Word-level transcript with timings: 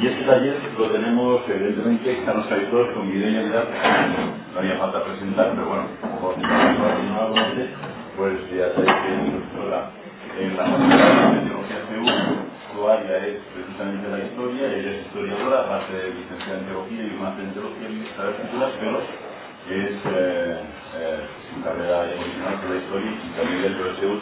Y 0.00 0.06
este 0.06 0.24
taller 0.24 0.56
lo 0.78 0.86
tenemos, 0.88 1.42
evidentemente, 1.46 2.12
están 2.12 2.38
los 2.38 2.48
todos 2.48 2.88
con 2.94 3.12
Vidal, 3.12 3.52
no 4.54 4.58
había 4.58 4.78
falta 4.78 5.04
presentar, 5.04 5.52
pero 5.52 5.68
bueno, 5.68 5.88
por 6.22 6.34
si 6.36 6.40
pues 8.16 8.32
ya 8.48 8.72
sabéis 8.72 8.96
que 8.96 9.12
es 9.12 9.20
profesora 9.28 9.90
en 10.40 10.56
la 10.56 10.64
Facultad 10.64 11.32
de 11.32 11.40
Teología 11.44 11.76
CEU, 11.90 12.06
su 12.72 12.88
área 12.88 13.26
es 13.26 13.38
precisamente 13.52 14.08
la 14.08 14.24
historia, 14.24 14.72
ella 14.72 14.90
es 14.90 15.04
historiadora, 15.04 15.60
aparte 15.68 15.92
de 15.92 16.14
licenciada 16.14 16.58
en 16.60 16.64
Teología 16.64 17.02
y 17.04 17.20
máster 17.20 17.44
en 17.44 17.52
Teología 17.52 17.88
y 17.90 17.98
de 18.00 18.32
Culturas, 18.40 18.72
pero 18.80 18.96
es 19.68 19.96
eh, 20.00 20.60
eh, 20.96 21.20
su 21.52 21.60
carrera 21.60 22.08
original 22.08 22.54
por 22.56 22.70
la 22.72 22.80
historia 22.80 23.10
y 23.20 23.28
también 23.36 23.62
dentro 23.68 23.84
de 23.84 23.94
CEU 24.00 24.16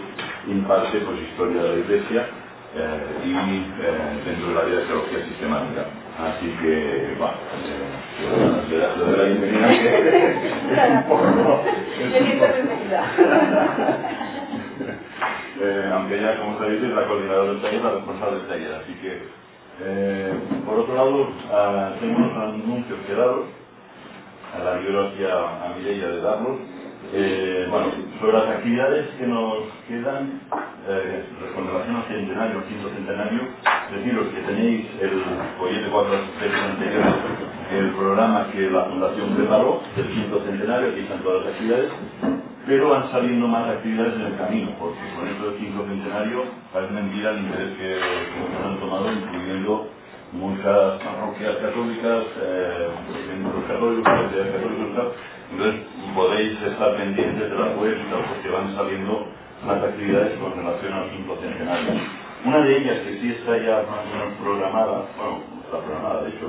imparte 0.48 0.98
pues, 1.06 1.22
historia 1.22 1.62
de 1.62 1.68
la 1.70 1.78
Iglesia 1.86 2.47
eh, 2.76 3.00
y 3.24 3.30
eh, 3.30 4.20
dentro 4.24 4.48
del 4.48 4.58
área 4.58 4.78
de 4.80 4.86
teología 4.86 5.24
sistemática. 5.24 5.86
Así 6.18 6.48
que, 6.60 7.14
bueno, 7.16 7.34
eh, 7.64 7.88
le 8.68 8.76
doy 9.04 9.16
la 9.16 9.24
bienvenida. 9.24 9.72
es 9.72 10.90
un 10.90 11.02
poco... 11.04 11.24
eh, 15.60 15.90
aunque 15.92 16.18
ella, 16.18 16.40
como 16.40 16.58
sabéis, 16.58 16.82
es 16.82 16.90
la 16.90 17.06
coordinadora 17.06 17.52
del 17.52 17.62
taller, 17.62 17.82
la 17.82 17.90
responsable 17.92 18.38
del 18.38 18.48
taller. 18.48 18.74
Así 18.74 18.92
que, 18.94 19.22
eh, 19.80 20.34
por 20.66 20.80
otro 20.80 20.94
lado, 20.94 21.28
ah, 21.52 21.92
tengo 22.00 22.16
unos 22.16 22.36
anuncios 22.36 22.98
que 23.06 23.14
daros. 23.14 23.46
A 24.54 24.58
la 24.64 24.74
bibliografía 24.78 25.34
a 25.34 25.74
Mireia 25.76 26.08
de 26.08 26.20
darlos. 26.22 26.58
Eh, 27.10 27.66
bueno, 27.70 27.86
sobre 28.20 28.32
las 28.34 28.48
actividades 28.48 29.08
que 29.18 29.26
nos 29.26 29.64
quedan 29.88 30.42
eh, 30.88 31.24
con 31.54 31.66
relación 31.66 31.96
al 31.96 32.04
centenario, 32.04 32.58
al 32.58 32.64
quinto 32.64 32.88
centenario, 32.90 33.40
deciros 33.90 34.26
que 34.28 34.40
tenéis 34.42 34.86
el 35.00 35.22
folleto 35.58 35.90
cuatro 35.90 36.12
veces 36.12 36.60
anteriores, 36.60 37.14
el 37.72 37.90
programa 37.92 38.48
que 38.52 38.70
la 38.70 38.84
Fundación 38.84 39.36
preparó 39.36 39.80
del 39.96 40.08
quinto 40.08 40.44
centenario, 40.44 40.90
aquí 40.90 41.00
están 41.00 41.22
todas 41.22 41.44
las 41.46 41.54
actividades, 41.54 41.90
pero 42.66 42.90
van 42.90 43.10
saliendo 43.10 43.48
más 43.48 43.68
actividades 43.70 44.14
en 44.14 44.22
el 44.22 44.36
camino, 44.36 44.70
porque 44.78 45.00
con 45.16 45.28
esto 45.28 45.50
del 45.50 45.58
quinto 45.60 45.86
centenario 45.86 46.44
parece 46.74 46.92
mentira 46.92 47.30
el 47.30 47.38
interés 47.38 47.70
que, 47.78 47.96
que 47.96 48.66
han 48.66 48.78
tomado, 48.80 49.10
incluyendo 49.10 49.88
muchas 50.32 51.00
parroquias 51.00 51.56
católicas, 51.56 52.24
eh, 52.42 52.88
los 53.42 53.64
católicos, 53.64 54.04
católicos, 54.04 55.14
entonces 55.50 55.80
podéis 56.14 56.60
estar 56.62 56.96
pendientes 56.96 57.50
de 57.50 57.56
la 57.56 57.74
web 57.76 57.96
porque 58.28 58.48
van 58.48 58.74
saliendo 58.74 59.26
más 59.66 59.82
actividades 59.82 60.38
con 60.38 60.54
relación 60.56 60.92
al 60.92 61.10
quinto 61.10 61.36
centenario. 61.40 61.92
Una 62.44 62.58
de 62.60 62.76
ellas 62.76 62.98
que 63.00 63.18
sí 63.20 63.30
está 63.30 63.58
ya 63.58 63.82
más 63.90 64.06
o 64.06 64.42
programada, 64.42 65.06
bueno, 65.16 65.42
está 65.64 65.78
programada 65.78 66.22
de 66.22 66.28
hecho, 66.30 66.46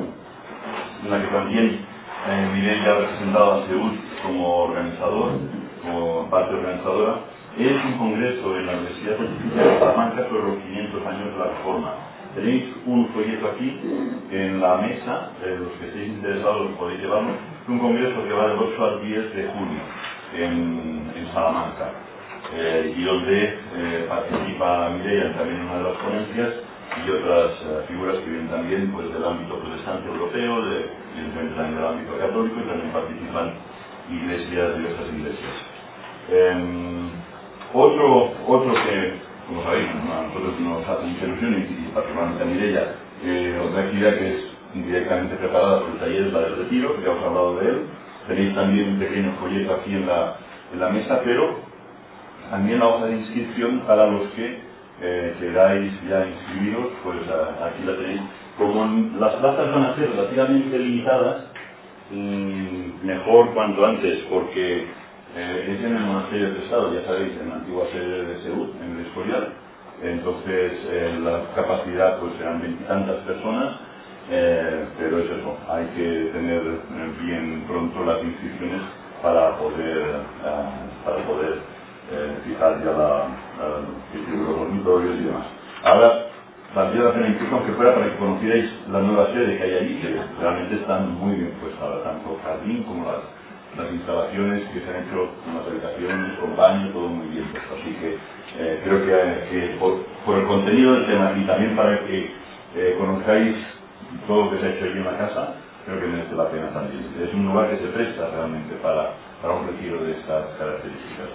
en 1.04 1.12
la 1.12 1.22
que 1.22 1.28
también 1.28 1.80
eh, 2.28 2.82
ya 2.86 2.92
ha 2.92 3.00
representado 3.00 3.54
a 3.54 3.68
Seúl 3.68 4.00
como 4.22 4.64
organizador, 4.64 5.32
como 5.82 6.30
parte 6.30 6.54
organizadora, 6.54 7.22
es 7.58 7.86
un 7.86 7.98
congreso 7.98 8.58
en 8.58 8.66
la 8.68 8.74
Universidad 8.74 9.18
de 9.18 9.80
Salamanca 9.80 10.28
sobre 10.30 10.44
los 10.44 10.64
500 10.64 11.06
años 11.08 11.34
de 11.34 11.40
la 11.40 11.46
Reforma. 11.46 11.94
Tenéis 12.36 12.64
un 12.86 13.08
folleto 13.08 13.48
aquí 13.48 13.82
en 14.32 14.62
la 14.62 14.78
mesa, 14.78 15.32
los 15.42 15.72
que 15.80 15.88
estéis 15.88 16.10
interesados 16.10 16.72
podéis 16.78 17.02
llevarlo, 17.02 17.32
un 17.70 17.80
congreso 17.80 18.24
que 18.26 18.34
va 18.34 18.48
del 18.48 18.58
8 18.58 18.84
al 18.86 19.02
10 19.04 19.36
de 19.36 19.48
junio 19.48 19.82
en, 20.36 21.00
Salamanca 21.34 21.92
eh, 22.56 22.96
y 22.98 23.04
donde 23.04 23.44
eh, 23.44 24.06
participa 24.10 24.90
Mireia 24.90 25.32
también 25.38 25.62
en 25.62 25.66
una 25.68 25.78
de 25.78 25.84
las 25.84 25.98
ponencias 25.98 26.50
y 27.06 27.10
otras 27.12 27.52
eh, 27.62 27.86
figuras 27.88 28.18
que 28.18 28.32
vienen 28.32 28.50
también 28.50 28.92
pues, 28.92 29.14
del 29.14 29.24
ámbito 29.24 29.60
protestante 29.60 30.10
europeo, 30.10 30.66
de, 30.66 30.90
también 31.56 31.76
del 31.76 31.86
ámbito 31.86 32.18
católico 32.18 32.56
y 32.58 32.68
también 32.68 32.92
participan 32.92 33.54
iglesias, 34.10 34.78
diversas 34.78 35.08
iglesias. 35.14 35.56
Em, 36.32 37.10
otro, 37.76 38.34
que, 38.74 39.14
como 39.48 39.62
sabéis, 39.62 39.88
a 39.90 40.24
nosotros 40.24 40.60
nos 40.62 40.88
hace 40.90 41.06
mucha 41.06 41.26
ilusión 41.26 41.54
y, 41.54 41.86
y 41.86 41.92
particularmente 41.94 42.42
a 42.42 42.48
Mireia, 42.48 42.96
otra 43.62 43.82
actividad 43.84 44.18
que 44.18 44.34
es 44.34 44.59
directamente 44.74 45.36
preparada 45.36 45.84
el 45.92 46.00
taller 46.00 46.34
la 46.34 46.40
del 46.42 46.58
retiro, 46.58 46.96
que 46.96 47.04
ya 47.04 47.12
os 47.12 47.22
he 47.22 47.26
hablado 47.26 47.60
de 47.60 47.70
él. 47.70 47.82
Tenéis 48.28 48.56
también 48.56 48.90
un 48.90 49.00
pequeño 49.00 49.34
folleto 49.40 49.74
aquí 49.74 49.94
en 49.94 50.06
la, 50.06 50.36
en 50.74 50.80
la 50.80 50.90
mesa, 50.90 51.22
pero 51.24 51.60
también 52.50 52.80
la 52.80 52.88
hoja 52.88 53.06
de 53.08 53.18
inscripción 53.18 53.80
para 53.82 54.08
los 54.08 54.28
que 54.32 54.60
eh, 55.02 55.36
queráis 55.40 55.94
ya 56.08 56.26
inscribiros, 56.28 56.88
pues 57.04 57.18
aquí 57.20 57.84
la 57.86 57.96
tenéis. 57.96 58.22
Como 58.58 58.86
las 59.18 59.34
plazas 59.36 59.74
van 59.74 59.84
a 59.84 59.96
ser 59.96 60.12
relativamente 60.12 60.78
limitadas, 60.78 61.46
mm, 62.12 63.06
mejor 63.06 63.54
cuanto 63.54 63.86
antes, 63.86 64.20
porque 64.30 64.88
eh, 65.36 65.76
es 65.78 65.86
en 65.86 65.96
el 65.96 66.04
monasterio 66.04 66.54
de 66.54 66.60
Estado, 66.60 66.94
ya 66.94 67.06
sabéis, 67.06 67.34
en 67.40 67.50
la 67.50 67.56
antigua 67.56 67.86
sede 67.92 68.26
de 68.26 68.42
Seúl, 68.42 68.74
en 68.84 69.00
el 69.00 69.06
Escorial. 69.06 69.54
Entonces, 70.02 70.72
eh, 70.90 71.20
la 71.24 71.54
capacidad 71.56 72.20
pues 72.20 72.34
serán 72.38 72.62
veintitantas 72.62 73.18
personas 73.18 73.76
eh, 74.32 74.86
pero 75.00 75.20
es 75.20 75.26
eso, 75.26 75.58
hay 75.68 75.86
que 75.98 76.30
tener 76.34 76.62
eh, 76.62 77.14
bien 77.24 77.64
pronto 77.68 78.06
las 78.06 78.24
inscripciones 78.24 78.82
para 79.24 79.58
poder, 79.58 79.98
eh, 79.98 80.70
para 81.04 81.18
poder 81.26 81.80
fijar 82.44 82.84
ya 82.84 82.92
la, 82.92 83.28
los 83.60 84.58
dormitorios 84.58 85.16
y 85.20 85.24
demás. 85.26 85.46
Ahora, 85.84 86.28
valdría 86.76 87.04
la 87.06 87.14
pena 87.14 87.28
incluso 87.28 87.56
aunque 87.56 87.72
fuera 87.74 87.96
para 87.96 88.06
que 88.06 88.18
conocierais 88.18 88.70
la 88.92 89.00
nueva 89.02 89.28
sede 89.34 89.58
que 89.58 89.64
hay 89.64 89.76
allí, 89.76 89.96
que 89.96 90.16
realmente 90.40 90.76
están 90.76 91.14
muy 91.20 91.36
bien 91.36 91.54
puestas, 91.62 92.04
tanto 92.04 92.36
el 92.36 92.42
jardín 92.42 92.84
como 92.84 93.06
las, 93.06 93.22
las 93.78 93.94
instalaciones 93.94 94.64
que 94.70 94.80
se 94.80 94.90
han 94.90 95.08
hecho 95.08 95.30
con 95.46 95.56
las 95.58 95.68
habitaciones, 95.68 96.40
con 96.40 96.56
baño, 96.56 96.92
todo 96.94 97.10
muy 97.10 97.28
bien 97.30 97.46
puesto. 97.46 97.76
Así 97.80 97.96
que 97.96 98.18
creo 98.84 99.06
que, 99.06 99.78
por, 99.80 100.04
por, 100.26 100.38
el 100.38 100.48
contenido 100.48 100.94
del 100.94 101.06
tema 101.06 101.34
y 101.36 101.46
también 101.46 101.76
para 101.76 102.00
que 102.06 102.32
conozcáis 102.98 103.56
todo 104.28 104.46
lo 104.46 104.52
que 104.52 104.60
se 104.60 104.66
ha 104.66 104.70
hecho 104.70 104.86
allí 104.86 104.98
en 104.98 105.06
la 105.06 105.18
casa, 105.18 105.56
creo 105.86 106.00
que 106.00 106.08
merece 106.08 106.36
la 106.36 106.50
pena 106.50 106.70
también. 106.72 107.06
Es 107.22 107.34
un 107.34 107.48
lugar 107.48 107.70
que 107.70 107.78
se 107.78 107.88
presta 107.88 108.30
realmente 108.30 108.76
para, 108.76 109.14
para 109.42 109.56
un 109.56 109.68
retiro 109.68 110.04
de 110.04 110.12
estas 110.12 110.46
características. 110.58 111.30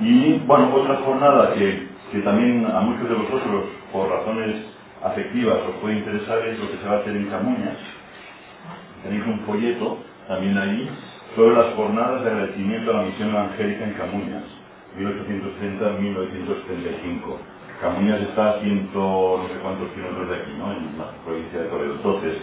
Y 0.00 0.38
bueno, 0.46 0.74
otra 0.74 0.96
jornada 0.96 1.54
que, 1.54 1.88
que 2.10 2.18
también 2.20 2.66
a 2.66 2.80
muchos 2.80 3.08
de 3.08 3.14
vosotros, 3.14 3.64
por 3.92 4.08
razones 4.08 4.56
afectivas, 5.02 5.58
os 5.68 5.76
puede 5.80 5.98
interesar 5.98 6.38
es 6.46 6.58
lo 6.58 6.68
que 6.70 6.78
se 6.78 6.88
va 6.88 6.96
a 6.96 6.98
hacer 6.98 7.16
en 7.16 7.26
Camuñas. 7.26 7.78
Tenéis 9.02 9.24
un 9.26 9.40
folleto 9.40 9.98
también 10.26 10.58
ahí 10.58 10.90
sobre 11.36 11.54
las 11.54 11.74
jornadas 11.74 12.24
de 12.24 12.30
agradecimiento 12.30 12.90
a 12.90 12.94
la 12.94 13.02
misión 13.02 13.30
evangélica 13.30 13.84
en 13.84 13.94
Camuñas, 13.94 14.44
1830-1935 14.98 17.53
Camuñas 17.80 18.20
está 18.20 18.50
a 18.50 18.60
ciento 18.60 19.40
no 19.42 19.48
sé 19.48 19.60
cuántos 19.60 19.90
kilómetros 19.90 20.28
de 20.28 20.36
aquí, 20.36 20.52
¿no? 20.58 20.72
en 20.72 20.98
la 20.98 21.10
provincia 21.24 21.60
de 21.60 21.68
Toledo. 21.68 21.94
Entonces, 21.94 22.34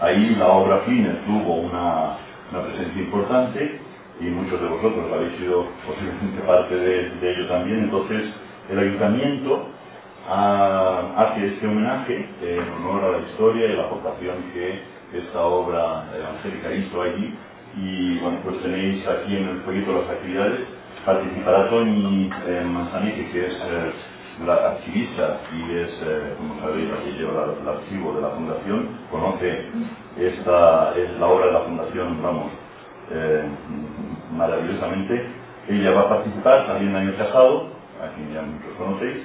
ahí 0.00 0.36
la 0.38 0.48
obra 0.48 0.78
Finer 0.86 1.24
tuvo 1.26 1.54
una, 1.54 2.16
presencia 2.50 3.02
importante 3.02 3.80
y 4.20 4.24
muchos 4.24 4.60
de 4.60 4.68
vosotros 4.68 5.12
habéis 5.12 5.36
sido 5.38 5.66
posiblemente 5.86 6.40
parte 6.46 6.74
de, 6.74 7.32
ello 7.32 7.48
también. 7.48 7.84
Entonces, 7.84 8.32
el 8.70 8.78
ayuntamiento 8.78 9.66
hace 10.28 11.46
este 11.46 11.66
homenaje 11.66 12.28
en 12.42 12.72
honor 12.72 13.04
a 13.04 13.18
la 13.18 13.28
historia 13.28 13.66
y 13.66 13.76
la 13.76 13.84
aportación 13.84 14.36
que 14.52 14.80
esta 15.18 15.40
obra 15.40 16.04
evangélica 16.16 16.72
hizo 16.72 17.02
allí. 17.02 17.34
Y 17.76 18.18
bueno, 18.18 18.38
pues 18.44 18.62
tenéis 18.62 19.06
aquí 19.06 19.36
en 19.36 19.48
el 19.48 19.60
folleto 19.62 19.92
las 19.92 20.10
actividades. 20.10 20.60
Participará 21.04 21.68
Tony 21.70 22.30
eh, 22.46 23.28
que 23.32 23.46
es 23.46 23.54
eh, 23.54 23.92
la 24.46 24.54
archivista 24.54 25.40
y 25.52 25.76
es, 25.76 25.90
eh, 26.02 26.34
como 26.38 26.60
sabéis, 26.60 26.90
la 26.90 26.98
que 27.04 27.12
lleva 27.12 27.54
el 27.60 27.68
archivo 27.68 28.14
de 28.14 28.22
la 28.22 28.30
fundación, 28.30 28.88
conoce 29.10 29.66
esta, 30.18 30.94
es 30.96 31.18
la 31.18 31.26
obra 31.26 31.46
de 31.46 31.52
la 31.52 31.60
fundación, 31.60 32.22
vamos, 32.22 32.52
eh, 33.10 33.44
maravillosamente. 34.36 35.26
Ella 35.68 35.92
va 35.92 36.00
a 36.02 36.08
participar 36.08 36.66
también 36.66 36.90
el 36.90 36.96
año 36.96 37.18
pasado, 37.18 37.68
aquí 38.02 38.22
ya 38.32 38.42
muchos 38.42 38.72
conocéis, 38.78 39.18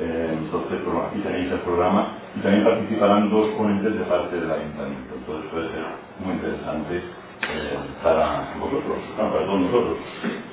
eh, 0.00 0.38
entonces 0.38 0.80
aquí 1.08 1.20
tenéis 1.20 1.52
el 1.52 1.60
programa 1.60 2.14
y 2.36 2.40
también 2.40 2.64
participarán 2.64 3.30
dos 3.30 3.48
ponentes 3.50 3.98
de 3.98 4.04
parte 4.06 4.36
del 4.40 4.50
ayuntamiento, 4.50 5.14
entonces 5.16 5.50
puede 5.50 5.68
ser 5.70 5.84
muy 6.24 6.34
interesante 6.34 7.02
para 8.02 8.54
vosotros, 8.58 8.98
para 9.16 9.46
todos 9.46 9.60
nosotros. 9.60 9.98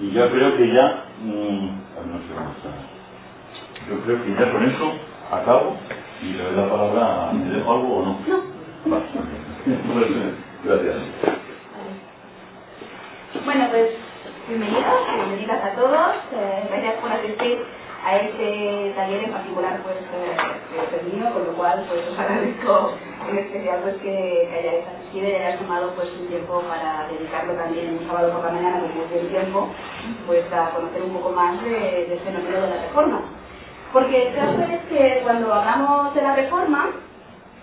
Y 0.01 0.11
yo 0.11 0.29
creo 0.31 0.57
que 0.57 0.73
ya, 0.73 1.05
mmm, 1.23 1.67
no 2.11 2.19
sé 2.19 2.33
cómo 2.35 2.51
está. 2.51 2.86
Yo 3.89 3.95
creo 4.01 4.21
que 4.21 4.31
ya 4.35 4.51
con 4.51 4.63
eso 4.63 4.91
acabo 5.31 5.77
y 6.21 6.33
le 6.33 6.43
doy 6.43 6.55
la 6.57 6.69
palabra 6.69 7.29
a... 7.29 7.33
¿Me 7.33 7.55
dejo 7.55 7.71
algo 7.71 7.95
o 7.95 8.01
no? 8.03 8.19
No. 8.27 8.37
Gracias. 10.65 10.95
Bueno, 13.45 13.67
pues 13.69 13.87
bienvenidos, 14.49 14.83
bienvenidas 15.15 15.63
a 15.63 15.75
todos. 15.75 16.15
Eh, 16.33 16.67
gracias 16.69 16.95
por 16.95 17.11
asistir 17.13 17.59
a 18.03 18.17
este 18.17 18.93
taller 18.95 19.23
en 19.23 19.31
particular 19.31 19.81
pues 19.83 19.97
eh, 19.97 20.99
el 21.01 21.13
mío, 21.13 21.31
con 21.31 21.45
lo 21.45 21.53
cual 21.53 21.85
pues 21.87 22.07
os 22.11 22.19
agradezco 22.19 22.91
en 23.29 23.37
especial 23.37 23.79
pues 23.83 23.95
que, 23.97 24.49
hayáis 24.51 24.85
asistido 24.87 25.29
y 25.29 25.35
hayáis 25.35 25.59
tomado 25.59 25.91
pues 25.95 26.09
un 26.19 26.27
tiempo 26.27 26.61
para 26.67 27.07
dedicarlo 27.07 27.53
también 27.53 27.99
un 27.99 28.07
sábado 28.07 28.33
por 28.33 28.43
la 28.43 28.51
mañana 28.51 28.81
como 28.81 29.03
es 29.05 29.11
el 29.21 29.29
tiempo 29.29 29.69
pues 30.25 30.43
a 30.51 30.71
conocer 30.71 31.03
un 31.03 31.13
poco 31.13 31.31
más 31.31 31.61
de, 31.63 31.69
de 31.69 32.15
este 32.15 32.25
fenómeno 32.25 32.61
de 32.61 32.69
la 32.69 32.81
reforma. 32.83 33.21
Porque 33.93 34.27
el 34.27 34.35
caso 34.35 34.61
es 34.63 34.81
que 34.89 35.21
cuando 35.23 35.53
hablamos 35.53 36.13
de 36.13 36.21
la 36.21 36.35
reforma, 36.35 36.91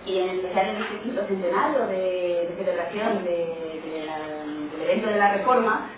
y 0.05 0.19
en 0.19 0.29
especial 0.29 0.69
en 0.69 0.81
este 0.81 0.99
quinto 0.99 1.25
centenario 1.27 1.87
de, 1.87 2.53
celebración 2.57 3.23
del 3.23 4.81
evento 4.81 5.09
de 5.09 5.17
la 5.17 5.33
reforma, 5.33 5.89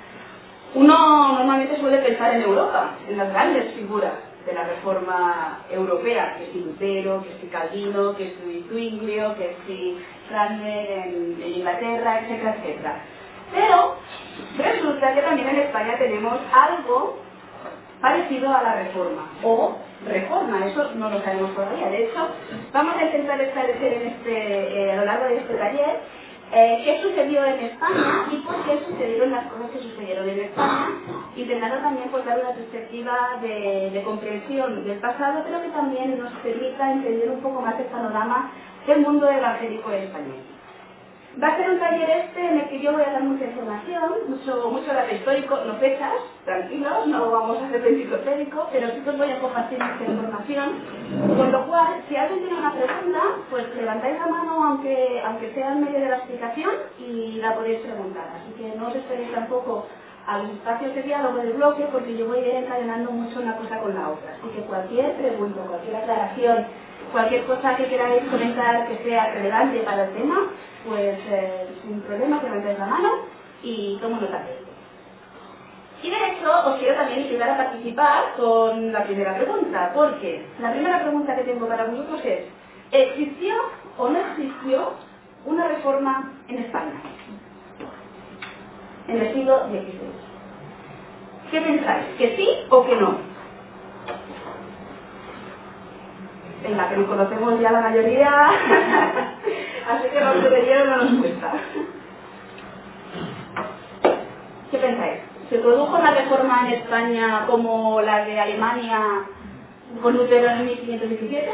uno 0.75 1.33
normalmente 1.33 1.79
suele 1.79 2.00
pensar 2.00 2.35
en 2.35 2.41
Europa, 2.41 2.95
en 3.07 3.18
las 3.18 3.29
grandes 3.29 3.74
figuras 3.74 4.13
de 4.45 4.53
la 4.53 4.63
reforma 4.63 5.59
europea, 5.69 6.38
que 6.38 6.51
si 6.51 6.59
Lutero, 6.59 7.24
que 7.24 7.38
si 7.41 7.47
Calvino, 7.47 8.15
que 8.15 8.35
si 8.35 8.65
Zwinglio, 8.69 9.35
que 9.35 9.56
si 9.65 9.97
Cranmer 10.29 10.91
en, 10.91 11.41
en 11.41 11.53
Inglaterra, 11.53 12.19
etcétera, 12.19 12.56
etcétera. 12.57 13.01
Pero 13.53 13.95
resulta 14.57 15.13
que 15.13 15.21
también 15.21 15.50
en 15.50 15.59
España 15.59 15.97
tenemos 15.97 16.38
algo 16.53 17.26
parecido 18.01 18.55
a 18.55 18.63
la 18.63 18.75
reforma, 18.83 19.29
o 19.44 19.77
reforma, 20.05 20.65
eso 20.65 20.91
no 20.95 21.09
lo 21.09 21.19
sabemos 21.21 21.53
todavía. 21.55 21.89
De 21.89 22.05
hecho, 22.05 22.27
vamos 22.71 22.95
a 22.95 23.05
intentar 23.05 23.41
establecer 23.41 23.94
este, 24.03 24.83
eh, 24.83 24.91
a 24.91 24.95
lo 24.97 25.05
largo 25.05 25.25
de 25.25 25.38
este 25.38 25.55
taller 25.55 25.99
eh, 26.49 26.81
qué 26.85 27.01
sucedió 27.01 27.44
en 27.44 27.59
España 27.59 28.25
y 28.31 28.38
por 28.38 28.55
qué 28.63 28.79
sucedieron 28.88 29.31
las 29.31 29.47
cosas 29.47 29.69
que 29.71 29.79
sucedieron 29.79 30.29
en 30.29 30.39
España, 30.39 30.88
intentando 31.35 31.77
también 31.77 32.09
pues, 32.09 32.25
dar 32.25 32.39
una 32.39 32.53
perspectiva 32.53 33.38
de, 33.41 33.89
de 33.91 34.03
comprensión 34.03 34.85
del 34.85 34.97
pasado, 35.00 35.43
pero 35.43 35.61
que 35.61 35.69
también 35.69 36.17
nos 36.17 36.31
permita 36.43 36.91
entender 36.91 37.29
un 37.31 37.41
poco 37.41 37.61
más 37.61 37.77
el 37.79 37.88
panorama 37.88 38.51
del 38.88 39.01
mundo 39.01 39.29
evangélico 39.29 39.91
español. 39.91 40.56
Va 41.42 41.50
a 41.50 41.57
ser 41.57 41.69
un 41.69 41.80
taller 41.80 42.10
este 42.10 42.48
en 42.48 42.57
el 42.57 42.68
que 42.69 42.80
yo 42.81 42.94
voy 42.94 43.04
a 43.04 43.12
dar 43.12 43.22
mucha 43.24 43.45
información, 43.45 44.12
mucho, 44.28 44.72
mucho 44.72 44.92
dato 44.92 45.13
histórico, 45.13 45.60
no 45.68 45.75
fechas, 45.75 46.13
tranquilos, 46.45 47.06
no 47.06 47.30
vamos 47.30 47.62
a 47.62 47.68
hacer 47.68 47.86
enciclopédico, 47.86 48.68
pero 48.72 48.88
sí 48.89 49.04
os 49.06 49.18
voy 49.18 49.30
a 49.30 49.39
compartir 49.39 49.78
mucha 49.78 50.12
información, 50.12 50.69
con 51.38 51.51
lo 51.51 51.68
cual, 51.68 52.01
si 52.10 52.16
alguien 52.16 52.39
tiene 52.39 52.57
una 52.60 52.74
pregunta, 52.74 53.19
pues 53.51 53.66
levantáis 53.75 54.18
la 54.18 54.25
mano 54.25 54.63
aunque, 54.66 55.22
aunque 55.24 55.54
sea 55.54 55.74
en 55.74 55.84
medio 55.84 56.00
de 56.00 56.10
la 56.10 56.18
explicación 56.18 56.72
y 56.98 57.34
la 57.34 57.54
podéis 57.54 57.81
preguntar. 57.81 58.25
Así 58.42 58.54
que 58.57 58.75
no 58.75 58.88
os 58.88 58.95
esperéis 58.95 59.31
tampoco 59.31 59.86
al 60.25 60.50
espacio 60.50 60.89
de 60.92 61.04
diálogo 61.04 61.38
del 61.38 61.54
bloque 61.54 61.86
porque 61.92 62.18
yo 62.18 62.28
voy 62.28 62.39
a 62.39 62.48
ir 62.48 62.56
encadenando 62.56 63.12
mucho 63.12 63.39
una 63.39 63.56
cosa 63.57 63.78
con 63.80 63.94
la 63.94 64.10
otra. 64.10 64.31
Así 64.39 64.50
que 64.56 64.62
cualquier 64.62 65.13
pregunta, 65.13 65.62
cualquier 65.68 65.98
aclaración, 65.98 66.66
cualquier 67.12 67.45
cosa 67.45 67.75
que 67.78 67.86
queráis 67.86 68.24
comentar 68.24 68.88
que 68.88 69.04
sea 69.04 69.34
relevante 69.34 69.80
para 69.81 70.06
el 70.06 70.13
tema, 70.16 70.50
pues 70.88 71.19
eh, 71.30 71.68
sin 71.84 72.01
problema 72.01 72.39
que 72.39 72.48
levantéis 72.48 72.80
la 72.80 72.86
mano 72.86 73.10
y 73.62 73.98
tomo 74.01 74.19
nota 74.22 74.39
de 74.39 74.66
Y 76.01 76.10
de 76.10 76.16
hecho 76.16 76.51
os 76.66 76.78
quiero 76.78 76.95
también 76.95 77.22
invitar 77.22 77.50
a 77.50 77.57
participar 77.57 78.24
con 78.38 78.92
la 78.92 79.04
primera 79.04 79.36
pregunta, 79.36 79.92
porque 79.94 80.45
la 80.60 80.72
primera 80.72 81.01
pregunta 81.01 81.36
que 81.36 81.44
tengo 81.44 81.68
para 81.68 81.86
vosotros 81.86 82.22
es, 82.24 82.45
¿existió 82.92 83.56
o 83.98 84.10
no 84.10 84.19
existió 84.19 84.94
una 85.45 85.68
reforma 85.68 86.31
en 86.48 86.60
España? 86.60 87.01
En 89.07 89.18
el 89.18 89.34
siglo 89.34 89.68
XVI. 89.68 90.18
¿Qué 91.51 91.62
pensáis? 91.62 92.06
¿Que 92.18 92.36
sí 92.36 92.50
o 92.69 92.86
que 92.86 92.95
no? 92.95 93.18
Venga, 96.63 96.89
que 96.89 96.98
nos 96.98 97.07
conocemos 97.07 97.60
ya 97.62 97.72
la 97.72 97.81
mayoría. 97.81 98.50
Así 99.88 100.10
que 100.10 100.19
los 100.19 100.44
de 100.44 100.86
no 100.86 100.98
nos 100.98 101.22
cuesta. 101.22 101.54
¿Qué 104.69 104.78
pensáis? 104.78 105.19
¿Se 105.50 105.60
produjo 105.60 105.98
una 105.98 106.13
reforma 106.13 106.68
en 106.68 106.74
España 106.74 107.45
como 107.48 108.01
la 108.01 108.25
de 108.25 108.38
Alemania 108.38 109.00
con 110.01 110.18
Lutero 110.18 110.50
en 110.50 110.66
1517? 110.66 111.50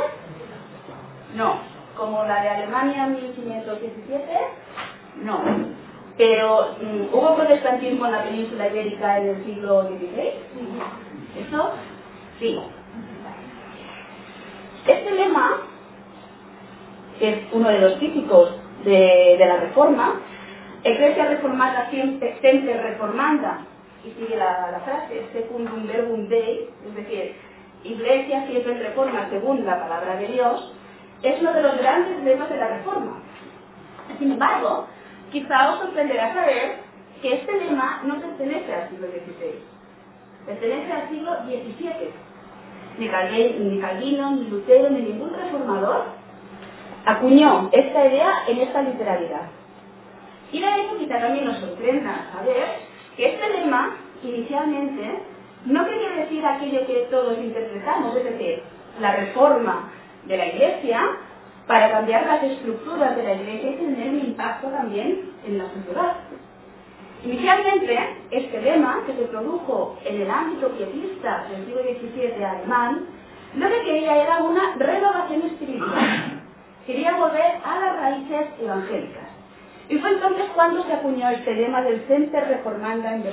No. 1.35 1.59
¿Como 1.95 2.23
la 2.23 2.41
de 2.41 2.49
Alemania 2.49 3.05
en 3.05 3.13
1517? 3.13 4.25
No. 5.23 5.39
Pero, 6.17 6.75
mm, 6.81 7.13
¿hubo 7.13 7.35
protestantismo 7.35 8.07
en 8.07 8.11
la 8.11 8.23
península 8.23 8.67
ibérica 8.67 9.19
en 9.19 9.29
el 9.29 9.45
siglo 9.45 9.83
XVI? 9.83 10.31
¿Eso? 11.47 11.71
Sí. 12.39 12.59
Este 14.87 15.11
lema 15.11 15.61
que 17.19 17.29
es 17.29 17.39
uno 17.51 17.69
de 17.69 17.79
los 17.79 17.99
típicos 17.99 18.55
de, 18.83 19.37
la 19.39 19.57
reforma, 19.57 20.21
Iglesia 20.83 21.27
reformada 21.27 21.89
siempre, 21.89 22.35
siempre 22.41 22.81
reformanda, 22.81 23.59
y 24.03 24.11
sigue 24.11 24.35
la, 24.35 24.81
frase, 24.83 25.25
secundum 25.31 25.87
verbum 25.87 26.27
dei, 26.27 26.69
es 26.85 26.95
decir, 26.95 27.35
Iglesia 27.83 28.45
siempre 28.47 28.79
reforma 28.79 29.29
según 29.29 29.65
la 29.65 29.79
palabra 29.79 30.17
de 30.17 30.27
Dios, 30.27 30.73
es 31.21 31.39
uno 31.39 31.53
de 31.53 31.61
los 31.61 31.77
grandes 31.77 32.21
lemas 32.23 32.49
de 32.49 32.57
la 32.57 32.67
reforma. 32.67 33.19
Sin 34.19 34.33
embargo, 34.33 34.87
quizá 35.31 35.71
os 35.71 35.79
sorprenderá 35.79 36.33
saber 36.33 36.79
que 37.21 37.35
este 37.35 37.53
lema 37.53 38.01
no 38.03 38.19
pertenece 38.19 38.73
al 38.73 38.89
siglo 38.89 39.07
XVI, 39.07 39.59
pertenece 40.45 40.91
al 40.91 41.09
siglo 41.09 41.31
XVII. 41.45 42.33
Ni 42.99 43.09
Calvino, 43.79 44.31
ni 44.31 44.49
Lutero, 44.49 44.89
ni 44.89 45.01
ningún 45.01 45.33
reformador 45.33 46.22
acuñó 47.05 47.69
esta 47.71 48.05
idea 48.05 48.31
en 48.47 48.59
esta 48.59 48.81
literalidad. 48.81 49.49
Y 50.51 50.61
de 50.61 50.67
hecho 50.67 50.97
quizá 50.97 51.19
también 51.19 51.45
nos 51.45 51.57
sorprenda 51.57 52.29
saber 52.31 52.63
que 53.17 53.33
este 53.33 53.49
lema 53.49 53.95
inicialmente 54.23 55.19
no 55.65 55.85
quería 55.85 56.11
decir 56.11 56.45
aquello 56.45 56.85
que 56.85 57.07
todos 57.09 57.37
interpretamos, 57.37 58.15
es 58.15 58.23
decir, 58.23 58.63
la 58.99 59.15
reforma 59.15 59.91
de 60.25 60.37
la 60.37 60.47
Iglesia 60.47 61.01
para 61.67 61.91
cambiar 61.91 62.25
las 62.25 62.43
estructuras 62.43 63.15
de 63.15 63.23
la 63.23 63.33
Iglesia 63.33 63.71
y 63.71 63.75
tener 63.75 64.09
un 64.09 64.19
impacto 64.19 64.67
también 64.67 65.31
en 65.45 65.57
la 65.57 65.65
sociedad. 65.69 66.17
Inicialmente, 67.23 67.97
este 68.31 68.61
lema, 68.61 69.01
que 69.05 69.13
se 69.13 69.23
produjo 69.23 69.97
en 70.03 70.21
el 70.21 70.29
ámbito 70.29 70.69
pietista 70.71 71.45
del 71.49 71.65
siglo 71.65 71.81
XVII 71.81 72.43
alemán, 72.43 73.05
lo 73.55 73.69
que 73.69 73.81
quería 73.83 74.23
era 74.23 74.43
una 74.43 74.75
renovación 74.75 75.43
espiritual 75.43 76.42
quería 76.85 77.15
volver 77.15 77.59
a 77.63 77.79
las 77.79 77.95
raíces 77.97 78.47
evangélicas. 78.59 79.23
Y 79.89 79.97
fue 79.97 80.11
entonces 80.11 80.45
cuando 80.55 80.83
se 80.83 80.93
acuñó 80.93 81.29
este 81.29 81.53
lema 81.53 81.81
del 81.81 82.01
Center 82.07 82.47
Reformanda 82.47 83.13
en 83.13 83.23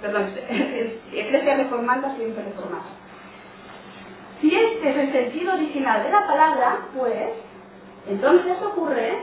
perdón, 0.00 0.30
Iglesia 1.12 1.56
Reformanda 1.56 2.16
siempre 2.16 2.42
reformada. 2.44 2.84
Si 4.40 4.54
este 4.54 4.90
es 4.90 4.96
el 4.96 5.12
sentido 5.12 5.54
original 5.54 6.02
de 6.02 6.10
la 6.10 6.26
palabra, 6.26 6.78
pues 6.96 7.30
entonces 8.08 8.56
ocurre 8.62 9.18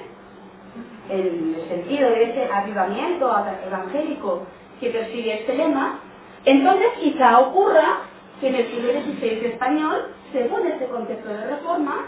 el 1.10 1.56
sentido 1.68 2.10
de 2.10 2.24
ese 2.24 2.52
avivamiento 2.52 3.32
evangélico 3.68 4.44
que 4.80 4.90
persigue 4.90 5.42
este 5.42 5.56
lema, 5.56 6.00
entonces 6.46 6.88
quizá 7.00 7.40
ocurra 7.40 8.02
que 8.40 8.50
en 8.50 8.56
el 8.56 8.68
siglo 8.68 8.92
XVI 8.92 9.46
español, 9.46 10.08
según 10.32 10.68
este 10.68 10.88
concepto 10.88 11.30
de 11.30 11.48
reforma, 11.48 12.08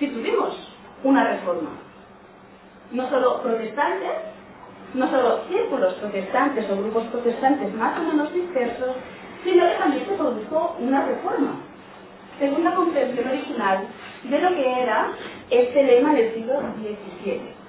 si 0.00 0.08
tuvimos 0.08 0.56
una 1.04 1.24
reforma. 1.24 1.70
No 2.90 3.08
solo 3.10 3.42
protestantes, 3.42 4.10
no 4.94 5.08
solo 5.08 5.44
círculos 5.48 5.94
protestantes 5.94 6.68
o 6.70 6.76
grupos 6.76 7.04
protestantes 7.04 7.72
más 7.74 7.96
o 8.00 8.02
menos 8.02 8.32
dispersos, 8.32 8.96
sino 9.44 9.64
que 9.68 9.74
también 9.74 10.06
se 10.06 10.14
produjo 10.14 10.76
una 10.80 11.06
reforma, 11.06 11.54
según 12.38 12.64
la 12.64 12.74
concepción 12.74 13.28
original 13.28 13.86
de 14.24 14.40
lo 14.40 14.48
que 14.48 14.82
era 14.82 15.12
este 15.50 15.82
lema 15.84 16.14
del 16.14 16.34
siglo 16.34 16.54
XVII. 16.60 17.60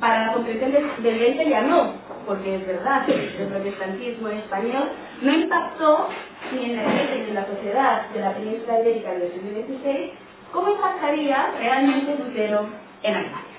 Para 0.00 0.26
la 0.26 0.32
comprensión 0.32 0.72
del, 0.72 1.02
del 1.02 1.48
ya 1.48 1.62
no, 1.62 1.92
porque 2.26 2.56
es 2.56 2.66
verdad 2.66 3.06
que 3.06 3.14
el 3.14 3.48
protestantismo 3.48 4.28
español 4.28 4.90
no 5.22 5.32
impactó 5.32 6.08
ni 6.52 6.70
en 6.70 6.76
la 6.76 6.82
ni 6.82 7.28
en 7.28 7.34
la 7.34 7.46
sociedad 7.46 8.08
de 8.10 8.20
la 8.20 8.34
península 8.34 8.80
ibérica 8.80 9.12
del 9.12 9.32
siglo 9.32 9.62
XVI, 9.62 10.12
¿Cómo 10.54 10.70
impactaría 10.70 11.52
realmente 11.58 12.16
Lutero 12.16 12.68
en 13.02 13.14
Alemania? 13.14 13.58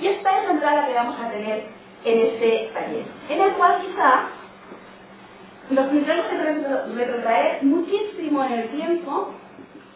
Y 0.00 0.06
esta 0.06 0.38
es 0.38 0.44
la 0.46 0.50
entrada 0.52 0.86
que 0.86 0.94
vamos 0.94 1.20
a 1.20 1.30
tener 1.30 1.66
en 2.02 2.18
este 2.18 2.70
taller, 2.72 3.04
en 3.28 3.40
el 3.42 3.52
cual 3.52 3.82
quizá 3.82 4.22
nos 5.68 5.90
tendremos 5.90 6.96
retrotraer 6.96 7.62
muchísimo 7.62 8.42
en 8.44 8.52
el 8.52 8.68
tiempo 8.70 9.34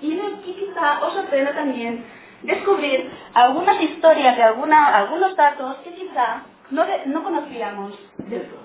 y 0.03 0.21
quizá 0.45 1.03
os 1.03 1.15
sorprenda 1.15 1.55
también 1.55 2.05
descubrir 2.43 3.11
algunas 3.33 3.81
historias 3.81 4.37
de 4.37 4.43
alguna, 4.43 4.95
algunos 4.95 5.35
datos 5.35 5.77
que 5.77 5.95
quizá 5.95 6.43
no, 6.71 6.85
no 7.07 7.25
conocíamos 7.25 7.99
del 8.19 8.43
todo. 8.51 8.61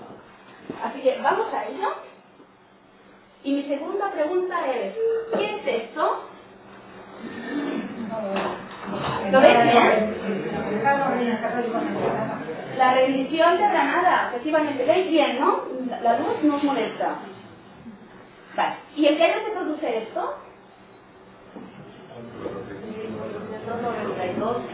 Así 0.84 1.00
que 1.00 1.18
vamos 1.24 1.48
a 1.54 1.66
ello. 1.66 1.94
Y 3.46 3.54
mi 3.54 3.64
segunda 3.64 4.12
pregunta 4.12 4.68
es, 4.70 4.96
¿qué 5.38 5.56
es 5.56 5.84
esto? 5.84 6.29
¿Lo 9.32 9.42
veis 9.42 9.64
bien? 9.64 10.16
La 12.78 12.94
rendición 12.94 13.58
de 13.58 13.64
Granada, 13.64 14.28
efectivamente. 14.30 14.86
¿Veis 14.86 15.10
bien, 15.10 15.40
no? 15.40 15.64
La 16.02 16.20
luz 16.20 16.44
nos 16.44 16.64
molesta. 16.64 17.16
¿Y 18.96 19.06
en 19.06 19.18
qué 19.18 19.24
año 19.24 19.46
se 19.46 19.52
produce 19.52 19.98
esto? 20.00 20.36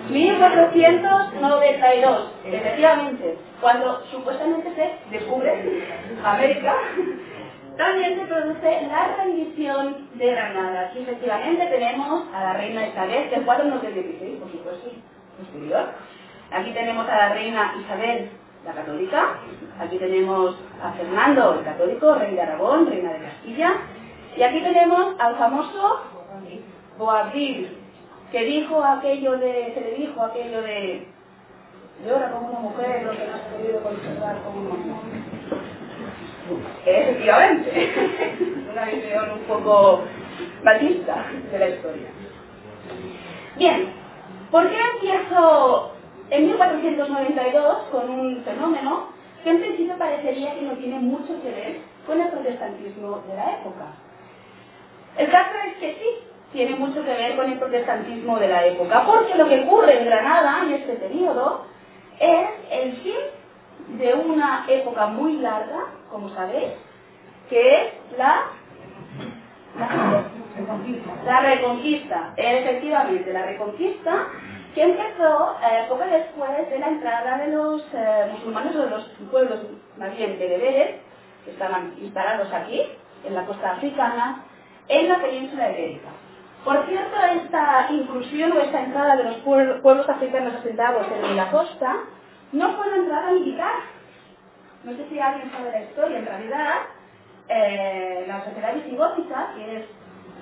1492, 0.10 2.32
efectivamente, 2.46 3.38
cuando 3.62 4.04
supuestamente 4.12 4.74
se 4.76 4.94
descubre 5.12 5.84
América, 6.24 6.74
también 7.78 8.20
se 8.20 8.26
produce 8.26 8.88
la 8.88 9.16
rendición 9.18 10.08
de 10.16 10.32
Granada. 10.32 10.88
Aquí 10.88 11.00
efectivamente 11.00 11.66
tenemos 11.68 12.28
a 12.34 12.44
la 12.44 12.54
reina 12.54 12.88
Isabel, 12.88 13.30
que 13.30 13.36
es 13.36 13.42
416, 13.42 14.40
por 14.40 14.52
supuesto, 14.52 14.90
posterior. 15.38 15.86
Aquí 16.52 16.72
tenemos 16.72 17.08
a 17.10 17.16
la 17.16 17.30
reina 17.30 17.76
Isabel, 17.84 18.30
la 18.66 18.74
católica. 18.74 19.38
Aquí 19.80 19.98
tenemos 19.98 20.56
a 20.82 20.92
Fernando, 20.94 21.56
el 21.60 21.66
católico, 21.66 22.16
rey 22.16 22.36
de 22.36 22.42
Aragón, 22.42 22.88
reina 22.88 23.14
de 23.14 23.20
Castilla. 23.20 23.74
Y 24.38 24.44
aquí 24.44 24.62
tenemos 24.62 25.20
al 25.20 25.36
famoso 25.38 26.02
Boabdil, 26.98 27.78
que 28.32 28.44
dijo 28.44 28.84
aquello 28.84 29.38
de, 29.38 29.74
se 29.74 29.82
le 29.82 29.92
dijo 29.96 30.22
aquello 30.22 30.62
de 30.62 31.08
llora 32.06 32.32
como 32.32 32.50
una 32.50 32.60
mujer 32.60 33.04
lo 33.04 33.12
que 33.12 33.28
no 33.28 33.34
has 33.36 33.42
podido 33.42 33.82
conservar 33.82 34.38
como 34.44 34.62
un 34.62 34.68
hombre. 34.72 35.35
Efectivamente, 36.86 37.94
una 38.72 38.86
visión 38.86 39.32
un 39.32 39.40
poco 39.48 40.02
batista 40.64 41.26
de 41.52 41.60
la 41.60 41.70
historia. 41.70 42.08
Bien, 43.58 43.94
¿por 44.52 44.70
qué 44.70 44.78
empiezo 44.94 45.92
en 46.30 46.48
1492 46.48 47.78
con 47.92 48.10
un 48.10 48.44
fenómeno 48.44 49.08
que 49.44 49.50
en 49.50 49.60
principio 49.60 49.98
parecería 49.98 50.56
que 50.56 50.62
no 50.62 50.74
tiene 50.74 51.00
mucho 51.00 51.42
que 51.42 51.50
ver 51.50 51.78
con 52.06 52.22
el 52.22 52.28
protestantismo 52.30 53.24
de 53.28 53.36
la 53.36 53.60
época? 53.60 53.86
El 55.18 55.30
caso 55.30 55.52
es 55.68 55.78
que 55.78 55.94
sí, 55.94 56.28
tiene 56.52 56.76
mucho 56.76 57.04
que 57.04 57.14
ver 57.14 57.36
con 57.36 57.52
el 57.52 57.58
protestantismo 57.58 58.38
de 58.38 58.48
la 58.50 58.66
época, 58.66 59.06
porque 59.06 59.36
lo 59.36 59.48
que 59.48 59.62
ocurre 59.62 60.00
en 60.00 60.06
Granada 60.06 60.64
en 60.64 60.74
este 60.74 60.94
periodo 60.94 61.66
es 62.20 62.50
el 62.72 62.94
fin 62.98 63.98
de 64.00 64.14
una 64.14 64.66
época 64.68 65.08
muy 65.08 65.38
larga, 65.38 65.86
como 66.16 66.30
sabéis, 66.34 66.72
que 67.50 67.60
es 67.60 67.94
la, 68.18 68.44
la, 71.26 71.40
reconquista. 71.42 72.34
Efectivamente, 72.38 73.34
la 73.34 73.46
reconquista 73.46 74.28
que 74.74 74.84
empezó 74.84 75.58
eh, 75.62 75.86
poco 75.90 76.06
después 76.06 76.70
de 76.70 76.80
la 76.80 76.88
entrada 76.88 77.38
de 77.40 77.48
los 77.52 77.82
eh, 77.94 78.30
musulmanes 78.32 78.78
o 78.78 78.84
de 78.84 78.90
los 78.92 79.04
pueblos 79.30 79.60
más 79.98 80.16
bien 80.16 80.40
bereberes, 80.40 81.02
que 81.44 81.52
estaban 81.52 81.94
instalados 82.02 82.48
aquí, 82.54 82.82
en 83.26 83.36
la 83.36 83.46
costa 83.46 83.72
africana, 83.72 84.42
en 84.88 85.10
la 85.10 85.20
península 85.20 85.70
ibérica. 85.72 86.08
Por 86.64 86.86
cierto, 86.86 87.16
esta 87.44 87.88
inclusión 87.92 88.54
o 88.54 88.62
esta 88.62 88.84
entrada 88.84 89.18
de 89.18 89.24
los 89.26 89.36
pueblos 89.36 90.08
africanos 90.08 90.54
asentados 90.56 91.08
en 91.12 91.36
la 91.36 91.52
costa 91.52 91.98
no 92.54 92.72
fue 92.72 92.88
una 92.88 92.98
entrada 92.98 93.32
militar. 93.32 93.96
No 94.86 94.92
sé 94.96 95.04
si 95.10 95.20
alguien 95.20 95.52
sabe 95.52 95.72
la 95.72 95.82
historia. 95.82 96.20
En 96.20 96.26
realidad, 96.28 96.74
eh, 97.50 98.24
la 98.28 98.46
sociedad 98.46 98.76
visigótica, 98.76 99.54
que 99.56 99.78
es 99.78 99.86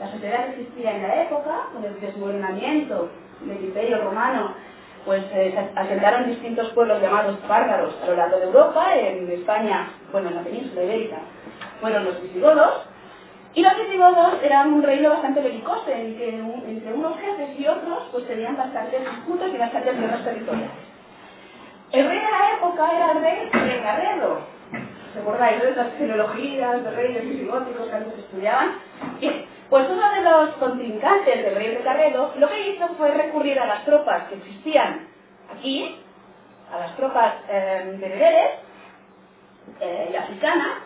la 0.01 0.11
sociedad 0.11 0.45
que 0.45 0.61
existía 0.61 0.97
en 0.97 1.03
la 1.03 1.23
época, 1.23 1.69
con 1.73 1.85
el 1.85 1.97
desmoronamiento 2.01 3.09
del 3.39 3.63
imperio 3.63 4.03
romano, 4.03 4.53
pues 5.05 5.23
eh, 5.33 5.53
se 5.53 5.79
asentaron 5.79 6.27
distintos 6.27 6.69
pueblos 6.71 7.01
llamados 7.01 7.37
bárbaros 7.47 7.95
a 8.03 8.05
lo 8.07 8.15
largo 8.17 8.37
de 8.37 8.43
Europa, 8.43 8.95
en 8.95 9.31
España, 9.31 9.87
bueno, 10.11 10.27
en 10.29 10.35
la 10.35 10.41
península 10.41 10.83
ibérica, 10.83 11.17
fueron 11.79 12.03
los 12.03 12.21
visigodos, 12.21 12.85
y 13.53 13.61
los 13.61 13.77
visigodos 13.77 14.41
eran 14.43 14.73
un 14.73 14.83
reino 14.83 15.09
bastante 15.09 15.41
belicoso, 15.41 15.89
en 15.89 16.17
que 16.17 16.29
entre 16.67 16.93
unos 16.93 17.17
jefes 17.17 17.59
y 17.59 17.67
otros 17.67 18.09
pues 18.11 18.27
tenían 18.27 18.57
bastantes 18.57 19.01
disputas 19.01 19.53
y 19.53 19.57
bastantes 19.57 19.99
guerras 19.99 20.23
territoriales. 20.23 20.92
De 21.93 22.01
la 22.01 22.53
época 22.57 22.91
era 22.91 23.11
el 23.11 23.21
rey 23.21 23.49
de 23.51 23.81
Carredo. 23.83 24.39
¿Se 25.13 25.19
acordáis 25.19 25.61
de 25.61 25.69
esas 25.69 25.93
genealogías 25.95 26.83
de 26.83 26.89
reyes 26.89 27.23
visigóticos 27.23 27.87
que 27.87 27.95
antes 27.95 28.17
estudiaban? 28.17 28.79
Bien, 29.19 29.45
pues 29.69 29.87
uno 29.87 30.11
de 30.11 30.21
los 30.21 30.55
contrincantes 30.55 31.45
del 31.45 31.53
rey 31.53 31.67
de 31.67 31.83
Carredo 31.83 32.33
lo 32.39 32.49
que 32.49 32.69
hizo 32.69 32.87
fue 32.95 33.11
recurrir 33.11 33.59
a 33.59 33.67
las 33.67 33.85
tropas 33.85 34.23
que 34.23 34.37
existían 34.37 35.07
aquí, 35.55 35.99
a 36.73 36.79
las 36.79 36.95
tropas 36.95 37.35
eh, 37.47 37.95
bereberes 37.99 38.51
eh, 39.79 40.09
y 40.13 40.15
africanas, 40.15 40.79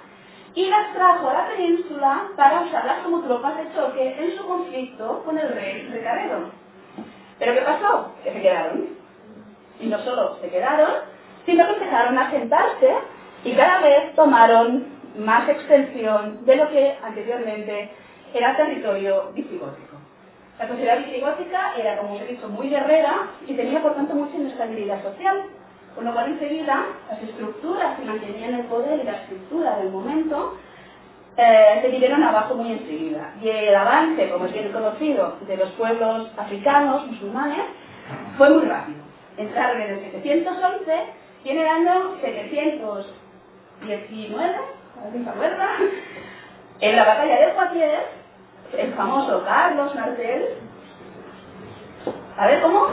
y 0.56 0.66
las 0.66 0.94
trajo 0.94 1.30
a 1.30 1.34
la 1.36 1.48
península 1.48 2.32
para 2.36 2.64
usarlas 2.64 3.00
como 3.04 3.22
tropas 3.22 3.56
de 3.56 3.74
choque 3.74 4.26
en 4.26 4.38
su 4.38 4.46
conflicto 4.46 5.24
con 5.24 5.40
el 5.40 5.54
rey 5.54 5.88
de 5.88 6.04
Carredo. 6.04 6.52
¿Pero 7.40 7.54
qué 7.54 7.62
pasó? 7.62 8.12
Que 8.26 8.34
se 8.34 8.42
quedaron. 8.42 8.97
Y 9.80 9.88
no 9.88 10.00
solo 10.00 10.38
se 10.42 10.50
quedaron, 10.50 10.90
sino 11.46 11.66
que 11.66 11.74
empezaron 11.74 12.18
a 12.18 12.32
sentarse 12.32 12.94
y 13.44 13.54
cada 13.54 13.80
vez 13.82 14.16
tomaron 14.16 14.86
más 15.18 15.48
extensión 15.50 16.46
de 16.46 16.56
lo 16.56 16.70
que 16.70 16.96
anteriormente 17.04 17.90
era 18.34 18.56
territorio 18.56 19.32
visigótico. 19.34 19.98
La 20.60 20.68
sociedad 20.68 20.98
visigótica 20.98 21.74
era, 21.78 21.98
como 21.98 22.16
os 22.16 22.22
he 22.22 22.28
dicho, 22.28 22.50
muy 22.50 22.70
guerrera 22.70 23.28
y 23.48 23.54
tenía 23.54 23.82
por 23.82 23.96
tanto 23.96 24.16
mucha 24.16 24.36
inestabilidad 24.36 25.04
social. 25.04 25.44
Con 25.96 26.06
lo 26.06 26.14
cual 26.14 26.32
enseguida 26.32 26.86
las 27.10 27.24
estructuras 27.24 27.98
que 27.98 28.06
mantenían 28.06 28.54
el 28.54 28.66
poder 28.66 29.00
y 29.00 29.04
la 29.04 29.14
estructura 29.14 29.78
del 29.78 29.90
momento 29.90 30.56
eh, 31.36 31.80
se 31.82 31.90
vinieron 31.90 32.24
abajo 32.24 32.54
muy 32.56 32.72
enseguida. 32.72 33.34
Y 33.42 33.50
el 33.50 33.76
avance, 33.76 34.30
como 34.30 34.46
es 34.46 34.54
bien 34.54 34.72
conocido, 34.72 35.38
de 35.48 35.58
los 35.58 35.70
pueblos 35.72 36.32
africanos, 36.38 37.08
musulmanes, 37.08 37.66
fue 38.38 38.50
muy 38.50 38.66
rápido. 38.66 39.00
Entraron 39.38 39.82
en 39.82 39.92
el 39.92 40.12
711 40.12 40.94
y 41.44 41.50
en 41.50 41.60
el 41.60 41.68
año 41.68 42.16
719, 42.22 44.56
¿alguien 45.04 45.24
se 45.24 45.30
acuerda? 45.30 45.70
En 46.80 46.96
la 46.96 47.06
batalla 47.06 47.40
de 47.40 47.54
Poitiers, 47.54 48.06
el 48.78 48.94
famoso 48.94 49.44
Carlos 49.46 49.96
Martel, 49.96 50.58
a 52.38 52.46
ver 52.46 52.62
cómo? 52.62 52.86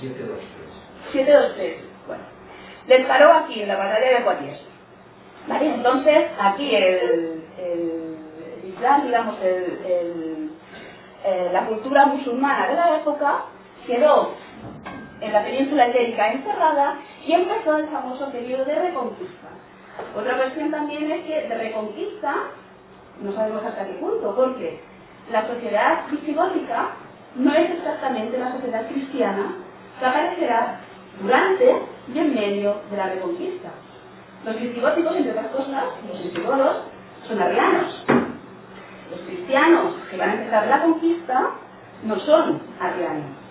723. 0.00 0.46
723. 1.12 1.84
Bueno, 2.06 2.22
les 2.86 3.04
paró 3.06 3.32
aquí 3.32 3.62
en 3.62 3.68
la 3.68 3.76
batalla 3.76 4.08
de 4.08 4.20
Poitiers. 4.24 4.60
¿Vale? 5.48 5.74
Entonces, 5.74 6.26
aquí 6.40 6.76
el, 6.76 7.42
Islam, 8.64 9.06
digamos, 9.06 9.34
el, 9.42 10.50
eh, 11.24 11.50
la 11.52 11.66
cultura 11.66 12.06
musulmana 12.06 12.68
de 12.68 12.74
la 12.74 12.96
época 12.96 13.44
quedó 13.86 14.34
en 15.22 15.32
la 15.32 15.44
península 15.44 15.88
ibérica 15.88 16.32
encerrada 16.32 16.96
y 17.26 17.32
empezó 17.32 17.76
el 17.76 17.86
famoso 17.88 18.30
periodo 18.30 18.64
de 18.64 18.74
reconquista. 18.74 19.48
Otra 20.16 20.36
cuestión 20.36 20.70
también 20.70 21.10
es 21.10 21.24
que 21.24 21.48
de 21.48 21.58
reconquista 21.58 22.34
no 23.22 23.32
sabemos 23.32 23.64
hasta 23.64 23.86
qué 23.86 23.94
punto, 23.94 24.34
porque 24.34 24.80
la 25.30 25.46
sociedad 25.46 26.06
visigótica 26.10 26.90
no 27.36 27.52
es 27.54 27.70
exactamente 27.70 28.38
la 28.38 28.52
sociedad 28.52 28.88
cristiana 28.88 29.54
que 29.98 30.04
aparecerá 30.04 30.80
durante 31.20 31.82
y 32.12 32.18
en 32.18 32.34
medio 32.34 32.80
de 32.90 32.96
la 32.96 33.06
reconquista. 33.06 33.68
Los 34.44 34.60
visigóticos, 34.60 35.16
entre 35.16 35.32
otras 35.32 35.46
cosas, 35.48 35.84
los 36.08 36.22
visigodos, 36.22 36.82
son 37.28 37.40
arrianos. 37.40 38.04
Los 39.10 39.20
cristianos 39.20 39.94
que 40.10 40.16
van 40.16 40.30
a 40.30 40.34
empezar 40.34 40.66
la 40.66 40.82
conquista 40.82 41.50
no 42.02 42.18
son 42.20 42.60
arrianos. 42.80 43.41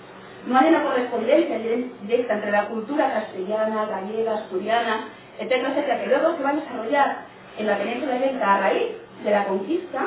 No 0.48 0.58
hay 0.58 0.70
una 0.70 0.84
correspondencia 0.84 1.58
directa 2.02 2.34
entre 2.34 2.52
la 2.52 2.68
cultura 2.68 3.14
castellana, 3.14 3.86
gallega, 3.86 4.34
asturiana, 4.34 5.10
etcétera, 5.38 5.70
etcétera, 5.70 6.02
que 6.02 6.08
luego 6.08 6.36
se 6.36 6.44
va 6.44 6.50
a 6.50 6.54
desarrollar 6.54 7.18
en 7.58 7.68
la 7.68 7.78
península 7.78 8.16
ibérica 8.18 8.56
a 8.56 8.60
raíz 8.60 8.88
de 9.24 9.32
la 9.32 9.46
conquista 9.46 10.02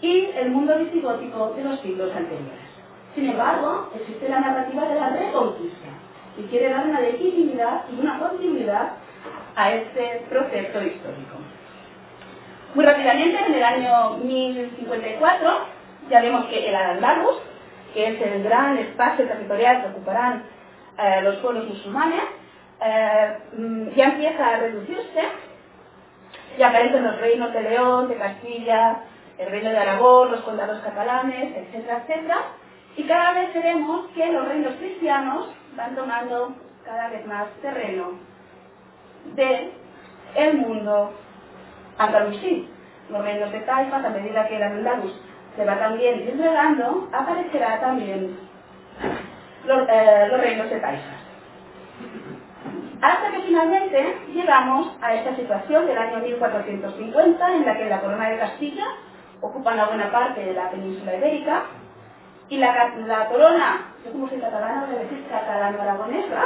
y 0.00 0.26
el 0.36 0.50
mundo 0.50 0.78
visigótico 0.78 1.52
de 1.54 1.64
los 1.64 1.80
siglos 1.80 2.14
anteriores. 2.14 2.70
Sin 3.14 3.28
embargo, 3.28 3.90
existe 3.94 4.28
la 4.28 4.40
narrativa 4.40 4.88
de 4.88 4.94
la 4.94 5.10
reconquista, 5.10 5.88
y 6.38 6.42
quiere 6.44 6.70
dar 6.70 6.86
una 6.86 7.00
legitimidad 7.00 7.84
y 7.90 8.00
una 8.00 8.18
continuidad 8.18 8.92
a 9.56 9.72
este 9.72 10.24
proceso 10.28 10.82
histórico. 10.82 11.36
Muy 12.74 12.84
rápidamente, 12.84 13.36
en 13.46 13.54
el 13.54 13.62
año 13.62 14.18
1054, 14.18 15.50
ya 16.08 16.22
vemos 16.22 16.46
que 16.46 16.68
el 16.68 16.74
Al-Andalus, 16.74 17.36
que 17.92 18.08
es 18.08 18.20
el 18.20 18.42
gran 18.44 18.78
espacio 18.78 19.26
territorial 19.26 19.82
que 19.82 19.88
ocuparán 19.88 20.42
eh, 20.98 21.20
los 21.22 21.36
pueblos 21.36 21.66
musulmanes, 21.66 22.22
eh, 22.80 23.38
mm, 23.52 23.88
ya 23.90 24.04
empieza 24.06 24.46
a 24.46 24.58
reducirse 24.58 25.22
y 26.58 26.62
aparecen 26.62 27.04
los 27.04 27.20
reinos 27.20 27.52
de 27.52 27.62
León, 27.62 28.08
de 28.08 28.16
Castilla, 28.16 28.96
el 29.38 29.50
reino 29.50 29.70
de 29.70 29.78
Aragón, 29.78 30.30
los 30.30 30.40
condados 30.42 30.80
catalanes, 30.80 31.56
etcétera, 31.56 32.02
etcétera. 32.02 32.38
Y 32.96 33.04
cada 33.04 33.32
vez 33.32 33.54
veremos 33.54 34.06
que 34.14 34.32
los 34.32 34.46
reinos 34.46 34.74
cristianos 34.74 35.48
van 35.76 35.94
tomando 35.94 36.54
cada 36.84 37.08
vez 37.08 37.24
más 37.26 37.48
terreno 37.62 38.12
de 39.34 39.70
el 40.34 40.58
mundo 40.58 41.12
andalusí. 41.98 42.68
Los 43.08 43.22
reinos 43.22 43.50
de 43.52 43.60
Taifas, 43.60 44.04
a 44.04 44.10
medida 44.10 44.46
que 44.46 44.56
el 44.56 44.62
andaluz 44.62 45.12
se 45.60 45.66
va 45.66 45.78
también 45.78 46.24
disgregando, 46.24 47.06
aparecerá 47.12 47.78
también 47.80 48.34
los, 49.66 49.88
eh, 49.90 50.28
reinos 50.38 50.70
de 50.70 50.80
Taifas. 50.80 51.20
Hasta 53.02 53.30
que 53.30 53.42
finalmente 53.42 54.16
llegamos 54.32 54.96
a 55.02 55.14
esta 55.16 55.36
situación 55.36 55.86
del 55.86 55.98
año 55.98 56.20
1450 56.20 57.54
en 57.56 57.66
la 57.66 57.76
que 57.76 57.90
la 57.90 58.00
corona 58.00 58.30
de 58.30 58.38
Castilla 58.38 58.86
ocupa 59.42 59.74
una 59.74 59.84
buena 59.84 60.10
parte 60.10 60.42
de 60.42 60.54
la 60.54 60.70
península 60.70 61.16
ibérica 61.16 61.64
y 62.48 62.56
la, 62.56 62.94
la 63.06 63.26
corona, 63.26 63.92
yo 64.02 64.12
como 64.12 64.30
soy 64.30 64.40
catalana 64.40 64.86
voy 64.86 64.96
a 64.96 65.00
decir 65.00 65.26
catalano-aragonesa 65.28 66.42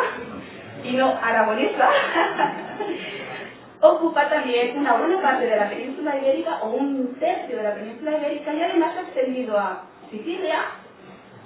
y 0.82 0.96
no 0.96 1.14
aragonesa, 1.22 1.88
ocupa 3.80 4.28
también 4.28 4.76
una 4.76 4.94
buena 4.94 5.22
parte 5.22 5.46
de 5.46 5.56
la 5.56 5.68
península 5.68 6.16
ibérica 6.16 6.58
o 6.62 6.70
un 6.70 7.13
tercio 7.18 7.56
de 7.56 7.62
la 7.62 7.74
península 7.74 8.18
ibérica 8.18 8.54
y 8.54 8.62
además 8.62 8.96
ha 8.96 9.00
extendido 9.02 9.58
a 9.58 9.82
Sicilia 10.10 10.64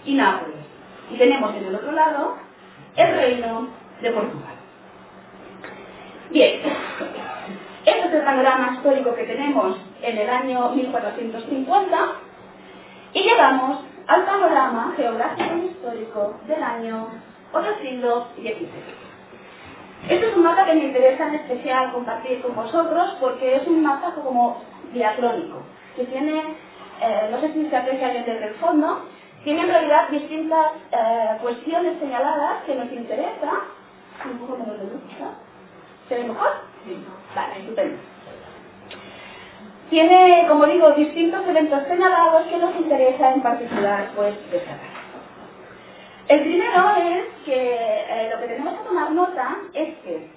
y 0.05 0.15
Nápoles. 0.15 0.57
Y 1.11 1.17
tenemos 1.17 1.55
en 1.55 1.65
el 1.67 1.75
otro 1.75 1.93
lado 1.93 2.37
el 2.97 3.15
reino 3.15 3.69
de 4.03 4.11
Portugal. 4.11 4.55
Bien, 6.31 6.61
este 7.87 8.09
es 8.09 8.15
el 8.15 8.23
panorama 8.23 8.75
histórico 8.75 9.15
que 9.15 9.25
tenemos 9.25 9.79
en 10.03 10.19
el 10.19 10.29
año 10.29 10.71
1450 10.71 11.97
y 13.15 13.23
llegamos 13.23 13.79
al 14.07 14.25
panorama 14.25 14.93
geográfico 14.97 15.57
y 15.57 15.67
histórico 15.67 16.41
del 16.47 16.63
año 16.63 17.09
o 17.53 17.61
del 17.61 17.79
siglo 17.81 18.27
XVI. 18.37 18.69
Este 20.09 20.29
es 20.29 20.37
un 20.37 20.43
mapa 20.43 20.65
que 20.65 20.75
me 20.75 20.85
interesa 20.85 21.29
en 21.29 21.35
especial 21.37 21.93
compartir 21.93 22.41
con 22.43 22.55
vosotros 22.55 23.17
porque 23.21 23.57
es 23.57 23.67
un 23.67 23.83
mapa 23.83 24.15
como 24.15 24.63
diacrónico, 24.93 25.63
que 25.97 26.05
tiene, 26.05 26.57
eh, 27.01 27.29
no 27.31 27.41
sé 27.41 27.53
si 27.53 27.69
se 27.69 27.77
aprecia 27.77 28.11
bien 28.11 28.25
desde 28.25 28.49
el 28.49 28.55
fondo, 28.55 29.03
tiene 29.45 29.63
en 29.63 29.69
realidad 29.69 30.09
distintas 30.11 30.73
eh, 30.93 31.39
cuestiones 31.41 31.99
señaladas 32.01 32.65
que 32.65 32.75
nos 32.75 32.91
interesan. 32.93 33.79
Un 34.25 34.39
poco 34.39 34.59
menos 34.59 34.79
de 34.79 34.85
luz, 34.85 35.03
¿Se 36.09 36.15
ve 36.17 36.25
mejor? 36.25 36.51
Sí. 36.85 36.97
Vale, 37.37 37.59
estupendo. 37.61 37.99
Tiene, 39.91 40.47
como 40.49 40.67
digo, 40.67 40.91
distintos 40.93 41.47
eventos 41.47 41.85
señalados 41.87 42.47
que 42.49 42.57
nos 42.59 42.75
interesa 42.77 43.33
en 43.33 43.43
particular 43.43 44.11
pues, 44.17 44.35
destacar. 44.51 44.99
El 46.29 46.41
primero 46.41 46.97
es 46.97 47.25
que 47.47 47.75
eh, 47.75 48.31
lo 48.31 48.41
que 48.41 48.49
tenemos 48.49 48.75
que 48.75 48.85
tomar 48.85 49.11
nota 49.13 49.57
es 49.73 49.97
que, 49.99 50.31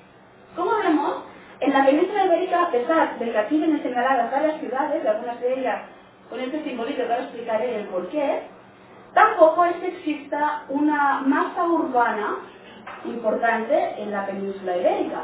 como 0.56 0.78
vemos, 0.78 1.24
en 1.62 1.74
la 1.74 1.86
península 1.86 2.26
ibérica, 2.26 2.64
a 2.64 2.72
pesar 2.72 3.20
de 3.20 3.32
que 3.32 3.38
aquí 3.38 3.58
vienen 3.58 3.84
señaladas 3.84 4.32
varias 4.32 4.60
ciudades, 4.60 5.04
de 5.04 5.10
algunas 5.10 5.40
de 5.40 5.60
ellas 5.60 5.82
con 6.30 6.40
este 6.40 6.64
simbolito 6.64 7.06
que 7.06 7.12
ahora 7.12 7.24
explicaré 7.24 7.76
el 7.76 7.86
porqué, 7.86 8.42
tampoco 9.14 9.66
es 9.66 9.76
que 9.76 9.88
exista 9.90 10.64
una 10.70 11.22
masa 11.22 11.64
urbana 11.64 12.38
importante 13.06 14.02
en 14.02 14.12
la 14.12 14.26
península 14.26 14.78
ibérica. 14.78 15.22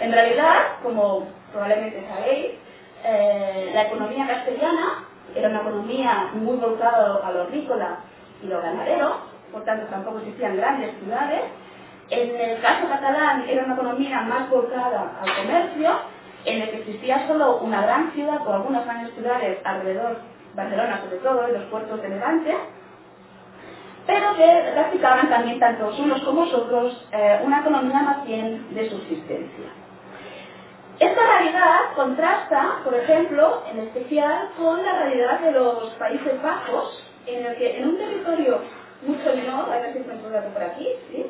En 0.00 0.12
realidad, 0.12 0.78
como 0.82 1.26
probablemente 1.52 2.04
sabéis, 2.08 2.54
eh, 3.04 3.70
la 3.74 3.82
economía 3.82 4.26
castellana 4.26 5.04
era 5.36 5.50
una 5.50 5.60
economía 5.60 6.30
muy 6.34 6.56
volcada 6.56 7.20
a 7.24 7.30
lo 7.30 7.42
agrícola 7.42 7.98
y 8.42 8.46
lo 8.46 8.60
ganadero, 8.60 9.18
por 9.52 9.64
tanto 9.64 9.86
tampoco 9.86 10.18
existían 10.18 10.56
grandes 10.56 10.94
ciudades. 10.98 11.42
En 12.10 12.36
el 12.36 12.60
caso 12.60 12.88
catalán 12.88 13.44
era 13.48 13.64
una 13.64 13.74
economía 13.74 14.20
más 14.22 14.50
volcada 14.50 15.12
al 15.22 15.36
comercio, 15.36 15.90
en 16.44 16.62
el 16.62 16.70
que 16.70 16.78
existía 16.78 17.26
solo 17.26 17.58
una 17.58 17.82
gran 17.82 18.12
ciudad 18.12 18.46
o 18.46 18.52
algunas 18.52 18.84
grandes 18.84 19.14
ciudades 19.14 19.58
alrededor, 19.64 20.18
Barcelona 20.54 21.00
sobre 21.02 21.16
todo, 21.18 21.48
y 21.48 21.52
los 21.52 21.64
puertos 21.64 22.02
de 22.02 22.08
Levante, 22.10 22.54
pero 24.06 24.36
que 24.36 24.70
practicaban 24.74 25.30
también 25.30 25.58
tanto 25.58 25.90
unos 25.98 26.20
como 26.22 26.42
otros 26.42 27.06
eh, 27.12 27.40
una 27.42 27.60
economía 27.60 28.02
más 28.02 28.24
bien 28.26 28.66
de 28.74 28.90
subsistencia. 28.90 29.64
Esta 31.00 31.20
realidad 31.26 31.78
contrasta, 31.96 32.80
por 32.84 32.94
ejemplo, 32.94 33.62
en 33.70 33.80
especial 33.80 34.50
con 34.56 34.84
la 34.84 34.92
realidad 34.92 35.40
de 35.40 35.52
los 35.52 35.90
Países 35.94 36.40
Bajos, 36.42 37.02
en 37.26 37.46
el 37.46 37.56
que 37.56 37.78
en 37.78 37.88
un 37.88 37.96
territorio 37.96 38.60
mucho 39.02 39.34
menor, 39.34 39.72
a 39.72 39.78
ver 39.78 39.92
si 39.92 39.98
encuentro 39.98 40.30
por 40.52 40.62
aquí, 40.62 40.88
¿sí? 41.10 41.26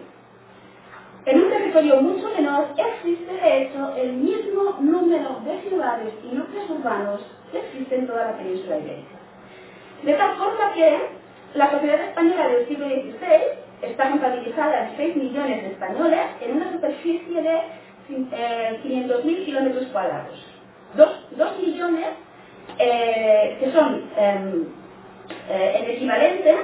En 1.27 1.41
un 1.41 1.49
territorio 1.49 2.03
mucho 2.03 2.29
menor 2.37 2.67
existe 2.77 3.33
de 3.33 3.63
hecho 3.63 3.95
el 3.97 4.13
mismo 4.13 4.77
número 4.81 5.41
de 5.45 5.61
ciudades 5.69 6.13
y 6.23 6.35
núcleos 6.35 6.69
urbanos 6.69 7.21
que 7.51 7.61
existe 7.61 7.95
en 7.95 8.07
toda 8.07 8.33
la 8.33 8.37
península 8.37 8.79
ibérica. 8.79 9.17
De 10.03 10.13
tal 10.15 10.37
forma 10.37 10.73
que 10.75 10.99
la 11.55 11.71
sociedad 11.71 12.09
española 12.09 12.49
del 12.49 12.69
siglo 12.69 12.87
XVI 12.87 13.89
está 13.89 14.11
contabilizada 14.11 14.89
en 14.89 14.97
6 14.97 15.17
millones 15.17 15.63
de 15.63 15.69
españoles 15.71 16.21
en 16.43 16.57
una 16.57 16.73
superficie 16.73 17.43
de 17.43 17.61
500.000 18.09 19.45
kilómetros 19.47 19.87
cuadrados. 19.87 20.45
2, 20.95 21.59
millones 21.61 22.07
eh, 22.79 23.57
que 23.61 23.73
son 23.73 24.03
em, 24.17 24.67
eh, 25.49 25.81
el 25.81 25.91
equivalente, 25.91 26.55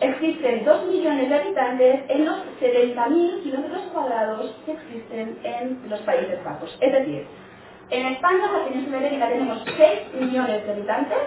existen 0.00 0.64
2 0.64 0.86
millones 0.86 1.28
de 1.28 1.34
habitantes 1.34 2.00
en 2.08 2.24
los 2.24 2.36
70.000 2.60 3.42
kilómetros 3.42 3.82
cuadrados 3.92 4.54
que 4.66 4.72
existen 4.72 5.38
en 5.42 5.80
los 5.88 6.00
Países 6.00 6.42
Bajos. 6.44 6.76
Es 6.80 6.92
decir, 6.92 7.26
en 7.90 8.06
España, 8.06 8.50
la 8.52 8.64
península 8.64 8.98
ibérica, 8.98 9.28
tenemos 9.28 9.64
6 9.64 10.14
millones 10.20 10.66
de 10.66 10.72
habitantes 10.72 11.18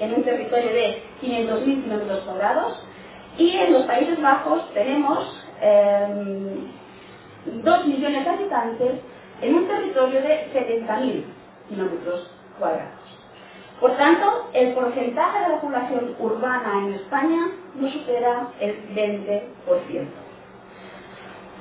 en 0.00 0.14
un 0.14 0.24
territorio 0.24 0.72
de 0.72 1.02
500.000 1.22 1.84
kilómetros 1.84 2.20
cuadrados 2.20 2.86
y 3.38 3.50
en 3.56 3.72
los 3.72 3.82
Países 3.82 4.20
Bajos 4.20 4.72
tenemos 4.72 5.44
em, 5.60 6.68
2 7.62 7.86
millones 7.86 8.24
de 8.24 8.30
habitantes 8.30 8.92
en 9.42 9.54
un 9.54 9.68
territorio 9.68 10.22
de 10.22 10.48
70.000 10.54 11.24
kilómetros 11.68 12.30
cuadrados. 12.58 13.05
Por 13.80 13.96
tanto, 13.96 14.48
el 14.54 14.72
porcentaje 14.72 15.40
de 15.40 15.48
la 15.50 15.60
población 15.60 16.16
urbana 16.18 16.82
en 16.82 16.94
España 16.94 17.48
no 17.74 17.90
supera 17.90 18.48
el 18.58 18.94
20%. 18.94 20.06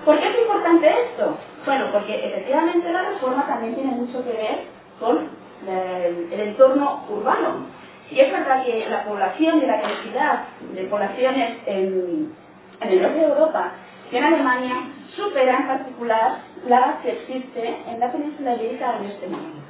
¿Por 0.06 0.20
qué 0.20 0.30
es 0.30 0.40
importante 0.40 0.88
esto? 0.88 1.38
Bueno, 1.66 1.86
porque 1.92 2.26
efectivamente 2.26 2.92
la 2.92 3.10
reforma 3.10 3.46
también 3.48 3.76
tiene 3.76 3.92
mucho 3.92 4.24
que 4.24 4.32
ver 4.32 4.64
con 5.00 5.30
el, 5.68 6.40
entorno 6.40 7.04
urbano. 7.10 7.66
Y 8.10 8.20
es 8.20 8.32
verdad 8.32 8.64
que 8.64 8.88
la 8.88 9.04
población 9.04 9.58
y 9.58 9.66
la 9.66 9.82
cantidad 9.82 10.44
de 10.74 10.84
poblaciones 10.84 11.58
en, 11.66 12.34
en 12.82 12.90
el 12.90 13.02
norte 13.02 13.18
de 13.18 13.26
Europa 13.26 13.72
y 14.12 14.16
en 14.16 14.24
Alemania 14.24 14.76
supera 15.16 15.58
en 15.58 15.68
particular 15.68 16.38
la 16.68 17.00
que 17.02 17.12
existe 17.12 17.78
en 17.88 18.00
la 18.00 18.12
península 18.12 18.56
ibérica 18.56 18.98
en 19.00 19.06
este 19.06 19.28
momento. 19.28 19.65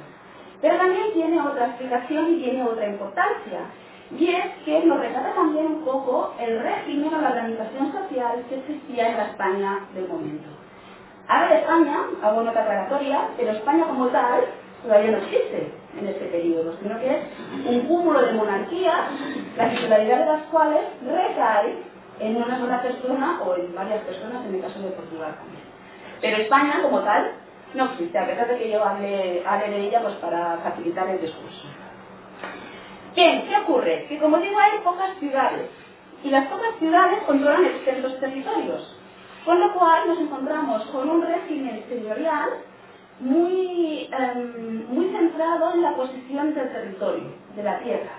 Pero 0.60 0.76
también 0.76 1.12
tiene 1.12 1.40
otra 1.40 1.66
explicación 1.66 2.34
y 2.34 2.42
tiene 2.42 2.64
otra 2.64 2.86
importancia. 2.86 3.60
Y 4.16 4.30
es 4.30 4.44
que 4.64 4.84
nos 4.84 5.00
retrata 5.00 5.34
también 5.34 5.66
un 5.66 5.84
poco 5.84 6.34
el 6.38 6.60
régimen 6.60 7.12
o 7.12 7.20
la 7.20 7.30
organización 7.30 7.92
social 7.92 8.44
que 8.48 8.56
existía 8.56 9.08
en 9.08 9.16
la 9.16 9.26
España 9.26 9.80
del 9.94 10.08
momento. 10.08 10.48
Habla 11.28 11.48
de 11.48 11.60
España, 11.60 11.98
hago 12.22 12.42
nota 12.42 12.60
aclaratoria, 12.60 13.28
pero 13.36 13.50
España 13.50 13.84
como 13.86 14.06
tal 14.08 14.44
todavía 14.82 15.10
no 15.10 15.18
existe 15.18 15.72
en 15.98 16.06
este 16.06 16.26
periodo, 16.26 16.76
sino 16.80 17.00
que 17.00 17.10
es 17.10 17.20
un 17.66 17.80
cúmulo 17.80 18.22
de 18.22 18.32
monarquías, 18.32 19.10
la 19.56 19.70
titularidad 19.70 20.18
de 20.20 20.26
las 20.26 20.42
cuales 20.44 20.82
recae 21.04 21.82
en 22.20 22.36
una 22.36 22.58
sola 22.58 22.82
persona 22.82 23.40
o 23.44 23.56
en 23.56 23.74
varias 23.74 24.04
personas, 24.04 24.46
en 24.46 24.54
el 24.54 24.60
caso 24.62 24.78
de 24.80 24.90
Portugal 24.90 25.34
también. 25.36 25.62
Pero 26.20 26.36
España, 26.36 26.82
como 26.82 27.00
tal, 27.00 27.32
no 27.74 27.84
existe, 27.86 28.18
a 28.18 28.26
pesar 28.26 28.48
de 28.48 28.58
que 28.58 28.70
yo 28.70 28.84
hable, 28.84 29.42
de 29.42 29.80
ella 29.80 30.02
pues, 30.02 30.14
para 30.16 30.58
facilitar 30.58 31.08
el 31.08 31.20
discurso. 31.20 31.68
Bien, 33.14 33.46
¿qué 33.48 33.56
ocurre? 33.56 34.06
Que 34.08 34.18
como 34.18 34.38
digo, 34.38 34.58
hay 34.58 34.78
pocas 34.84 35.16
ciudades, 35.18 35.70
y 36.22 36.30
las 36.30 36.46
pocas 36.48 36.74
ciudades 36.78 37.22
controlan 37.24 37.64
extensos 37.64 38.18
territorios, 38.20 38.96
con 39.44 39.60
lo 39.60 39.72
cual 39.74 40.08
nos 40.08 40.18
encontramos 40.18 40.82
con 40.86 41.08
un 41.08 41.22
régimen 41.22 41.84
señorial 41.88 42.48
muy, 43.20 44.10
em, 44.12 44.86
muy 44.88 45.10
centrado 45.10 45.74
en 45.74 45.82
la 45.82 45.94
posición 45.94 46.54
del 46.54 46.70
territorio, 46.72 47.32
de 47.54 47.62
la 47.62 47.78
tierra, 47.78 48.12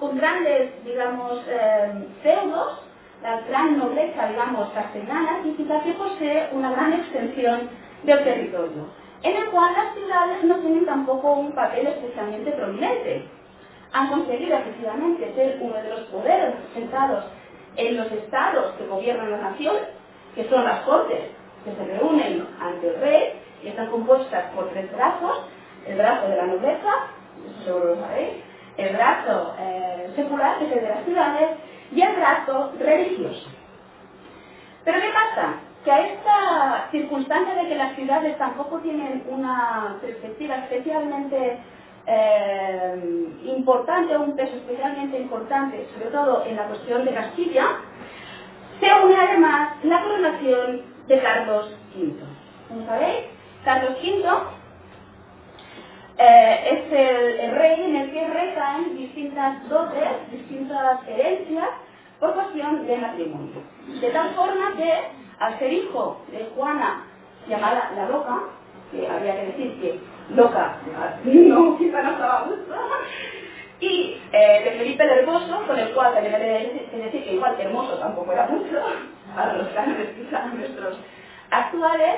con 0.00 0.16
grandes, 0.16 0.84
digamos, 0.84 1.42
eh, 1.48 2.08
feudos 2.22 2.88
la 3.22 3.40
gran 3.40 3.78
nobleza, 3.78 4.28
digamos, 4.28 4.68
castellana, 4.70 5.42
significa 5.42 5.82
que 5.82 5.92
posee 5.92 6.50
una 6.52 6.70
gran 6.70 6.92
extensión 6.92 7.68
del 8.02 8.24
territorio. 8.24 8.86
en 9.22 9.36
el 9.36 9.50
cual 9.50 9.72
las 9.72 9.94
ciudades 9.94 10.44
no 10.44 10.56
tienen 10.60 10.86
tampoco 10.86 11.32
un 11.32 11.50
papel 11.52 11.88
especialmente 11.88 12.52
prominente. 12.52 13.24
Han 13.92 14.10
conseguido 14.10 14.56
efectivamente 14.56 15.32
ser 15.34 15.58
uno 15.60 15.74
de 15.74 15.90
los 15.90 16.00
poderes 16.02 16.54
representados 16.54 17.24
en 17.76 17.96
los 17.96 18.12
estados 18.12 18.74
que 18.76 18.86
gobiernan 18.86 19.30
la 19.32 19.50
nación, 19.50 19.74
que 20.36 20.48
son 20.48 20.64
las 20.64 20.80
cortes, 20.80 21.30
que 21.64 21.74
se 21.74 21.84
reúnen 21.84 22.46
ante 22.60 22.88
el 22.88 23.00
rey 23.00 23.40
y 23.62 23.68
están 23.68 23.90
compuestas 23.90 24.52
por 24.54 24.68
tres 24.70 24.92
brazos, 24.92 25.46
el 25.86 25.96
brazo 25.96 26.28
de 26.28 26.36
la 26.36 26.46
nobleza, 26.46 26.90
eso 27.50 27.64
seguro 27.64 27.94
lo 27.94 28.00
sabéis, 28.00 28.34
el 28.76 28.94
brazo 28.94 29.54
eh, 29.58 30.12
secular, 30.14 30.58
que 30.58 30.66
es 30.66 30.72
el 30.72 30.80
de 30.82 30.88
las 30.88 31.04
ciudades, 31.04 31.50
y 31.90 32.02
el 32.02 32.14
brazo 32.14 32.72
religioso. 32.78 33.48
Pero 34.84 35.00
¿qué 35.00 35.08
pasa? 35.08 35.54
Que 35.84 35.90
a 35.90 36.00
esta 36.00 36.88
circunstancia 36.90 37.54
de 37.54 37.68
que 37.68 37.74
las 37.76 37.94
ciudades 37.94 38.36
tampoco 38.36 38.78
tienen 38.78 39.24
una 39.28 39.96
perspectiva 40.00 40.56
especialmente 40.56 41.58
eh, 42.06 43.28
importante 43.44 44.16
un 44.16 44.34
peso 44.34 44.56
especialmente 44.56 45.18
importante, 45.20 45.86
sobre 45.94 46.10
todo 46.10 46.44
en 46.46 46.56
la 46.56 46.64
cuestión 46.64 47.04
de 47.04 47.12
Castilla, 47.12 47.66
se 48.80 48.86
une 49.04 49.14
además 49.14 49.72
la 49.84 50.02
coronación 50.02 50.82
de 51.06 51.20
Carlos 51.20 51.76
V. 51.94 52.14
¿Cómo 52.68 52.86
sabéis? 52.86 53.26
Carlos 53.64 53.92
V 54.02 54.24
eh, 56.18 56.60
es 56.72 56.92
el, 56.92 57.40
el, 57.40 57.56
rey 57.56 57.82
en 57.82 57.96
el 57.96 58.10
que 58.10 58.28
recaen 58.28 58.96
distintas 58.96 59.68
dotes, 59.68 60.30
distintas 60.32 61.06
herencias 61.06 61.68
por 62.18 62.34
cuestión 62.34 62.86
de 62.86 62.96
matrimonio. 62.96 63.62
De 64.00 64.10
tal 64.10 64.30
forma 64.30 64.74
que, 64.76 64.94
al 65.38 65.58
ser 65.58 65.72
hijo 65.72 66.20
de 66.30 66.48
Juana, 66.54 67.04
llamada 67.48 67.92
la 67.96 68.08
loca, 68.08 68.38
que 68.90 69.06
habría 69.06 69.36
que 69.36 69.46
decir 69.46 69.80
que 69.80 70.00
loca, 70.34 70.76
no, 71.24 71.78
quizá 71.78 72.02
no 72.02 72.10
estaba 72.10 72.42
gusto, 72.42 72.74
y 73.80 74.20
eh, 74.32 74.62
de 74.64 74.70
Felipe 74.78 75.04
el 75.04 75.10
Hermoso, 75.10 75.66
con 75.66 75.78
el 75.78 75.92
cual 75.92 76.14
también 76.14 76.34
hay 76.34 76.88
que 76.90 76.96
decir 76.96 77.24
que 77.24 77.34
igual 77.34 77.56
hermoso 77.58 77.98
tampoco 77.98 78.32
era 78.32 78.46
mucho, 78.46 78.76
para 79.34 79.54
los 79.54 79.68
cánones 79.68 80.08
quizá 80.16 80.46
nuestros 80.46 80.98
actuales, 81.50 82.14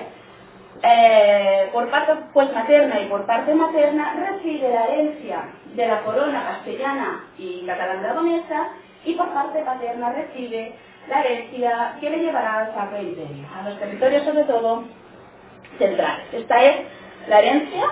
eh, 0.83 1.69
por 1.73 1.91
parte 1.91 2.13
pues 2.33 2.53
materna 2.55 3.01
y 3.01 3.07
por 3.07 3.27
parte 3.27 3.55
materna 3.55 4.15
recibe 4.15 4.71
la 4.71 4.87
herencia 4.87 5.45
de 5.75 5.87
la 5.87 6.03
corona 6.03 6.43
castellana 6.43 7.25
y 7.37 7.67
catalán 7.67 8.05
aragonesa 8.05 8.69
y 9.05 9.15
por 9.15 9.29
parte 9.31 9.63
paterna 9.63 10.13
recibe 10.13 10.75
la 11.11 11.23
herencia 11.23 11.97
que 12.01 12.09
le 12.09 12.19
llevará 12.21 12.73
al 12.75 13.07
Imperio, 13.07 13.47
a 13.55 13.69
los 13.69 13.79
territorios 13.79 14.25
sobre 14.25 14.45
todo 14.45 14.85
centrales. 15.79 16.27
Esta 16.33 16.65
es 16.65 16.77
la 17.29 17.41
herencia 17.41 17.85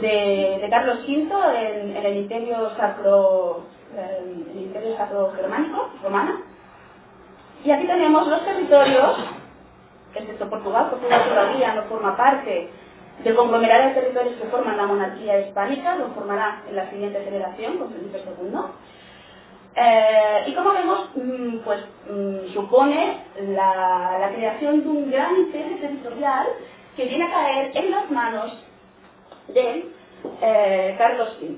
de, 0.00 0.66
Carlos 0.70 0.98
V 1.06 1.12
en, 1.12 1.96
en, 1.96 2.06
el 2.06 2.16
Imperio 2.16 2.70
Sacro 2.76 3.66
en 3.94 4.56
el 4.56 4.62
Imperio 4.64 4.96
Sacro 4.96 5.32
Germánico, 5.36 5.90
romano. 6.02 6.40
Y 7.64 7.70
aquí 7.70 7.86
tenemos 7.86 8.26
los 8.26 8.44
territorios, 8.44 9.18
excepto 10.14 10.48
Portugal, 10.48 10.90
Portugal 10.90 11.22
todavía 11.28 11.74
no 11.74 11.82
forma 11.82 12.16
parte 12.16 12.70
del 13.22 13.36
conglomerado 13.36 13.88
de 13.88 13.94
territorios 13.94 14.34
que 14.36 14.48
forman 14.48 14.78
la 14.78 14.86
monarquía 14.86 15.40
hispánica, 15.40 15.96
lo 15.96 16.08
formará 16.08 16.62
en 16.68 16.76
la 16.76 16.90
siguiente 16.90 17.22
generación, 17.22 17.78
con 17.78 17.92
Felipe 17.92 18.18
II. 18.18 18.58
Eh, 19.74 20.44
y 20.48 20.54
como 20.54 20.72
vemos, 20.72 21.08
mm, 21.14 21.58
pues 21.64 21.80
mm, 22.10 22.52
supone 22.52 23.24
la, 23.40 24.30
creación 24.34 24.82
de 24.82 24.88
un 24.88 25.10
gran 25.10 25.34
imperio 25.36 25.78
territorial 25.78 26.46
que 26.96 27.06
viene 27.06 27.24
a 27.24 27.30
caer 27.30 27.70
en 27.74 27.90
las 27.90 28.10
manos 28.10 28.52
de 29.48 29.90
eh, 30.42 30.94
Carlos 30.98 31.38
V. 31.40 31.56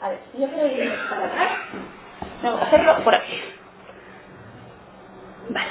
A 0.00 0.10
ver, 0.10 0.18
yo 0.38 0.48
quiero 0.48 0.66
ir 0.68 0.92
para 1.10 1.26
atrás, 1.26 1.50
tengo 2.42 2.58
que 2.58 2.64
hacerlo 2.64 2.96
por 3.02 3.14
aquí. 3.14 3.40
Vale. 5.48 5.70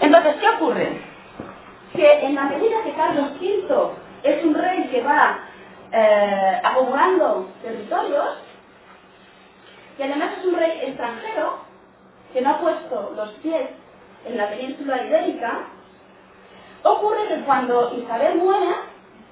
Entonces, 0.00 0.34
¿qué 0.40 0.48
ocurre? 0.48 1.00
Que 1.94 2.26
en 2.26 2.34
la 2.34 2.44
medida 2.44 2.82
que 2.84 2.94
Carlos 2.94 3.32
V 3.40 3.92
es 4.22 4.44
un 4.44 4.54
rey 4.54 4.88
que 4.88 5.02
va 5.02 5.38
eh, 5.90 6.60
acumulando 6.62 7.48
territorios, 7.62 8.38
y 9.98 10.02
además 10.02 10.30
es 10.38 10.44
un 10.46 10.56
rey 10.56 10.80
extranjero 10.86 11.58
que 12.32 12.40
no 12.40 12.50
ha 12.50 12.60
puesto 12.60 13.12
los 13.16 13.30
pies 13.42 13.68
en 14.26 14.36
la 14.36 14.48
península 14.48 15.04
ibérica, 15.04 15.66
ocurre 16.82 17.28
que 17.28 17.40
cuando 17.44 17.94
Isabel 17.96 18.38
muere 18.38 18.74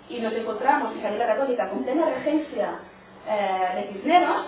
y 0.08 0.20
nos 0.20 0.32
encontramos 0.32 0.96
Isabel 0.96 1.18
la 1.18 1.26
Católica 1.26 1.70
con 1.70 1.84
plena 1.84 2.06
regencia 2.06 2.78
eh, 3.28 3.68
de 3.76 3.92
Cisneros, 3.92 4.46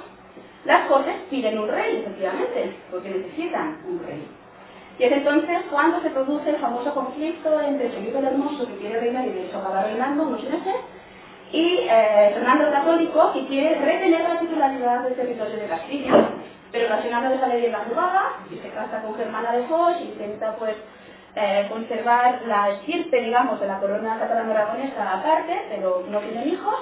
las 0.64 0.87
cortes 0.87 1.14
piden 1.29 1.59
un 1.59 1.68
rey, 1.68 1.96
efectivamente, 1.98 2.77
porque 2.90 3.11
necesitan 3.11 3.79
un 3.87 4.01
rey. 4.05 4.29
Y 4.98 5.05
es 5.05 5.12
entonces 5.12 5.62
cuando 5.70 6.01
se 6.03 6.11
produce 6.11 6.51
el 6.51 6.57
famoso 6.57 6.94
conflicto 6.94 7.61
entre 7.61 7.90
Felipe 7.90 8.18
el 8.18 8.25
Hermoso, 8.27 8.66
que 8.68 8.77
quiere 8.77 9.01
reinar 9.01 9.27
y 9.27 9.33
de 9.33 9.46
hecho 9.46 9.59
acaba 9.59 9.85
reinando 9.85 10.25
unos 10.25 10.42
meses, 10.44 10.75
y 11.53 11.87
eh, 11.88 12.31
Fernando 12.33 12.71
Católico, 12.71 13.33
que 13.35 13.47
quiere 13.47 13.79
retener 13.79 14.23
la 14.23 14.41
titularidad 14.41 15.01
del 15.03 15.15
territorio 15.15 15.57
de 15.57 15.67
Castilla. 15.67 16.29
Pero 16.73 16.88
le 16.88 17.38
sale 17.38 17.57
bien 17.59 17.73
la 17.73 17.81
jugada, 17.81 18.23
y 18.51 18.57
se 18.57 18.71
casa 18.71 19.03
con 19.03 19.15
Germana 19.15 19.53
de 19.53 19.65
Foix, 19.65 20.01
intenta 20.01 20.57
pues 20.57 20.75
eh, 21.37 21.67
conservar 21.69 22.41
la 22.47 22.71
estirpe, 22.71 23.21
digamos, 23.21 23.61
de 23.61 23.67
la 23.67 23.79
corona 23.79 24.19
catalano-aragonesa 24.19 25.12
aparte, 25.12 25.67
pero 25.69 26.03
no 26.09 26.19
tienen 26.21 26.49
hijos, 26.49 26.77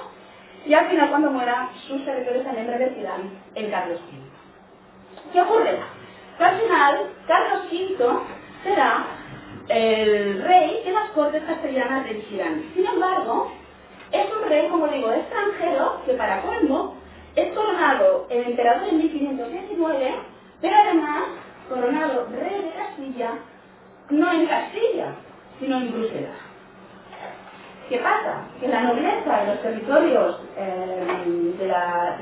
y 0.65 0.73
al 0.73 0.87
final 0.87 1.09
cuando 1.09 1.31
muera 1.31 1.69
sus 1.87 2.05
territorios 2.05 2.45
también 2.45 2.67
revertirán 2.67 3.31
en 3.55 3.69
Carlos 3.69 3.99
V. 3.99 5.33
¿Qué 5.33 5.41
ocurre? 5.41 5.77
Que 6.37 6.43
al 6.43 6.55
final 6.55 7.09
Carlos 7.27 7.61
V 7.69 8.05
será 8.63 9.05
el 9.67 10.41
rey 10.43 10.81
que 10.85 10.91
las 10.91 11.09
cortes 11.09 11.43
castellanas 11.43 12.05
dirigirán. 12.05 12.63
Sin 12.73 12.85
embargo, 12.85 13.51
es 14.11 14.27
un 14.31 14.49
rey, 14.49 14.67
como 14.69 14.87
digo, 14.87 15.11
extranjero, 15.11 16.01
que 16.05 16.13
para 16.13 16.41
colmo 16.41 16.95
es 17.35 17.53
coronado 17.53 18.27
el 18.29 18.47
emperador 18.47 18.87
en 18.89 18.97
1519, 18.97 20.15
pero 20.61 20.75
además 20.75 21.23
coronado 21.69 22.27
rey 22.31 22.61
de 22.61 22.71
Castilla, 22.71 23.31
no 24.09 24.31
en 24.31 24.45
Castilla, 24.45 25.07
sino 25.59 25.77
en 25.77 25.91
Bruselas. 25.91 26.51
¿Qué 27.89 27.97
pasa? 27.97 28.45
Que 28.59 28.67
la 28.67 28.83
nobleza 28.83 29.41
de 29.41 29.47
los 29.47 29.61
territorios 29.61 30.39
eh, 30.57 31.55
de, 31.59 31.67
la, 31.67 32.17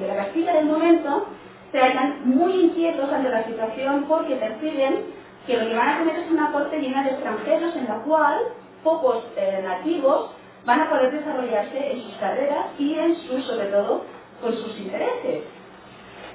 de, 0.00 0.06
la, 0.08 0.16
Castilla 0.16 0.54
del 0.54 0.66
momento 0.66 1.26
se 1.70 1.78
hallan 1.78 2.22
muy 2.24 2.52
inquietos 2.52 3.08
ante 3.12 3.28
la 3.28 3.44
situación 3.44 4.04
porque 4.08 4.36
perciben 4.36 5.04
que 5.46 5.56
lo 5.56 5.68
que 5.68 5.76
van 5.76 5.88
a 5.88 5.98
tener 5.98 6.16
es 6.16 6.30
una 6.30 6.50
corte 6.52 6.78
llena 6.78 7.04
de 7.04 7.10
extranjeros 7.10 7.76
en 7.76 7.84
la 7.84 7.96
cual 7.98 8.40
pocos 8.82 9.24
eh, 9.36 9.60
nativos 9.62 10.30
van 10.64 10.80
a 10.80 10.90
poder 10.90 11.10
desarrollarse 11.12 11.92
en 11.92 12.02
sus 12.02 12.14
carreras 12.14 12.66
y 12.78 12.98
en 12.98 13.16
sus, 13.16 13.44
sobre 13.44 13.66
todo, 13.66 14.04
con 14.40 14.52
sus 14.54 14.78
intereses. 14.78 15.44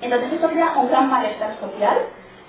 Entonces 0.02 0.34
esto 0.34 0.50
crea 0.50 0.74
un 0.78 0.90
gran 0.90 1.10
malestar 1.10 1.58
social 1.60 1.98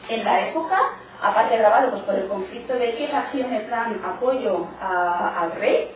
en 0.09 0.25
la 0.25 0.49
época, 0.49 0.79
aparte 1.23 1.55
agravado 1.55 1.91
pues, 1.91 2.03
por 2.03 2.15
el 2.15 2.29
conflicto 2.29 2.75
de 2.75 2.95
qué 2.97 3.09
facciones 3.09 3.69
dan 3.71 4.01
apoyo 4.05 4.67
al 4.81 5.53
rey, 5.53 5.91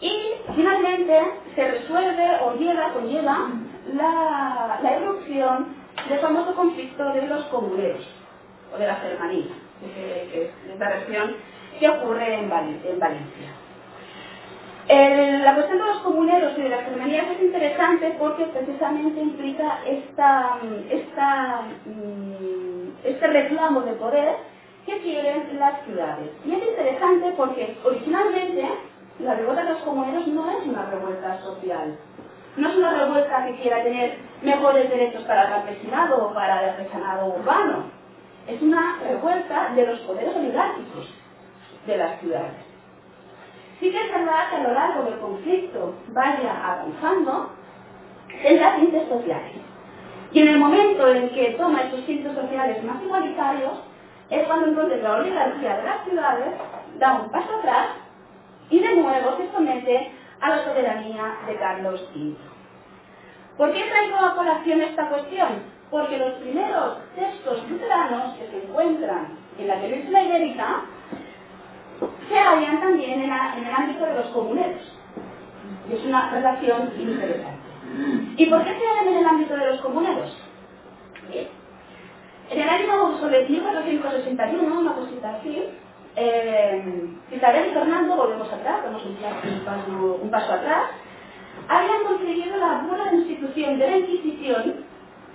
y 0.00 0.32
finalmente 0.54 1.20
se 1.54 1.70
resuelve 1.70 2.38
o 2.42 2.54
lleva, 2.54 2.92
conlleva 2.94 3.50
la, 3.92 4.78
la 4.82 4.96
erupción 4.96 5.76
del 6.08 6.18
famoso 6.20 6.54
conflicto 6.54 7.04
de 7.12 7.26
los 7.26 7.44
comuneros, 7.46 8.06
o 8.74 8.78
de 8.78 8.86
la 8.86 8.94
germanía, 8.96 9.52
que 10.32 10.44
es 10.44 10.78
la 10.78 10.88
región 10.88 11.36
que 11.78 11.88
ocurre 11.88 12.34
en 12.34 12.48
Valencia. 12.48 13.59
La 14.90 15.54
cuestión 15.54 15.78
de 15.78 15.84
los 15.84 15.98
comuneros 15.98 16.58
y 16.58 16.62
de 16.62 16.68
las 16.68 16.84
germanías 16.84 17.24
es 17.36 17.42
interesante 17.42 18.12
porque 18.18 18.46
precisamente 18.46 19.20
implica 19.20 19.78
esta, 19.86 20.58
esta, 20.90 21.62
este 23.04 23.26
reclamo 23.28 23.82
de 23.82 23.92
poder 23.92 24.34
que 24.84 24.98
quieren 24.98 25.60
las 25.60 25.84
ciudades. 25.84 26.32
Y 26.44 26.54
es 26.54 26.68
interesante 26.70 27.32
porque 27.36 27.78
originalmente 27.84 28.68
la 29.20 29.34
revuelta 29.34 29.62
de 29.62 29.70
los 29.70 29.82
comuneros 29.82 30.26
no 30.26 30.50
es 30.58 30.66
una 30.66 30.86
revuelta 30.86 31.40
social. 31.40 31.96
No 32.56 32.68
es 32.68 32.76
una 32.76 32.90
revuelta 32.90 33.46
que 33.46 33.62
quiera 33.62 33.84
tener 33.84 34.18
mejores 34.42 34.90
derechos 34.90 35.22
para 35.22 35.44
el 35.44 35.50
campesinado 35.50 36.26
o 36.26 36.34
para 36.34 36.64
el 36.64 36.70
artesanado 36.70 37.34
urbano. 37.36 37.84
Es 38.48 38.60
una 38.60 38.98
revuelta 39.04 39.72
de 39.72 39.86
los 39.86 40.00
poderes 40.00 40.34
oligárquicos 40.34 41.14
de 41.86 41.96
las 41.96 42.18
ciudades. 42.18 42.69
Sí 43.80 43.90
que 43.90 43.98
es 43.98 44.12
verdad 44.12 44.50
que 44.50 44.56
a 44.56 44.62
lo 44.62 44.74
largo 44.74 45.04
del 45.04 45.18
conflicto 45.20 45.94
vaya 46.08 46.72
avanzando, 46.72 47.50
tendrá 48.42 48.76
tintes 48.76 49.08
sociales. 49.08 49.52
Y 50.32 50.40
en 50.40 50.48
el 50.48 50.58
momento 50.58 51.08
en 51.08 51.30
que 51.30 51.54
toma 51.58 51.82
estos 51.82 52.04
tintes 52.04 52.34
sociales 52.34 52.84
más 52.84 53.02
igualitarios, 53.02 53.72
es 54.28 54.46
cuando 54.46 54.66
entonces 54.66 55.02
la 55.02 55.16
oligarquía 55.16 55.78
de 55.78 55.82
las 55.82 56.04
ciudades 56.04 56.54
da 56.98 57.20
un 57.22 57.30
paso 57.30 57.56
atrás 57.58 57.88
y 58.68 58.78
de 58.78 58.96
nuevo 58.96 59.36
se 59.38 59.50
somete 59.50 60.12
a 60.40 60.50
la 60.50 60.64
soberanía 60.64 61.36
de 61.46 61.56
Carlos 61.56 62.08
V. 62.14 62.36
¿Por 63.56 63.72
qué 63.72 63.82
traigo 63.82 64.16
a 64.16 64.36
colación 64.36 64.82
esta 64.82 65.08
cuestión? 65.08 65.62
Porque 65.90 66.18
los 66.18 66.34
primeros 66.34 66.98
textos 67.16 67.68
luteranos 67.68 68.34
que 68.34 68.46
se 68.46 68.64
encuentran 68.64 69.28
en 69.58 69.68
la 69.68 69.80
península 69.80 70.22
ibérica 70.22 70.82
se 72.28 72.38
hallan 72.38 72.80
también 72.80 73.22
en, 73.22 73.30
el 73.30 73.74
ámbito 73.74 74.06
de 74.06 74.14
los 74.14 74.26
comuneros. 74.28 74.82
Y 75.88 75.94
es 75.94 76.04
una 76.04 76.30
relación 76.30 76.92
interesante. 76.98 77.70
¿Y 78.36 78.46
por 78.46 78.64
qué 78.64 78.78
se 78.78 78.86
hallan 78.86 79.08
en 79.08 79.18
el 79.18 79.26
ámbito 79.26 79.56
de 79.56 79.66
los 79.66 79.80
comuneros? 79.80 80.36
Bien. 81.30 81.60
En 82.50 82.60
el 82.60 82.68
año 82.68 83.18
sobre 83.20 83.48
1461, 83.48 84.80
una 84.80 84.92
cosita 84.94 85.36
así, 85.36 85.68
eh, 86.16 87.06
Isabel 87.30 87.68
y 87.70 87.74
Fernando, 87.74 88.16
volvemos 88.16 88.52
atrás, 88.52 88.80
vamos 88.84 89.04
un 89.06 89.64
paso, 89.64 90.18
un 90.20 90.30
paso 90.30 90.52
atrás, 90.54 90.90
habían 91.68 92.02
conseguido 92.02 92.56
la 92.56 92.82
buena 92.88 93.12
institución 93.12 93.78
de 93.78 93.88
la 93.88 93.98
Inquisición, 93.98 94.84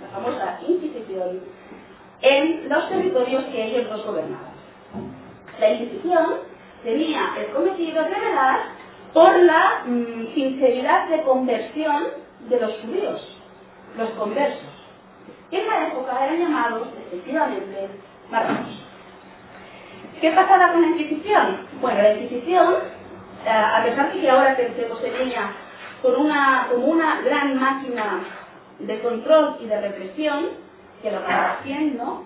la 0.02 0.08
famosa 0.08 0.60
Inquisición, 0.68 1.40
en 2.20 2.68
los 2.68 2.88
territorios 2.90 3.44
que 3.44 3.64
ellos 3.64 3.88
dos 3.88 4.04
gobernaban. 4.04 4.52
La 5.58 5.70
Inquisición 5.70 6.26
tenía 6.86 7.34
el 7.36 7.46
cometido 7.52 8.00
de 8.04 8.20
velar 8.20 8.60
por 9.12 9.36
la 9.40 9.82
mm, 9.84 10.34
sinceridad 10.34 11.08
de 11.08 11.22
conversión 11.22 12.04
de 12.48 12.60
los 12.60 12.72
judíos, 12.78 13.42
los 13.98 14.10
conversos, 14.10 14.76
en 15.50 15.66
la 15.66 15.88
época 15.88 16.24
eran 16.24 16.38
llamados, 16.38 16.88
efectivamente, 17.06 17.88
marranos. 18.30 18.80
¿Qué 20.20 20.30
pasaba 20.30 20.72
con 20.72 20.82
la 20.82 20.88
Inquisición? 20.88 21.66
Bueno, 21.80 22.02
la 22.02 22.14
Inquisición, 22.14 22.74
eh, 23.44 23.50
a 23.50 23.82
pesar 23.84 24.12
de 24.12 24.20
que 24.20 24.30
ahora 24.30 24.54
se, 24.54 24.64
poseía 24.64 25.50
con 26.02 26.14
una, 26.14 26.68
como 26.70 26.86
una 26.86 27.20
gran 27.22 27.58
máquina 27.58 28.24
de 28.78 29.00
control 29.00 29.56
y 29.60 29.66
de 29.66 29.80
represión, 29.80 30.50
que 31.02 31.10
lo 31.10 31.20
va 31.22 31.58
haciendo, 31.58 32.24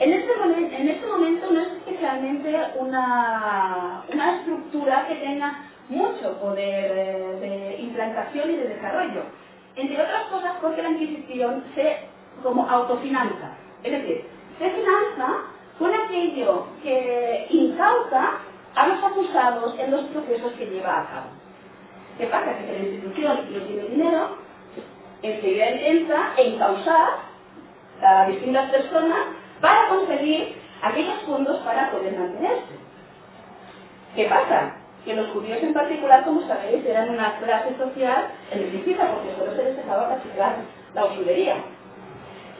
en 0.00 0.12
este, 0.14 0.34
momento, 0.36 0.76
en 0.76 0.88
este 0.88 1.06
momento 1.06 1.50
no 1.52 1.60
es 1.60 1.68
especialmente 1.68 2.56
una, 2.76 4.02
una 4.10 4.36
estructura 4.36 5.06
que 5.06 5.16
tenga 5.16 5.70
mucho 5.90 6.40
poder 6.40 6.90
eh, 6.94 7.36
de 7.40 7.82
implantación 7.82 8.50
y 8.50 8.56
de 8.56 8.68
desarrollo. 8.68 9.24
Entre 9.76 10.00
otras 10.00 10.22
cosas 10.24 10.52
porque 10.62 10.82
la 10.82 10.90
Inquisición 10.90 11.64
se 11.74 11.98
como 12.42 12.66
autofinanza. 12.66 13.50
Es 13.82 13.92
decir, 13.92 14.24
se 14.58 14.70
finanza 14.70 15.42
con 15.78 15.92
aquello 15.94 16.66
que 16.82 17.46
incauta 17.50 18.38
a 18.74 18.88
los 18.88 19.04
acusados 19.04 19.78
en 19.78 19.90
los 19.90 20.02
procesos 20.04 20.52
que 20.52 20.66
lleva 20.66 21.00
a 21.00 21.06
cabo. 21.10 21.26
¿Qué 22.16 22.26
pasa? 22.26 22.56
Que 22.56 22.72
la 22.72 22.78
institución 22.78 23.38
no 23.52 23.60
tiene 23.62 23.82
dinero, 23.88 24.36
enseguida 25.22 25.70
intenta 25.72 26.32
encausar 26.38 27.08
a 28.02 28.26
distintas 28.28 28.70
personas 28.70 29.26
para 29.60 29.88
conseguir 29.88 30.56
aquellos 30.82 31.22
fondos 31.22 31.58
para 31.58 31.90
poder 31.90 32.18
mantenerse. 32.18 32.78
¿Qué 34.14 34.24
pasa? 34.24 34.76
Que 35.04 35.14
los 35.14 35.30
judíos 35.30 35.62
en 35.62 35.72
particular, 35.72 36.24
como 36.24 36.46
sabéis, 36.46 36.84
eran 36.84 37.10
una 37.10 37.38
clase 37.38 37.76
social 37.76 38.28
enriquecida 38.50 39.10
porque 39.12 39.34
solo 39.38 39.56
se 39.56 39.64
les 39.64 39.76
dejaba 39.76 40.08
practicar 40.08 40.56
la 40.94 41.04
usurería. 41.06 41.56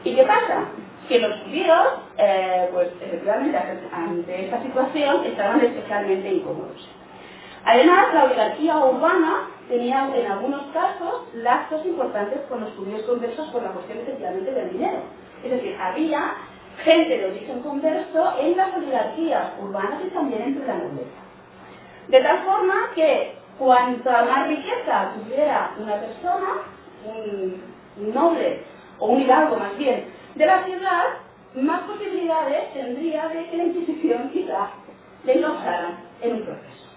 ¿Y 0.03 0.15
qué 0.15 0.23
pasa? 0.23 0.67
que 1.11 1.19
los 1.19 1.41
judíos, 1.41 1.87
eh, 2.17 2.69
pues 2.71 2.87
efectivamente, 3.01 3.57
ante 3.91 4.45
esta 4.45 4.61
situación, 4.63 5.25
estaban 5.25 5.59
especialmente 5.59 6.31
incómodos. 6.31 6.87
Además, 7.65 8.13
la 8.13 8.23
oligarquía 8.23 8.77
urbana 8.77 9.49
tenía 9.67 10.09
en 10.15 10.31
algunos 10.31 10.67
casos 10.67 11.27
lazos 11.33 11.85
importantes 11.85 12.39
con 12.47 12.61
los 12.61 12.73
judíos 12.75 13.01
conversos 13.03 13.45
por 13.49 13.61
la 13.61 13.71
cuestión 13.71 13.99
efectivamente 13.99 14.53
del 14.53 14.71
dinero. 14.71 14.99
Es 15.43 15.51
decir, 15.51 15.75
había 15.81 16.33
gente 16.83 17.17
de 17.17 17.25
origen 17.25 17.61
converso 17.61 18.33
en 18.39 18.57
las 18.57 18.75
oligarquías 18.75 19.51
urbanas 19.59 20.01
y 20.05 20.09
también 20.09 20.41
entre 20.41 20.67
la 20.67 20.75
nobleza. 20.75 21.21
De 22.07 22.21
tal 22.21 22.39
forma 22.39 22.91
que 22.95 23.35
cuanta 23.57 24.25
más 24.25 24.47
riqueza 24.47 25.13
tuviera 25.15 25.71
una 25.77 25.95
persona, 25.95 26.47
un 27.05 28.13
noble 28.13 28.63
o 28.99 29.07
un 29.07 29.21
hidalgo 29.21 29.57
más 29.57 29.77
bien, 29.77 30.05
de 30.35 30.45
la 30.45 30.63
ciudad, 30.63 31.03
más 31.55 31.81
posibilidades 31.81 32.73
tendría 32.73 33.27
de 33.27 33.49
que 33.49 33.57
la 33.57 33.63
Inquisición 33.65 34.29
quizá 34.31 34.69
le 35.25 35.33
en 35.33 36.33
un 36.33 36.41
proceso. 36.41 36.89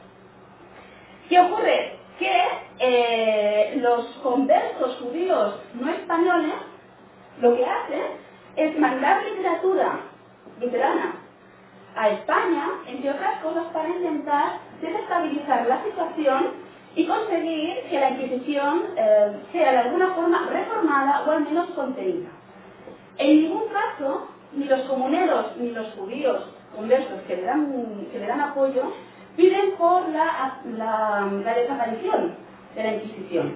¿Qué 1.29 1.41
ocurre? 1.41 1.99
Que 2.19 2.43
eh, 2.79 3.75
los 3.81 4.07
conversos 4.23 4.97
judíos 4.97 5.61
no 5.75 5.91
españoles 5.91 6.55
lo 7.41 7.57
que 7.57 7.65
hacen 7.65 8.24
es 8.57 8.79
mandar 8.79 9.23
literatura 9.25 10.01
luterana 10.61 11.17
a 11.97 12.09
España, 12.09 12.65
entre 12.87 13.11
otras 13.11 13.41
cosas, 13.41 13.65
para 13.73 13.89
intentar 13.89 14.59
desestabilizar 14.81 15.67
la 15.67 15.83
situación 15.85 16.65
y 16.97 17.07
conseguir 17.07 17.85
que 17.91 18.01
la 18.01 18.11
Inquisición 18.11 18.83
eh, 18.97 19.33
sea 19.53 19.73
de 19.73 19.79
alguna 19.79 20.15
forma 20.15 20.47
reformada 20.51 21.25
o 21.27 21.31
al 21.31 21.45
menos 21.45 21.71
contenida. 21.71 22.29
En 23.19 23.43
ningún 23.43 23.65
caso, 23.69 24.29
ni 24.53 24.65
los 24.67 24.81
comuneros 24.83 25.57
ni 25.59 25.71
los 25.71 25.89
judíos 25.95 26.45
conversos 26.75 27.21
que 27.27 27.37
le 27.37 27.43
dan, 27.43 28.07
que 28.13 28.19
le 28.19 28.27
dan 28.27 28.41
apoyo 28.41 28.93
piden 29.37 29.73
por 29.77 30.09
la, 30.11 30.61
desaparición 31.55 32.35
de 32.75 32.83
la 32.83 32.95
Inquisición. 32.95 33.55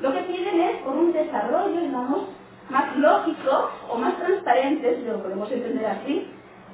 Lo 0.00 0.12
que 0.12 0.20
piden 0.20 0.60
es 0.60 0.76
por 0.82 0.96
un 0.96 1.12
desarrollo, 1.12 1.80
digamos, 1.80 2.28
más 2.70 2.96
lógico 2.96 3.70
o 3.88 3.98
más 3.98 4.16
transparente, 4.18 4.96
si 4.96 5.04
lo 5.04 5.22
podemos 5.22 5.50
entender 5.50 5.86
así, 5.86 6.26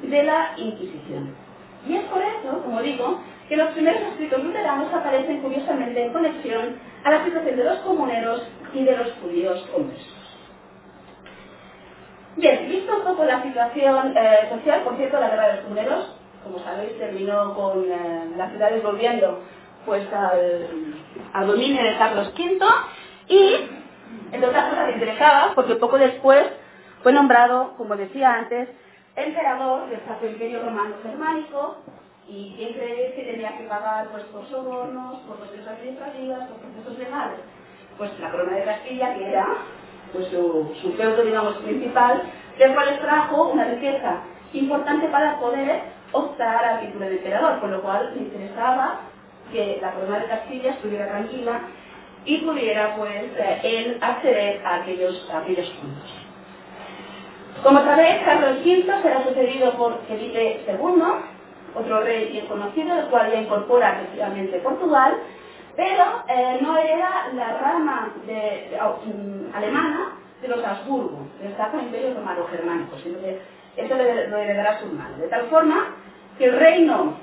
de 0.03 0.22
la 0.22 0.53
Inquisición. 0.57 1.35
Y 1.87 1.96
es 1.96 2.05
por 2.05 2.22
eso, 2.22 2.62
como 2.62 2.83
digo, 2.83 3.20
que 3.48 3.57
los 3.57 3.70
primeros 3.70 4.03
escritos 4.03 4.44
luteranos 4.44 4.92
aparecen 4.92 5.40
curiosamente 5.40 6.05
en 6.05 6.12
conexión 6.12 6.76
a 7.05 7.11
la 7.11 7.24
situación 7.24 7.57
de 7.57 7.64
los 7.64 7.79
comuneros 7.79 8.42
y 8.72 8.85
de 8.85 8.96
los 8.96 9.12
judíos 9.22 9.66
conversos. 9.72 10.20
Bien, 12.37 12.68
visto 12.68 12.96
un 12.96 13.05
poco 13.05 13.24
la 13.24 13.42
situación 13.42 14.14
eh, 14.16 14.48
social, 14.50 14.83
por 14.83 14.96
cierto, 14.96 15.18
la 15.18 15.31
guerra 15.31 15.48
de 15.48 15.53
los 15.55 15.62
comuneros, 15.64 16.16
como 16.44 16.59
sabéis, 16.61 16.96
terminó 16.98 17.55
con 17.55 17.85
eh, 17.90 18.31
las 18.37 18.50
ciudades 18.50 18.83
volviendo 18.83 19.40
pues 19.85 20.07
al, 20.12 21.46
dominio 21.46 21.83
de 21.83 21.96
Carlos 21.96 22.33
V 22.38 22.66
y, 23.29 23.70
entre 24.33 24.49
otras 24.49 24.69
cosas, 24.71 24.87
le 24.88 24.93
interesaba 24.95 25.53
porque 25.55 25.75
poco 25.77 25.99
después 25.99 26.47
fue 27.03 27.12
nombrado, 27.12 27.75
como 27.77 27.97
decía 27.97 28.35
antes, 28.35 28.69
emperador 29.16 29.88
del 29.88 30.01
Sacro 30.07 30.29
Imperio 30.29 30.62
Romano 30.62 30.95
Germánico 31.03 31.77
y 32.29 32.55
siempre 32.57 33.12
que 33.16 33.25
tenía 33.33 33.57
que 33.59 33.64
pagar 33.64 34.09
pues, 34.12 34.25
por 34.25 34.47
sobornos, 34.49 35.19
por 35.21 35.37
procesos 35.38 35.66
administrativos, 35.66 36.45
por 36.45 36.57
procesos 36.59 36.99
legales, 36.99 37.40
pues 37.99 38.11
la 38.21 38.31
corona 38.31 38.57
de 38.57 38.64
Castilla, 38.64 39.14
que 39.14 39.29
era 39.29 39.47
pues 40.12 40.27
su, 40.29 40.73
su 40.81 40.93
feudo, 40.95 41.23
digamos, 41.23 41.55
principal, 41.57 42.23
del 42.59 42.75
cual 42.75 42.99
trajo 43.01 43.49
una 43.51 43.64
riqueza 43.64 44.19
importante 44.53 45.07
para 45.09 45.38
poder 45.38 45.83
optar 46.12 46.64
al 46.64 46.81
título 46.81 47.07
de 47.07 47.16
emperador, 47.16 47.61
con 47.61 47.71
lo 47.71 47.83
cual 47.83 48.12
le 48.14 48.23
interesaba 48.23 49.01
que 49.53 49.79
la 49.81 49.93
corona 49.93 50.19
de 50.19 50.27
Castilla 50.27 50.71
estuviera 50.71 51.09
tranquila 51.09 51.61
y 52.25 52.39
pudiera, 52.39 52.97
pues, 52.97 53.25
eh, 53.39 53.61
él 53.63 53.99
acceder 54.01 54.61
a 54.65 54.77
aquellos, 54.77 55.29
a 55.33 55.39
aquellos 55.39 55.69
puntos. 55.71 56.11
Como 57.63 57.79
sabéis, 57.85 58.23
Carlos 58.25 58.59
V 58.65 59.03
será 59.03 59.23
sucedido 59.25 59.73
por 59.75 60.01
Felipe 60.07 60.61
II, 60.67 61.03
otro 61.75 62.01
rey 62.01 62.33
bien 62.33 62.47
conocido, 62.47 62.99
el 62.99 63.07
cual 63.07 63.31
ya 63.31 63.41
incorpora 63.41 64.01
efectivamente 64.01 64.59
Portugal, 64.61 65.19
pero 65.77 66.05
eh, 66.29 66.59
no 66.63 66.77
era 66.79 67.29
la 67.35 67.59
rama 67.59 68.13
de, 68.27 68.79
mm, 69.05 69.55
alemana 69.55 70.13
de 70.41 70.49
los 70.49 70.65
Habsburgo, 70.65 71.27
del 71.41 71.57
Sacro 71.57 71.81
Imperio 71.81 72.15
Romano 72.15 72.47
Germánico, 72.51 72.97
sino 73.03 73.21
que 73.21 73.39
eso 73.77 73.95
lo 73.95 74.37
heredará 74.39 74.79
su 74.81 74.87
hermano. 74.87 75.17
De 75.19 75.29
tal 75.29 75.47
forma 75.49 75.95
que 76.39 76.47
el 76.47 76.59
reino 76.59 77.15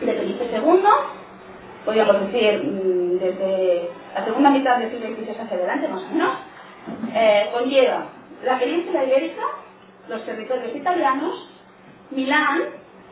de 0.00 0.12
Felipe 0.12 0.48
II, 0.52 0.82
podríamos 1.86 2.20
decir 2.20 2.62
mm, 2.62 3.18
desde 3.18 3.88
la 4.14 4.24
segunda 4.24 4.50
mitad 4.50 4.78
del 4.78 4.90
siglo 4.90 5.06
XVI 5.06 5.30
hacia 5.30 5.56
adelante, 5.56 5.88
más 5.88 6.02
o 6.02 6.08
menos, 6.12 6.34
eh, 7.14 7.50
conlleva 7.52 8.06
la 8.44 8.58
península 8.58 9.04
ibérica, 9.04 9.42
los 10.08 10.24
territorios 10.24 10.74
italianos, 10.74 11.48
Milán, 12.10 12.64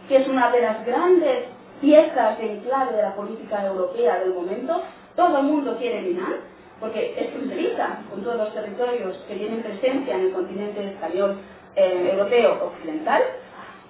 que 0.09 0.17
es 0.17 0.29
una 0.29 0.51
de 0.51 0.61
las 0.61 0.85
grandes 0.85 1.47
piezas 1.81 2.39
en 2.41 2.61
clave 2.61 2.97
de 2.97 3.03
la 3.03 3.15
política 3.15 3.65
europea 3.65 4.19
del 4.21 4.35
momento. 4.35 4.83
Todo 5.17 5.39
el 5.39 5.45
mundo 5.45 5.77
quiere 5.79 6.03
Milán, 6.03 6.35
porque 6.81 7.15
es 7.17 7.31
fronteriza 7.31 8.01
con 8.11 8.23
todos 8.23 8.37
los 8.37 8.55
territorios 8.55 9.17
que 9.29 9.37
tienen 9.37 9.63
presencia 9.63 10.15
en 10.15 10.21
el 10.27 10.33
continente 10.33 10.85
español, 10.85 11.39
eh, 11.77 12.11
europeo 12.13 12.73
occidental, 12.73 13.23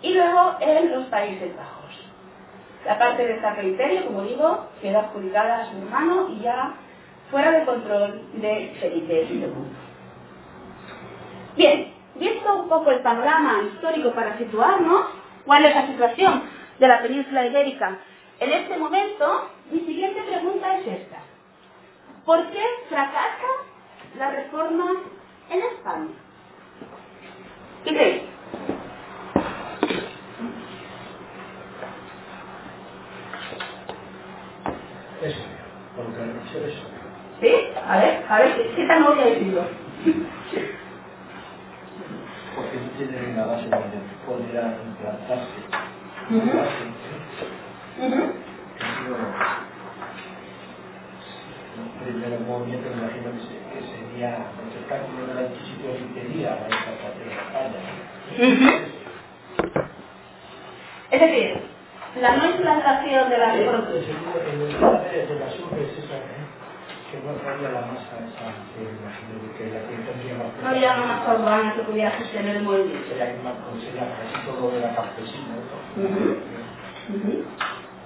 y 0.03 0.14
luego 0.14 0.57
en 0.61 0.90
los 0.92 1.07
Países 1.07 1.57
Bajos. 1.57 1.84
La 2.85 2.99
parte 2.99 3.27
de 3.27 3.40
Sacro 3.40 3.66
Imperio, 3.66 4.07
como 4.07 4.23
digo, 4.23 4.66
queda 4.81 5.01
adjudicada 5.01 5.62
a 5.62 5.70
su 5.70 5.79
hermano 5.79 6.29
y 6.31 6.40
ya 6.40 6.75
fuera 7.31 7.51
de 7.51 7.64
control 7.64 8.23
de 8.35 8.77
Felipe 8.81 9.27
II. 9.31 9.53
Bien, 11.57 11.92
visto 12.16 12.55
un 12.55 12.68
poco 12.68 12.90
el 12.90 13.01
panorama 13.01 13.62
histórico 13.73 14.11
para 14.11 14.37
situarnos, 14.37 15.07
cuál 15.47 15.64
es 15.64 15.75
la 15.75 15.87
situación 15.87 16.42
de 16.79 16.88
la 16.88 17.01
península 17.03 17.47
ibérica 17.47 17.99
en 18.40 18.53
este 18.53 18.77
momento, 18.77 19.49
mi 19.70 19.81
siguiente 19.81 20.20
pregunta 20.23 20.79
es 20.79 20.87
esta. 20.87 21.18
¿Por 22.25 22.51
qué 22.51 22.62
fracasa 22.88 23.49
la 24.18 24.31
reforma 24.31 24.90
en 25.51 25.62
España? 25.62 26.09
¿Qué 27.85 27.90
creéis? 27.90 28.23
Eso, 35.24 35.40
ser 36.52 36.64
eso. 36.64 36.82
¿Sí? 37.40 37.52
A 37.87 37.98
ver, 37.98 38.24
a 38.28 38.38
ver, 38.40 38.54
¿qué 38.76 38.84
tan 38.87 39.02
obvio 39.04 39.24
he 39.26 39.38
sido? 39.38 39.62
Porque 42.56 42.78
no 42.78 42.88
tiene 42.96 43.32
una 43.32 43.44
base 43.46 43.68
donde 43.68 43.98
podría 44.26 44.76
implantarse. 44.84 45.60
Ujú. 46.30 46.42
Una 46.42 46.54
base, 46.62 46.84
Ujú. 47.98 48.32
El 51.76 52.04
primer 52.04 52.40
movimiento 52.40 52.90
me 52.90 52.96
imagino 53.02 53.30
que, 53.32 53.40
se- 53.40 53.60
que 53.72 53.80
sería 53.90 54.37
el 54.37 54.87
cálculo 54.88 55.26
de 55.26 55.34
la 55.34 55.42
Inquisición 55.44 55.96
impedía 55.96 56.50
la 56.56 56.76
implantación 56.76 57.28
en 57.28 57.38
España. 57.38 57.80
Es 61.10 61.20
decir, 61.20 61.60
la 62.20 62.37
no 62.37 62.44
implantación 62.46 63.31
de 63.31 63.38
la 63.38 63.53
segundo, 63.55 63.90
el 63.90 64.59
de, 64.59 65.27
de 65.27 65.40
la 65.40 65.50
surge 65.50 65.83
es 65.83 65.98
esa, 66.05 66.16
¿eh? 66.16 66.44
que 67.11 67.18
no 67.20 67.31
había 67.31 67.68
la 67.70 67.81
masa 67.87 68.18
esa, 68.22 68.55
que 69.59 69.64
la 69.70 69.81
que 69.88 69.94
tendría 70.11 70.35
más 70.35 70.46
No 70.62 70.68
había 70.68 70.94
una 70.94 71.07
masa 71.07 71.35
urbana 71.35 71.74
que 71.74 71.83
pudiera 71.83 72.18
sostener 72.18 72.57
el 72.57 72.62
movimiento. 72.62 73.09
sería 73.09 73.33
que 73.33 73.42
más 73.42 73.55
sería 73.83 74.07
casi 74.14 74.46
todo 74.46 74.72
era 74.77 74.94
campesino, 74.94 75.55
¿no? 75.59 76.05
Ujú. 76.05 76.31
Ujú. 77.14 77.44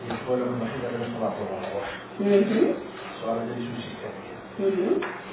Y 0.07 0.11
el 0.11 0.16
pueblo 0.27 0.47
me 0.47 0.57
imagino 0.59 0.88
que 0.88 0.99
no 0.99 1.05
estaba 1.05 1.31
por 1.35 1.51
la 1.51 1.61
labor, 1.62 1.85
solamente 3.21 3.55
de 3.55 3.66
subsistencia. 3.66 4.35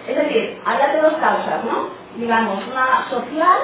Es 0.08 0.16
decir, 0.16 0.60
habla 0.66 0.94
de 0.94 1.02
dos 1.02 1.14
causas, 1.14 1.66
¿no? 1.66 1.90
Digamos, 2.18 2.64
una 2.68 3.10
social 3.10 3.58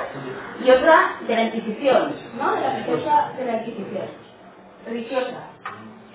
y 0.66 0.70
otra 0.72 1.16
de 1.28 1.36
la 1.36 1.44
Inquisición, 1.44 2.16
¿no? 2.38 2.56
De 2.56 2.62
la 2.62 2.86
causa 2.86 3.32
de 3.38 3.46
la 3.46 3.54
Inquisición. 3.60 4.21
Religiosa, 4.86 5.44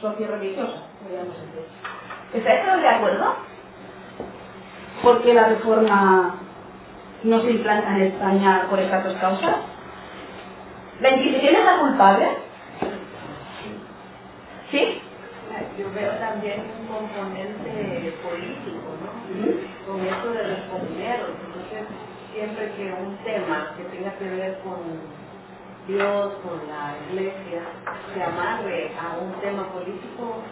socio-religiosa, 0.01 0.83
podríamos 1.01 1.35
decir. 1.37 1.67
¿Estáis 2.35 2.65
todos 2.65 2.83
de 2.83 2.89
acuerdo? 2.89 3.37
¿Por 5.03 5.23
qué 5.23 5.35
la 5.35 5.49
reforma 5.49 6.35
no 7.23 7.41
se 7.43 7.51
implanta 7.53 7.97
en 7.97 8.03
España 8.03 8.67
por 8.69 8.79
estas 8.81 9.05
dos 9.05 9.15
causas? 9.15 9.57
¿La 11.01 11.11
Inquisición 11.11 11.55
es 11.55 11.65
la 11.65 11.79
culpable? 11.79 12.29
¿Sí? 14.71 15.03
Yo 15.79 15.93
veo 15.95 16.13
también 16.19 16.65
un 16.81 16.87
componente 16.89 18.15
político, 18.23 18.89
¿no? 19.01 19.87
Con 19.87 20.07
esto 20.07 20.31
de 20.33 20.49
los 20.49 20.61
comuneros. 20.71 21.31
Entonces, 21.47 21.87
siempre 22.33 22.73
que 22.73 22.93
un 22.93 23.17
tema 23.19 23.75
que 23.77 23.85
tenga 23.85 24.13
que 24.19 24.25
ver 24.25 24.59
con 24.61 25.26
Dios, 25.87 26.33
con 26.43 26.59
la 26.67 26.97
iglesia, 27.09 27.63
se 28.13 28.23
amarre 28.23 28.91
a 28.99 29.19
un 29.23 29.33
tema 29.41 29.69
político, 29.73 30.43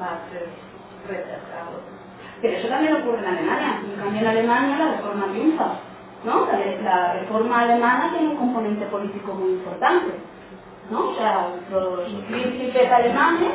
va 0.00 0.06
a 0.06 0.30
ser 0.30 0.48
rechazado. 1.06 1.78
Pero 2.42 2.56
eso 2.56 2.68
también 2.68 2.94
ocurre 2.94 3.18
en 3.18 3.26
Alemania. 3.26 3.80
En 3.84 4.00
cambio, 4.00 4.20
en 4.20 4.26
Alemania 4.26 4.78
la 4.78 4.92
reforma 4.96 5.26
triunfa. 5.26 5.72
¿no? 6.24 6.46
La, 6.82 7.12
reforma 7.14 7.60
alemana 7.60 8.10
tiene 8.10 8.28
un 8.28 8.36
componente 8.36 8.86
político 8.86 9.34
muy 9.34 9.52
importante. 9.52 10.14
¿no? 10.90 11.10
O 11.10 11.14
sea, 11.14 11.48
los 11.70 12.00
príncipes 12.28 12.90
alemanes 12.90 13.52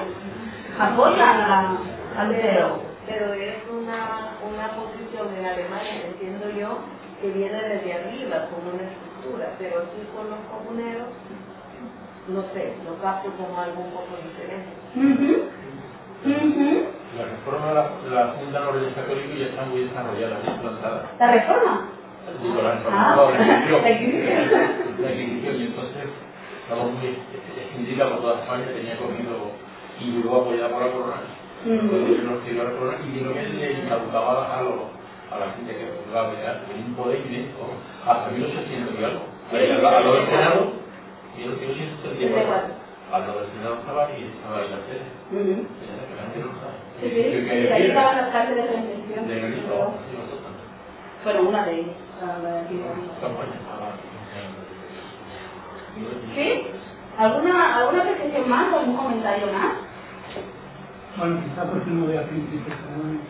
apoyan 0.79 1.41
a, 1.41 1.77
a 2.17 2.23
Lutero. 2.25 2.79
Pero 3.05 3.33
es 3.33 3.55
una, 3.69 4.37
una 4.49 4.67
posición 4.69 5.35
en 5.37 5.45
Alemania, 5.45 6.05
entiendo 6.07 6.49
yo, 6.51 6.79
que 7.21 7.29
viene 7.31 7.61
desde 7.61 7.93
arriba, 7.93 8.47
como 8.49 8.73
una 8.73 8.89
pero 9.59 9.79
aquí 9.79 10.01
con 10.15 10.29
los 10.29 10.39
comuneros, 10.51 11.07
no 12.27 12.41
sé, 12.53 12.73
lo 12.85 12.93
capto 13.01 13.29
como 13.37 13.59
algo 13.59 13.81
un 13.81 13.91
poco 13.91 14.17
diferente. 14.21 14.73
La 16.25 17.23
reforma 17.25 17.71
la, 17.73 17.83
la 18.09 18.33
funda 18.33 18.59
la 18.59 18.69
Orden 18.69 18.93
Católica 18.93 19.33
y 19.35 19.39
ya 19.39 19.45
está 19.45 19.63
muy 19.65 19.81
desarrollada, 19.85 20.39
muy 20.43 20.53
implantada. 20.53 21.11
¿La 21.19 21.31
reforma? 21.31 21.89
Digo, 22.41 22.61
la 22.61 22.71
reforma, 22.71 23.13
Ah, 23.13 23.15
la 23.81 23.91
Inquisición. 23.91 24.95
la 25.01 25.11
Inquisición. 25.11 25.55
Y 25.55 25.63
entonces 25.67 26.03
estamos 26.63 26.91
muy 26.93 27.07
extendida 27.61 28.09
por 28.09 28.21
toda 28.21 28.39
España, 28.41 28.65
tenía 28.73 28.97
cogido 28.97 29.51
y 30.01 30.11
luego 30.21 30.41
apoyada 30.41 30.69
por 30.69 30.81
la 30.81 30.91
corona. 30.91 31.21
La 31.65 32.71
corona 32.71 32.97
y 33.05 33.09
vino 33.11 33.33
que 33.33 33.41
le 33.43 33.65
a, 34.57 34.61
los- 34.63 35.04
a 35.35 35.39
la 35.39 35.51
gente 35.53 35.75
que 35.75 35.85
jugaba 36.07 36.29
a 36.31 36.65
tenía 36.65 36.85
un 36.87 36.95
poder 36.95 37.19
inmenso, 37.25 37.59
hasta 38.07 38.31
1800 38.31 38.99
y 38.99 39.03
algo. 39.03 39.23
Ahí, 39.51 39.69
al 39.71 39.83
lado 39.83 40.13
del 40.15 40.25
Senado, 40.25 40.71
1834. 41.37 42.85
Al 43.11 43.21
lado 43.21 43.39
del 43.41 43.49
Senado 43.51 43.75
estaba 43.75 44.09
y 44.17 44.23
estaba 44.31 44.57
ahí 44.57 44.69
la 44.71 44.79
sede. 44.87 45.05
Ujú. 45.35 45.67
La 46.15 46.23
gente 46.23 46.39
no 46.39 46.51
sabe. 46.59 46.77
Sí, 47.01 47.05
y 47.05 47.71
ahí 47.71 47.87
estaban 47.87 48.17
las 48.17 48.29
cárceles 48.31 48.65
de 48.65 48.71
la 48.71 48.79
Inquisición. 48.79 49.27
de 49.27 49.41
nosotros. 49.41 49.93
Bueno, 51.23 51.41
una 51.49 51.65
de 51.65 51.73
ellas. 51.79 51.95
de 52.41 52.51
de. 52.51 52.95
¿Sí? 56.35 56.67
¿Alguna, 57.17 57.77
¿Alguna 57.77 58.01
apreciación 58.01 58.49
más 58.49 58.73
o 58.73 58.79
algún 58.79 58.97
comentario 58.97 59.47
más? 59.47 59.73
Bueno, 61.17 61.39
quizá 61.45 61.63
porque 61.63 61.89
no 61.91 62.07
vea. 62.07 62.21
El 62.21 62.27
domingo 62.27 63.21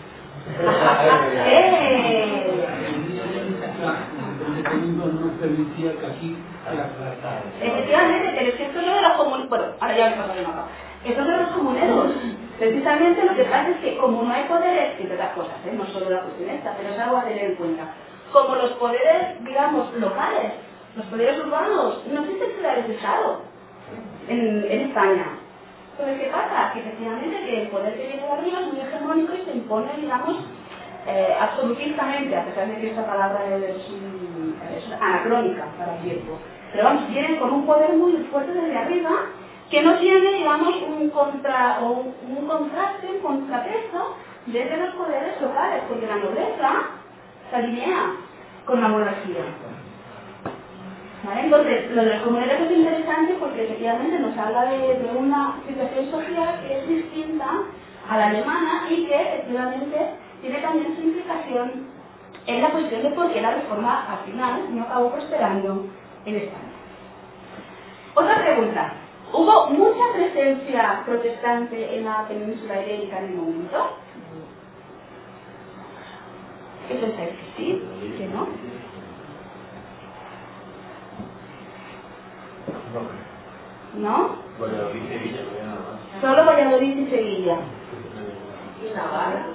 aquí 6.07 6.37
Efectivamente, 7.61 8.33
pero 8.35 8.49
es 8.49 8.55
que 8.55 8.63
esto 8.65 8.79
es 8.79 8.87
lo 8.87 8.95
de 8.95 9.01
los 9.01 9.11
comuneros. 9.13 9.49
Bueno, 9.49 9.65
ahora 9.79 9.97
ya 9.97 10.09
me 10.09 10.15
mapa. 10.15 10.67
Esto 11.03 11.21
es 11.21 11.27
de 11.27 11.37
los 11.37 11.49
comuneros. 11.49 12.11
Precisamente 12.57 13.25
lo 13.25 13.35
que 13.35 13.43
pasa 13.43 13.69
es 13.69 13.77
que 13.77 13.97
como 13.97 14.23
no 14.23 14.33
hay 14.33 14.43
poderes, 14.45 14.99
entre 14.99 15.15
otras 15.15 15.33
cosas, 15.33 15.53
¿eh? 15.65 15.73
no 15.77 15.85
solo 15.87 16.09
la 16.09 16.21
cuestión 16.21 16.49
pero 16.77 16.89
es 16.89 16.99
algo 16.99 17.17
a 17.17 17.23
tener 17.25 17.51
en 17.51 17.55
cuenta. 17.55 17.93
Como 18.31 18.55
los 18.55 18.71
poderes, 18.71 19.43
digamos, 19.43 19.93
locales, 19.95 20.53
los 20.95 21.05
poderes 21.05 21.39
urbanos, 21.39 22.01
no 22.11 22.21
existen 22.21 22.51
ciudades 22.55 22.87
de 22.87 22.95
Estado 22.95 23.41
en 24.27 24.81
España. 24.81 25.44
Entonces, 25.97 26.25
¿qué 26.25 26.29
pasa? 26.29 26.73
Que 26.73 26.79
efectivamente 26.79 27.45
que 27.45 27.61
el 27.61 27.67
poder 27.69 27.95
que 27.95 28.07
viene 28.07 28.23
de 28.23 28.31
arriba 28.31 28.59
es 28.59 28.67
muy 28.67 28.81
hegemónico 28.81 29.33
y 29.33 29.45
se 29.45 29.51
impone, 29.55 29.93
digamos, 29.95 30.37
eh, 31.07 31.33
absolutistamente, 31.39 32.35
a 32.35 32.43
pesar 32.43 32.67
de 32.67 32.75
que 32.81 32.89
esta 32.89 33.07
palabra 33.07 33.45
es, 33.45 34.91
anacrónica 34.99 35.67
para 35.77 35.95
el 35.95 36.01
tiempo. 36.01 36.37
Pero 36.73 36.83
vamos, 36.83 37.07
vienen 37.07 37.37
con 37.37 37.53
un 37.53 37.65
poder 37.65 37.93
muy 37.93 38.11
fuerte 38.29 38.51
desde 38.51 38.77
arriba 38.77 39.11
que 39.69 39.81
no 39.83 39.93
tiene, 39.95 40.33
digamos, 40.33 40.75
un, 40.81 41.09
contra, 41.11 41.79
o 41.81 42.11
un 42.27 42.45
contraste, 42.45 43.07
un 43.07 43.19
contrapeso 43.19 44.17
desde 44.47 44.77
los 44.77 44.95
poderes 44.95 45.39
locales, 45.39 45.83
porque 45.87 46.07
la 46.07 46.17
nobleza 46.17 46.71
se 47.49 47.55
alinea 47.55 48.11
con 48.65 48.81
la 48.81 48.89
monarquía. 48.89 49.43
Entonces, 51.33 51.91
lo 51.91 52.03
de 52.03 52.13
los 52.13 52.23
comuneros 52.23 52.59
es 52.61 52.77
interesante 52.77 53.33
porque 53.39 53.65
efectivamente 53.65 54.19
nos 54.19 54.37
habla 54.37 54.65
de, 54.65 55.11
una 55.17 55.55
situación 55.67 56.11
social 56.11 56.59
que 56.61 56.77
es 56.77 56.87
distinta 56.87 57.45
a 58.09 58.17
la 58.17 58.27
alemana 58.27 58.85
y 58.89 59.05
que 59.05 59.21
efectivamente 59.21 60.11
tiene 60.41 60.59
también 60.59 60.95
su 60.95 61.01
implicación 61.01 61.87
en 62.45 62.61
la 62.61 62.69
cuestión 62.69 63.01
de 63.01 63.09
por 63.09 63.31
qué 63.33 63.41
la 63.41 63.55
reforma 63.55 64.05
al 64.11 64.19
final 64.29 64.75
no 64.75 64.83
acabó 64.83 65.11
prosperando 65.11 65.85
en 66.25 66.35
España. 66.35 66.71
Otra 68.13 68.41
pregunta. 68.43 68.93
¿Hubo 69.33 69.67
mucha 69.67 70.13
presencia 70.13 71.01
protestante 71.05 71.97
en 71.97 72.05
la 72.05 72.27
península 72.27 72.81
ibérica 72.83 73.19
en 73.19 73.25
el 73.25 73.35
momento? 73.35 73.97
¿Qué 76.87 76.95
pensáis? 76.95 77.29
¿Que 77.29 77.57
sí? 77.57 77.83
¿Que 78.17 78.27
no? 78.27 78.47
No. 83.95 84.35
Valladolid 84.59 85.03
y 85.03 85.07
Sevilla. 85.07 85.39
Solo 86.21 86.45
Valladolid 86.45 86.97
y 86.97 87.09
Sevilla. 87.09 87.57
Y 88.81 88.95
Navarra. 88.95 89.45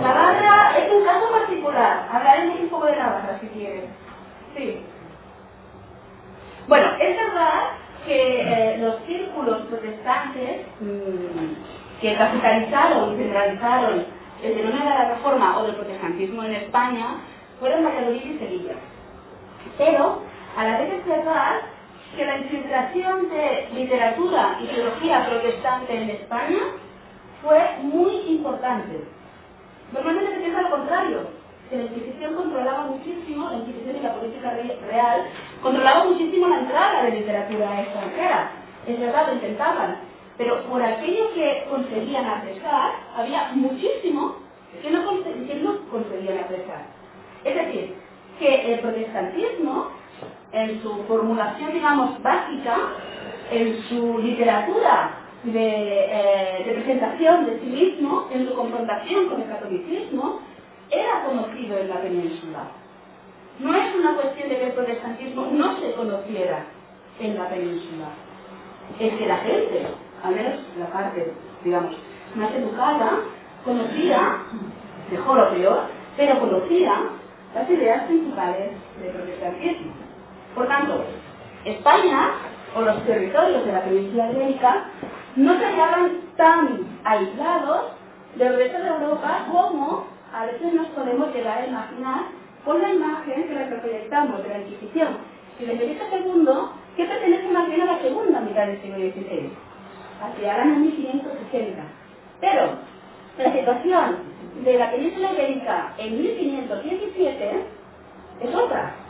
Navarra 0.00 0.78
es 0.78 0.92
un 0.92 1.04
caso 1.04 1.30
particular. 1.30 2.08
Hablaremos 2.12 2.60
un 2.60 2.68
poco 2.68 2.86
de 2.86 2.96
Navarra 2.96 3.38
si 3.40 3.46
quieres. 3.48 3.84
Sí. 4.56 4.80
Bueno, 6.68 6.86
es 6.98 7.16
verdad 7.16 7.60
que 8.06 8.40
eh, 8.40 8.78
los 8.78 8.96
círculos 9.06 9.62
protestantes 9.66 10.66
mm, 10.80 12.00
que 12.00 12.16
capitalizaron 12.16 13.14
y 13.14 13.18
generalizaron 13.18 14.06
el 14.42 14.54
fenómeno 14.54 14.84
de 14.84 14.90
la 14.90 15.14
reforma 15.14 15.58
o 15.58 15.64
del 15.64 15.74
protestantismo 15.74 16.42
en 16.44 16.54
España 16.54 17.06
fueron 17.60 17.84
Valladolid 17.84 18.24
y 18.24 18.38
Sevilla. 18.38 18.74
Pero 19.78 20.20
a 20.56 20.64
la 20.64 20.78
vez 20.80 20.94
es 20.94 21.06
verdad 21.06 21.60
que 22.16 22.24
la 22.24 22.38
infiltración 22.38 23.28
de 23.28 23.68
literatura 23.74 24.58
y 24.62 24.66
teología 24.66 25.26
protestante 25.28 25.96
en 25.96 26.10
España 26.10 26.60
fue 27.42 27.60
muy 27.82 28.14
importante. 28.28 29.04
Normalmente 29.92 30.34
se 30.34 30.40
piensa 30.40 30.62
lo 30.62 30.70
contrario, 30.70 31.28
que 31.68 31.76
la 31.76 31.82
Inquisición 31.84 32.34
controlaba 32.34 32.86
muchísimo, 32.86 33.50
la 33.50 33.58
Inquisición 33.58 33.96
y 33.96 34.00
la 34.00 34.14
política 34.14 34.56
real, 34.88 35.26
controlaba 35.62 36.04
muchísimo 36.04 36.48
la 36.48 36.60
entrada 36.60 37.02
de 37.04 37.10
literatura 37.10 37.80
extranjera. 37.82 38.50
Es 38.86 39.00
verdad, 39.00 39.28
lo 39.28 39.34
intentaban, 39.34 39.96
pero 40.36 40.64
por 40.64 40.82
aquello 40.82 41.32
que 41.34 41.66
conseguían 41.70 42.26
apresar, 42.26 42.92
había 43.16 43.50
muchísimo 43.54 44.36
que 44.82 44.90
no, 44.90 45.04
conseguían 45.90 46.38
apresar. 46.38 46.86
Es 47.44 47.54
decir, 47.54 47.94
que 48.38 48.74
el 48.74 48.80
protestantismo, 48.80 49.90
en 50.54 50.80
su 50.82 51.04
formulación, 51.08 51.72
digamos, 51.72 52.22
básica, 52.22 52.76
en 53.50 53.82
su 53.88 54.18
literatura 54.18 55.10
de, 55.42 55.50
eh, 55.58 56.64
de 56.64 56.72
presentación 56.74 57.46
de 57.46 57.58
sí 57.58 57.66
mismo, 57.66 58.28
en 58.32 58.48
su 58.48 58.54
confrontación 58.54 59.28
con 59.28 59.42
el 59.42 59.48
catolicismo, 59.48 60.40
era 60.90 61.24
conocido 61.24 61.76
en 61.78 61.88
la 61.88 62.00
península. 62.00 62.68
No 63.58 63.74
es 63.74 63.94
una 63.96 64.14
cuestión 64.14 64.48
de 64.48 64.56
que 64.56 64.66
el 64.66 64.72
protestantismo 64.72 65.48
no 65.52 65.76
se 65.80 65.92
conociera 65.92 66.66
en 67.20 67.36
la 67.36 67.48
península. 67.48 68.08
Es 69.00 69.14
que 69.14 69.26
la 69.26 69.38
gente, 69.38 69.86
al 70.22 70.34
menos 70.34 70.60
la 70.78 70.86
parte, 70.86 71.32
digamos, 71.64 71.96
más 72.36 72.52
educada, 72.52 73.20
conocía, 73.64 74.38
mejor 75.10 75.40
o 75.40 75.50
peor, 75.50 75.82
pero 76.16 76.38
conocía 76.38 76.94
las 77.54 77.70
ideas 77.70 78.04
principales 78.04 78.70
del 79.00 79.12
protestantismo. 79.12 80.03
Por 80.54 80.68
tanto, 80.68 81.04
España 81.64 82.32
o 82.76 82.82
los 82.82 83.04
territorios 83.04 83.64
de 83.66 83.72
la 83.72 83.82
península 83.82 84.30
ibérica 84.32 84.84
no 85.36 85.58
se 85.58 85.64
hallaban 85.64 86.20
tan 86.36 86.98
aislados 87.04 87.92
del 88.36 88.56
resto 88.56 88.78
de 88.78 88.88
Europa 88.88 89.46
como 89.50 90.06
a 90.32 90.46
veces 90.46 90.72
nos 90.72 90.88
podemos 90.88 91.32
llegar 91.34 91.58
a 91.58 91.66
imaginar 91.66 92.20
con 92.64 92.80
la 92.80 92.90
imagen 92.90 93.48
que 93.48 93.54
reproyectamos 93.54 94.42
de 94.42 94.48
la 94.48 94.58
Inquisición 94.58 95.08
y 95.60 95.64
de 95.64 95.76
Felipe 95.76 96.04
II, 96.10 96.48
que 96.96 97.04
pertenece 97.04 97.48
más 97.48 97.68
bien 97.68 97.82
a 97.82 97.92
la 97.92 97.98
segunda 98.00 98.40
mitad 98.40 98.66
del 98.66 98.80
siglo 98.82 98.96
XVI, 98.96 99.50
hacia 100.22 100.54
el 100.54 100.60
año 100.60 100.76
1560. 100.76 101.82
Pero 102.40 102.70
la 103.38 103.52
situación 103.52 104.16
de 104.64 104.78
la 104.78 104.90
península 104.90 105.32
ibérica 105.32 105.94
en 105.98 106.22
1517 106.22 107.64
es 108.40 108.54
otra. 108.54 109.03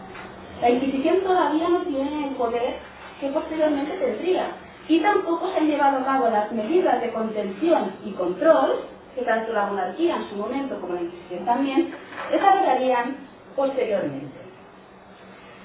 La 0.60 0.70
Inquisición 0.70 1.20
todavía 1.22 1.68
no 1.68 1.80
tiene 1.80 2.28
el 2.28 2.34
poder 2.34 2.76
que 3.20 3.28
posteriormente 3.28 3.92
tendría 3.92 4.46
y 4.88 5.00
tampoco 5.00 5.50
se 5.50 5.58
han 5.58 5.66
llevado 5.68 5.98
a 5.98 6.04
cabo 6.04 6.28
las 6.28 6.52
medidas 6.52 7.00
de 7.00 7.12
contención 7.12 7.92
y 8.04 8.12
control 8.12 8.84
que 9.14 9.22
tanto 9.22 9.52
la 9.52 9.66
monarquía 9.66 10.16
en 10.16 10.28
su 10.28 10.36
momento 10.36 10.80
como 10.80 10.94
la 10.94 11.02
Inquisición 11.02 11.44
también 11.44 11.94
desarrollarían 12.30 13.16
posteriormente. 13.56 14.44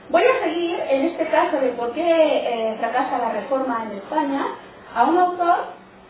Voy 0.09 0.23
a 0.23 0.43
seguir 0.43 0.79
en 0.89 1.05
este 1.05 1.27
caso 1.27 1.59
de 1.59 1.69
por 1.73 1.93
qué 1.93 2.01
eh, 2.01 2.75
fracasa 2.79 3.17
la 3.19 3.31
reforma 3.31 3.85
en 3.85 3.97
España 3.97 4.45
a 4.95 5.03
un 5.03 5.17
autor 5.17 5.55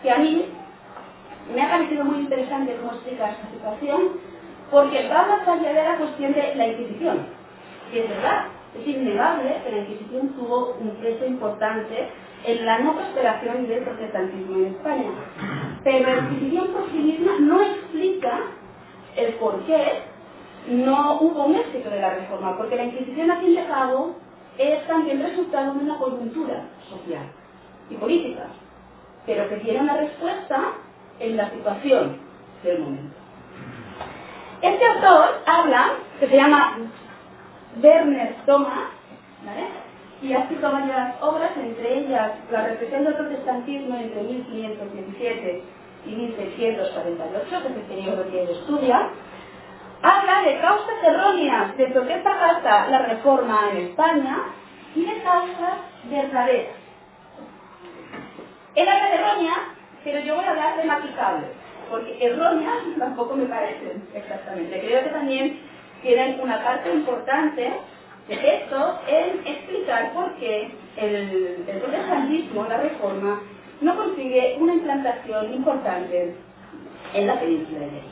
que 0.01 0.11
a 0.11 0.17
mí 0.17 0.45
me 1.53 1.61
ha 1.61 1.69
parecido 1.69 2.05
muy 2.05 2.19
interesante 2.19 2.75
cómo 2.77 2.93
explica 2.93 3.31
esta 3.31 3.49
situación, 3.49 4.19
porque 4.71 5.09
va 5.09 5.25
más 5.25 5.47
allá 5.47 5.73
de 5.73 5.83
la 5.83 5.97
cuestión 5.97 6.33
de 6.33 6.55
la 6.55 6.67
Inquisición. 6.67 7.27
Y 7.91 7.99
es 7.99 8.09
verdad, 8.09 8.45
es 8.75 8.87
innegable 8.87 9.61
que 9.63 9.71
la 9.71 9.77
Inquisición 9.79 10.29
tuvo 10.29 10.77
un 10.79 10.91
peso 11.01 11.25
importante 11.25 12.09
en 12.45 12.65
la 12.65 12.79
no 12.79 12.95
prosperación 12.95 13.67
del 13.67 13.83
protestantismo 13.83 14.57
en 14.57 14.65
España. 14.67 15.09
Pero 15.83 16.09
la 16.09 16.21
Inquisición 16.21 16.67
por 16.67 16.89
sí 16.91 16.97
misma 16.97 17.31
no 17.39 17.61
explica 17.61 18.41
el 19.15 19.33
por 19.35 19.59
qué 19.65 20.03
no 20.67 21.19
hubo 21.19 21.45
un 21.45 21.55
éxito 21.55 21.89
de 21.89 21.99
la 21.99 22.11
reforma, 22.11 22.57
porque 22.57 22.75
la 22.75 22.85
Inquisición, 22.85 23.31
a 23.31 23.39
fin 23.39 23.55
de 23.55 23.65
cabo, 23.65 24.15
es 24.57 24.85
también 24.87 25.23
resultado 25.23 25.73
de 25.73 25.79
una 25.79 25.97
coyuntura 25.97 26.63
social 26.89 27.25
y 27.89 27.95
política, 27.95 28.47
pero 29.25 29.49
que 29.49 29.55
tiene 29.57 29.81
una 29.81 29.97
respuesta 29.97 30.73
en 31.19 31.37
la 31.37 31.49
situación 31.49 32.17
del 32.63 32.79
momento. 32.79 33.15
Este 34.61 34.85
autor 34.85 35.41
habla, 35.45 35.93
que 36.19 36.27
se 36.27 36.35
llama 36.35 36.77
Werner 37.81 38.35
Thomas, 38.45 38.89
y 40.21 40.33
ha 40.33 40.39
escrito 40.39 40.71
varias 40.71 41.15
obras, 41.21 41.51
entre 41.55 41.99
ellas 41.99 42.31
La 42.51 42.63
represión 42.63 43.05
del 43.05 43.13
protestantismo 43.15 43.95
entre 43.95 44.21
1517 44.23 45.63
y 46.05 46.09
1648, 46.09 47.49
que 47.49 47.55
es 47.55 47.65
el 47.65 47.81
periodo 47.83 48.29
que 48.29 48.43
él 48.43 48.49
estudia, 48.49 49.09
habla 50.01 50.41
de 50.41 50.59
causas 50.59 51.03
erróneas 51.03 51.77
de 51.77 51.87
por 51.87 52.07
qué 52.07 52.21
la 52.23 52.99
reforma 52.99 53.69
en 53.71 53.77
España 53.87 54.37
y 54.95 55.05
de 55.05 55.21
causas 55.21 55.79
verdaderas. 56.09 56.75
Él 58.75 58.87
habla 58.87 59.09
de 59.09 59.15
erróneas, 59.15 59.59
pero 60.03 60.19
yo 60.19 60.35
voy 60.35 60.45
a 60.45 60.51
hablar 60.51 60.77
de 60.77 60.83
matizables, 60.85 61.49
porque 61.89 62.17
erróneas 62.25 62.77
tampoco 62.97 63.35
me 63.35 63.45
parecen 63.45 64.07
exactamente. 64.13 64.79
Creo 64.79 65.03
que 65.03 65.09
también 65.09 65.59
tienen 66.01 66.39
una 66.41 66.63
parte 66.63 66.91
importante 66.93 67.71
de 68.27 68.55
esto 68.55 68.99
en 69.07 69.47
explicar 69.47 70.13
por 70.13 70.33
qué 70.35 70.71
el, 70.97 71.65
protestantismo, 71.81 72.65
la 72.65 72.77
reforma, 72.77 73.41
no 73.81 73.95
consigue 73.95 74.57
una 74.59 74.73
implantación 74.73 75.53
importante 75.53 76.35
en 77.13 77.27
la 77.27 77.39
península 77.39 77.79
ibérica. 77.79 78.07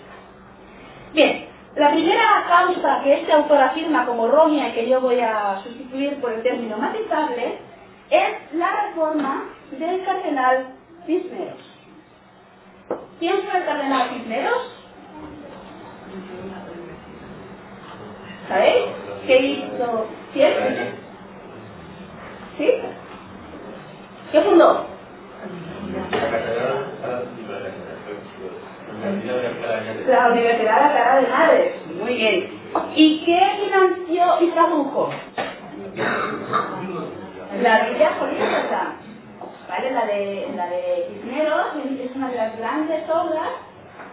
Bien, 1.14 1.46
la 1.76 1.92
primera 1.92 2.46
causa 2.48 3.02
que 3.04 3.14
este 3.14 3.32
autor 3.32 3.60
afirma 3.60 4.06
como 4.06 4.28
errónea 4.28 4.70
y 4.70 4.72
que 4.72 4.90
yo 4.90 5.02
voy 5.02 5.20
a 5.20 5.62
sustituir 5.64 6.20
por 6.20 6.34
el 6.34 6.42
término 6.42 6.78
matizable 6.78 7.60
es 8.10 8.54
la 8.54 8.88
reforma 8.88 9.46
del 9.72 10.04
cardenal 10.04 10.68
Cisneros. 11.06 11.78
¿Quién 13.20 13.38
fue 13.44 13.60
el 13.60 13.66
cardenal 13.66 14.10
Cisneros? 14.10 14.78
¿Sabéis? 18.48 18.86
¿Qué 19.26 19.38
hizo? 19.38 20.06
¿Sí? 22.58 22.72
¿Qué 24.32 24.41
fundó? 24.41 24.86
La 30.08 30.28
Universidad 30.30 30.64
de 30.64 30.70
Alcalá 30.70 31.22
de 31.22 31.28
Madres. 31.28 31.74
Muy 32.02 32.16
bien. 32.16 32.50
¿Y 32.95 33.26
qué 33.26 33.39
financió 33.64 34.41
y 34.41 34.52
tradujo? 34.52 35.10
La 37.62 37.86
Biblia 37.88 38.12
política. 38.20 38.93
¿Vale? 39.68 39.91
La 39.91 40.06
de, 40.06 40.48
la 40.56 40.68
de 40.68 41.08
Cisneros 41.10 41.66
es 42.00 42.16
una 42.16 42.30
de 42.30 42.36
las 42.36 42.58
grandes 42.58 43.04
obras 43.10 43.50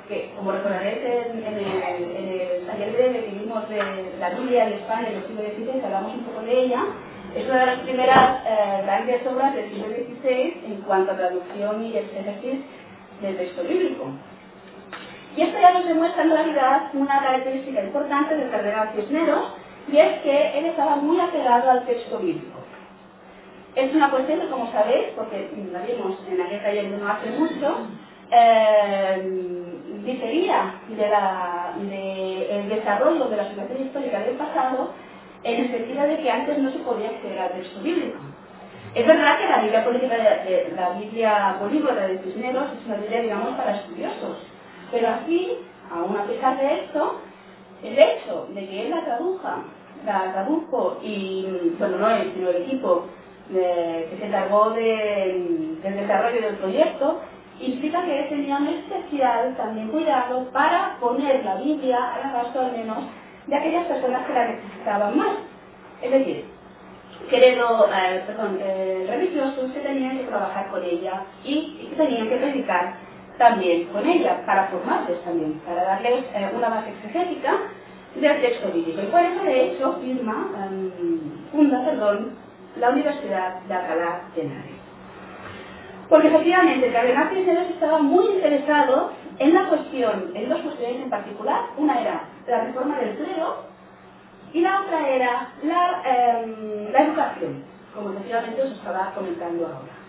que, 0.08 0.32
como 0.36 0.52
recordaréis 0.52 0.98
en, 0.98 1.44
en, 1.44 1.54
el, 1.54 2.16
en 2.16 2.28
el 2.28 2.66
taller 2.66 2.92
breve 2.92 3.24
que 3.24 3.38
vimos 3.38 3.68
de 3.68 4.12
la 4.18 4.30
Biblia 4.30 4.66
en 4.66 4.72
España 4.74 5.08
en 5.08 5.16
el 5.16 5.26
siglo 5.26 5.42
XVI, 5.42 5.84
hablamos 5.84 6.14
un 6.14 6.24
poco 6.24 6.40
de 6.42 6.60
ella, 6.60 6.84
es 7.34 7.46
una 7.46 7.60
de 7.60 7.66
las 7.66 7.78
primeras 7.80 8.42
eh, 8.46 8.82
grandes 8.84 9.26
obras 9.26 9.54
del 9.54 9.70
siglo 9.70 9.86
XVI 9.88 10.62
en 10.66 10.82
cuanto 10.86 11.12
a 11.12 11.16
traducción 11.16 11.84
y 11.84 11.96
exégesis 11.96 12.60
del 13.20 13.36
texto 13.36 13.62
bíblico. 13.62 14.10
Y 15.36 15.42
esto 15.42 15.58
ya 15.58 15.72
nos 15.72 15.86
demuestra 15.86 16.22
en 16.22 16.30
realidad 16.30 16.82
una 16.92 17.20
característica 17.20 17.82
importante 17.82 18.36
del 18.36 18.50
cardenal 18.50 18.90
Cisneros, 18.94 19.54
y 19.90 19.96
es 19.98 20.20
que 20.20 20.58
él 20.58 20.66
estaba 20.66 20.96
muy 20.96 21.18
apegado 21.20 21.70
al 21.70 21.84
texto 21.86 22.18
bíblico. 22.18 22.60
Es 23.74 23.92
una 23.92 24.10
cuestión 24.10 24.40
que, 24.40 24.48
como 24.48 24.70
sabéis, 24.70 25.08
porque 25.16 25.50
la 25.72 25.80
vimos 25.80 26.16
en 26.30 26.40
aquel 26.40 26.62
taller 26.62 26.90
de 26.90 26.96
no 26.96 27.08
hace 27.08 27.30
mucho, 27.30 27.78
eh, 28.30 29.73
difería 30.04 30.74
del 30.88 31.88
de 31.88 32.74
desarrollo 32.74 33.26
de 33.26 33.36
la 33.36 33.48
situación 33.48 33.82
histórica 33.86 34.20
del 34.20 34.36
pasado 34.36 34.90
en 35.42 35.60
el 35.64 35.70
sentido 35.70 36.02
de 36.06 36.16
que 36.18 36.30
antes 36.30 36.58
no 36.58 36.70
se 36.70 36.78
podía 36.78 37.10
acceder 37.10 37.38
al 37.38 37.52
texto 37.52 37.80
bíblico. 37.80 38.18
Es 38.94 39.06
verdad 39.06 39.38
que 39.38 39.48
la 39.48 39.58
Biblia 39.60 39.84
política 39.84 40.16
de, 40.16 40.72
la 40.76 40.90
Biblia 40.90 41.56
de 41.60 42.18
Cisneros 42.20 42.64
es 42.78 42.86
una 42.86 42.96
Biblia, 42.96 43.22
digamos, 43.22 43.54
para 43.56 43.76
estudiosos. 43.76 44.38
Pero 44.92 45.08
aquí, 45.08 45.58
aún 45.92 46.16
a 46.16 46.24
pesar 46.24 46.56
de 46.58 46.74
esto, 46.84 47.20
el 47.82 47.98
hecho 47.98 48.46
de 48.54 48.66
que 48.68 48.82
él 48.86 48.90
la 48.90 49.04
traduja, 49.04 49.56
la 50.06 50.32
tradujo 50.32 50.98
y, 51.02 51.74
bueno, 51.78 51.98
no 51.98 52.10
él, 52.10 52.30
sino 52.34 52.50
el 52.50 52.56
equipo 52.62 53.06
eh, 53.52 54.06
que 54.10 54.18
se 54.18 54.26
encargó 54.26 54.70
de- 54.70 55.76
del 55.82 55.96
desarrollo 55.96 56.40
del 56.40 56.56
proyecto, 56.56 57.20
implica 57.66 58.04
que 58.04 58.26
tenía 58.28 58.58
especial 58.58 59.54
también 59.56 59.88
cuidado 59.88 60.44
para 60.52 60.96
poner 61.00 61.44
la 61.44 61.56
Biblia 61.56 62.14
al 62.14 62.30
abasto 62.30 62.60
al 62.60 62.72
menos 62.72 62.98
de 63.46 63.56
aquellas 63.56 63.86
personas 63.86 64.26
que 64.26 64.32
la 64.32 64.48
necesitaban 64.48 65.16
más. 65.16 65.36
Es 66.02 66.10
decir, 66.10 66.44
credo, 67.28 67.88
eh, 67.88 68.22
eh, 68.60 69.06
religiosos 69.08 69.72
que 69.72 69.80
tenían 69.80 70.18
que 70.18 70.24
trabajar 70.24 70.68
con 70.70 70.82
ella 70.82 71.22
y, 71.44 71.78
y 71.80 71.86
que 71.90 71.96
tenían 71.96 72.28
que 72.28 72.36
predicar 72.36 72.94
también 73.38 73.86
con 73.86 74.06
ella, 74.06 74.44
para 74.46 74.68
formarles 74.68 75.22
también, 75.24 75.60
para 75.66 75.84
darles 75.84 76.24
eh, 76.34 76.50
una 76.54 76.68
base 76.68 76.90
exegética 76.90 77.52
del 78.14 78.40
texto 78.40 78.70
bíblico. 78.70 79.02
Y 79.02 79.06
por 79.06 79.20
eso, 79.20 79.44
de 79.44 79.64
hecho, 79.64 79.98
firma, 80.00 80.50
em, 80.64 80.90
funda, 81.50 81.84
perdón, 81.84 82.36
la 82.76 82.90
Universidad 82.90 83.60
de 83.62 83.74
Alcalá 83.74 84.22
de 84.34 84.42
Henares. 84.42 84.83
Porque 86.08 86.28
efectivamente 86.28 86.92
cardenal 86.92 87.28
Cisneros 87.30 87.70
estaba 87.70 87.98
muy 87.98 88.26
interesado 88.26 89.12
en 89.38 89.54
la 89.54 89.68
cuestión, 89.68 90.32
en 90.34 90.48
dos 90.48 90.60
cuestiones 90.60 91.02
en 91.02 91.10
particular. 91.10 91.62
Una 91.76 92.00
era 92.00 92.22
la 92.46 92.60
reforma 92.64 92.98
del 92.98 93.16
clero 93.16 93.64
y 94.52 94.60
la 94.60 94.82
otra 94.82 95.08
era 95.08 95.48
la, 95.62 96.02
em, 96.04 96.92
la 96.92 96.98
educación, 97.00 97.64
como 97.94 98.10
efectivamente 98.10 98.62
os 98.62 98.72
estaba 98.72 99.12
comentando 99.14 99.66
ahora. 99.66 100.04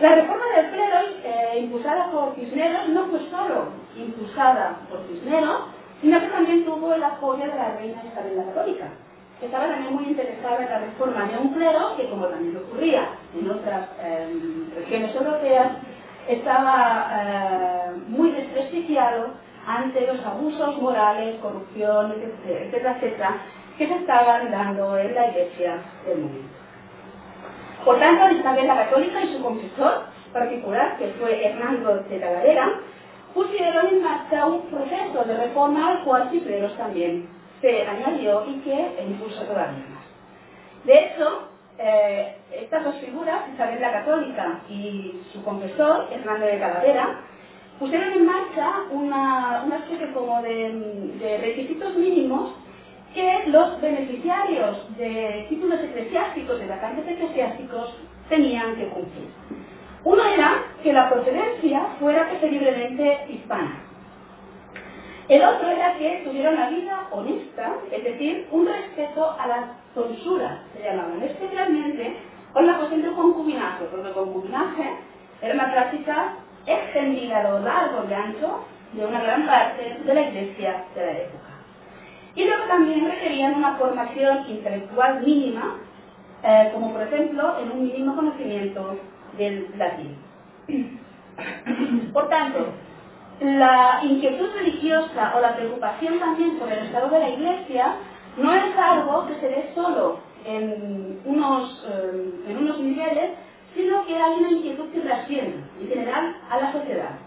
La 0.00 0.14
reforma 0.14 0.44
del 0.56 0.70
clero, 0.70 0.98
eh, 1.22 1.58
impulsada 1.60 2.10
por 2.10 2.34
Cisneros, 2.34 2.88
no 2.88 3.06
fue 3.06 3.20
solo 3.30 3.68
impulsada 3.96 4.78
por 4.88 5.00
Cisneros, 5.06 5.64
sino 6.00 6.18
que 6.20 6.26
también 6.26 6.64
tuvo 6.64 6.94
el 6.94 7.04
apoyo 7.04 7.42
de 7.44 7.54
la 7.54 7.76
reina 7.76 8.02
Isabel 8.04 8.36
la 8.36 8.44
Católica, 8.44 8.86
estaba 9.46 9.66
también 9.66 9.94
muy 9.94 10.04
interesada 10.04 10.62
en 10.62 10.70
la 10.70 10.78
reforma 10.78 11.26
de 11.26 11.38
un 11.38 11.54
clero 11.54 11.96
que, 11.96 12.08
como 12.08 12.26
también 12.26 12.56
ocurría 12.56 13.08
en 13.38 13.50
otras 13.50 13.88
em, 14.00 14.70
regiones 14.74 15.14
europeas, 15.14 15.72
estaba 16.28 17.08
eh, 17.10 17.92
muy 18.08 18.30
desprestigiado 18.30 19.30
ante 19.66 20.06
los 20.06 20.24
abusos 20.24 20.80
morales, 20.80 21.40
corrupción, 21.40 22.14
etcétera, 22.46 22.96
etcétera, 22.96 23.36
que 23.78 23.88
se 23.88 23.94
estaban 23.94 24.50
dando 24.50 24.96
en 24.98 25.14
la 25.14 25.28
iglesia 25.28 25.78
del 26.06 26.18
momento. 26.18 26.48
Por 27.84 27.98
tanto, 27.98 28.30
Isabel 28.30 28.66
la 28.68 28.76
Católica 28.76 29.24
y 29.24 29.34
su 29.34 29.42
confesor 29.42 30.04
particular, 30.32 30.96
que 30.98 31.08
fue 31.18 31.44
Hernando 31.44 31.96
de 31.96 32.18
Talavera, 32.18 32.80
pusieron 33.34 33.88
en 33.88 34.02
marcha 34.02 34.46
un 34.46 34.62
proceso 34.62 35.24
de 35.24 35.36
reforma 35.36 35.88
al 35.88 36.04
cual 36.04 36.30
Cipleros 36.30 36.76
también 36.76 37.28
se 37.62 37.86
añadió 37.86 38.44
y 38.46 38.56
que 38.60 39.04
impulsó 39.08 39.42
todavía 39.44 39.86
más. 39.94 40.04
De 40.84 40.98
hecho, 40.98 41.48
eh, 41.78 42.36
estas 42.52 42.84
dos 42.84 42.96
figuras, 42.96 43.48
Isabel 43.54 43.80
la 43.80 43.92
Católica 43.92 44.60
y 44.68 45.22
su 45.32 45.42
confesor, 45.42 46.08
Hernando 46.12 46.44
de 46.44 46.58
Talavera, 46.58 47.20
pusieron 47.78 48.12
en 48.12 48.26
marcha 48.26 48.70
una, 48.90 49.62
una 49.64 49.76
especie 49.76 50.12
como 50.12 50.42
de, 50.42 51.14
de 51.18 51.38
requisitos 51.38 51.94
mínimos 51.94 52.52
que 53.14 53.44
los 53.46 53.80
beneficiarios 53.80 54.96
de 54.96 55.46
títulos 55.48 55.80
eclesiásticos, 55.80 56.58
de 56.58 56.66
vacantes 56.66 57.06
eclesiásticos, 57.08 57.94
tenían 58.28 58.74
que 58.76 58.88
cumplir. 58.88 59.28
Uno 60.04 60.24
era 60.24 60.64
que 60.82 60.92
la 60.92 61.08
procedencia 61.08 61.86
fuera 62.00 62.28
preferiblemente 62.28 63.26
hispana. 63.28 63.91
El 65.32 65.42
otro 65.42 65.66
era 65.66 65.96
que 65.96 66.20
tuviera 66.26 66.50
una 66.50 66.68
vida 66.68 67.08
honesta, 67.10 67.76
es 67.90 68.04
decir, 68.04 68.46
un 68.50 68.66
respeto 68.66 69.34
a 69.40 69.46
la 69.46 69.76
tonsura, 69.94 70.58
se 70.76 70.82
llamaban, 70.84 71.22
especialmente 71.22 72.18
con 72.52 72.66
la 72.66 72.76
cuestión 72.76 73.00
del 73.00 73.14
concubinaje, 73.14 73.86
porque 73.90 74.08
el 74.08 74.14
concubinaje 74.14 74.90
era 75.40 75.54
una 75.54 75.72
práctica 75.72 76.34
extendida 76.66 77.38
a 77.38 77.50
lo 77.50 77.60
largo 77.60 78.04
y 78.10 78.12
ancho 78.12 78.66
de 78.92 79.06
una 79.06 79.22
gran 79.22 79.46
parte 79.46 80.00
de 80.04 80.14
la 80.14 80.20
iglesia 80.20 80.84
de 80.94 81.06
la 81.06 81.12
época. 81.12 81.48
Y 82.34 82.44
luego 82.44 82.64
también 82.64 83.08
requerían 83.08 83.54
una 83.54 83.76
formación 83.76 84.44
intelectual 84.50 85.22
mínima, 85.22 85.78
eh, 86.42 86.68
como 86.74 86.92
por 86.92 87.04
ejemplo 87.04 87.58
en 87.58 87.70
un 87.70 87.84
mínimo 87.84 88.16
conocimiento 88.16 88.98
del 89.38 89.66
latín. 89.78 90.14
Por 92.12 92.28
tanto, 92.28 92.66
la 93.42 94.00
inquietud 94.04 94.48
religiosa 94.54 95.34
o 95.36 95.40
la 95.40 95.56
preocupación 95.56 96.18
también 96.18 96.58
por 96.58 96.70
el 96.70 96.86
estado 96.86 97.08
de 97.08 97.18
la 97.18 97.28
iglesia 97.30 97.96
no 98.36 98.54
es 98.54 98.76
algo 98.76 99.26
que 99.26 99.34
se 99.40 99.48
dé 99.48 99.70
solo 99.74 100.20
en 100.44 101.20
unos, 101.24 101.84
eh, 101.88 102.30
en 102.48 102.56
unos 102.56 102.80
niveles, 102.80 103.32
sino 103.74 104.04
que 104.06 104.16
hay 104.16 104.38
una 104.38 104.50
inquietud 104.50 104.90
que 104.90 105.00
trasciende, 105.00 105.58
en 105.80 105.88
general, 105.88 106.36
a 106.50 106.58
la 106.58 106.72
sociedad. 106.72 107.18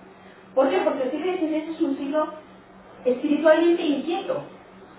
¿Por 0.53 0.70
qué? 0.70 0.78
Porque 0.80 1.03
el 1.03 1.11
siglo 1.11 1.34
XVI 1.34 1.74
es 1.74 1.82
un 1.82 1.97
siglo 1.97 2.28
espiritualmente 3.03 3.82
inquieto. 3.82 4.41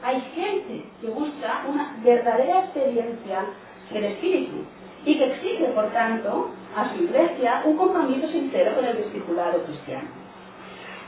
Hay 0.02 0.20
gente 0.34 0.84
que 1.00 1.08
busca 1.08 1.64
una 1.68 1.96
verdadera 2.04 2.60
experiencia 2.60 3.46
del 3.90 4.04
espíritu 4.04 4.64
y 5.04 5.16
que 5.16 5.32
exige, 5.32 5.64
por 5.66 5.86
tanto, 5.92 6.50
a 6.76 6.90
su 6.90 7.04
iglesia 7.04 7.62
un 7.64 7.76
compromiso 7.76 8.28
sincero 8.28 8.74
con 8.74 8.84
el 8.84 8.96
discipulado 8.98 9.62
cristiano. 9.64 10.25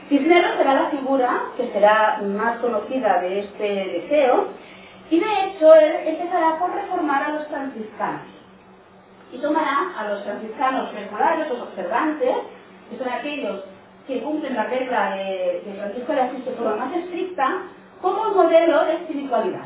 Cisneros 0.09 0.57
será 0.57 0.73
la 0.73 0.89
figura 0.89 1.43
que 1.55 1.71
será 1.71 2.19
más 2.23 2.57
conocida 2.57 3.21
de 3.21 3.41
este 3.41 3.63
deseo 3.63 4.47
y 5.11 5.19
de 5.19 5.43
hecho 5.45 5.75
él 5.75 5.95
empezará 6.07 6.57
por 6.57 6.73
reformar 6.73 7.23
a 7.23 7.29
los 7.33 7.47
franciscanos 7.47 8.23
y 9.31 9.37
tomará 9.37 9.93
a 9.97 10.07
los 10.09 10.23
franciscanos 10.23 10.91
regulares, 10.93 11.49
los 11.49 11.61
observantes, 11.61 12.35
que 12.89 12.97
son 12.97 13.09
aquellos 13.09 13.63
que 14.07 14.21
cumplen 14.21 14.55
la 14.55 14.63
regla 14.63 15.15
de, 15.15 15.61
de 15.65 15.73
Francisco 15.77 16.13
de 16.13 16.21
Asís 16.21 16.45
de 16.45 16.51
forma 16.53 16.85
más 16.85 16.95
estricta, 16.95 17.61
como 18.01 18.31
modelo 18.31 18.85
de 18.85 18.95
espiritualidad. 18.95 19.65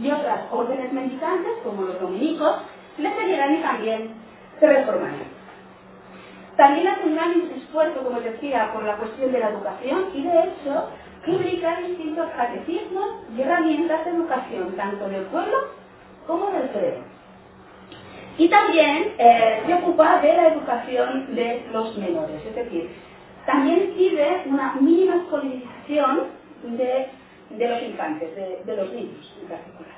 Y 0.00 0.10
otras 0.10 0.40
órdenes 0.50 0.92
mendicantes, 0.92 1.52
como 1.62 1.82
los 1.82 2.00
dominicos, 2.00 2.56
le 2.98 3.14
seguirán 3.14 3.54
y 3.54 3.62
también 3.62 4.14
se 4.58 4.66
reformarán. 4.66 5.39
También 6.60 6.88
hace 6.88 7.06
un 7.06 7.14
gran 7.14 7.50
esfuerzo, 7.56 8.04
como 8.04 8.20
decía, 8.20 8.70
por 8.74 8.84
la 8.84 8.96
cuestión 8.96 9.32
de 9.32 9.38
la 9.38 9.48
educación 9.48 10.10
y 10.12 10.24
de 10.24 10.40
hecho 10.40 10.90
publica 11.24 11.80
distintos 11.80 12.28
catecismos 12.36 13.06
y 13.34 13.40
herramientas 13.40 14.04
de 14.04 14.10
educación, 14.10 14.76
tanto 14.76 15.08
del 15.08 15.22
pueblo 15.22 15.56
como 16.26 16.50
del 16.50 16.68
clero. 16.68 16.98
Y 18.36 18.46
también 18.50 19.14
eh, 19.16 19.62
se 19.64 19.72
ocupa 19.72 20.20
de 20.20 20.34
la 20.34 20.48
educación 20.48 21.34
de 21.34 21.64
los 21.72 21.96
menores, 21.96 22.44
es 22.44 22.54
decir, 22.54 22.90
también 23.46 23.94
pide 23.96 24.42
una 24.44 24.74
mínima 24.74 25.16
escolarización 25.16 26.26
de, 26.62 27.06
de 27.56 27.68
los 27.68 27.82
infantes, 27.84 28.36
de, 28.36 28.60
de 28.66 28.76
los 28.76 28.92
niños 28.92 29.34
en 29.40 29.48
particular. 29.48 29.94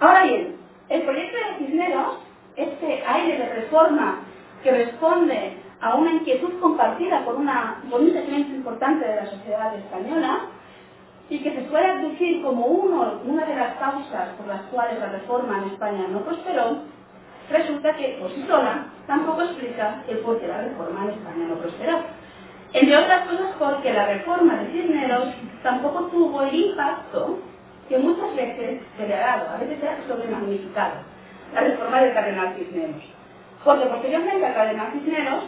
Ahora 0.00 0.24
bien, 0.24 0.56
el 0.88 1.02
proyecto 1.02 1.36
de 1.36 1.64
Cisneros, 1.66 2.18
este 2.56 3.04
aire 3.06 3.38
de 3.38 3.54
reforma 3.60 4.22
que 4.62 4.70
responde 4.70 5.56
a 5.80 5.94
una 5.94 6.12
inquietud 6.12 6.60
compartida 6.60 7.24
por, 7.24 7.34
una, 7.34 7.82
por 7.90 8.00
un 8.00 8.08
importante 8.08 9.06
de 9.06 9.16
la 9.16 9.26
sociedad 9.26 9.74
española 9.74 10.40
y 11.28 11.38
que 11.38 11.52
se 11.52 11.68
suele 11.68 11.86
aducir 11.86 12.42
como 12.42 12.66
una 12.66 13.46
de 13.46 13.56
las 13.56 13.74
causas 13.78 14.28
por 14.36 14.46
las 14.46 14.62
cuales 14.62 14.98
la 15.00 15.08
reforma 15.08 15.58
en 15.58 15.70
España 15.72 16.06
no 16.08 16.20
prosperó, 16.20 16.78
resulta 17.50 17.96
que 17.96 18.16
por 18.20 18.30
sí 18.30 18.44
sola 18.46 18.86
tampoco 19.06 19.42
explica 19.42 20.02
el 20.08 20.18
por 20.18 20.40
qué 20.40 20.46
la 20.46 20.58
reforma 20.58 21.04
en 21.04 21.10
España 21.10 21.46
no 21.48 21.54
prosperó. 21.56 21.98
Entre 22.72 22.96
otras 22.96 23.28
cosas 23.28 23.50
porque 23.58 23.92
la 23.92 24.06
reforma 24.06 24.56
de 24.56 24.72
Cisneros 24.72 25.28
tampoco 25.62 26.04
tuvo 26.04 26.42
el 26.42 26.54
impacto 26.54 27.38
que 27.88 27.98
muchas 27.98 28.34
veces 28.36 28.80
se 28.96 29.06
le 29.06 29.14
ha 29.14 29.20
dado, 29.20 29.50
a 29.50 29.56
veces 29.58 29.80
se 29.80 29.88
ha 29.88 29.98
sobremagnificado, 30.06 30.94
la 31.54 31.60
reforma 31.60 32.00
del 32.00 32.14
cardenal 32.14 32.54
Cisneros. 32.56 33.21
Porque 33.64 33.86
posteriormente 33.86 34.44
al 34.44 34.54
cardenal 34.54 34.92
Cisneros 34.92 35.44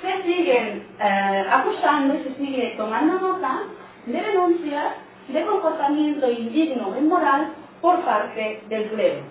se 0.00 0.22
siguen 0.22 0.86
eh, 0.98 1.44
acusando 1.50 2.14
y 2.14 2.22
se 2.24 2.34
sigue 2.34 2.74
tomando 2.76 3.20
nota 3.20 3.62
de 4.06 4.20
denuncias 4.20 4.94
de 5.28 5.46
comportamiento 5.46 6.30
indigno 6.30 6.94
e 6.94 6.98
inmoral 6.98 7.52
por 7.80 8.00
parte 8.04 8.62
del 8.68 8.88
clero. 8.90 9.22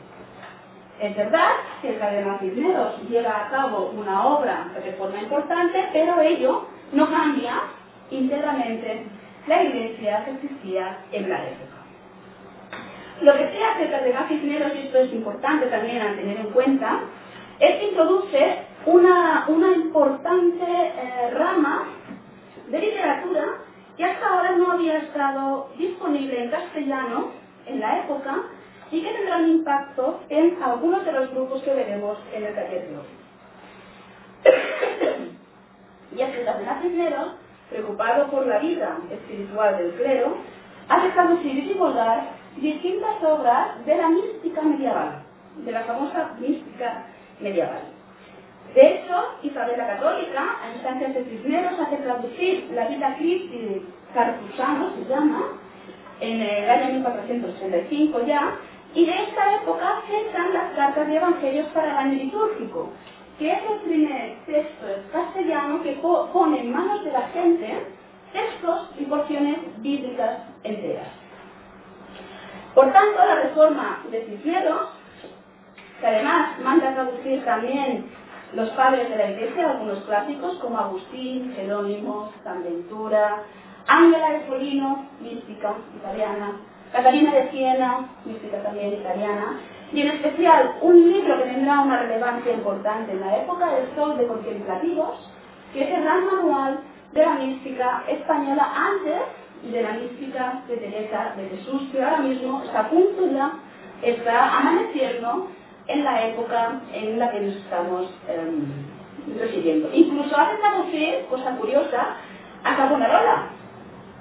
Es 1.00 1.16
verdad 1.16 1.50
que 1.82 1.90
el 1.90 2.00
cardenal 2.00 2.38
Cisneros 2.40 3.10
lleva 3.10 3.46
a 3.46 3.50
cabo 3.50 3.92
una 3.98 4.28
obra 4.28 4.68
de 4.76 4.92
reforma 4.92 5.20
importante, 5.20 5.90
pero 5.92 6.22
ello 6.22 6.68
no 6.94 7.10
cambia 7.10 7.64
íntegramente 8.12 9.06
la 9.48 9.64
iglesia 9.64 10.24
que 10.26 10.32
existía 10.32 10.98
en 11.12 11.30
la 11.30 11.38
época. 11.38 11.72
Lo 13.22 13.34
que 13.34 13.52
se 13.52 13.64
hace 13.64 13.84
el 13.84 13.92
cardenal 13.92 14.28
Cisneros, 14.28 14.76
y 14.76 14.80
esto 14.80 14.98
es 15.00 15.14
importante 15.14 15.66
también 15.68 16.02
a 16.02 16.16
tener 16.16 16.38
en 16.38 16.52
cuenta, 16.52 17.00
que 17.68 17.90
introduce 17.90 18.58
una, 18.88 19.46
una 19.48 19.72
importante 19.72 20.66
eh, 20.66 21.32
rama 21.32 21.88
de 22.70 22.80
literatura 22.80 23.46
que 23.96 24.04
hasta 24.04 24.28
ahora 24.28 24.56
no 24.56 24.72
había 24.72 24.98
estado 24.98 25.70
disponible 25.78 26.44
en 26.44 26.50
castellano 26.50 27.32
en 27.68 27.80
la 27.80 28.00
época 28.00 28.44
y 28.90 29.04
que 29.04 29.14
tendrá 29.14 29.38
un 29.38 29.50
impacto 29.50 30.22
en 30.30 30.58
algunos 30.64 31.06
de 31.06 31.12
los 31.12 31.30
grupos 31.32 31.62
que 31.62 31.74
veremos 31.74 32.18
en 32.34 32.46
el 32.46 32.58
hoy. 32.58 33.06
y 36.18 36.22
es 36.22 36.36
que 36.36 36.44
Cardenal 36.44 36.82
Cisneros, 36.82 37.34
preocupado 37.70 38.28
por 38.32 38.48
la 38.48 38.58
vida 38.58 38.98
espiritual 39.12 39.78
del 39.78 39.92
clero, 39.92 40.36
ha 40.90 41.06
establecido 41.06 41.60
y 41.60 41.62
divulgar 41.62 42.30
distintas 42.58 43.24
obras 43.24 43.86
de 43.86 43.96
la 43.96 44.10
mística 44.10 44.62
medieval, 44.62 45.24
de 45.58 45.72
la 45.72 45.84
famosa 45.84 46.32
mística 46.40 47.06
medieval. 47.42 47.84
De 48.74 48.88
hecho, 48.88 49.16
Isabel 49.44 49.78
la 49.78 49.88
Católica, 49.88 50.58
a 50.64 50.74
instancias 50.74 51.14
de 51.14 51.26
Cisneros, 51.26 51.80
hace 51.80 51.98
traducir 51.98 52.70
la 52.74 52.88
vida 52.88 53.16
Christi 53.18 53.86
Cartusano, 54.14 54.94
se 54.96 55.10
llama, 55.10 55.44
en 56.22 56.42
el 56.42 56.70
año 56.70 56.94
1485 56.96 58.22
ya, 58.26 58.56
y 58.94 59.06
de 59.06 59.24
esta 59.24 59.56
época 59.56 60.02
cesan 60.08 60.54
las 60.54 60.72
cartas 60.76 61.08
de 61.08 61.16
evangelios 61.16 61.68
para 61.68 61.92
el 61.92 61.98
año 61.98 62.24
litúrgico, 62.24 62.90
que 63.40 63.52
es 63.52 63.60
el 63.72 63.80
primer 63.80 64.36
texto 64.46 64.86
castellano 65.12 65.82
que 65.82 65.94
pone 65.94 66.60
en 66.60 66.72
manos 66.72 67.04
de 67.04 67.12
la 67.12 67.28
gente 67.30 67.88
textos 68.32 68.90
y 68.98 69.06
porciones 69.06 69.58
bíblicas 69.82 70.40
enteras. 70.64 71.08
Por 72.74 72.92
tanto, 72.94 73.18
la 73.18 73.36
reforma 73.36 74.04
de 74.10 74.26
Cisneros, 74.26 74.90
que 76.02 76.08
además 76.08 76.60
manda 76.64 76.90
a 76.90 76.94
traducir 76.96 77.46
también 77.46 78.06
los 78.54 78.70
padres 78.72 79.10
de 79.10 79.16
la 79.16 79.32
Iglesia, 79.32 79.70
algunos 79.70 80.00
clásicos 80.04 80.56
como 80.58 80.78
Agustín, 80.78 81.54
Jerónimo, 81.56 82.32
San 82.44 82.64
Ventura, 82.64 83.44
Ángela 83.88 84.32
de 84.32 84.40
Folino, 84.42 85.06
mística 85.22 85.74
italiana, 85.96 86.58
Catalina 86.92 87.34
de 87.34 87.52
Siena, 87.52 88.10
mística 88.26 88.62
también 88.64 88.94
italiana, 88.94 89.60
y 89.94 90.02
en 90.02 90.08
especial 90.10 90.76
un 90.82 91.12
libro 91.12 91.38
que 91.38 91.50
tendrá 91.50 91.82
una 91.82 92.02
relevancia 92.02 92.52
importante 92.52 93.12
en 93.12 93.22
la 93.22 93.38
época 93.38 93.72
del 93.72 93.96
Sol 93.96 94.18
de 94.18 94.28
Contemplativos, 94.28 95.30
que 95.72 95.84
es 95.84 95.98
el 95.98 96.04
gran 96.04 96.26
manual 96.26 96.80
de 97.14 97.26
la 97.26 97.34
mística 97.36 98.04
española 98.08 98.72
antes 98.76 99.72
de 99.72 99.82
la 99.82 99.92
mística 99.92 100.64
de 100.68 100.78
Teresa 100.78 101.34
de 101.38 101.50
Jesús, 101.50 101.84
que 101.92 102.04
ahora 102.04 102.18
mismo 102.20 102.64
está 102.64 102.80
a 102.80 103.52
está 104.02 104.58
amaneciendo 104.58 105.48
en 105.88 106.04
la 106.04 106.28
época 106.28 106.82
en 106.94 107.20
la 107.20 107.32
que 107.32 107.40
nos 107.42 107.56
estamos 107.56 108.10
eh. 108.28 109.90
Incluso 109.94 110.38
hace 110.38 110.58
traducir, 110.58 111.26
cosa 111.30 111.56
curiosa, 111.58 112.16
a 112.64 112.76
Savonarola. 112.76 113.50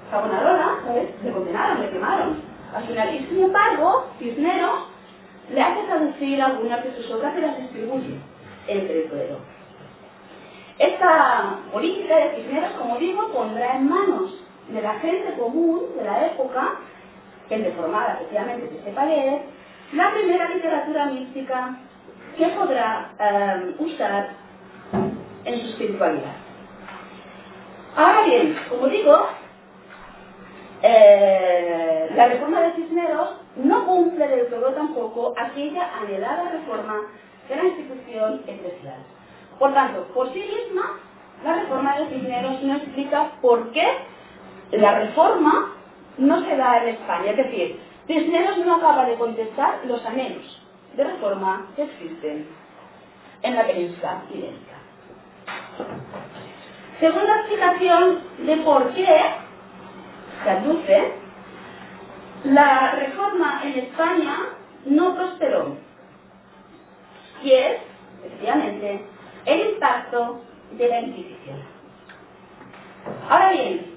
Savonarola, 0.09 0.79
¿sabes? 0.85 1.09
Le 1.23 1.31
condenaron, 1.31 1.81
le 1.81 1.89
quemaron. 1.89 2.41
Al 2.75 2.83
final, 2.83 3.15
y 3.15 3.25
sin 3.25 3.43
embargo, 3.43 4.07
Cisneros 4.19 4.87
le 5.51 5.61
hace 5.61 5.83
traducir 5.83 6.41
algunas 6.41 6.83
de 6.83 6.95
sus 6.95 7.11
obras 7.11 7.33
y 7.37 7.41
las 7.41 7.57
distribuye 7.57 8.19
entre 8.67 9.03
el 9.03 9.09
pueblo. 9.09 9.37
Esta 10.77 11.57
política 11.71 12.15
de 12.15 12.35
Cisneros, 12.35 12.71
como 12.73 12.97
digo, 12.97 13.31
pondrá 13.33 13.75
en 13.75 13.89
manos 13.89 14.33
de 14.69 14.81
la 14.81 14.93
gente 14.99 15.33
común 15.37 15.81
de 15.97 16.03
la 16.05 16.27
época, 16.27 16.75
gente 17.49 17.71
formada 17.71 18.13
efectivamente 18.13 18.69
que 18.69 18.83
sepa 18.83 19.05
leer, 19.05 19.41
la 19.93 20.11
primera 20.13 20.49
literatura 20.49 21.05
mística 21.07 21.77
que 22.37 22.47
podrá 22.47 23.11
eh, 23.19 23.75
usar 23.79 24.29
en 25.45 25.61
su 25.61 25.67
espiritualidad. 25.67 26.35
Ahora 27.95 28.21
bien, 28.23 28.57
como 28.69 28.87
digo, 28.87 29.27
eh, 30.81 32.09
la 32.15 32.27
reforma 32.27 32.61
de 32.61 32.73
Cisneros 32.73 33.29
no 33.57 33.85
cumple 33.85 34.27
del 34.27 34.47
todo 34.47 34.73
tampoco 34.73 35.33
aquella 35.37 35.89
anhelada 35.97 36.51
reforma 36.51 37.01
de 37.49 37.55
la 37.55 37.63
institución 37.65 38.41
eclesial. 38.47 38.99
Por 39.59 39.73
tanto, 39.73 40.07
por 40.13 40.31
sí 40.33 40.39
misma, 40.39 40.99
la 41.43 41.53
reforma 41.59 41.99
de 41.99 42.07
Cisneros 42.07 42.63
no 42.63 42.75
explica 42.77 43.31
por 43.41 43.71
qué 43.71 43.85
la 44.71 44.99
reforma 44.99 45.73
no 46.17 46.39
se 46.45 46.55
da 46.55 46.81
en 46.83 46.89
España. 46.95 47.31
Es 47.31 47.37
decir, 47.37 47.90
Cisneros 48.11 48.57
no 48.57 48.75
acaba 48.75 49.05
de 49.05 49.15
contestar 49.15 49.79
los 49.85 50.05
anhelos 50.05 50.61
de 50.97 51.03
reforma 51.05 51.67
que 51.77 51.83
existen 51.83 52.45
en 53.41 53.55
la 53.55 53.65
península 53.65 54.23
ibérica. 54.29 54.75
Segunda 56.99 57.37
explicación 57.37 58.19
de 58.45 58.57
por 58.57 58.93
qué 58.93 59.05
se 60.43 60.49
aduce, 60.49 61.13
la 62.43 62.91
reforma 62.91 63.61
en 63.63 63.79
España 63.79 64.37
no 64.85 65.15
prosperó. 65.15 65.77
Y 67.43 67.51
es, 67.53 67.77
efectivamente, 68.25 69.05
el 69.45 69.69
impacto 69.71 70.41
de 70.71 70.87
la 70.89 71.01
Inquisición. 71.01 71.59
Ahora 73.29 73.51
bien, 73.53 73.95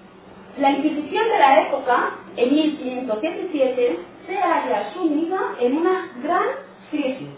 la 0.59 0.71
Inquisición 0.71 1.29
de 1.29 1.39
la 1.39 1.63
época, 1.63 2.11
en 2.37 2.55
1517, 2.55 3.99
se 4.27 4.37
halla 4.37 4.93
sumida 4.93 5.39
en 5.61 5.77
una 5.77 6.13
gran 6.23 6.49
crisis 6.91 7.29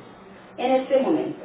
en 0.57 0.73
este 0.73 1.01
momento, 1.01 1.45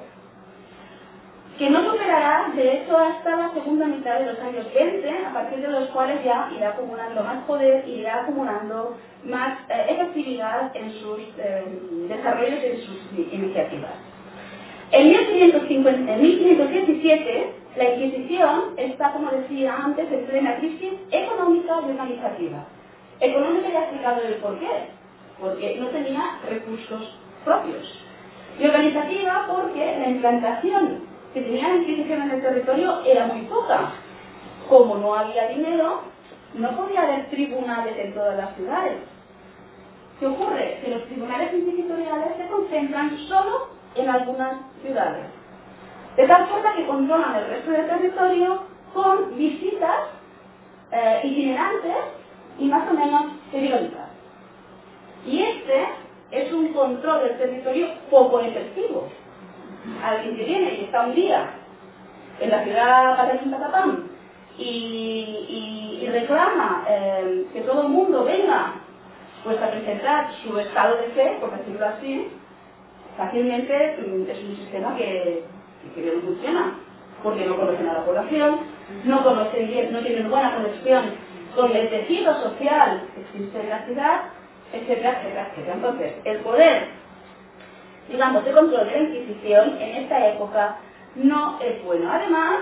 que 1.57 1.69
no 1.69 1.83
superará, 1.83 2.51
de 2.55 2.77
hecho, 2.77 2.97
hasta 2.97 3.35
la 3.35 3.53
segunda 3.53 3.87
mitad 3.87 4.19
de 4.19 4.27
los 4.27 4.39
años 4.39 4.65
20, 4.73 5.25
a 5.25 5.33
partir 5.33 5.59
de 5.59 5.67
los 5.67 5.89
cuales 5.89 6.23
ya 6.23 6.49
irá 6.55 6.69
acumulando 6.69 7.23
más 7.23 7.43
poder 7.43 7.87
y 7.87 7.99
irá 7.99 8.21
acumulando 8.21 8.97
más 9.25 9.59
eh, 9.69 9.85
efectividad 9.89 10.75
en 10.75 10.91
sus 10.93 11.19
eh, 11.37 11.65
desarrollos 12.07 12.59
y 12.63 12.65
en 12.67 12.81
sus 12.81 13.33
iniciativas. 13.33 13.91
En, 14.91 15.07
1550, 15.07 16.13
en 16.13 16.21
1517, 16.21 17.53
la 17.77 17.95
Inquisición 17.95 18.61
está, 18.77 19.13
como 19.13 19.31
decía 19.31 19.75
antes, 19.75 20.11
en 20.11 20.25
plena 20.25 20.57
crisis 20.57 20.93
económica 21.11 21.75
y 21.81 21.91
organizativa. 21.91 22.65
Económica 23.21 23.69
ya 23.69 23.79
he 23.79 23.83
explicado 23.83 24.21
el 24.23 24.33
por 24.35 24.59
qué, 24.59 24.89
porque 25.39 25.77
no 25.79 25.87
tenía 25.89 26.39
recursos 26.49 27.17
propios. 27.45 28.03
Y 28.59 28.65
organizativa 28.65 29.45
porque 29.47 29.97
la 29.99 30.09
implantación 30.09 31.01
que 31.33 31.41
tenía 31.41 31.69
la 31.69 31.75
Inquisición 31.75 32.23
en 32.23 32.31
el 32.31 32.41
territorio 32.41 33.01
era 33.05 33.27
muy 33.27 33.41
poca. 33.43 33.91
Como 34.67 34.97
no 34.97 35.13
había 35.13 35.49
dinero, 35.49 36.01
no 36.55 36.71
podía 36.71 37.03
haber 37.03 37.29
tribunales 37.29 37.95
en 37.97 38.13
todas 38.13 38.37
las 38.37 38.55
ciudades. 38.55 38.97
¿Qué 40.19 40.25
ocurre? 40.25 40.79
Que 40.83 40.91
los 40.91 41.05
tribunales 41.05 41.53
inquisitoriales 41.53 42.37
se 42.37 42.47
concentran 42.47 43.17
solo 43.27 43.69
en 43.95 44.09
algunas 44.09 44.57
ciudades. 44.81 45.25
De 46.17 46.27
tal 46.27 46.47
forma 46.47 46.75
que 46.75 46.87
controlan 46.87 47.35
el 47.35 47.47
resto 47.47 47.71
del 47.71 47.87
territorio 47.87 48.63
con 48.93 49.37
visitas 49.37 50.09
eh, 50.91 51.21
itinerantes 51.23 52.20
y 52.59 52.65
más 52.65 52.89
o 52.89 52.93
menos 52.93 53.23
periódicas. 53.51 54.09
Y 55.25 55.41
este 55.41 55.87
es 56.31 56.51
un 56.51 56.73
control 56.73 57.23
del 57.23 57.37
territorio 57.37 57.87
poco 58.09 58.39
efectivo. 58.39 59.09
Alguien 60.03 60.35
que 60.35 60.43
viene 60.43 60.75
y 60.75 60.83
está 60.85 61.05
un 61.05 61.15
día 61.15 61.49
en 62.39 62.49
la 62.49 62.63
ciudad 62.63 63.17
Patalín 63.17 63.51
Patapam 63.51 64.07
y, 64.57 65.99
y, 66.01 66.07
reclama 66.07 66.83
eh, 66.89 67.45
que 67.53 67.61
todo 67.61 67.83
el 67.83 67.87
mundo 67.89 68.25
venga 68.25 68.73
pues 69.43 69.61
a 69.61 69.71
presentar 69.71 70.31
su 70.43 70.57
estado 70.59 70.97
de 70.97 71.07
fe, 71.09 71.37
por 71.39 71.57
decirlo 71.57 71.85
así, 71.85 72.27
fácilmente 73.17 73.97
mm, 73.97 74.29
es 74.29 74.43
un 74.43 74.55
sistema 74.57 74.95
que, 74.95 75.45
que 75.95 76.01
no 76.01 76.21
funciona, 76.21 76.75
porque 77.23 77.45
no 77.45 77.55
conocen 77.55 77.87
a 77.87 77.93
la 77.93 78.05
población, 78.05 78.59
no 79.05 79.23
conocen 79.23 79.67
bien, 79.67 79.93
no 79.93 79.99
tienen 79.99 80.29
buena 80.29 80.55
conexión 80.55 81.30
con 81.55 81.75
el 81.75 81.89
tejido 81.89 82.33
social 82.41 83.03
existe 83.17 83.59
en 83.59 83.69
la 83.69 83.85
ciudad, 83.85 84.21
etcétera, 84.73 85.19
etcétera, 85.19 85.47
etcétera. 85.51 85.75
Entonces, 85.75 86.13
el 86.23 86.37
poder, 86.39 86.87
digamos, 88.09 88.45
de 88.45 88.51
control 88.51 88.87
de 88.87 88.91
la 88.91 89.03
Inquisición 89.03 89.77
en 89.79 90.03
esta 90.03 90.27
época 90.27 90.77
no 91.15 91.59
es 91.61 91.83
bueno. 91.83 92.11
Además, 92.11 92.61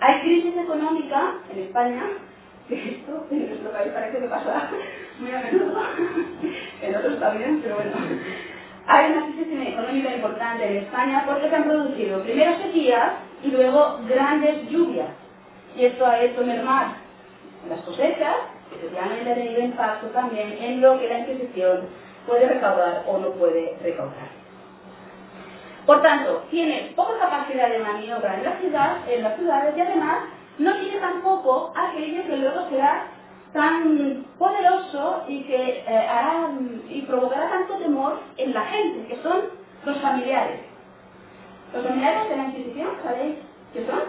hay 0.00 0.20
crisis 0.20 0.56
económica 0.56 1.34
en 1.52 1.58
España, 1.60 2.02
que 2.68 2.74
esto 2.74 3.26
en 3.30 3.48
nuestro 3.48 3.70
país 3.70 3.92
parece 3.92 4.18
que 4.18 4.26
pasa 4.26 4.68
muy 5.18 5.30
a 5.30 5.40
menudo, 5.40 5.80
en 6.82 6.96
otros 6.96 7.20
también, 7.20 7.60
pero 7.62 7.76
bueno. 7.76 7.92
Hay 8.86 9.12
una 9.12 9.26
crisis 9.28 9.68
económica 9.68 10.14
importante 10.14 10.66
en 10.66 10.84
España 10.84 11.24
porque 11.26 11.48
se 11.48 11.56
han 11.56 11.64
producido 11.64 12.22
primero 12.22 12.58
sequías 12.58 13.12
y 13.42 13.48
luego 13.48 14.00
grandes 14.06 14.68
lluvias. 14.68 15.08
Y 15.74 15.86
esto 15.86 16.06
ha 16.06 16.20
hecho 16.20 16.44
mermar 16.44 17.03
las 17.68 17.80
cosechas, 17.80 18.36
que 18.70 18.76
efectivamente 18.76 19.30
ha 19.30 19.34
tenido 19.34 19.60
impacto 19.60 20.06
también 20.08 20.56
en 20.60 20.80
lo 20.80 20.98
que 20.98 21.08
la 21.08 21.18
Inquisición 21.20 21.88
puede 22.26 22.48
recaudar 22.48 23.04
o 23.06 23.18
no 23.18 23.30
puede 23.30 23.76
recaudar. 23.82 24.44
Por 25.86 26.00
tanto, 26.02 26.44
tiene 26.50 26.92
poca 26.96 27.18
capacidad 27.18 27.68
de 27.68 27.78
maniobra 27.78 28.36
en 28.36 28.44
las 28.44 29.36
ciudades 29.36 29.76
y 29.76 29.80
además 29.80 30.24
no 30.58 30.72
tiene 30.76 30.98
tampoco 30.98 31.72
aquello 31.76 32.22
que 32.24 32.36
luego 32.36 32.68
será 32.70 33.06
tan 33.52 34.24
poderoso 34.38 35.24
y 35.28 35.42
que 35.44 35.84
eh, 35.86 36.08
y 36.88 37.02
provocará 37.02 37.50
tanto 37.50 37.76
temor 37.76 38.18
en 38.36 38.54
la 38.54 38.62
gente, 38.62 39.06
que 39.08 39.22
son 39.22 39.42
los 39.84 39.98
familiares. 39.98 40.60
Los 41.72 41.84
familiares 41.86 42.28
de 42.28 42.36
la 42.36 42.44
Inquisición, 42.44 42.88
¿sabéis 43.02 43.36
qué 43.72 43.86
son? 43.86 44.00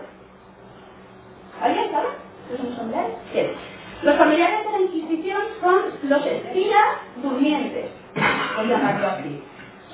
¿Alguien 1.62 1.92
sabe? 1.92 2.25
¿Qué 2.50 2.58
son 2.58 2.68
los 4.04 4.18
familiares? 4.18 4.66
De 4.66 4.72
la 4.72 4.80
Inquisición 4.80 5.42
son 5.62 6.10
los 6.10 6.26
espías 6.26 6.86
durmientes, 7.24 7.86
por 8.56 8.68
llamarlo 8.68 9.08
así. 9.08 9.44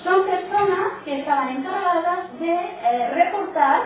Son 0.03 0.25
personas 0.25 1.03
que 1.05 1.19
estaban 1.19 1.49
encargadas 1.49 2.39
de 2.39 2.51
eh, 2.51 3.09
reportar 3.13 3.81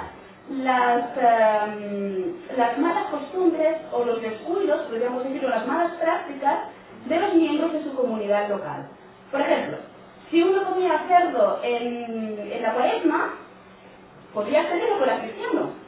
las, 0.49 1.05
eh, 1.18 2.34
las 2.55 2.78
malas 2.80 3.05
costumbres 3.07 3.78
o 3.91 4.05
los 4.05 4.22
descuidos, 4.22 4.82
podríamos 4.84 5.24
decir, 5.26 5.45
o 5.45 5.49
las 5.49 5.68
malas 5.68 5.91
prácticas 5.93 6.59
de 7.05 7.20
los 7.20 7.34
miembros 7.36 7.74
de 7.74 7.84
su 7.84 7.93
comunidad 7.95 8.49
local. 8.49 8.88
Por 9.32 9.41
ejemplo, 9.41 9.78
si 10.32 10.41
uno 10.41 10.63
comía 10.63 11.03
cerdo 11.07 11.59
en, 11.63 12.39
en 12.51 12.61
la 12.63 12.74
cuaresma, 12.74 13.34
podría 14.34 14.68
que 14.70 14.89
no 14.89 14.97
fuera 14.97 15.20
cristiano. 15.20 15.84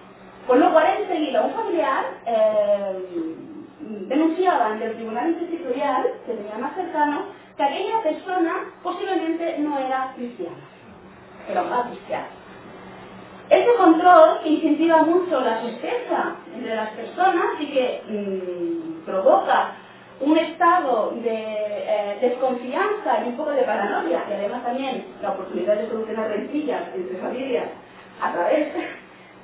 Con 0.48 0.62
lo 0.62 0.72
cual, 0.72 0.86
enseguida, 1.02 1.42
un 1.42 1.54
familiar 1.54 2.06
eh, 2.26 3.36
denunciaba 4.08 4.68
ante 4.68 4.86
el 4.86 4.96
Tribunal 4.96 5.32
Inquisitorial, 5.32 6.04
que 6.26 6.34
tenía 6.34 6.58
más 6.58 6.74
cercano, 6.76 7.24
que 7.58 7.64
aquella 7.64 8.02
persona 8.02 8.54
posiblemente 8.82 9.58
no 9.60 9.78
era 9.78 10.14
cristiana, 10.16 10.56
era 11.50 11.84
cristiana. 11.90 12.28
Este 13.50 13.76
control 13.76 14.40
que 14.44 14.50
incentiva 14.50 15.04
mucho 15.04 15.42
la 15.42 15.62
sospecha 15.62 16.36
entre 16.56 16.76
las 16.76 16.90
personas 16.92 17.46
y 17.60 17.66
que 17.68 18.02
mmm, 18.08 19.06
provoca 19.06 19.72
un 20.20 20.38
estado 20.38 21.12
de 21.24 21.30
eh, 21.30 22.18
desconfianza 22.22 23.24
y 23.24 23.30
un 23.30 23.38
poco 23.38 23.52
de 23.52 23.62
paranoia 23.64 24.24
y 24.30 24.34
además 24.34 24.64
también 24.64 25.06
la 25.22 25.32
oportunidad 25.32 25.76
de 25.78 25.88
solucionar 25.88 26.30
rencillas 26.30 26.84
entre 26.96 27.18
familias 27.18 27.70
a 28.22 28.34
través 28.34 28.74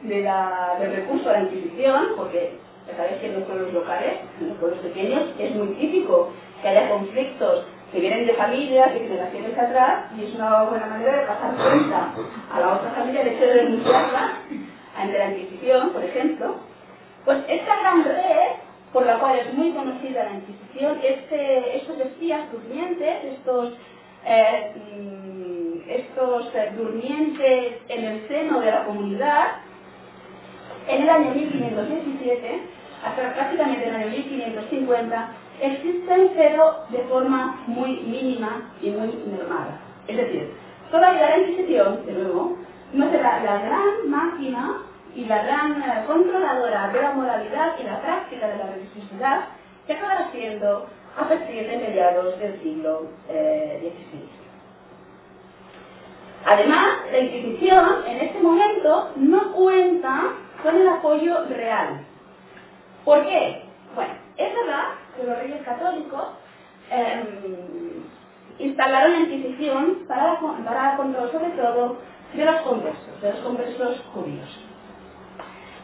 de 0.03 0.21
la, 0.21 0.77
del 0.79 0.95
recurso 0.95 1.29
a 1.29 1.33
la 1.33 1.43
Inquisición, 1.43 2.13
porque 2.17 2.57
ya 2.87 2.97
sabéis 2.97 3.17
que 3.21 3.27
en 3.27 3.39
los 3.39 3.43
pueblos 3.43 3.73
locales, 3.73 4.19
en 4.39 4.49
los 4.49 4.57
pueblos 4.57 4.79
pequeños, 4.79 5.23
es 5.39 5.55
muy 5.55 5.67
típico 5.75 6.29
que 6.61 6.67
haya 6.67 6.89
conflictos 6.89 7.65
que 7.93 7.99
vienen 7.99 8.25
de 8.25 8.33
familias, 8.33 8.91
de 8.93 9.01
generaciones 9.01 9.57
atrás, 9.57 10.05
y 10.17 10.23
es 10.25 10.35
una 10.35 10.63
buena 10.63 10.87
manera 10.87 11.21
de 11.21 11.27
pasar 11.27 11.53
cuenta 11.55 12.13
a 12.51 12.59
la 12.59 12.73
otra 12.73 12.89
familia 12.91 13.21
el 13.21 13.27
hecho 13.27 13.45
de 13.45 13.53
denunciarla 13.53 14.39
ante 14.97 15.17
la 15.17 15.31
Inquisición, 15.31 15.89
por 15.91 16.03
ejemplo. 16.03 16.55
Pues 17.23 17.37
esta 17.47 17.79
gran 17.79 18.03
red, 18.03 18.57
por 18.91 19.05
la 19.05 19.19
cual 19.19 19.37
es 19.37 19.53
muy 19.53 19.71
conocida 19.71 20.23
la 20.23 20.33
Inquisición, 20.33 20.99
este, 21.03 21.77
estos 21.77 21.99
espías 21.99 22.51
durmientes, 22.51 23.25
estos, 23.25 23.73
eh, 24.25 24.71
estos 25.87 26.55
eh, 26.55 26.71
durmientes 26.75 27.75
en 27.89 28.05
el 28.05 28.27
seno 28.27 28.59
de 28.59 28.71
la 28.71 28.85
comunidad, 28.85 29.47
en 30.87 31.01
el 31.03 31.09
año 31.09 31.31
1517, 31.31 32.61
hasta 33.05 33.33
prácticamente 33.33 33.87
en 33.87 33.95
el 33.95 34.01
año 34.01 34.09
1550, 34.11 35.29
existen 35.61 36.31
pero 36.35 36.85
de 36.89 36.99
forma 37.09 37.63
muy 37.67 37.99
mínima 38.01 38.71
y 38.81 38.89
muy 38.89 39.13
mermada. 39.25 39.79
Es 40.07 40.17
decir, 40.17 40.53
todavía 40.91 41.29
la 41.29 41.37
Inquisición, 41.39 42.05
de 42.05 42.13
nuevo, 42.13 42.57
no 42.93 43.09
será 43.09 43.43
la 43.43 43.57
gran 43.59 44.09
máquina 44.09 44.81
y 45.15 45.25
la 45.25 45.43
gran 45.43 45.81
eh, 45.81 46.03
controladora 46.07 46.89
de 46.89 47.01
la 47.01 47.11
moralidad 47.13 47.73
y 47.79 47.83
la 47.83 48.01
práctica 48.01 48.47
de 48.47 48.57
la 48.57 48.71
religiosidad 48.71 49.45
que 49.85 49.93
acabará 49.93 50.29
siendo 50.31 50.87
a 51.17 51.27
partir 51.27 51.67
de 51.67 51.77
mediados 51.77 52.39
del 52.39 52.61
siglo 52.61 53.07
eh, 53.29 53.93
XVI. 54.11 54.43
Además, 56.45 56.87
la 57.11 57.19
Inquisición 57.19 57.85
en 58.07 58.17
este 58.17 58.39
momento 58.39 59.11
no 59.15 59.53
cuenta 59.53 60.33
con 60.63 60.79
el 60.79 60.87
apoyo 60.87 61.45
real. 61.49 62.05
¿Por 63.05 63.23
qué? 63.25 63.63
Bueno, 63.93 64.13
es 64.37 64.55
verdad 64.55 64.85
que 65.15 65.23
los 65.23 65.37
reyes 65.37 65.61
católicos 65.63 66.23
eh, 66.89 68.01
instalaron 68.59 69.11
la 69.11 69.19
Inquisición 69.19 70.05
para, 70.07 70.39
para 70.39 70.97
control 70.97 71.31
sobre 71.31 71.49
todo 71.49 71.97
de 72.33 72.45
los 72.45 72.61
conversos, 72.61 73.21
de 73.21 73.31
los 73.31 73.39
conversos 73.41 74.03
judíos. 74.13 74.49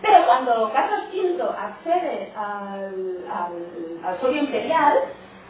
Pero 0.01 0.25
cuando 0.25 0.71
Carlos 0.71 1.01
V 1.13 1.43
accede 1.43 2.31
al, 2.35 3.25
al, 3.29 4.17
al 4.23 4.37
imperial, 4.37 4.97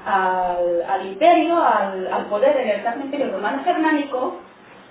al, 0.05 0.83
al 0.89 1.05
imperio, 1.05 1.63
al, 1.63 2.25
poder 2.29 2.57
en 2.57 2.69
el 2.69 2.83
Sacro 2.83 3.03
Imperio 3.03 3.31
Romano 3.31 3.63
Germánico, 3.63 4.37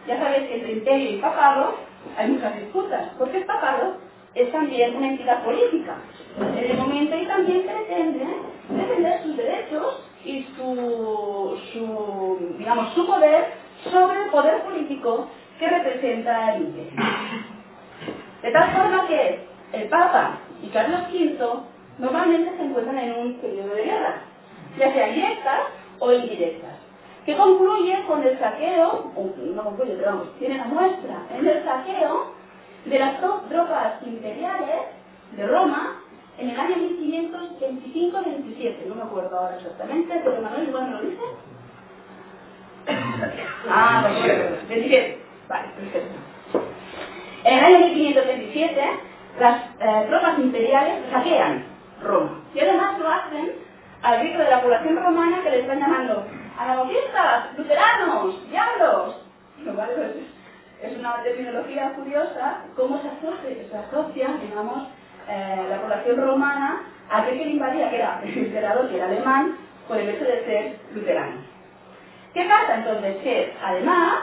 ya 0.07 0.16
sabéis 0.18 0.49
que 0.49 0.55
entre 0.55 0.72
imperio 0.74 1.11
y 1.11 1.20
papado 1.20 1.74
hay 2.16 2.28
muchas 2.28 2.57
disputas, 2.57 3.09
porque 3.18 3.39
el 3.39 3.45
papado 3.47 3.97
es 4.34 4.52
también 4.52 4.96
una 4.96 5.08
entidad 5.08 5.42
política 5.44 5.96
en 6.38 6.70
el 6.70 6.76
momento 6.76 7.16
y 7.16 7.26
también 7.26 7.62
pretende 7.62 8.26
defender 8.68 9.22
sus 9.22 9.36
derechos 9.36 10.04
y 10.24 10.42
su, 10.56 11.58
su, 11.72 12.54
digamos, 12.58 12.92
su 12.94 13.06
poder 13.06 13.54
sobre 13.90 14.24
el 14.24 14.30
poder 14.30 14.62
político 14.62 15.28
que 15.58 15.68
representa 15.68 16.54
el. 16.54 16.72
De 18.42 18.50
tal 18.52 18.70
forma 18.70 19.06
que 19.08 19.40
el 19.72 19.88
Papa 19.88 20.38
y 20.62 20.68
Carlos 20.68 21.02
V 21.12 21.38
normalmente 21.98 22.56
se 22.56 22.62
encuentran 22.62 22.98
en 22.98 23.18
un 23.18 23.34
periodo 23.34 23.74
de 23.74 23.84
guerra, 23.84 24.22
ya 24.78 24.92
sea 24.92 25.08
directas 25.08 25.60
o 25.98 26.12
indirectas, 26.12 26.76
que 27.26 27.36
concluye 27.36 28.04
con 28.06 28.22
el 28.22 28.38
saqueo, 28.38 29.12
no 29.54 29.64
concluye, 29.64 29.94
pero 29.96 30.12
vamos, 30.12 30.38
tiene 30.38 30.58
la 30.58 30.64
muestra 30.64 31.26
en 31.36 31.46
el 31.46 31.64
saqueo 31.64 32.38
de 32.89 32.99
las 32.99 33.20
tropas 33.20 33.95
imperiales 34.07 34.86
de 35.32 35.47
Roma 35.47 35.97
en 36.39 36.51
el 36.51 36.59
año 36.61 36.76
1525-27, 36.76 38.86
no 38.86 38.95
me 38.97 39.03
acuerdo 39.03 39.39
ahora 39.39 39.57
exactamente, 39.57 40.20
pero 40.24 40.41
Manuel 40.43 40.68
igual 40.68 40.84
me 40.86 40.93
lo 40.93 41.01
dice. 41.03 41.22
Ah, 43.70 44.01
bueno, 44.03 44.16
27, 44.68 45.18
vale, 45.49 45.68
perfecto. 45.76 46.14
En 47.45 47.59
el 47.59 47.64
año 47.64 47.78
1527 47.89 48.80
las 49.39 49.57
eh, 49.80 50.05
tropas 50.09 50.39
imperiales 50.39 50.99
saquean 51.11 51.64
Roma. 52.03 52.41
Y 52.55 52.61
además 52.61 52.99
lo 52.99 53.09
hacen 53.11 53.53
al 54.03 54.18
grito 54.20 54.39
de 54.39 54.51
la 54.51 54.62
población 54.62 54.97
romana 54.97 55.43
que 55.43 55.51
le 55.51 55.61
están 55.61 55.80
llamando 55.80 56.24
anabautistas, 56.59 57.57
luteranos, 57.57 58.51
diablos. 58.51 59.16
¿Vale? 59.76 60.38
Es 60.82 60.96
una 60.96 61.22
terminología 61.22 61.92
curiosa 61.94 62.58
cómo 62.76 63.00
se 63.02 63.08
asocia, 63.08 63.68
se 63.68 63.76
asocia 63.76 64.28
digamos, 64.40 64.88
eh, 65.28 65.66
la 65.68 65.80
población 65.80 66.16
romana 66.16 66.82
a 67.10 67.22
aquel 67.22 67.38
que 67.38 67.44
le 67.46 67.50
invadía, 67.52 67.90
que 67.90 67.96
era 67.96 68.20
el 68.22 68.38
emperador, 68.38 68.88
que 68.88 68.96
era 68.96 69.06
alemán, 69.06 69.56
por 69.88 69.96
el 69.96 70.08
hecho 70.08 70.24
de 70.24 70.44
ser 70.44 70.76
luterano. 70.94 71.42
¿Qué 72.34 72.44
pasa 72.44 72.76
entonces? 72.76 73.16
Que 73.22 73.54
además 73.62 74.20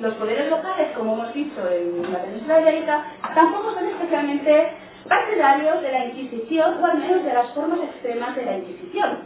los 0.00 0.14
poderes 0.14 0.50
locales, 0.50 0.92
como 0.96 1.14
hemos 1.14 1.34
dicho 1.34 1.68
en 1.70 2.12
la 2.12 2.22
península 2.22 2.60
ibérica, 2.60 3.04
tampoco 3.34 3.72
son 3.72 3.86
especialmente 3.88 4.72
partidarios 5.08 5.82
de 5.82 5.92
la 5.92 6.04
Inquisición 6.06 6.82
o 6.82 6.86
al 6.86 6.98
menos 6.98 7.24
de 7.24 7.32
las 7.32 7.50
formas 7.52 7.80
extremas 7.80 8.36
de 8.36 8.44
la 8.44 8.58
Inquisición. 8.58 9.18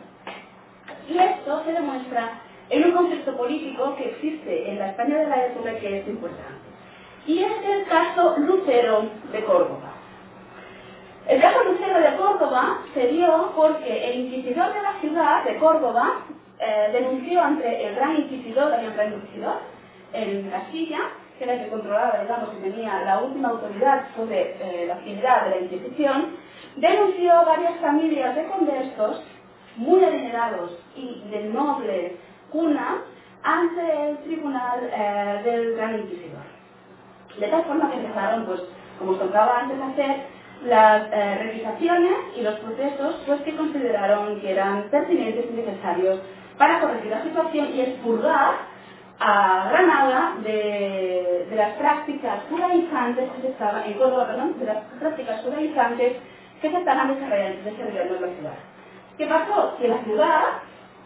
Y 1.08 1.18
esto 1.18 1.62
se 1.64 1.72
demuestra 1.72 2.40
en 2.70 2.84
un 2.84 2.92
contexto 2.92 3.36
político 3.36 3.96
que 3.96 4.10
existe 4.10 4.70
en 4.70 4.78
la 4.78 4.90
España 4.90 5.18
de 5.18 5.26
la 5.26 5.46
época 5.46 5.74
que 5.80 6.00
es 6.00 6.08
importante. 6.08 6.69
Y 7.26 7.42
es 7.42 7.52
el 7.64 7.84
caso 7.86 8.36
Lucero 8.38 9.08
de 9.32 9.44
Córdoba. 9.44 9.92
El 11.28 11.40
caso 11.40 11.62
Lucero 11.64 12.00
de 12.00 12.16
Córdoba 12.16 12.78
se 12.94 13.06
dio 13.08 13.52
porque 13.54 14.10
el 14.10 14.20
inquisidor 14.20 14.72
de 14.72 14.82
la 14.82 14.94
ciudad 15.00 15.44
de 15.44 15.58
Córdoba 15.58 16.22
eh, 16.58 16.90
denunció 16.92 17.42
ante 17.42 17.86
el 17.86 17.94
gran 17.94 18.16
inquisidor, 18.16 18.72
un 18.72 18.94
gran 18.94 19.12
inquisidor, 19.14 19.56
en 20.12 20.50
Castilla, 20.50 20.98
que 21.38 21.44
era 21.44 21.54
el 21.54 21.64
que 21.64 21.70
controlaba, 21.70 22.20
digamos, 22.20 22.50
y 22.58 22.62
tenía 22.62 23.02
la 23.04 23.20
última 23.20 23.50
autoridad 23.50 24.08
sobre 24.14 24.56
eh, 24.60 24.86
la 24.86 24.94
actividad 24.94 25.44
de 25.44 25.50
la 25.50 25.58
Inquisición, 25.58 26.36
denunció 26.76 27.32
a 27.32 27.44
varias 27.44 27.80
familias 27.80 28.36
de 28.36 28.46
conversos 28.46 29.22
muy 29.76 30.04
adinerados 30.04 30.72
y 30.96 31.22
de 31.30 31.44
noble 31.44 32.16
cuna 32.50 33.02
ante 33.42 34.10
el 34.10 34.18
tribunal 34.18 34.80
eh, 34.92 35.40
del 35.44 35.76
gran 35.76 35.98
inquisidor. 36.00 36.49
De 37.38 37.46
tal 37.48 37.64
forma 37.64 37.90
que 37.90 37.96
empezaron, 37.98 38.44
pues, 38.46 38.60
como 38.98 39.12
os 39.12 39.18
tocaba 39.18 39.60
antes 39.60 39.78
hacer, 39.80 40.26
las 40.64 41.08
eh, 41.10 41.38
revisaciones 41.38 42.12
y 42.36 42.42
los 42.42 42.54
procesos 42.56 43.22
pues, 43.26 43.40
que 43.42 43.56
consideraron 43.56 44.40
que 44.40 44.52
eran 44.52 44.82
pertinentes 44.90 45.46
y 45.50 45.54
necesarios 45.54 46.20
para 46.58 46.80
corregir 46.80 47.10
la 47.10 47.22
situación 47.22 47.70
y 47.74 47.80
expurgar 47.80 48.54
a 49.18 49.68
Granada 49.70 50.34
de, 50.42 51.46
las 51.54 51.72
prácticas 51.74 52.40
judaizantes 52.48 53.30
que 53.32 53.42
se 53.42 53.48
estaban, 53.48 53.84
en 53.84 53.94
Córdoba, 53.94 54.26
perdón, 54.26 54.58
de 54.58 54.66
las 54.66 54.78
prácticas 54.98 55.42
judaizantes 55.42 56.16
que 56.60 56.70
se 56.70 56.76
estaban 56.76 57.14
desarrollando, 57.14 57.70
desarrollando 57.70 58.16
en 58.16 58.22
la 58.22 58.28
ciudad. 58.28 58.54
¿Qué 59.18 59.26
pasó? 59.26 59.76
Que 59.78 59.88
la 59.88 59.98
ciudad 60.04 60.42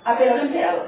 apeló 0.05 0.35
al 0.35 0.41
emperador. 0.41 0.87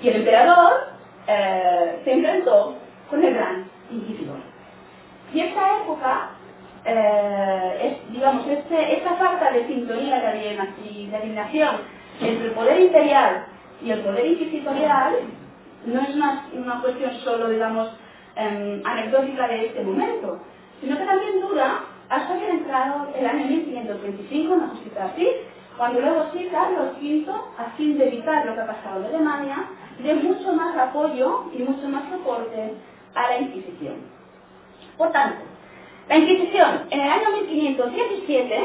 Y 0.00 0.08
el 0.08 0.16
emperador 0.16 0.88
eh, 1.28 2.00
se 2.04 2.12
enfrentó 2.12 2.76
con 3.10 3.24
el 3.24 3.34
gran 3.34 3.70
inquisidor. 3.90 4.38
Y 5.32 5.40
esta 5.40 5.82
época, 5.82 6.30
eh, 6.84 7.98
digamos, 8.10 8.46
este, 8.46 8.96
esta 8.96 9.14
falta 9.16 9.50
de 9.50 9.66
sintonía 9.66 10.18
y 10.84 11.06
de 11.06 11.16
alineación 11.16 11.76
entre 12.20 12.46
el 12.46 12.52
poder 12.52 12.80
imperial 12.80 13.46
y 13.82 13.90
el 13.90 14.00
poder 14.00 14.26
inquisitorial 14.26 15.14
no 15.84 16.00
es 16.00 16.14
una, 16.14 16.48
una 16.52 16.80
cuestión 16.80 17.12
solo, 17.24 17.48
digamos, 17.48 17.88
eh, 18.36 18.82
anecdótica 18.84 19.48
de 19.48 19.66
este 19.66 19.82
momento, 19.82 20.40
sino 20.80 20.96
que 20.96 21.04
también 21.04 21.40
dura 21.40 21.80
hasta 22.08 22.38
que 22.38 22.46
ha 22.46 22.50
entrado 22.50 23.08
el 23.18 23.26
año 23.26 23.46
1525, 23.46 24.54
una 24.54 24.68
cosita 24.68 25.06
así, 25.06 25.28
cuando 25.76 26.00
luego 26.00 26.26
sí 26.32 26.48
Carlos 26.50 26.96
V, 27.00 27.26
a 27.58 27.64
fin 27.76 27.98
de 27.98 28.08
evitar 28.08 28.46
lo 28.46 28.54
que 28.54 28.60
ha 28.60 28.66
pasado 28.66 29.00
en 29.00 29.06
Alemania, 29.06 29.64
de 29.98 30.14
mucho 30.14 30.52
más 30.52 30.76
apoyo 30.76 31.44
y 31.52 31.62
mucho 31.62 31.88
más 31.88 32.04
soporte 32.10 32.74
a 33.16 33.28
la 33.28 33.38
Inquisición. 33.38 33.96
Por 34.96 35.10
tanto, 35.10 35.42
la 36.08 36.16
Inquisición 36.16 36.82
en 36.90 37.00
el 37.00 37.10
año 37.10 37.30
1517, 37.32 38.60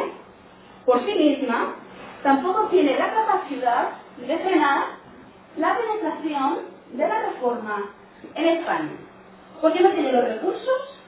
por 0.85 1.03
sí 1.05 1.15
misma, 1.15 1.75
tampoco 2.21 2.67
tiene 2.67 2.97
la 2.97 3.11
capacidad 3.11 3.89
de 4.17 4.37
frenar 4.37 4.83
la 5.57 5.77
penetración 5.77 6.59
de 6.93 7.07
la 7.07 7.21
reforma 7.29 7.89
en 8.35 8.45
España, 8.45 8.91
porque 9.61 9.79
no 9.79 9.89
tiene 9.89 10.11
los 10.11 10.25
recursos 10.25 10.99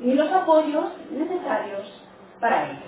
ni 0.00 0.14
los 0.14 0.30
apoyos 0.32 0.86
necesarios 1.10 2.02
para 2.40 2.70
ello. 2.70 2.80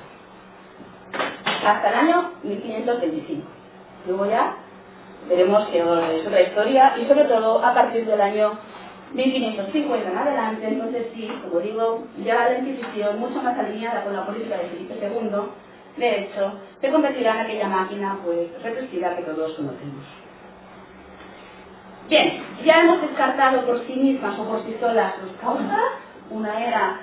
Hasta 1.67 1.89
el 1.89 1.95
año 1.95 2.33
1525. 2.43 3.47
Luego 4.07 4.27
ya 4.27 4.55
veremos 5.29 5.69
que 5.69 5.79
es 5.79 6.27
otra 6.27 6.43
historia 6.43 6.99
y 6.99 7.07
sobre 7.07 7.25
todo 7.25 7.65
a 7.65 7.75
partir 7.75 8.07
del 8.07 8.21
año 8.21 8.59
1550 9.13 10.09
en 10.09 10.17
adelante, 10.17 10.69
entonces 10.69 11.07
sí, 11.15 11.29
como 11.43 11.61
digo, 11.61 12.05
ya 12.25 12.51
la 12.51 12.59
Inquisición, 12.59 13.19
mucho 13.19 13.43
más 13.43 13.59
alineada 13.59 14.05
con 14.05 14.15
la 14.15 14.27
política 14.27 14.57
de 14.57 14.69
Felipe 14.69 14.95
II, 15.01 15.31
de 15.97 16.21
hecho, 16.21 16.53
se 16.81 16.91
convertirá 16.91 17.35
en 17.35 17.41
aquella 17.41 17.69
máquina 17.69 18.19
pues 18.25 18.51
represiva 18.63 19.17
que 19.17 19.23
todos 19.23 19.55
conocemos. 19.55 20.05
Bien, 22.09 22.43
ya 22.65 22.81
hemos 22.81 23.03
descartado 23.03 23.67
por 23.67 23.87
sí 23.87 23.95
mismas 23.95 24.39
o 24.39 24.45
por 24.45 24.63
sí 24.65 24.77
solas 24.81 25.15
dos 25.21 25.33
causas. 25.41 25.81
Una 26.31 26.65
era 26.65 27.01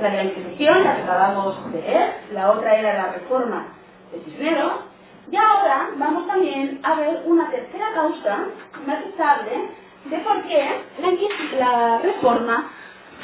la 0.00 0.10
de 0.10 0.16
la 0.16 0.24
Inquisición, 0.24 0.84
la 0.84 0.96
que 0.96 1.02
acabamos 1.02 1.72
de 1.72 1.80
ver, 1.80 2.14
la 2.32 2.50
otra 2.50 2.78
era 2.78 2.94
la 2.94 3.12
reforma 3.12 3.68
de 4.12 4.20
Cisneros, 4.20 4.72
y 5.30 5.36
ahora 5.36 5.90
vamos 5.96 6.26
también 6.26 6.80
a 6.82 6.94
ver 6.94 7.22
una 7.26 7.50
tercera 7.50 7.86
causa 7.94 8.38
más 8.86 9.04
estable 9.04 9.68
de 10.10 10.18
por 10.18 10.42
qué 10.44 10.82
la, 11.58 11.98
reforma 11.98 12.70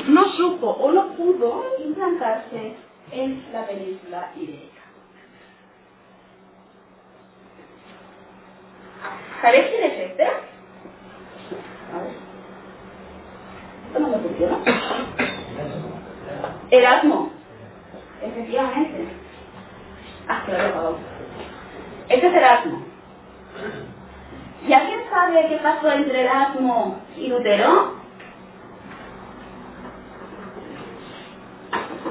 no 0.08 0.24
supo 0.32 0.66
o 0.68 0.90
no 0.92 1.08
pudo 1.14 1.64
implantarse 1.84 2.74
en 3.12 3.44
la 3.52 3.66
península 3.66 4.30
ibérica. 4.36 4.82
¿Sabéis 9.40 9.66
quién 9.66 9.84
es 9.84 10.10
este? 10.10 10.24
A 10.24 11.98
ver. 11.98 12.12
Esto 13.86 14.00
no 14.00 14.08
me 14.08 14.18
funciona. 14.18 14.58
Erasmo. 16.70 17.30
Efectivamente. 18.22 19.08
Ah, 20.28 20.42
apagado. 20.42 20.98
Este 22.08 22.26
es 22.26 22.34
Erasmo. 22.34 22.91
¿Y 24.66 24.72
alguien 24.72 25.00
sabe 25.10 25.48
qué 25.48 25.56
pasó 25.56 25.90
entre 25.90 26.20
Erasmo 26.22 27.00
y 27.16 27.26
Lutero? 27.28 27.94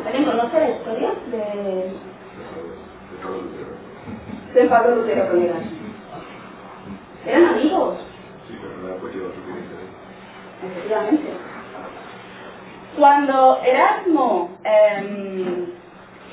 ¿Alguien 0.05 0.25
conoce 0.25 0.59
la 0.59 0.69
historia 0.69 1.13
de, 1.31 1.93
de 4.53 4.67
Pablo 4.67 4.95
Lutero 4.97 5.29
con 5.29 5.41
Erasmo? 5.41 5.71
Eran 7.25 7.45
amigos. 7.45 7.99
Sí, 8.47 8.57
pero 8.59 8.75
no 8.77 8.99
suficiente. 8.99 9.75
Efectivamente. 10.63 11.29
Cuando 12.97 13.61
Erasmo 13.63 14.49
eh, 14.65 15.67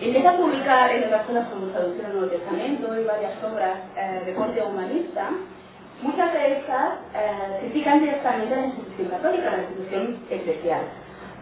empieza 0.01 0.31
a 0.31 0.37
publicar 0.37 0.91
en 0.91 1.05
otras 1.05 1.27
cosas 1.27 1.49
como 1.49 1.67
Traducción 1.67 2.07
al 2.07 2.13
Nuevo 2.13 2.29
Testamento 2.29 3.01
y 3.01 3.05
varias 3.05 3.45
obras 3.45 3.79
eh, 3.97 4.23
de 4.27 4.35
corte 4.35 4.61
humanista, 4.63 5.31
muchas 6.03 6.33
de 6.33 6.59
estas 6.59 6.95
eh, 7.15 7.59
critican 7.61 8.01
directamente 8.01 8.57
la 8.57 8.67
institución 8.67 9.09
católica, 9.09 9.51
la 9.51 9.63
institución 9.63 10.19
eclesial. 10.31 10.83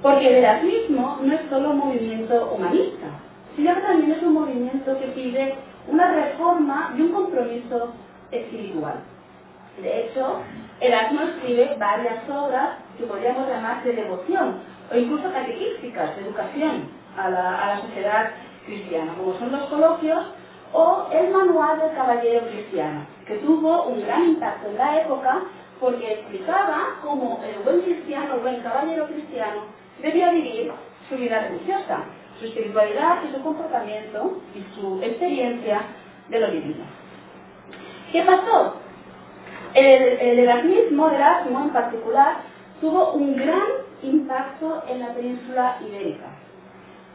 Porque 0.03 0.29
el 0.29 0.45
erasmismo 0.45 1.19
no 1.23 1.35
es 1.35 1.41
solo 1.51 1.71
un 1.71 1.79
movimiento 1.79 2.53
humanista, 2.55 3.07
sino 3.57 3.75
que 3.75 3.81
también 3.81 4.13
es 4.13 4.23
un 4.23 4.35
movimiento 4.35 4.99
que 4.99 5.07
pide 5.09 5.55
una 5.89 6.13
reforma 6.13 6.95
y 6.97 7.03
un 7.03 7.13
compromiso 7.13 7.93
espiritual. 8.31 8.97
De 9.81 10.07
hecho, 10.07 10.41
Erasmo 10.81 11.23
escribe 11.23 11.77
varias 11.79 12.29
obras 12.29 12.79
que 12.99 13.05
podríamos 13.05 13.49
llamar 13.49 13.83
de 13.85 13.93
devoción 13.93 14.57
o 14.93 14.97
incluso 14.97 15.33
catequísticas, 15.33 16.17
de 16.17 16.23
educación 16.23 16.89
a 17.17 17.31
la, 17.31 17.63
a 17.63 17.67
la 17.75 17.81
sociedad 17.83 18.31
cristiana, 18.67 19.15
como 19.17 19.39
son 19.39 19.53
los 19.53 19.65
coloquios 19.65 20.19
o 20.73 21.09
el 21.13 21.31
manual 21.31 21.79
del 21.81 21.93
caballero 21.95 22.47
cristiano, 22.49 23.07
que 23.27 23.37
tuvo 23.39 23.85
un 23.85 24.03
gran 24.03 24.25
impacto 24.25 24.69
en 24.69 24.79
la 24.79 25.01
época 25.03 25.43
porque 25.81 26.13
explicaba 26.13 26.99
cómo 27.03 27.41
el 27.45 27.63
buen 27.63 27.81
cristiano, 27.83 28.35
el 28.35 28.41
buen 28.41 28.63
caballero 28.63 29.07
cristiano, 29.07 29.63
debía 30.03 30.31
vivir 30.31 30.73
su 31.09 31.17
vida 31.17 31.41
religiosa, 31.41 32.05
su 32.39 32.47
espiritualidad 32.47 33.19
y 33.29 33.35
su 33.35 33.43
comportamiento 33.43 34.41
y 34.55 34.75
su 34.75 35.01
experiencia 35.03 35.83
de 36.29 36.41
lo 36.41 36.51
divino. 36.51 36.85
¿Qué 38.13 38.23
pasó? 38.23 38.75
El, 39.75 40.03
el 40.03 40.39
erasmismo, 40.39 41.09
el 41.09 41.17
Erasmo 41.17 41.61
en 41.61 41.71
particular, 41.71 42.37
tuvo 42.81 43.13
un 43.13 43.37
gran 43.37 43.67
impacto 44.03 44.83
en 44.89 45.01
la 45.01 45.15
península 45.15 45.79
ibérica. 45.87 46.27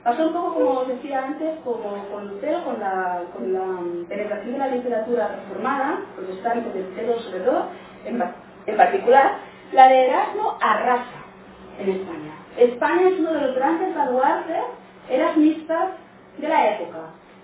Pasó 0.04 0.28
un 0.28 0.34
poco 0.34 0.54
como 0.56 0.80
os 0.80 0.88
decía 0.88 1.26
antes, 1.26 1.60
como 1.64 2.04
con 2.12 2.28
Lutero, 2.28 2.64
con 2.64 2.80
la, 2.80 3.22
la 3.40 3.68
penetración 4.10 4.54
de 4.54 4.58
la 4.58 4.68
literatura 4.68 5.28
reformada, 5.28 6.00
protestante 6.16 6.72
de 6.72 6.84
Lutero 6.84 7.20
sobre 7.20 7.40
todo, 7.42 7.66
en, 8.06 8.24
en 8.66 8.78
particular, 8.78 9.34
la 9.74 9.88
de 9.88 10.08
Erasmo 10.08 10.58
arrasa 10.60 11.22
en 11.80 11.90
España. 11.90 12.32
España 12.58 13.10
es 13.10 13.20
uno 13.20 13.34
de 13.34 13.42
los 13.42 13.56
grandes 13.56 13.96
baluartes 13.96 14.64
erasmistas 15.08 15.92
de 16.38 16.48
la 16.48 16.76
época. 16.76 17.00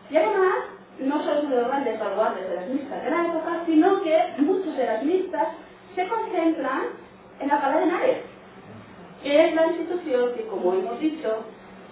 Y 0.10 0.18
además, 0.18 0.56
no 1.00 1.20
solo 1.24 1.40
es 1.40 1.44
uno 1.44 1.56
de 1.56 1.62
los 1.62 1.70
grandes 1.70 2.00
baluartes 2.00 2.50
erasmistas 2.50 3.04
de 3.04 3.12
la 3.12 3.28
época, 3.28 3.64
sino 3.68 4.02
que 4.02 4.34
muchos 4.40 4.78
erasmistas 4.78 5.48
se 5.96 6.08
concentran 6.08 6.82
en 7.40 7.48
la 7.50 7.62
Cala 7.62 7.78
de 7.78 7.84
Henares, 7.84 8.18
que 9.22 9.48
es 9.48 9.54
la 9.56 9.68
institución 9.68 10.34
que, 10.36 10.48
como 10.48 10.74
hemos 10.74 11.00
dicho, 11.00 11.44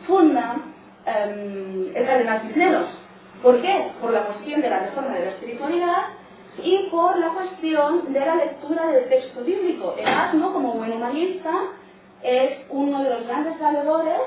funda 0.08 0.58
eh, 1.06 1.91
el 1.95 2.06
Cardenal 2.06 2.41
Cisneros. 2.41 2.88
¿Por 3.41 3.62
qué? 3.62 3.91
Por 4.01 4.12
la 4.12 4.22
cuestión 4.22 4.62
de 4.62 4.70
la 4.70 4.80
reforma 4.80 5.14
de 5.14 5.26
la 5.26 5.32
espiritualidad 5.32 6.03
y 6.64 6.88
por 6.89 7.18
la 7.20 7.30
cuestión 7.30 8.14
de 8.14 8.20
la 8.20 8.36
lectura 8.36 8.88
del 8.88 9.10
texto 9.10 9.41
bíblico. 9.41 9.95
Erasmo, 9.97 10.53
como 10.53 10.74
buen 10.74 10.93
humanista, 10.93 11.51
es 12.24 12.60
uno 12.70 13.03
de 13.03 13.10
los 13.10 13.28
grandes 13.28 13.60
valedores 13.60 14.22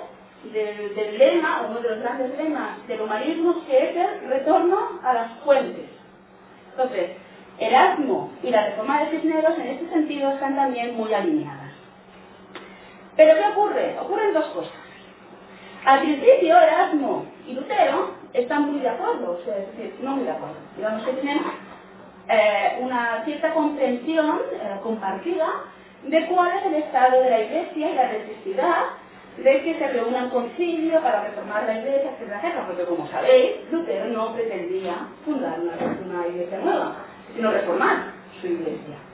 del, 0.53 0.95
del 0.95 1.19
lema, 1.19 1.67
uno 1.69 1.81
de 1.81 1.89
los 1.91 2.01
grandes 2.01 2.37
lemas 2.39 2.87
del 2.87 3.01
humanismo, 3.01 3.65
que 3.67 3.91
es 3.91 3.97
el 3.97 4.29
retorno 4.29 5.01
a 5.03 5.15
las 5.15 5.33
fuentes. 5.45 5.87
Entonces, 6.71 7.11
Erasmo 7.59 8.31
y 8.43 8.51
la 8.51 8.67
reforma 8.67 9.01
de 9.01 9.11
Cisneros 9.11 9.59
en 9.59 9.67
este 9.69 9.89
sentido 9.89 10.31
están 10.31 10.55
también 10.55 10.95
muy 10.97 11.13
alineadas. 11.13 11.73
Pero 13.17 13.35
¿qué 13.35 13.47
ocurre? 13.53 13.99
Ocurren 14.01 14.33
dos 14.33 14.47
cosas. 14.47 14.88
Al 15.89 16.01
principio 16.01 16.61
Erasmo 16.61 17.25
y 17.47 17.55
Lutero 17.55 18.11
están 18.35 18.71
muy 18.71 18.81
de 18.81 18.91
acuerdo, 18.91 19.39
o 19.41 19.43
sea, 19.43 19.57
es 19.57 19.75
decir, 19.75 19.95
no 20.03 20.17
muy 20.17 20.25
de 20.25 20.33
acuerdo. 20.33 20.57
Digamos 20.77 21.03
que 21.03 21.13
tienen 21.15 21.41
eh, 22.29 22.79
una 22.83 23.25
cierta 23.25 23.55
comprensión 23.55 24.37
eh, 24.53 24.77
compartida 24.83 25.47
de 26.03 26.27
cuál 26.27 26.59
es 26.59 26.67
el 26.67 26.75
estado 26.75 27.23
de 27.23 27.31
la 27.31 27.41
Iglesia 27.41 27.91
y 27.91 27.95
la 27.95 28.13
necesidad 28.13 28.85
de 29.39 29.63
que 29.63 29.79
se 29.79 29.89
reúna 29.89 30.25
un 30.25 30.31
concilio 30.31 31.01
para 31.01 31.23
reformar 31.23 31.65
la 31.65 31.79
Iglesia, 31.79 32.11
etcétera, 32.21 32.67
porque 32.67 32.85
como 32.85 33.09
sabéis, 33.09 33.53
Lutero 33.73 34.09
no 34.09 34.35
pretendía 34.35 35.09
fundar 35.25 35.59
una 35.59 36.27
Iglesia 36.27 36.59
nueva, 36.59 36.97
sino 37.35 37.51
reformar 37.51 38.13
su 38.43 38.47
Iglesia. 38.47 39.08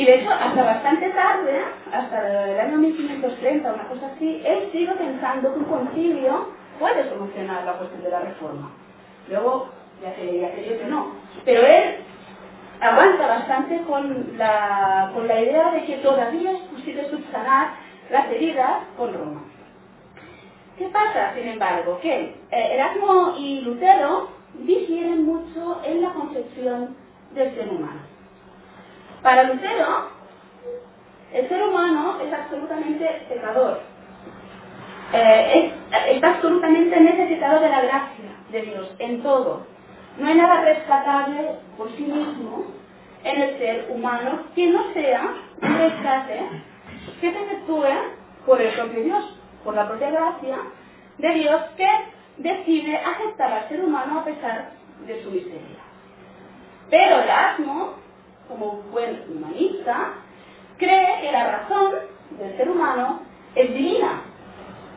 Y 0.00 0.04
de 0.06 0.14
hecho, 0.14 0.30
hasta 0.30 0.62
bastante 0.62 1.10
tarde, 1.10 1.60
hasta 1.92 2.50
el 2.50 2.58
año 2.58 2.78
1530, 2.78 3.70
una 3.70 3.86
cosa 3.86 4.06
así, 4.06 4.40
él 4.46 4.70
sigue 4.72 4.90
pensando 4.92 5.52
que 5.52 5.58
un 5.58 5.66
concilio 5.66 6.54
puede 6.78 7.06
solucionar 7.10 7.64
la 7.64 7.74
cuestión 7.74 8.04
de 8.04 8.08
la 8.08 8.20
reforma. 8.20 8.70
Luego, 9.28 9.68
ya 10.02 10.14
se 10.14 10.24
leía 10.24 10.54
que 10.54 10.86
no. 10.88 11.16
Pero 11.44 11.66
él 11.66 11.96
aguanta 12.80 13.26
bastante 13.26 13.82
con 13.82 14.38
la, 14.38 15.10
con 15.12 15.28
la 15.28 15.38
idea 15.38 15.70
de 15.72 15.84
que 15.84 15.96
todavía 15.96 16.52
es 16.52 16.60
posible 16.60 17.10
subsanar 17.10 17.72
las 18.10 18.24
heridas 18.30 18.84
con 18.96 19.12
Roma. 19.12 19.42
¿Qué 20.78 20.88
pasa, 20.88 21.34
sin 21.34 21.46
embargo? 21.46 21.98
Que 22.00 22.36
eh, 22.50 22.68
Erasmo 22.72 23.34
y 23.36 23.60
Lutero 23.60 24.30
difieren 24.60 25.26
mucho 25.26 25.82
en 25.84 26.00
la 26.00 26.08
concepción 26.14 26.96
del 27.34 27.54
ser 27.54 27.68
humano. 27.68 28.19
Para 29.22 29.42
Lutero, 29.44 30.08
el 31.32 31.48
ser 31.48 31.62
humano 31.62 32.18
es 32.20 32.32
absolutamente 32.32 33.26
pecador. 33.28 33.80
Eh, 35.12 35.72
está 36.10 36.30
absolutamente 36.30 37.00
necesitado 37.00 37.60
de 37.60 37.68
la 37.68 37.82
gracia 37.82 38.24
de 38.50 38.62
Dios 38.62 38.94
en 38.98 39.22
todo. 39.22 39.66
No 40.18 40.26
hay 40.26 40.34
nada 40.36 40.62
rescatable 40.62 41.56
por 41.76 41.90
sí 41.96 42.02
mismo 42.02 42.64
en 43.24 43.42
el 43.42 43.58
ser 43.58 43.86
humano 43.90 44.44
que 44.54 44.68
no 44.68 44.92
sea 44.94 45.34
un 45.62 45.78
rescate 45.78 46.40
que 47.20 47.32
se 47.32 47.42
efectúe 47.42 47.86
por 48.46 48.60
el 48.60 48.72
propio 48.74 49.02
Dios, 49.02 49.38
por 49.64 49.74
la 49.74 49.86
propia 49.86 50.10
gracia 50.10 50.56
de 51.18 51.30
Dios 51.34 51.62
que 51.76 51.88
decide 52.38 52.96
aceptar 52.96 53.52
al 53.52 53.68
ser 53.68 53.84
humano 53.84 54.20
a 54.20 54.24
pesar 54.24 54.70
de 55.06 55.22
su 55.22 55.30
miseria. 55.30 55.78
Pero 56.88 57.20
Erasmo, 57.20 57.94
como 58.50 58.66
un 58.66 58.90
buen 58.90 59.22
humanista, 59.30 60.12
cree 60.76 61.22
que 61.22 61.32
la 61.32 61.58
razón 61.58 61.94
del 62.38 62.56
ser 62.58 62.68
humano 62.68 63.20
es 63.54 63.72
divina 63.72 64.24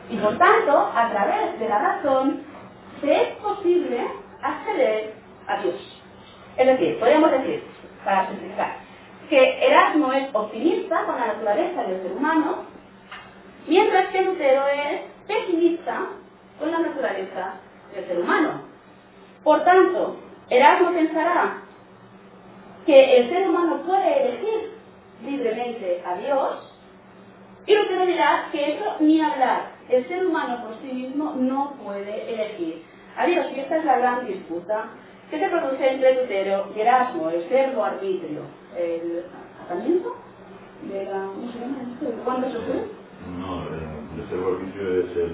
y 0.10 0.18
por 0.18 0.38
tanto, 0.38 0.92
a 0.94 1.10
través 1.10 1.60
de 1.60 1.70
la 1.70 1.80
razón, 1.80 2.44
se 3.02 3.22
es 3.22 3.30
posible 3.38 4.06
acceder 4.42 5.14
a 5.48 5.62
Dios. 5.62 6.02
Es 6.58 6.68
decir, 6.68 7.00
podemos 7.00 7.32
decir, 7.32 7.64
para 8.04 8.28
simplificar, 8.28 8.76
que 9.30 9.66
Erasmo 9.66 10.12
es 10.14 10.28
optimista 10.34 11.06
con 11.06 11.16
la 11.16 11.28
naturaleza 11.28 11.84
del 11.84 12.02
ser 12.02 12.12
humano, 12.12 12.66
mientras 13.66 14.10
que 14.10 14.22
Lutero 14.22 14.68
es 14.68 15.02
pesimista 15.26 16.02
con 16.60 16.72
la 16.72 16.80
naturaleza 16.80 17.56
del 17.96 18.06
ser 18.06 18.20
humano. 18.20 18.62
Por 19.44 19.64
tanto, 19.64 20.18
Erasmo 20.50 20.92
pensará 20.92 21.63
que 22.86 23.18
el 23.18 23.30
ser 23.30 23.50
humano 23.50 23.82
puede 23.86 24.28
elegir 24.28 24.72
libremente 25.26 26.02
a 26.06 26.16
Dios, 26.18 26.70
y 27.66 27.76
Lutero 27.76 28.06
dirá 28.06 28.50
que 28.52 28.76
eso 28.76 28.96
ni 29.00 29.22
hablar, 29.22 29.72
el 29.90 30.08
ser 30.08 30.26
humano 30.26 30.64
por 30.66 30.76
sí 30.82 30.94
mismo 30.94 31.34
no 31.38 31.74
puede 31.84 32.34
elegir 32.34 32.84
a 33.18 33.26
Dios, 33.26 33.46
y 33.56 33.60
esta 33.60 33.78
es 33.78 33.86
la 33.86 33.98
gran 34.00 34.28
disputa 34.28 34.90
que 35.30 35.40
se 35.40 35.48
produce 35.48 35.88
entre 35.94 36.22
Lutero 36.22 36.68
y 36.76 36.80
Erasmo, 36.80 37.30
el 37.30 37.48
servo 37.50 37.84
arbitrio, 37.84 38.42
el 38.78 39.24
atamiento 39.66 40.16
de 40.92 41.06
la... 41.06 41.30
¿Cuándo 42.26 42.48
se 42.52 42.58
fue? 42.58 42.86
No, 43.40 43.64
el 43.64 44.30
servo 44.30 44.56
arbitrio 44.56 45.00
es 45.00 45.18
el... 45.18 45.34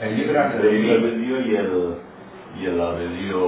El 0.00 0.16
libre 0.16 0.32
el 0.32 0.36
albedrío 0.36 1.40
y 1.40 1.54
el, 1.54 1.96
y 2.60 2.66
el 2.66 2.80
albedrío, 2.80 3.38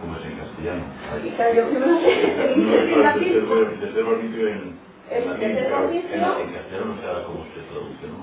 ¿cómo 0.00 0.16
es 0.18 0.24
en 0.24 0.38
castellano? 0.38 0.84
El 5.10 5.24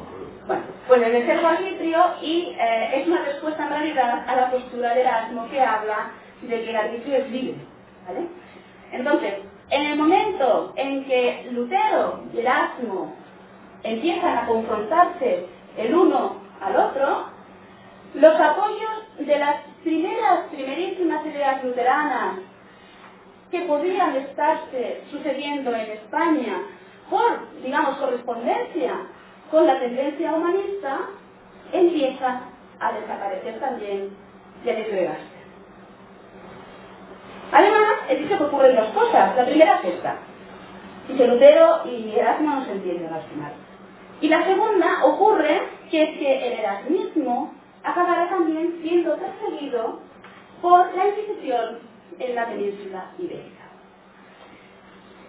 acuerdo. 0.04 0.28
Bueno, 0.48 0.64
pues 0.88 1.02
el 1.02 1.26
servo 1.26 1.48
arbitrio 1.48 2.00
y 2.22 2.56
eh, 2.58 3.02
es 3.02 3.08
una 3.08 3.26
respuesta 3.26 3.64
en 3.64 3.70
realidad 3.70 4.24
a 4.26 4.36
la 4.36 4.52
postura 4.52 4.94
de 4.94 5.02
Erasmo 5.02 5.50
que 5.50 5.60
habla 5.60 6.12
de 6.42 6.64
que 6.64 6.70
el 6.70 6.76
arbitrio 6.78 7.18
es 7.18 7.30
libre. 7.30 7.56
¿vale? 8.08 8.28
Entonces, 8.94 9.34
en 9.70 9.86
el 9.86 9.98
momento 9.98 10.74
en 10.78 11.04
que 11.04 11.50
Lutero 11.52 12.22
y 12.34 12.40
Erasmo 12.40 13.14
empiezan 13.84 14.38
a 14.38 14.46
confrontarse 14.46 15.46
el 15.76 15.94
uno 15.94 16.38
al 16.62 16.76
otro, 16.78 17.26
los 18.14 18.40
apoyos 18.40 18.90
de 19.20 19.38
las 19.38 19.58
primeras, 19.84 20.46
primerísimas 20.52 21.26
ideas 21.26 21.64
luteranas 21.66 22.40
que 23.52 23.62
podrían 23.62 24.16
estarse 24.16 25.04
sucediendo 25.12 25.74
en 25.74 25.92
España 25.92 26.62
por, 27.10 27.62
digamos, 27.64 27.98
correspondencia 27.98 28.94
con 29.50 29.66
la 29.66 29.80
tendencia 29.80 30.34
humanista, 30.34 31.00
empieza 31.72 32.42
a 32.80 32.92
desaparecer 32.92 33.60
también 33.60 34.10
y 34.66 34.70
a 34.70 34.76
desgregarse. 34.76 35.38
Además, 37.52 37.94
he 38.10 38.16
dicho 38.18 38.38
que 38.38 38.44
ocurren 38.44 38.76
dos 38.76 38.88
cosas. 38.88 39.36
La 39.36 39.46
primera 39.46 39.80
es 39.80 39.96
esta. 39.96 40.16
que 41.08 41.28
Lutero 41.28 41.84
y 41.86 42.14
Erasmo 42.18 42.56
no 42.56 42.66
se 42.66 42.74
entienden 42.74 43.14
al 43.14 43.24
final. 43.24 43.54
Y 44.20 44.28
la 44.28 44.44
segunda 44.44 45.06
ocurre 45.06 45.62
que 45.90 46.04
es 46.04 46.18
que 46.18 46.48
el 46.48 46.60
erasmismo 46.60 47.54
acabará 47.84 48.28
también 48.28 48.80
siendo 48.82 49.16
perseguido 49.16 50.00
por 50.62 50.94
la 50.96 51.08
Inquisición 51.08 51.80
en 52.20 52.36
la 52.36 52.46
península 52.48 53.06
ibérica. 53.18 53.68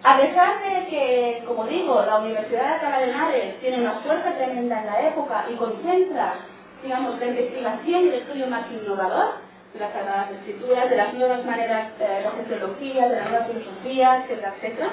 A 0.01 0.17
pesar 0.17 0.63
de 0.63 0.87
que, 0.87 1.43
como 1.45 1.65
digo, 1.65 2.01
la 2.05 2.19
Universidad 2.19 2.79
de 2.79 3.11
Henares 3.11 3.59
tiene 3.59 3.81
una 3.81 3.95
fuerza 3.99 4.31
tremenda 4.33 4.79
en 4.79 4.85
la 4.85 5.07
época 5.09 5.45
y 5.51 5.55
concentra, 5.55 6.35
digamos, 6.81 7.19
la 7.19 7.25
investigación 7.25 8.05
y 8.05 8.07
el 8.07 8.13
estudio 8.13 8.47
más 8.47 8.71
innovador 8.71 9.33
de 9.73 9.79
las 9.79 9.91
Sagradas 9.91 10.31
Escrituras, 10.31 10.89
de 10.89 10.95
las 10.95 11.13
nuevas 11.13 11.45
maneras 11.45 11.91
eh, 11.99 12.25
de 12.37 12.43
teología, 12.43 13.09
de 13.09 13.15
la 13.17 13.29
nueva 13.29 13.45
filosofía, 13.45 14.23
etcétera, 14.23 14.53
etcétera, 14.55 14.89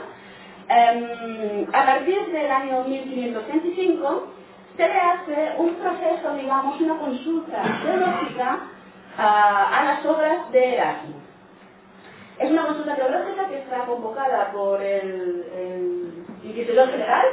em, 0.69 1.67
a 1.73 1.87
partir 1.87 2.27
del 2.27 2.51
año 2.51 2.85
1525 2.85 4.27
se 4.77 4.89
le 4.89 5.01
hace 5.01 5.55
un 5.59 5.75
proceso, 5.77 6.35
digamos, 6.35 6.81
una 6.81 6.99
consulta 6.99 7.63
teológica 7.85 8.59
a 9.17 9.83
las 9.85 10.05
obras 10.05 10.51
de 10.53 10.75
Erasmo. 10.75 11.26
Es 12.39 12.51
una 12.51 12.67
consulta 12.67 12.97
teológica 12.97 13.49
que 13.49 13.59
está 13.59 13.87
convocada 13.87 14.53
por 14.53 14.83
el, 14.83 16.25
Inquisidor 16.45 16.91
General 16.91 17.27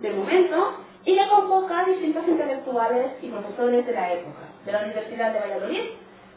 del 0.00 0.14
momento 0.16 0.74
y 1.04 1.16
que 1.16 1.28
convoca 1.28 1.80
a 1.80 1.84
distintos 1.84 2.26
intelectuales 2.26 3.12
y 3.22 3.28
profesores 3.28 3.86
de 3.86 3.92
la 3.92 4.12
época, 4.12 4.40
de 4.64 4.72
la 4.72 4.82
Universidad 4.82 5.32
de 5.32 5.40
Valladolid, 5.40 5.82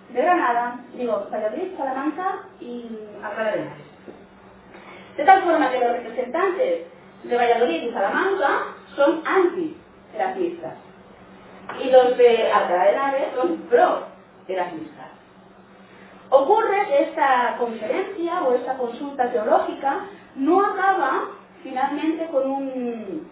de 0.10 0.22
Granada, 0.22 0.80
digo, 0.94 1.28
Valladolid, 1.32 1.76
Salamanca 1.78 2.44
y 2.60 2.86
Alcalá 3.24 3.52
de 3.52 3.62
Henares. 3.62 3.86
De 5.18 5.24
tal 5.24 5.44
forma 5.44 5.72
que 5.72 5.80
los 5.80 5.92
representantes 5.92 6.86
de 7.24 7.36
Valladolid 7.38 7.84
y 7.84 7.92
Salamanca 7.92 8.76
son 8.96 9.24
anti-erasmistas 9.26 10.74
y 11.84 11.90
los 11.90 12.18
de 12.18 12.52
Alcalá 12.52 12.84
de 12.84 12.92
Henares 12.92 13.28
son 13.36 13.58
pro-erasmistas. 13.70 15.19
Ocurre 16.30 16.88
que 16.88 17.04
esta 17.04 17.56
conferencia 17.58 18.44
o 18.44 18.54
esta 18.54 18.78
consulta 18.78 19.32
teológica 19.32 20.06
no 20.36 20.62
acaba 20.62 21.30
finalmente 21.64 22.28
con 22.28 22.50
un 22.50 23.30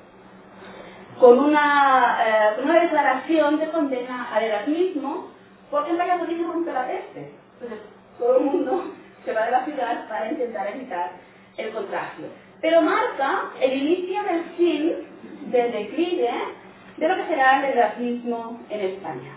con 1.19 1.39
una, 1.39 2.17
eh, 2.27 2.81
declaración 2.81 3.59
de 3.59 3.71
condena 3.71 4.29
al 4.31 4.43
erasmismo, 4.43 5.31
porque 5.71 5.91
en 5.91 5.97
Valladolid 5.97 6.45
rompe 6.45 6.71
la 6.71 6.87
peste. 6.87 7.33
Entonces, 7.53 7.79
todo 8.19 8.37
el 8.37 8.45
mundo 8.45 8.83
se 9.25 9.33
va 9.33 9.45
de 9.45 9.51
la 9.51 9.65
ciudad 9.65 10.07
para 10.07 10.31
intentar 10.31 10.67
evitar 10.67 11.11
el 11.57 11.71
contagio. 11.71 12.27
Pero 12.61 12.81
marca 12.81 13.51
el 13.61 13.73
inicio 13.73 14.23
del 14.23 14.43
fin 14.57 14.93
del 15.51 15.71
declive 15.71 16.29
de 16.97 17.07
lo 17.07 17.15
que 17.15 17.27
será 17.27 17.59
el 17.59 17.77
erasmismo 17.77 18.59
en 18.69 18.79
España. 18.79 19.36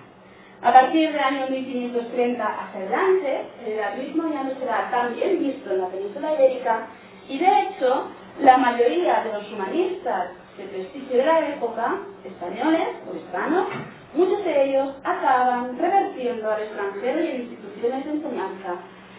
A 0.62 0.72
partir 0.74 1.10
del 1.10 1.20
año 1.20 1.48
1530 1.48 2.44
hacia 2.44 2.80
adelante, 2.80 3.46
el 3.64 3.72
erasmismo 3.72 4.30
ya 4.30 4.42
no 4.42 4.50
será 4.58 4.90
tan 4.90 5.14
bien 5.14 5.38
visto 5.38 5.72
en 5.72 5.80
la 5.80 5.88
península 5.88 6.34
ibérica 6.34 6.86
y 7.30 7.38
de 7.38 7.60
hecho 7.60 8.08
la 8.42 8.58
mayoría 8.58 9.24
de 9.24 9.32
los 9.32 9.50
humanistas 9.50 10.32
de 10.58 10.64
prestigio 10.64 11.16
de 11.16 11.24
la 11.24 11.48
época, 11.48 11.96
españoles 12.24 12.88
o 13.10 13.16
hispanos, 13.16 13.68
muchos 14.14 14.44
de 14.44 14.64
ellos 14.64 14.94
acaban 15.02 15.78
revertiendo 15.78 16.50
al 16.50 16.62
extranjero 16.62 17.24
y 17.24 17.28
en 17.28 17.40
instituciones 17.42 18.04
de 18.04 18.10
enseñanza 18.10 18.74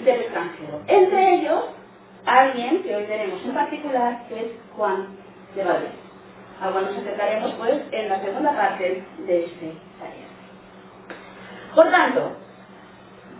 del 0.05 0.21
extranjero. 0.21 0.81
Entre 0.87 1.35
ellos, 1.35 1.65
alguien 2.25 2.83
que 2.83 2.95
hoy 2.95 3.05
tenemos 3.05 3.43
en 3.43 3.53
particular, 3.55 4.27
que 4.29 4.41
es 4.41 4.51
Juan 4.77 5.07
de 5.55 5.63
Valdés. 5.63 5.91
A 6.61 6.69
cual 6.69 6.85
nos 6.85 6.97
acercaremos 6.97 7.51
pues 7.53 7.81
en 7.91 8.09
la 8.09 8.21
segunda 8.21 8.51
parte 8.55 9.03
de 9.25 9.45
este 9.45 9.73
taller. 9.99 10.30
Por 11.76 11.89
tanto, 11.89 12.34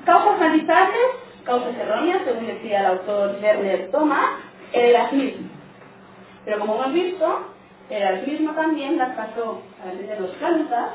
causas 0.06 0.42
analizables, 0.42 1.08
causas 1.44 1.76
erróneas, 1.76 2.22
según 2.26 2.48
decía 2.48 2.80
el 2.80 2.86
autor 2.86 3.38
Werner 3.42 3.90
Thomas, 3.92 4.26
el 4.74 4.96
erasmismo. 4.96 5.50
Pero 6.46 6.60
como 6.60 6.76
hemos 6.76 6.94
visto, 6.94 7.46
el 7.90 8.02
erasmismo 8.02 8.54
también 8.54 8.98
las 8.98 9.16
pasó 9.16 9.62
a 9.84 9.94
de 9.94 10.20
los 10.20 10.30
plantas 10.32 10.92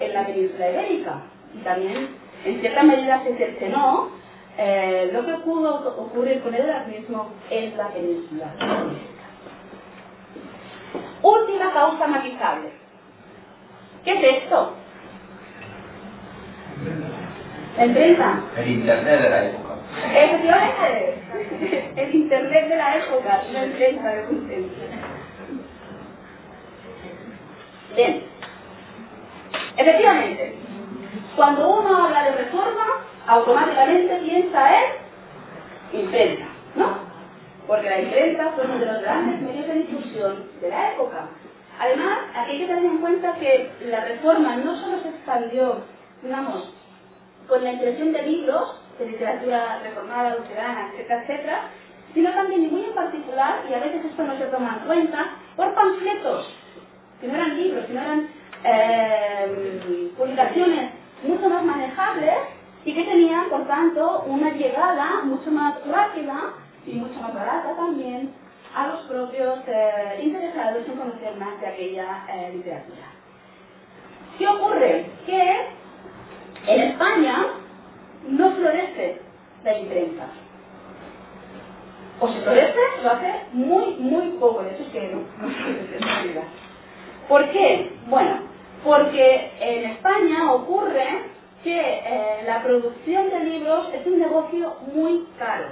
en 0.00 0.14
la 0.14 0.26
península 0.26 0.70
ibérica 0.70 1.22
y 1.54 1.58
también 1.58 2.08
en 2.44 2.60
cierta 2.60 2.82
medida 2.82 3.22
se 3.24 3.36
cercenó 3.36 4.08
eh, 4.56 5.10
lo 5.12 5.24
que 5.26 5.32
pudo 5.44 5.94
ocurrir 5.98 6.42
con 6.42 6.54
el 6.54 6.62
erasmismo 6.62 7.28
es 7.50 7.76
la 7.76 7.88
península 7.88 8.54
ibérica. 8.56 9.24
Última 11.22 11.72
causa 11.72 12.06
matizable. 12.06 12.70
¿Qué 14.04 14.12
es 14.12 14.42
esto? 14.42 14.74
La 17.76 17.86
imprenta. 17.86 18.40
El 18.56 18.68
internet 18.68 19.20
de 19.22 19.30
la 19.30 19.44
época. 19.44 19.74
Efectivamente, 20.14 21.92
el 21.96 22.14
internet 22.14 22.68
de 22.68 22.76
la 22.76 22.96
época, 22.96 23.42
la 23.52 23.66
imprenta 23.66 24.08
de 24.08 24.22
Gutenberg. 24.22 24.64
Bien, 27.96 28.22
efectivamente, 29.76 30.56
cuando 31.36 31.80
uno 31.80 32.04
habla 32.04 32.24
de 32.24 32.32
reforma, 32.32 33.04
automáticamente 33.26 34.16
piensa 34.16 34.68
en 35.92 36.00
imprenta, 36.00 36.46
¿no? 36.74 36.98
Porque 37.66 37.88
la 37.88 38.00
imprenta 38.00 38.52
fue 38.54 38.64
uno 38.64 38.78
de 38.78 38.86
los 38.86 39.02
grandes 39.02 39.40
medios 39.40 39.66
de 39.66 39.74
difusión 39.74 40.50
de 40.60 40.68
la 40.68 40.92
época. 40.92 41.28
Además, 41.78 42.18
aquí 42.36 42.52
hay 42.52 42.58
que 42.58 42.66
tener 42.66 42.84
en 42.84 42.98
cuenta 42.98 43.34
que 43.34 43.70
la 43.86 44.04
reforma 44.04 44.56
no 44.56 44.76
solo 44.76 45.00
se 45.00 45.08
expandió, 45.08 45.82
digamos, 46.24 46.74
con 47.48 47.62
la 47.62 47.72
impresión 47.72 48.12
de 48.12 48.22
libros, 48.22 48.80
de 48.98 49.06
literatura 49.06 49.80
reformada, 49.82 50.36
luterana, 50.36 50.90
etcétera, 50.92 51.22
etcétera, 51.22 51.60
sino 52.14 52.30
también, 52.32 52.64
y 52.64 52.68
muy 52.68 52.84
en 52.84 52.94
particular, 52.94 53.62
y 53.68 53.74
a 53.74 53.80
veces 53.80 54.04
esto 54.06 54.22
no 54.22 54.36
se 54.38 54.46
toma 54.46 54.78
en 54.80 54.86
cuenta, 54.86 55.26
por 55.56 55.74
panfletos, 55.74 56.48
que 57.20 57.28
no 57.28 57.34
eran 57.34 57.56
libros, 57.56 57.86
que 57.86 57.92
no 57.92 58.00
eran 58.00 58.28
eh, 58.64 60.12
publicaciones 60.16 60.90
mucho 61.22 61.48
más 61.48 61.62
manejables 61.64 62.34
y 62.84 62.94
que 62.94 63.04
tenían, 63.04 63.48
por 63.50 63.66
tanto, 63.66 64.24
una 64.26 64.52
llegada 64.52 65.22
mucho 65.24 65.50
más 65.50 65.74
rápida 65.86 66.54
y 66.86 66.92
mucho 66.92 67.20
más 67.20 67.34
barata 67.34 67.74
también 67.76 68.32
a 68.74 68.88
los 68.88 69.00
propios 69.02 69.58
eh, 69.66 70.20
interesados 70.22 70.86
en 70.86 70.96
conocer 70.96 71.36
más 71.36 71.60
de 71.60 71.66
aquella 71.66 72.24
eh, 72.28 72.52
literatura. 72.54 73.06
¿Qué 74.38 74.48
ocurre? 74.48 75.06
Que 75.26 75.68
en 76.66 76.80
España 76.82 77.46
no 78.28 78.50
florece 78.52 79.20
la 79.64 79.78
imprenta. 79.78 80.26
O 82.20 82.28
si 82.28 82.38
florece, 82.40 82.78
lo 83.02 83.10
hace 83.10 83.32
muy, 83.52 83.94
muy 83.96 84.28
poco. 84.38 84.62
De 84.62 84.72
hecho, 84.72 84.82
es 84.84 84.88
que 84.90 85.08
no, 85.08 85.18
no 85.40 85.54
florece 85.54 85.96
en 85.96 86.02
realidad. 86.02 86.44
¿Por 87.28 87.50
qué? 87.50 87.92
Bueno, 88.06 88.38
porque 88.84 89.52
en 89.60 89.90
España 89.90 90.52
ocurre 90.52 91.06
que 91.62 91.80
eh, 91.80 92.42
la 92.46 92.62
producción 92.62 93.30
de 93.30 93.40
libros 93.40 93.88
es 93.94 94.06
un 94.06 94.18
negocio 94.18 94.76
muy 94.94 95.26
caro. 95.38 95.68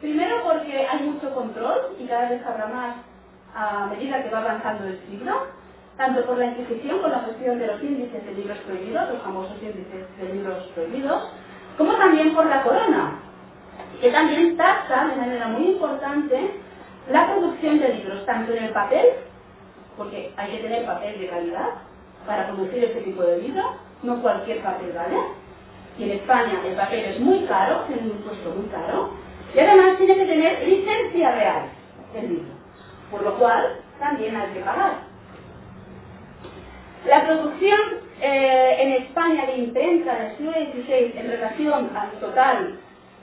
Primero 0.00 0.42
porque 0.44 0.86
hay 0.86 1.02
mucho 1.02 1.34
control 1.34 1.96
y 1.98 2.06
cada 2.06 2.30
vez 2.30 2.44
habrá 2.46 2.66
más 2.68 2.96
a 3.54 3.86
medida 3.86 4.22
que 4.22 4.30
va 4.30 4.38
avanzando 4.38 4.86
el 4.86 5.00
siglo, 5.06 5.46
tanto 5.98 6.24
por 6.26 6.38
la 6.38 6.46
Inquisición 6.46 7.00
con 7.00 7.10
la 7.10 7.24
cuestión 7.24 7.58
de 7.58 7.66
los 7.66 7.82
índices 7.82 8.24
de 8.24 8.32
libros 8.32 8.56
prohibidos, 8.58 9.10
los 9.10 9.22
famosos 9.22 9.56
índices 9.60 10.06
de 10.16 10.32
libros 10.32 10.64
prohibidos, 10.72 11.28
como 11.76 11.92
también 11.96 12.34
por 12.34 12.46
la 12.46 12.62
corona, 12.62 13.18
que 14.00 14.10
también 14.10 14.56
taxa 14.56 15.08
de 15.08 15.16
manera 15.16 15.48
muy 15.48 15.72
importante 15.72 16.52
la 17.10 17.26
producción 17.32 17.80
de 17.80 17.94
libros, 17.94 18.24
tanto 18.26 18.52
en 18.52 18.64
el 18.64 18.72
papel, 18.72 19.06
porque 19.96 20.32
hay 20.36 20.52
que 20.52 20.62
tener 20.62 20.86
papel 20.86 21.18
de 21.18 21.28
calidad 21.28 21.70
para 22.26 22.46
producir 22.46 22.84
este 22.84 23.00
tipo 23.00 23.22
de 23.22 23.38
libros, 23.42 23.66
no 24.04 24.22
cualquier 24.22 24.62
papel 24.62 24.92
vale, 24.92 25.16
y 25.98 26.04
en 26.04 26.10
España 26.12 26.60
el 26.64 26.76
papel 26.76 27.04
es 27.06 27.18
muy 27.18 27.40
caro, 27.46 27.80
tiene 27.88 28.02
un 28.02 28.18
impuesto 28.18 28.50
muy 28.50 28.66
caro, 28.66 29.10
y 29.52 29.58
además 29.58 29.98
tiene 29.98 30.14
que 30.14 30.26
tener 30.26 30.68
licencia 30.68 31.32
real 31.32 31.70
el 32.14 32.28
libro, 32.28 32.52
por 33.10 33.22
lo 33.22 33.36
cual 33.36 33.80
también 33.98 34.36
hay 34.36 34.52
que 34.52 34.60
pagar. 34.60 35.07
La 37.06 37.26
producción 37.26 37.78
eh, 38.20 38.76
en 38.80 38.92
España 39.04 39.46
de 39.46 39.58
imprenta 39.58 40.14
del 40.14 40.36
siglo 40.36 40.52
XVI 40.52 41.12
en 41.16 41.30
relación 41.30 41.90
al 41.96 42.10
total 42.20 42.78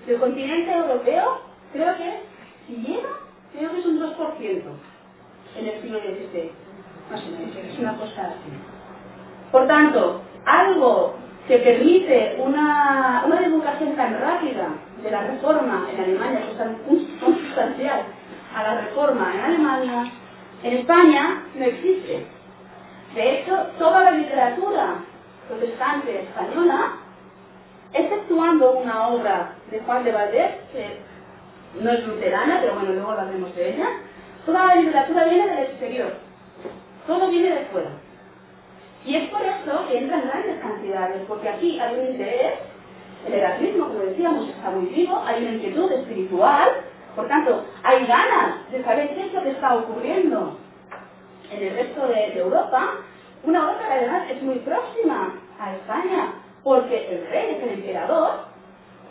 del 0.08 0.20
continente 0.20 0.72
europeo, 0.72 1.42
creo 1.74 1.98
que 1.98 2.20
si 2.68 2.76
llega, 2.78 3.10
creo 3.54 3.72
que 3.72 3.80
es 3.80 3.86
un 3.86 4.00
2% 4.00 4.62
en 5.58 5.68
el 5.68 5.82
siglo 5.82 6.00
XVI, 6.00 6.52
más 7.12 7.22
o 7.22 7.26
menos, 7.26 7.56
es 7.56 7.80
una 7.80 7.98
cosa 7.98 8.22
así. 8.22 8.52
Por 9.52 9.68
tanto, 9.68 10.22
algo 10.46 11.16
que 11.48 11.58
permite 11.58 12.38
una, 12.40 13.24
una 13.26 13.40
divulgación 13.40 13.96
tan 13.96 14.20
rápida 14.20 14.70
de 15.04 15.12
la 15.12 15.28
reforma 15.28 15.88
en 15.94 16.04
Alemania, 16.04 16.42
que 16.42 16.52
es 16.52 16.58
tan 16.58 16.78
sustancial 17.20 18.04
a 18.56 18.64
la 18.64 18.82
reforma 18.82 19.32
en 19.34 19.42
Alemania, 19.42 20.12
en 20.64 20.78
España 20.78 21.44
no 21.56 21.66
existe. 21.66 22.35
De 23.16 23.40
hecho, 23.40 23.56
toda 23.80 24.02
la 24.02 24.12
literatura 24.12 24.96
protestante 25.48 26.24
española, 26.24 26.98
exceptuando 27.94 28.74
una 28.74 29.08
obra 29.08 29.54
de 29.72 29.80
Juan 29.80 30.04
de 30.04 30.12
Valdés, 30.12 30.52
que 30.74 30.98
no 31.80 31.92
es 31.92 32.06
luterana, 32.06 32.58
pero 32.60 32.74
bueno, 32.76 32.92
luego 32.92 33.12
hablaremos 33.12 33.56
de 33.56 33.70
ella, 33.70 33.88
toda 34.46 34.66
la 34.66 34.76
literatura 34.76 35.24
viene 35.24 35.48
del 35.48 35.64
exterior. 35.64 36.14
Todo 37.08 37.30
viene 37.30 37.56
de 37.56 37.66
fuera. 37.68 37.92
Y 39.06 39.16
es 39.16 39.30
por 39.30 39.42
eso 39.42 39.88
que 39.88 39.98
entran 39.98 40.28
grandes 40.28 40.60
cantidades, 40.60 41.22
porque 41.26 41.48
aquí 41.48 41.80
hay 41.80 41.98
un 41.98 42.08
interés, 42.08 42.54
el 43.28 43.34
erasmismo, 43.34 43.88
como 43.88 44.00
decíamos, 44.00 44.50
está 44.50 44.72
muy 44.72 44.88
vivo, 44.88 45.24
hay 45.26 45.42
una 45.42 45.54
inquietud 45.54 45.90
espiritual, 45.90 46.70
por 47.16 47.30
tanto, 47.30 47.64
hay 47.82 48.06
ganas 48.06 48.70
de 48.72 48.84
saber 48.84 49.16
qué 49.16 49.28
es 49.28 49.34
lo 49.34 49.42
que 49.42 49.52
está 49.52 49.74
ocurriendo 49.74 50.65
en 51.56 51.68
el 51.68 51.76
resto 51.76 52.08
de, 52.08 52.38
Europa, 52.38 52.94
una 53.44 53.78
que 53.78 53.86
además 53.86 54.30
es 54.30 54.42
muy 54.42 54.56
próxima 54.60 55.34
a 55.60 55.76
España, 55.76 56.34
porque 56.64 57.16
el 57.16 57.28
rey 57.28 57.56
es 57.56 57.64
el 57.64 57.70
emperador, 57.80 58.46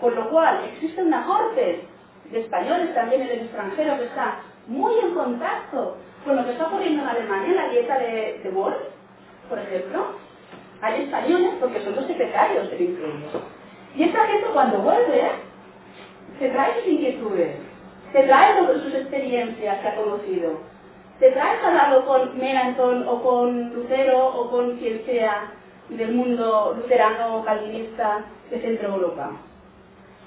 con 0.01 0.15
lo 0.15 0.29
cual 0.31 0.61
existe 0.73 1.03
una 1.03 1.25
corte 1.25 1.87
de 2.31 2.41
españoles 2.41 2.95
también 2.95 3.23
en 3.23 3.31
el 3.31 3.41
extranjero 3.41 3.97
que 3.99 4.05
está 4.05 4.41
muy 4.67 4.95
en 4.99 5.15
contacto 5.15 5.97
con 6.25 6.37
lo 6.37 6.45
que 6.45 6.53
está 6.53 6.67
ocurriendo 6.67 7.03
en 7.03 7.09
Alemania, 7.09 7.49
en 7.49 7.57
la 7.57 7.69
dieta 7.69 7.99
de, 7.99 8.41
de 8.43 8.51
Wolf, 8.51 8.77
por 9.49 9.59
ejemplo. 9.59 10.07
Hay 10.81 11.03
españoles 11.03 11.55
porque 11.61 11.81
son 11.83 11.97
los 11.97 12.07
secretarios 12.07 12.71
del 12.71 12.81
imperio. 12.81 13.43
Y 13.95 14.03
esta 14.03 14.27
gente 14.27 14.49
cuando 14.53 14.79
vuelve, 14.79 15.31
se 16.39 16.49
trae 16.49 16.81
sus 16.81 16.89
inquietudes, 16.89 17.57
se 18.13 18.23
trae 18.25 18.59
sus 18.83 18.95
experiencias 18.95 19.81
que 19.81 19.89
ha 19.89 19.97
conocido, 19.97 20.59
se 21.19 21.31
trae 21.31 21.59
hablado 21.65 22.05
con 22.07 22.37
Melanchthon 22.39 23.07
o 23.07 23.23
con 23.23 23.75
Lutero 23.75 24.27
o 24.27 24.51
con 24.51 24.77
quien 24.79 25.05
sea 25.07 25.53
del 25.89 26.13
mundo 26.13 26.75
luterano 26.77 27.37
o 27.37 27.45
calvinista 27.45 28.25
de 28.51 28.61
Centro 28.61 28.95
Europa. 28.95 29.31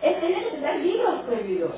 Es 0.02 0.20
gente 0.20 0.50
que 0.50 0.78
libros 0.80 1.22
prohibidos 1.26 1.76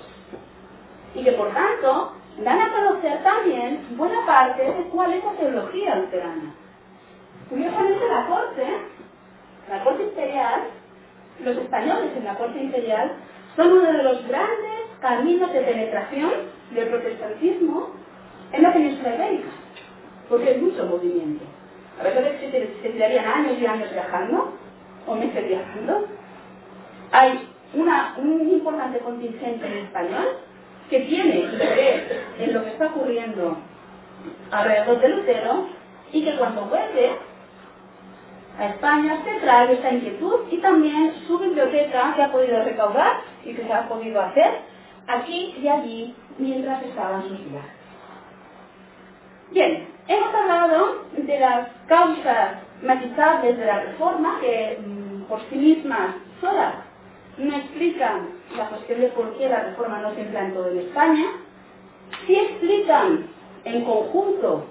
y 1.16 1.24
que 1.24 1.32
por 1.32 1.52
tanto 1.54 2.14
dan 2.44 2.62
a 2.62 2.72
conocer 2.72 3.24
también 3.24 3.86
buena 3.98 4.26
parte 4.26 4.64
de 4.64 4.84
cuál 4.90 5.14
es 5.14 5.24
la 5.24 5.32
teología 5.32 5.96
luterana. 5.96 6.54
Curiosamente 7.50 8.08
la 8.10 8.28
corte, 8.28 8.68
la 9.70 9.84
corte 9.84 10.04
imperial, 10.04 10.62
los 11.40 11.58
españoles 11.58 12.12
en 12.16 12.26
la 12.26 12.36
corte 12.36 12.60
imperial 12.62 13.14
son 13.56 13.72
uno 13.72 13.92
de 13.92 14.04
los 14.04 14.28
grandes 14.28 14.82
caminos 15.02 15.52
de 15.52 15.62
penetración 15.62 16.32
del 16.72 16.90
protestantismo 16.90 17.94
en 18.52 18.64
la 18.64 18.74
península 18.74 19.16
ibérica, 19.16 19.50
porque 20.30 20.50
hay 20.50 20.62
mucho 20.62 20.86
movimiento. 20.86 21.46
A 22.00 22.04
veces 22.04 22.40
se, 22.40 22.82
se 22.82 22.90
tirarían 22.90 23.26
años 23.26 23.60
y 23.60 23.66
años 23.66 23.92
viajando, 23.92 24.54
o 25.08 25.16
meses 25.16 25.48
viajando. 25.48 26.08
Hay 27.12 27.48
un 27.74 28.50
importante 28.50 29.00
contingente 29.00 29.66
en 29.66 29.78
español 29.86 30.38
que 30.90 31.00
tiene 31.02 31.42
interés 31.42 32.04
en 32.40 32.54
lo 32.54 32.64
que 32.64 32.70
está 32.72 32.88
ocurriendo 32.88 33.58
alrededor 34.52 35.00
de 35.00 35.10
Lutero 35.10 35.68
y 36.12 36.24
que 36.24 36.36
cuando 36.38 36.66
vuelve 36.66 37.12
a 38.58 38.66
España 38.68 39.24
se 39.24 39.40
trae 39.40 39.74
esta 39.74 39.92
inquietud 39.92 40.48
y 40.52 40.58
también 40.58 41.14
su 41.28 41.38
biblioteca 41.38 42.14
que 42.16 42.24
ha 42.24 42.32
podido 42.32 42.64
recaudar 42.64 43.22
y 43.46 43.54
que 43.54 43.64
se 43.64 43.74
ha 43.74 43.88
podido 43.88 44.20
hacer 44.22 44.52
aquí 45.08 45.56
y 45.62 45.68
allí 45.68 46.16
mientras 46.38 46.84
estaban 46.84 47.28
sus 47.28 47.50
viajes. 47.50 47.79
Bien, 49.52 49.88
hemos 50.08 50.36
hablado 50.36 51.06
de 51.18 51.40
las 51.40 51.70
causas 51.88 52.58
matizables 52.84 53.58
de 53.58 53.66
la 53.66 53.80
reforma 53.80 54.40
que 54.42 54.78
mm, 54.86 55.24
por 55.24 55.40
sí 55.50 55.56
mismas 55.56 56.16
solas 56.40 56.76
no 57.38 57.56
explican 57.56 58.30
la 58.56 58.70
cuestión 58.70 59.02
de 59.02 59.08
por 59.08 59.36
qué 59.38 59.50
la 59.50 59.62
reforma 59.62 60.00
no 60.00 60.14
se 60.14 60.22
implantó 60.22 60.68
en 60.70 60.80
España, 60.80 61.26
sí 62.28 62.36
explican 62.36 63.28
en 63.66 63.86
conjunto 63.86 64.66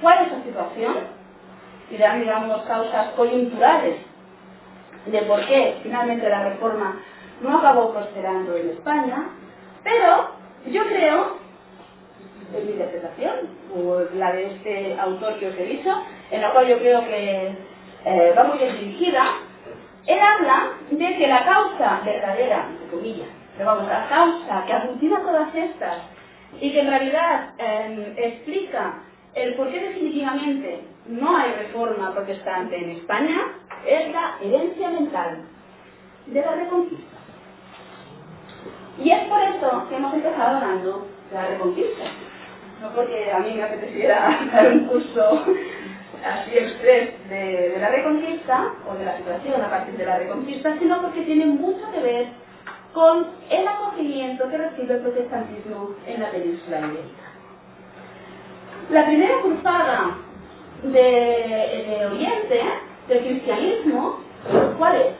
cuál 0.00 0.26
es 0.26 0.32
la 0.32 0.42
situación 0.42 0.94
y 1.90 1.96
dan, 1.96 2.20
digamos, 2.20 2.62
causas 2.62 3.10
coyunturales 3.10 3.98
de 5.06 5.22
por 5.22 5.46
qué 5.46 5.78
finalmente 5.84 6.28
la 6.28 6.48
reforma 6.48 7.00
no 7.40 7.58
acabó 7.58 7.92
prosperando 7.92 8.56
en 8.56 8.70
España, 8.70 9.28
pero 9.84 10.30
yo 10.66 10.84
creo, 10.86 11.36
en 12.54 12.66
mi 12.66 12.72
interpretación, 12.72 13.34
o 13.74 14.00
la 14.14 14.32
de 14.32 14.46
este 14.46 14.96
autor 14.98 15.38
que 15.38 15.48
os 15.48 15.58
he 15.58 15.64
dicho, 15.64 15.90
en 16.30 16.40
la 16.40 16.52
cual 16.52 16.68
yo 16.68 16.78
creo 16.78 17.00
que 17.06 17.52
eh, 18.04 18.34
va 18.36 18.44
muy 18.44 18.58
bien 18.58 18.76
dirigida, 18.78 19.24
él 20.06 20.20
habla 20.20 20.70
de 20.90 21.16
que 21.16 21.26
la 21.26 21.44
causa 21.44 22.00
verdadera, 22.04 22.68
entre 22.70 22.96
comillas, 22.96 23.28
pero 23.56 23.70
vamos, 23.70 23.88
la 23.88 24.08
causa 24.08 24.64
que 24.66 24.72
aglutina 24.72 25.20
todas 25.22 25.54
estas 25.54 25.98
y 26.60 26.72
que 26.72 26.80
en 26.80 26.88
realidad 26.88 27.50
eh, 27.58 28.14
explica 28.16 29.02
el 29.34 29.54
por 29.54 29.70
qué 29.70 29.80
definitivamente 29.80 30.80
no 31.08 31.36
hay 31.36 31.52
reforma 31.52 32.12
protestante 32.12 32.76
en 32.76 32.90
España 32.90 33.36
es 33.86 34.12
la 34.12 34.36
herencia 34.40 34.90
mental 34.90 35.42
de 36.26 36.40
la 36.40 36.52
reconquista. 36.52 37.16
Y 39.02 39.10
es 39.10 39.24
por 39.24 39.40
eso 39.40 39.88
que 39.88 39.96
hemos 39.96 40.14
empezado 40.14 40.56
hablando 40.56 41.06
de 41.30 41.34
la 41.36 41.46
reconquista. 41.46 42.04
No 42.80 42.90
porque 42.94 43.30
a 43.32 43.38
mí 43.40 43.54
me 43.54 43.62
apeteciera 43.62 44.48
dar 44.52 44.72
un 44.72 44.86
curso 44.86 45.44
así 46.24 46.58
express 46.58 47.28
de, 47.28 47.70
de 47.70 47.78
la 47.78 47.88
reconquista 47.88 48.72
o 48.88 48.94
de 48.94 49.04
la 49.04 49.16
situación 49.16 49.62
a 49.62 49.70
partir 49.70 49.96
de 49.96 50.04
la 50.06 50.18
reconquista, 50.18 50.76
sino 50.78 51.00
porque 51.00 51.22
tiene 51.22 51.46
mucho 51.46 51.90
que 51.92 52.00
ver 52.00 52.26
con 52.92 53.26
el 53.50 53.68
acogimiento 53.68 54.48
que 54.48 54.56
recibe 54.56 54.94
el 54.94 55.00
protestantismo 55.00 55.90
en 56.06 56.22
la 56.22 56.30
península 56.30 56.78
ibérica. 56.80 57.26
La 58.90 59.04
primera 59.04 59.34
cruzada 59.42 60.16
de, 60.82 60.90
de 60.90 62.06
Oriente, 62.06 62.60
del 63.08 63.18
cristianismo, 63.20 64.20
¿cuál 64.78 64.96
es? 64.96 65.14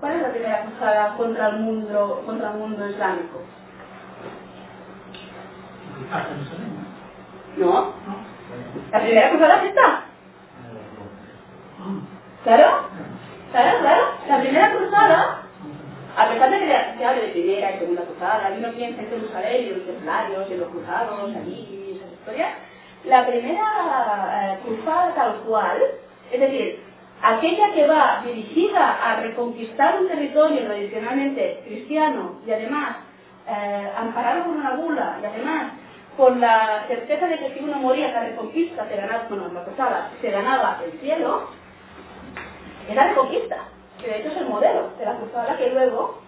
¿Cuál 0.00 0.16
es 0.16 0.22
la 0.22 0.30
primera 0.30 0.64
cruzada 0.64 1.16
contra 1.16 1.48
el 1.48 1.60
mundo, 1.60 2.22
contra 2.26 2.50
el 2.52 2.58
mundo 2.58 2.88
islámico? 2.88 3.40
¿No? 7.56 7.92
¿La 8.92 9.00
primera 9.00 9.30
cruzada 9.30 9.56
es 9.56 9.68
esta? 9.70 10.04
¿Claro? 12.44 12.88
¿Claro? 13.52 13.78
¿Claro? 13.80 14.02
La 14.28 14.40
primera 14.40 14.72
cruzada, 14.72 15.42
a 16.16 16.28
pesar 16.28 16.50
de 16.50 16.58
que 16.58 16.66
se 16.98 17.04
hable 17.04 17.22
de 17.22 17.28
primera 17.28 17.70
y 17.72 17.78
segunda 17.78 18.02
cruzada, 18.02 18.50
y 18.50 18.58
uno 18.58 18.72
piensa 18.72 19.02
en 19.02 19.08
Jerusalén 19.08 19.66
y 19.66 19.70
los 19.70 19.86
templarios 19.86 20.50
y 20.50 20.56
los 20.56 20.68
cruzados, 20.68 21.36
allí, 21.36 21.68
y 21.70 21.96
esas 21.96 22.12
historias, 22.12 22.50
la 23.04 23.26
primera 23.26 23.62
eh, 24.32 24.58
cruzada 24.64 25.14
tal 25.14 25.34
cual, 25.46 25.78
es 26.30 26.40
decir, 26.40 26.82
aquella 27.22 27.72
que 27.72 27.86
va 27.86 28.22
dirigida 28.24 28.98
a 29.02 29.20
reconquistar 29.20 30.00
un 30.00 30.08
territorio 30.08 30.64
tradicionalmente 30.64 31.62
cristiano 31.66 32.40
y 32.46 32.52
además 32.52 32.96
eh, 33.46 33.90
amparado 33.96 34.44
por 34.44 34.56
una 34.56 34.74
bula 34.74 35.18
y 35.22 35.26
además 35.26 35.72
con 36.20 36.38
la 36.38 36.84
certeza 36.86 37.28
de 37.28 37.38
que 37.38 37.54
si 37.54 37.64
uno 37.64 37.78
moría 37.78 38.12
la 38.12 38.24
reconquista 38.24 38.86
se 38.86 38.94
ganaba, 38.94 39.24
bueno, 39.30 39.48
la 39.54 39.64
cruzada, 39.64 40.10
se 40.20 40.30
ganaba 40.30 40.82
el 40.84 40.92
cielo, 41.00 41.48
es 42.86 42.94
la 42.94 43.08
reconquista, 43.08 43.56
que 43.98 44.06
de 44.06 44.18
hecho 44.18 44.28
es 44.28 44.36
el 44.36 44.48
modelo 44.50 44.90
de 44.98 45.04
la 45.06 45.16
cruzada 45.16 45.56
que 45.56 45.70
luego 45.70 46.20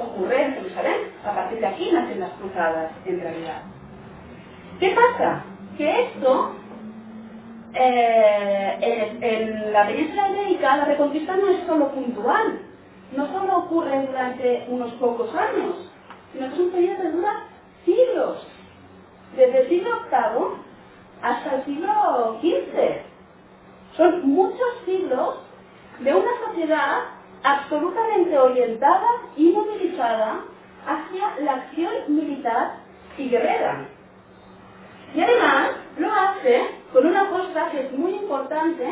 ocurre 0.00 0.42
en 0.42 0.54
Jerusalén. 0.54 1.12
A 1.24 1.32
partir 1.32 1.60
de 1.60 1.66
aquí 1.66 1.92
nacen 1.92 2.18
las 2.18 2.32
cruzadas 2.32 2.90
en 3.04 3.20
realidad. 3.20 3.62
¿Qué 4.80 4.96
pasa? 4.96 5.44
Que 5.78 6.06
esto 6.06 6.52
eh, 7.72 8.78
en, 8.80 9.22
en, 9.22 9.72
la 9.72 9.86
península 9.86 10.28
ibérica 10.30 10.76
la 10.76 10.84
reconquista 10.86 11.36
no 11.36 11.50
es 11.50 11.64
solo 11.68 11.92
puntual, 11.92 12.62
no 13.16 13.26
solo 13.28 13.58
ocurre 13.58 14.06
durante 14.08 14.66
unos 14.70 14.92
pocos 14.94 15.32
años, 15.36 15.88
sino 16.32 16.48
que 16.48 16.52
es 16.52 16.60
un 16.60 16.70
periodo 16.72 17.02
que 17.02 17.10
dura 17.10 17.44
siglos, 17.84 18.44
desde 19.36 19.60
el 19.60 19.68
siglo 19.68 19.90
VIII 20.10 20.66
hasta 21.22 21.56
el 21.56 21.64
siglo 21.64 22.38
XV. 22.40 23.96
Son 23.96 24.28
muchos 24.28 24.68
siglos 24.84 25.36
de 26.00 26.14
una 26.14 26.30
sociedad 26.46 27.04
absolutamente 27.42 28.38
orientada 28.38 29.08
y 29.36 29.50
movilizada 29.52 30.40
hacia 30.86 31.40
la 31.40 31.54
acción 31.54 31.92
militar 32.08 32.76
y 33.16 33.28
guerrera. 33.28 33.88
Y 35.14 35.20
además 35.20 35.70
lo 35.98 36.12
hace 36.12 36.62
con 36.92 37.06
una 37.06 37.30
cosa 37.30 37.70
que 37.70 37.86
es 37.86 37.92
muy 37.92 38.12
importante, 38.12 38.86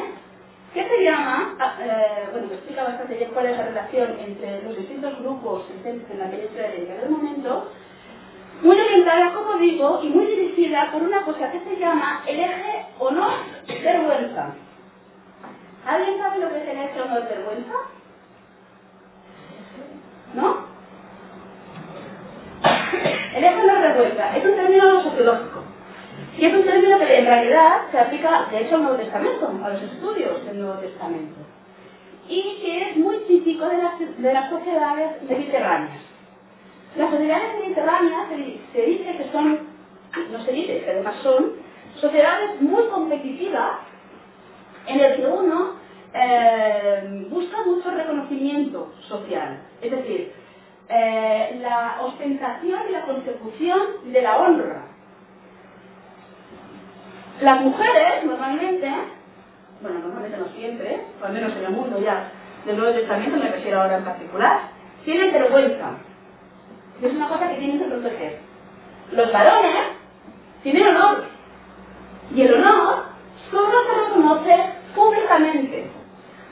que 0.73 0.89
se 0.89 1.05
llama, 1.05 1.57
eh, 1.81 2.29
bueno, 2.33 2.49
me 2.49 2.55
explica 2.55 2.85
bastante 2.85 3.15
bien 3.15 3.31
cuál 3.33 3.47
es 3.47 3.57
la 3.57 3.67
relación 3.67 4.19
entre 4.19 4.63
los 4.63 4.77
distintos 4.77 5.19
grupos 5.21 5.63
presentes 5.65 6.11
en 6.11 6.19
la 6.19 6.31
península 6.31 6.69
ibérica 6.69 6.95
del 6.95 7.11
momento, 7.11 7.71
muy 8.63 8.81
orientada, 8.81 9.35
como 9.35 9.59
digo, 9.59 10.01
y 10.03 10.09
muy 10.09 10.27
dirigida 10.27 10.91
por 10.93 11.03
una 11.03 11.23
cosa 11.23 11.51
que 11.51 11.61
se 11.61 11.77
llama 11.77 12.23
el 12.27 12.41
eje 12.41 12.87
honor-vergüenza. 12.99 14.55
¿Alguien 15.87 16.19
sabe 16.19 16.39
lo 16.39 16.49
que 16.49 16.63
es 16.63 16.69
el 16.69 16.79
eje 16.79 17.03
honor-vergüenza? 17.03 17.75
¿No? 20.35 20.57
El 23.35 23.45
eje 23.45 23.61
honor-vergüenza 23.61 24.37
es 24.37 24.45
un 24.45 24.55
término 24.55 25.03
sociológico. 25.03 25.65
Y 26.39 26.47
es 26.47 26.55
un 26.55 26.65
término 26.65 26.99
que 26.99 27.19
en 27.19 27.27
realidad 27.27 27.83
se 27.91 27.99
aplica, 27.99 28.47
de 28.51 28.63
hecho, 28.63 28.77
al 28.77 28.83
Nuevo 28.83 28.99
Testamento, 28.99 29.53
a 29.65 29.69
los 29.69 29.83
estudios 29.83 30.45
del 30.47 30.61
Nuevo 30.61 30.81
Testamento. 30.81 31.41
Y 32.29 32.59
que 32.63 32.91
es 32.91 32.97
muy 32.97 33.19
típico 33.29 33.69
de 33.69 33.77
las, 33.79 33.99
de 33.99 34.33
las 34.33 34.49
sociedades 34.51 35.23
mediterráneas. 35.23 36.14
Las 36.97 37.11
sociedades 37.11 37.59
mediterráneas 37.61 38.29
se, 38.73 38.83
dice 38.83 39.17
que 39.17 39.29
son, 39.33 39.59
no 40.31 40.45
se 40.45 40.53
dice, 40.53 40.81
que 40.85 40.91
además 40.91 41.17
son, 41.23 41.53
sociedades 41.97 42.61
muy 42.61 42.85
competitivas 42.89 43.79
en 44.87 45.01
el 45.01 45.17
que 45.17 45.27
uno 45.27 45.73
eh, 46.13 47.27
busca 47.31 47.65
mucho 47.65 47.91
reconocimiento 47.91 48.93
social. 49.09 49.61
Es 49.81 49.91
decir, 49.91 50.33
eh, 50.89 51.59
la 51.63 51.99
ostentación 52.03 52.81
y 52.89 52.93
la 52.93 53.03
consecución 53.03 54.13
de 54.13 54.23
la 54.23 54.39
honra. 54.39 54.83
Las 57.41 57.61
mujeres 57.61 58.25
normalmente, 58.25 58.89
bueno, 59.81 59.99
normalmente 59.99 60.39
no 60.39 60.49
siempre, 60.57 61.01
o 61.21 61.25
al 61.25 61.33
menos 61.33 61.53
en 61.57 61.65
el 61.65 61.71
mundo 61.73 62.01
ya 62.01 62.31
del 62.65 62.77
Nuevo 62.77 62.95
Testamento, 62.95 63.37
me 63.37 63.51
refiero 63.51 63.83
ahora 63.83 63.99
en 63.99 64.05
particular, 64.05 64.61
tienen 65.05 65.33
vergüenza. 65.33 65.99
Es 67.03 67.13
una 67.13 67.29
cosa 67.29 67.49
que 67.49 67.57
tienen 67.57 67.79
que 67.79 67.87
proteger. 67.87 68.39
Los 69.13 69.33
varones 69.33 69.75
tienen 70.63 70.87
honor. 70.97 71.25
Y 72.35 72.43
el 72.43 72.55
honor 72.55 73.05
solo 73.51 73.85
se 73.85 74.01
reconoce 74.07 74.73
públicamente. 74.95 75.91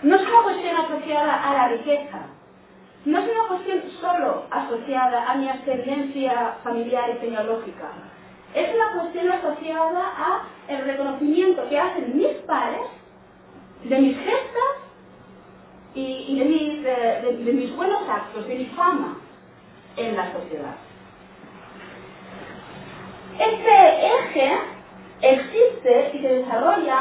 No 0.02 0.16
es 0.16 0.22
una 0.22 0.42
cuestión 0.42 0.76
asociada 0.76 1.48
a 1.48 1.54
la 1.54 1.68
riqueza. 1.68 2.18
No 3.04 3.18
es 3.18 3.24
una 3.30 3.48
cuestión 3.48 3.82
solo 4.00 4.44
asociada 4.50 5.30
a 5.30 5.34
mi 5.36 5.48
ascendencia 5.48 6.56
familiar 6.62 7.10
y 7.10 7.18
genealógica. 7.18 7.88
Es 8.54 8.74
una 8.74 9.00
cuestión 9.00 9.30
asociada 9.30 10.12
a 10.16 10.42
el 10.68 10.84
reconocimiento 10.84 11.68
que 11.68 11.78
hacen 11.78 12.16
mis 12.16 12.32
padres 12.46 12.82
de 13.84 13.98
mis 13.98 14.16
gestas 14.18 14.72
y, 15.94 16.38
de, 16.38 16.44
mis, 16.44 16.82
de, 16.82 17.44
de 17.44 17.52
mis 17.52 17.74
buenos 17.76 18.08
actos, 18.08 18.46
de 18.46 18.54
mi 18.54 18.66
fama 18.66 19.16
en 19.96 20.16
la 20.16 20.32
sociedad. 20.32 20.74
Este 23.38 24.06
eje 24.06 24.58
existe 25.22 26.10
y 26.14 26.18
se 26.20 26.28
desarrolla 26.28 26.98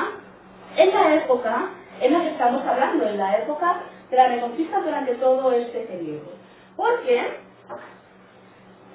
en 0.77 0.93
la 0.93 1.15
época 1.15 1.69
en 1.99 2.13
la 2.13 2.21
que 2.21 2.29
estamos 2.29 2.65
hablando, 2.65 3.07
en 3.07 3.17
la 3.17 3.37
época 3.37 3.81
de 4.09 4.17
la 4.17 4.27
reconquista 4.27 4.81
durante 4.81 5.15
todo 5.15 5.51
este 5.51 5.81
periodo. 5.81 6.31
Porque 6.75 7.21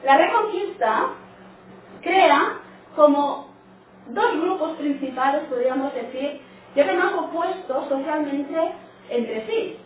la 0.05 0.17
reconquista 0.17 1.09
crea 2.03 2.59
como 2.95 3.49
dos 4.09 4.41
grupos 4.41 4.77
principales, 4.77 5.43
podríamos 5.49 5.95
decir, 5.95 6.41
que 6.75 6.83
además 6.83 7.13
opuestos 7.15 7.89
socialmente 7.89 8.73
entre 9.11 9.47
sí. 9.47 9.79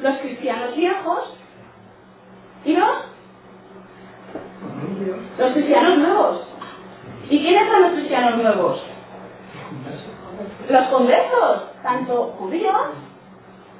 Los 0.00 0.18
cristianos 0.18 0.76
viejos 0.76 1.37
y 2.68 2.76
los, 2.76 2.96
los 5.38 5.52
cristianos 5.52 5.98
nuevos. 5.98 6.40
¿Y 7.30 7.38
quiénes 7.40 7.66
son 7.66 7.82
los 7.82 7.92
cristianos 7.92 8.36
nuevos? 8.36 8.82
Los 10.68 10.86
conversos, 10.88 11.62
tanto 11.82 12.34
judíos 12.38 12.76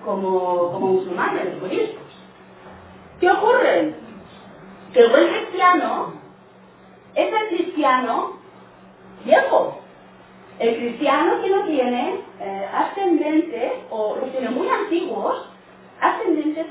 como, 0.06 0.73
como 0.73 0.86
musulmanes, 0.86 1.60
budistas. 1.60 2.02
¿Qué 3.20 3.31
ocurre? 3.31 3.94
Que 4.94 5.01
el 5.01 5.10
buen 5.10 5.28
cristiano 5.35 6.15
es 7.15 7.31
el 7.31 7.48
cristiano 7.48 8.39
viejo. 9.23 9.81
El 10.60 10.77
cristiano 10.77 11.43
que 11.43 11.51
no 11.51 11.65
tiene 11.66 12.20
eh, 12.40 12.69
ascendente 12.73 13.85
o 13.90 14.16
los 14.16 14.32
tiene 14.32 14.48
muy 14.48 14.66
antiguos 14.66 15.47
hasta 16.01 16.24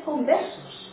conversos. 0.04 0.87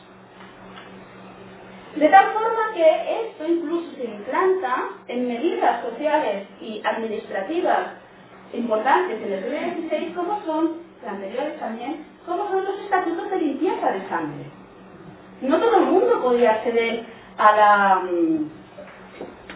De 1.97 2.09
tal 2.09 2.33
forma 2.33 2.73
que 2.75 3.27
esto 3.27 3.47
incluso 3.47 3.95
se 3.97 4.05
implanta 4.05 4.89
en 5.07 5.29
medidas 5.29 5.81
sociales 5.83 6.49
y 6.61 6.83
administrativas 6.85 7.91
importantes 8.53 9.23
en 9.23 9.33
el 9.33 9.45
siglo 9.45 9.89
XVI, 9.89 10.15
como 10.15 10.43
son, 10.45 10.85
anteriores 11.07 11.59
también, 11.61 12.05
como 12.27 12.49
son 12.49 12.65
los 12.65 12.81
estatutos 12.81 13.31
de 13.31 13.37
limpieza 13.37 13.93
de 13.93 14.09
sangre. 14.09 14.45
No 15.43 15.61
todo 15.61 15.77
el 15.77 15.85
mundo 15.85 16.21
podía 16.23 16.53
acceder 16.53 17.05
a 17.39 17.57
la, 17.57 18.03
mm, 18.11 18.51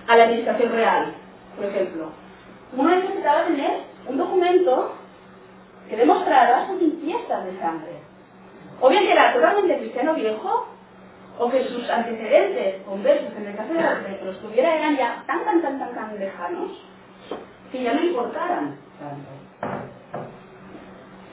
a 0.06 0.16
la 0.16 0.24
administración 0.24 0.72
real, 0.72 1.14
por 1.56 1.64
ejemplo. 1.64 2.10
Uno 2.76 2.90
necesitaba 2.90 3.46
tener 3.46 3.82
un 4.06 4.16
documento 4.16 4.92
que 5.88 5.96
demostrara 5.96 6.66
su 6.66 6.76
limpieza 6.76 7.40
de 7.40 7.58
sangre. 7.58 7.98
O 8.80 8.88
bien 8.90 9.08
era 9.08 9.32
totalmente 9.32 9.78
cristiano 9.78 10.14
viejo, 10.14 10.68
o 11.38 11.48
que 11.50 11.64
sus 11.68 11.88
antecedentes 11.88 12.82
conversos 12.82 13.32
en 13.36 13.46
el 13.46 13.56
caso 13.56 13.72
de 13.72 14.24
los 14.24 14.40
tuviera 14.40 14.74
eran 14.74 14.96
ya 14.96 15.22
tan, 15.26 15.44
tan, 15.44 15.62
tan, 15.62 15.78
tan, 15.78 15.94
tan 15.94 16.18
lejanos 16.18 16.72
que 17.70 17.82
ya 17.82 17.94
no 17.94 18.02
importaran. 18.02 18.76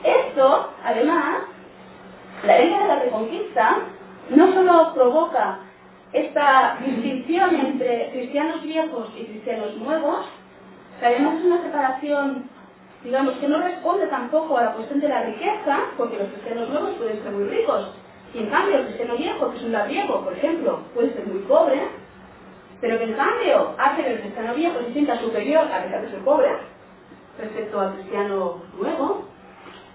Esto, 0.03 0.69
además, 0.83 1.37
la 2.45 2.55
herencia 2.55 2.79
de 2.79 2.87
la 2.87 2.99
reconquista 2.99 3.77
no 4.29 4.53
solo 4.53 4.93
provoca 4.93 5.59
esta 6.13 6.77
distinción 6.85 7.55
entre 7.55 8.11
cristianos 8.11 8.61
viejos 8.61 9.09
y 9.17 9.25
cristianos 9.25 9.75
nuevos, 9.77 10.25
que 10.99 11.05
además 11.05 11.39
es 11.39 11.45
una 11.45 11.61
separación, 11.63 12.49
digamos, 13.03 13.33
que 13.35 13.47
no 13.47 13.59
responde 13.59 14.07
tampoco 14.07 14.57
a 14.57 14.65
la 14.65 14.73
cuestión 14.73 14.99
de 14.99 15.09
la 15.09 15.23
riqueza, 15.23 15.79
porque 15.97 16.17
los 16.17 16.29
cristianos 16.29 16.69
nuevos 16.69 16.91
pueden 16.95 17.23
ser 17.23 17.31
muy 17.31 17.45
ricos, 17.45 17.91
y 18.35 18.39
en 18.39 18.49
cambio 18.49 18.79
el 18.79 18.85
cristiano 18.87 19.15
viejo, 19.15 19.49
que 19.49 19.57
es 19.57 19.63
un 19.63 19.71
labriego, 19.71 20.21
por 20.21 20.33
ejemplo, 20.33 20.79
puede 20.93 21.13
ser 21.13 21.25
muy 21.25 21.39
pobre, 21.43 21.81
pero 22.81 22.97
que 22.97 23.05
en 23.05 23.13
cambio 23.13 23.73
hace 23.77 24.03
que 24.03 24.11
el 24.11 24.19
cristiano 24.19 24.53
viejo 24.53 24.79
se 24.81 24.91
sienta 24.91 25.19
superior 25.21 25.63
a 25.71 25.83
pesar 25.83 26.01
de 26.01 26.09
ser 26.09 26.19
pobre 26.19 26.49
respecto 27.39 27.79
al 27.79 27.93
cristiano 27.93 28.61
nuevo, 28.77 29.25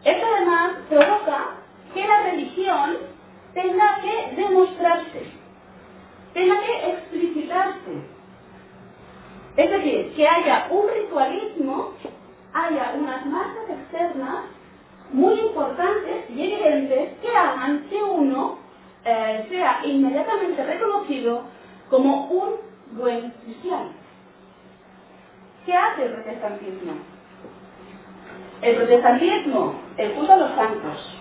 esto 0.04 0.26
además 0.34 0.72
provoca 0.88 1.48
que 1.92 2.08
la 2.08 2.22
religión 2.22 2.96
tenga 3.52 4.00
que 4.00 4.34
demostrarse, 4.36 5.22
tenga 6.32 6.60
que 6.60 6.90
explicitarse. 6.92 7.92
Es 9.56 9.70
decir, 9.70 10.14
que 10.14 10.26
haya 10.26 10.66
un 10.70 10.88
ritualismo, 10.88 11.92
haya 12.54 12.94
unas 12.96 13.26
marcas 13.26 13.68
externas 13.68 14.44
muy 15.12 15.40
importantes 15.40 16.30
y 16.30 16.42
evidentes 16.42 17.18
que 17.20 17.36
hagan 17.36 17.88
que 17.88 18.02
uno 18.02 18.58
eh, 19.04 19.46
sea 19.48 19.80
inmediatamente 19.84 20.62
reconocido 20.64 21.42
como 21.88 22.26
un 22.26 22.50
buen 22.92 23.30
cristiano. 23.44 23.90
¿Qué 25.66 25.74
hace 25.74 26.04
el 26.04 26.12
protestantismo? 26.12 26.92
El 28.62 28.76
protestantismo, 28.76 29.74
el 29.96 30.12
culto 30.12 30.32
a 30.32 30.36
los 30.36 30.50
santos, 30.54 31.18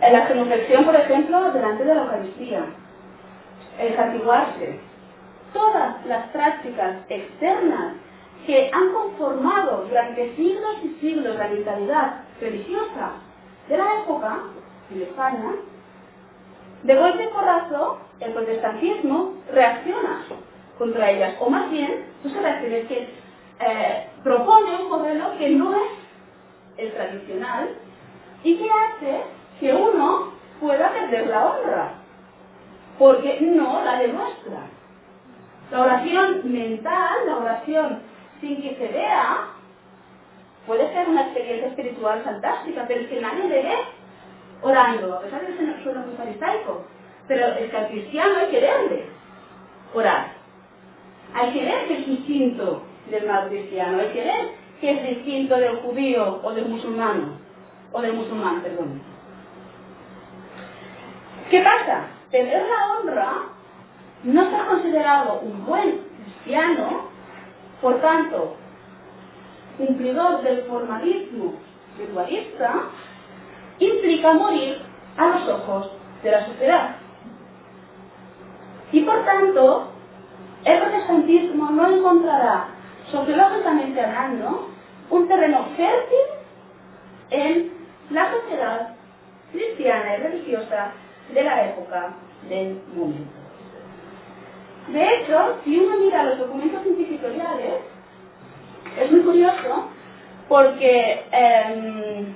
la 0.00 0.26
genuflexión, 0.26 0.84
por 0.84 0.96
ejemplo, 0.96 1.52
delante 1.52 1.84
de 1.84 1.94
la 1.94 2.02
Eucaristía, 2.02 2.64
el 3.78 3.96
santiguarse, 3.96 4.78
todas 5.52 6.04
las 6.06 6.28
prácticas 6.28 6.96
externas 7.08 7.94
que 8.46 8.70
han 8.72 8.92
conformado 8.92 9.86
durante 9.88 10.36
siglos 10.36 10.76
y 10.82 10.88
siglos 11.00 11.36
la 11.36 11.48
mentalidad 11.48 12.14
religiosa 12.44 13.12
de 13.68 13.76
la 13.76 14.02
época 14.02 14.38
en 14.90 15.02
España, 15.02 15.52
de 16.82 16.94
golpe 16.94 17.28
porrazo 17.28 17.98
el 18.20 18.32
protestantismo 18.32 19.34
reacciona 19.50 20.24
contra 20.78 21.10
ellas, 21.10 21.34
o 21.40 21.48
más 21.48 21.70
bien, 21.70 22.04
no 22.22 22.30
se 22.30 22.40
reacciona, 22.40 22.76
es 22.76 22.86
que 22.88 23.08
eh, 23.60 24.08
propone 24.22 24.82
un 24.82 24.90
modelo 24.90 25.38
que 25.38 25.50
no 25.50 25.74
es 25.74 25.90
el 26.76 26.92
tradicional 26.92 27.70
y 28.42 28.56
que 28.58 28.68
hace 28.70 29.22
que 29.60 29.72
uno 29.72 30.32
pueda 30.60 30.92
perder 30.92 31.28
la 31.28 31.46
honra, 31.46 31.92
porque 32.98 33.40
no 33.40 33.82
la 33.84 33.98
demuestra. 33.98 34.58
La 35.70 35.80
oración 35.80 36.40
mental, 36.44 37.14
la 37.26 37.36
oración 37.36 38.02
sin 38.40 38.60
que 38.60 38.76
se 38.76 38.88
vea, 38.88 39.53
puede 40.66 40.92
ser 40.92 41.08
una 41.08 41.22
experiencia 41.22 41.68
espiritual 41.68 42.22
fantástica, 42.22 42.84
pero 42.86 43.00
es 43.00 43.08
que 43.08 43.20
nadie 43.20 43.48
le 43.48 43.62
ve 43.62 43.74
orando, 44.62 45.14
a 45.14 45.20
pesar 45.20 45.40
de 45.40 45.46
que 45.46 45.82
suena 45.82 46.00
muy 46.00 46.16
farisaico. 46.16 46.84
Pero 47.28 47.46
es 47.46 47.70
que 47.70 47.76
al 47.76 47.88
cristiano 47.88 48.34
hay 48.38 48.46
que 48.48 48.60
verle 48.60 49.04
orar. 49.94 50.32
Hay 51.34 51.52
que 51.52 51.64
ver 51.64 51.86
que 51.86 51.94
es 51.94 52.06
distinto 52.06 52.82
del 53.10 53.26
mal 53.26 53.48
cristiano, 53.48 54.00
hay 54.00 54.08
que 54.08 54.24
ver 54.24 54.64
que 54.80 54.90
es 54.90 55.16
distinto 55.16 55.56
del 55.56 55.76
judío 55.76 56.40
o 56.42 56.52
del 56.52 56.66
musulmán, 56.66 57.38
o 57.92 58.00
del 58.00 58.12
musulmán, 58.14 58.62
perdón. 58.62 59.00
¿Qué 61.50 61.60
pasa? 61.60 62.08
Tener 62.30 62.66
la 62.66 62.98
honra 62.98 63.32
no 64.24 64.50
ser 64.50 64.66
considerado 64.66 65.40
un 65.40 65.66
buen 65.66 66.00
cristiano, 66.24 67.08
por 67.80 68.00
tanto, 68.00 68.56
cumplidor 69.78 70.42
del 70.42 70.62
formalismo 70.64 71.54
ritualista, 71.98 72.82
implica 73.78 74.32
morir 74.32 74.78
a 75.16 75.26
los 75.26 75.48
ojos 75.48 75.90
de 76.22 76.30
la 76.30 76.46
sociedad. 76.46 76.96
Y 78.92 79.00
por 79.00 79.24
tanto, 79.24 79.88
el 80.64 80.80
protestantismo 80.80 81.70
no 81.70 81.88
encontrará, 81.88 82.68
sociológicamente 83.10 84.00
hablando, 84.00 84.70
un 85.10 85.28
terreno 85.28 85.66
fértil 85.76 86.18
en 87.30 87.72
la 88.10 88.32
sociedad 88.32 88.94
cristiana 89.52 90.16
y 90.16 90.22
religiosa 90.22 90.92
de 91.32 91.42
la 91.42 91.66
época 91.66 92.14
del 92.48 92.80
momento. 92.94 93.44
De 94.88 95.02
hecho, 95.02 95.58
si 95.64 95.78
uno 95.78 95.96
mira 95.98 96.24
los 96.24 96.38
documentos 96.38 96.84
inquisitoriales, 96.86 97.93
es 99.00 99.10
muy 99.10 99.20
curioso 99.20 99.88
porque 100.48 101.24
eh, 101.32 102.26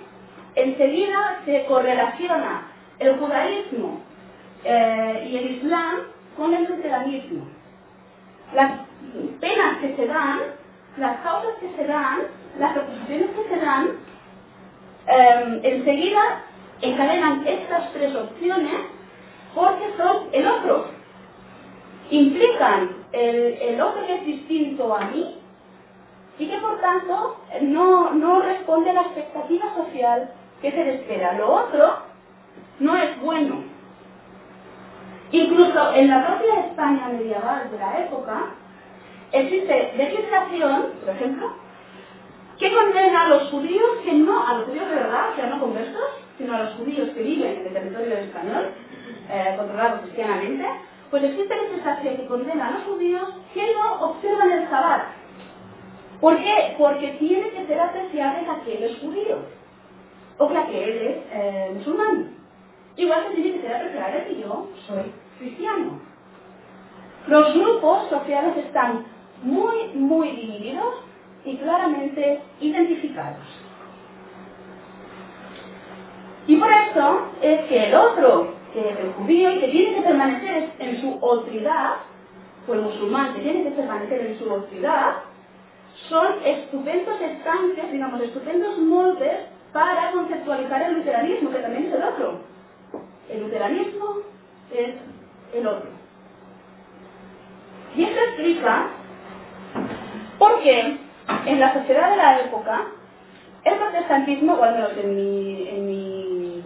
enseguida 0.54 1.40
se 1.44 1.64
correlaciona 1.66 2.66
el 2.98 3.16
judaísmo 3.18 4.00
eh, 4.64 5.28
y 5.30 5.36
el 5.36 5.50
islam 5.56 5.98
con 6.36 6.54
el 6.54 6.64
luteranismo. 6.64 7.46
Las 8.54 8.80
penas 9.40 9.78
que 9.80 9.94
se 9.94 10.06
dan, 10.06 10.40
las 10.96 11.20
causas 11.20 11.54
que 11.60 11.70
se 11.76 11.86
dan, 11.86 12.20
las 12.58 12.72
proposiciones 12.72 13.30
que 13.30 13.54
se 13.54 13.60
dan, 13.60 13.88
eh, 15.06 15.60
enseguida 15.62 16.42
encadenan 16.80 17.46
estas 17.46 17.92
tres 17.92 18.14
opciones 18.14 18.80
porque 19.54 19.84
son 19.96 20.28
el 20.32 20.46
otro. 20.46 20.86
Implican 22.10 22.96
el, 23.12 23.58
el 23.60 23.80
otro 23.80 24.06
que 24.06 24.14
es 24.14 24.26
distinto 24.26 24.94
a 24.96 25.04
mí 25.06 25.37
y 26.38 26.46
que 26.46 26.58
por 26.58 26.80
tanto 26.80 27.40
no, 27.62 28.10
no 28.12 28.40
responde 28.40 28.90
a 28.90 28.94
la 28.94 29.02
expectativa 29.02 29.74
social 29.74 30.30
que 30.62 30.70
se 30.70 30.84
le 30.84 30.94
espera. 30.96 31.32
Lo 31.34 31.52
otro 31.52 31.98
no 32.78 32.96
es 32.96 33.20
bueno. 33.20 33.62
Incluso 35.30 35.92
en 35.94 36.08
la 36.08 36.26
propia 36.26 36.60
España 36.66 37.08
medieval 37.08 37.70
de 37.70 37.78
la 37.78 38.00
época 38.00 38.46
existe 39.32 39.92
legislación, 39.96 40.86
por 41.04 41.14
ejemplo, 41.14 41.52
que 42.58 42.74
condena 42.74 43.22
a 43.22 43.28
los 43.28 43.50
judíos 43.50 43.88
que 44.04 44.12
no, 44.14 44.46
a 44.46 44.54
los 44.54 44.66
judíos 44.66 44.88
de 44.88 44.94
verdad, 44.94 45.32
o 45.32 45.36
sea, 45.36 45.46
no 45.46 45.60
conversos, 45.60 46.10
sino 46.38 46.54
a 46.54 46.62
los 46.62 46.74
judíos 46.74 47.10
que 47.10 47.22
viven 47.22 47.58
en 47.58 47.66
el 47.66 47.72
territorio 47.72 48.16
español, 48.16 48.70
eh, 49.30 49.54
controlado 49.56 50.00
cristianamente, 50.02 50.66
pues 51.10 51.22
existe 51.22 51.54
legislación 51.54 52.16
que 52.16 52.26
condena 52.26 52.68
a 52.68 52.70
los 52.72 52.82
judíos 52.84 53.28
que 53.54 53.74
no 53.74 54.02
observan 54.10 54.50
el 54.50 54.68
sabbat. 54.68 55.17
¿Por 56.20 56.36
qué? 56.38 56.74
Porque 56.76 57.16
tiene 57.18 57.50
que 57.50 57.66
ser 57.66 57.80
apreciable 57.80 58.44
que 58.44 58.50
aquel 58.50 58.82
es 58.84 58.98
judío 58.98 59.36
o 60.38 60.48
que 60.48 60.56
aquel 60.56 61.22
es 61.28 61.74
musulmán. 61.74 62.34
Igual 62.96 63.28
que 63.28 63.34
tiene 63.34 63.52
que 63.58 63.62
ser 63.62 63.76
apreciable 63.76 64.24
que 64.24 64.40
yo 64.40 64.68
soy 64.86 65.12
cristiano. 65.38 66.00
Los 67.28 67.54
grupos 67.54 68.08
sociales 68.08 68.56
están 68.56 69.04
muy, 69.42 69.88
muy 69.94 70.30
divididos 70.30 70.94
y 71.44 71.56
claramente 71.58 72.40
identificados. 72.60 73.46
Y 76.48 76.56
por 76.56 76.72
eso 76.72 77.28
es 77.42 77.60
que 77.66 77.88
el 77.88 77.94
otro, 77.94 78.54
que 78.72 78.80
es 78.80 78.98
el 78.98 79.12
judío 79.12 79.52
y 79.52 79.60
que 79.60 79.68
tiene 79.68 79.96
que 79.96 80.02
permanecer 80.02 80.72
en 80.78 81.00
su 81.00 81.18
otridad, 81.20 81.96
o 82.66 82.74
el 82.74 82.80
musulmán 82.80 83.34
que 83.34 83.40
tiene 83.40 83.64
que 83.64 83.70
permanecer 83.70 84.26
en 84.26 84.38
su 84.38 84.52
otridad, 84.52 85.16
son 86.08 86.26
estupendos 86.44 87.20
estanques, 87.20 87.92
digamos, 87.92 88.20
estupendos 88.22 88.78
moldes 88.78 89.40
para 89.72 90.10
conceptualizar 90.12 90.82
el 90.82 90.94
luteranismo, 90.94 91.50
que 91.50 91.58
también 91.58 91.86
es 91.86 91.94
el 91.94 92.02
otro. 92.02 92.40
El 93.28 93.42
luteranismo 93.42 94.16
es 94.72 94.94
el 95.54 95.66
otro. 95.66 95.90
Y 97.96 98.04
esto 98.04 98.20
explica 98.20 98.88
por 100.38 100.62
qué 100.62 100.98
en 101.46 101.60
la 101.60 101.74
sociedad 101.74 102.10
de 102.10 102.16
la 102.16 102.40
época 102.40 102.86
el 103.64 103.78
protestantismo, 103.78 104.54
o 104.54 104.62
al 104.62 104.74
menos 104.74 104.92
en 104.96 105.14
mi, 105.16 105.68
en 105.68 105.86
mi, 105.86 106.64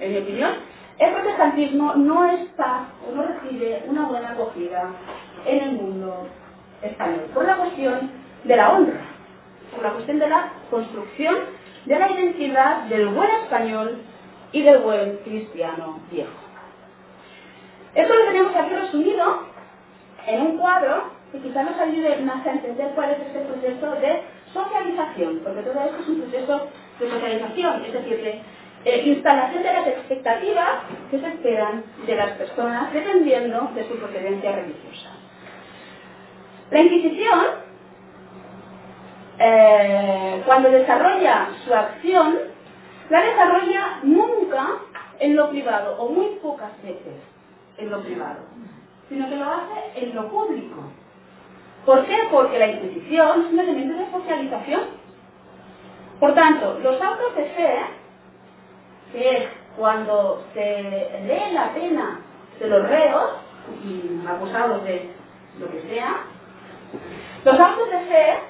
en 0.00 0.12
mi 0.12 0.18
opinión, 0.18 0.50
el 0.98 1.12
protestantismo 1.14 1.94
no 1.94 2.26
está 2.26 2.88
o 3.08 3.14
no 3.14 3.22
recibe 3.22 3.84
una 3.88 4.06
buena 4.06 4.32
acogida 4.32 4.90
en 5.46 5.62
el 5.62 5.72
mundo 5.72 6.28
español, 6.82 7.24
por 7.34 7.46
la 7.46 7.56
cuestión 7.56 8.19
de 8.44 8.56
la 8.56 8.70
honra, 8.72 9.00
por 9.74 9.82
la 9.82 9.92
cuestión 9.92 10.18
de 10.18 10.28
la 10.28 10.52
construcción 10.70 11.36
de 11.86 11.98
la 11.98 12.10
identidad 12.10 12.82
del 12.84 13.08
buen 13.08 13.30
español 13.42 13.98
y 14.52 14.62
del 14.62 14.78
buen 14.78 15.18
cristiano 15.18 16.00
viejo. 16.10 16.30
Esto 17.94 18.14
lo 18.14 18.24
tenemos 18.26 18.54
aquí 18.54 18.74
resumido 18.74 19.44
en 20.26 20.40
un 20.42 20.58
cuadro 20.58 21.10
que 21.32 21.38
quizá 21.38 21.62
nos 21.62 21.78
ayude 21.78 22.16
más 22.18 22.46
a 22.46 22.52
entender 22.52 22.92
cuál 22.94 23.10
es 23.10 23.20
este 23.20 23.40
proceso 23.40 23.90
de 24.00 24.22
socialización, 24.52 25.40
porque 25.44 25.62
todo 25.62 25.80
esto 25.84 26.02
es 26.02 26.08
un 26.08 26.20
proceso 26.22 26.68
de 26.98 27.10
socialización, 27.10 27.84
es 27.84 27.92
decir, 27.92 28.22
de 28.22 28.42
eh, 28.84 29.02
instalación 29.06 29.62
de 29.62 29.72
las 29.72 29.86
expectativas 29.86 30.68
que 31.10 31.20
se 31.20 31.26
esperan 31.26 31.84
de 32.06 32.14
las 32.14 32.30
personas 32.32 32.92
dependiendo 32.92 33.70
de 33.74 33.86
su 33.86 33.96
procedencia 33.96 34.52
religiosa. 34.52 35.10
La 36.70 36.80
Inquisición, 36.80 37.40
eh, 39.42 40.42
cuando 40.44 40.70
desarrolla 40.70 41.48
su 41.64 41.74
acción, 41.74 42.38
la 43.08 43.22
desarrolla 43.22 44.00
nunca 44.02 44.68
en 45.18 45.34
lo 45.34 45.48
privado, 45.48 45.96
o 45.98 46.10
muy 46.10 46.36
pocas 46.42 46.70
veces 46.82 47.14
en 47.78 47.90
lo 47.90 48.02
privado, 48.02 48.40
sino 49.08 49.28
que 49.30 49.36
lo 49.36 49.46
hace 49.46 50.04
en 50.04 50.14
lo 50.14 50.28
público. 50.28 50.76
¿Por 51.86 52.04
qué? 52.04 52.18
Porque 52.30 52.58
la 52.58 52.66
Inquisición 52.66 53.46
es 53.46 53.52
un 53.52 53.60
elemento 53.60 53.98
de 53.98 54.10
socialización. 54.10 54.82
Por 56.20 56.34
tanto, 56.34 56.78
los 56.82 57.00
autos 57.00 57.34
de 57.34 57.44
fe, 57.46 57.76
que 59.12 59.36
es 59.36 59.48
cuando 59.78 60.44
se 60.52 61.22
lee 61.26 61.54
la 61.54 61.72
pena 61.72 62.20
de 62.58 62.68
los 62.68 62.86
reos, 62.86 63.30
y 63.84 64.20
acusados 64.28 64.84
de 64.84 65.10
lo 65.58 65.70
que 65.70 65.80
sea, 65.88 66.24
los 67.44 67.58
autos 67.58 67.90
de 67.90 67.98
fe, 68.00 68.49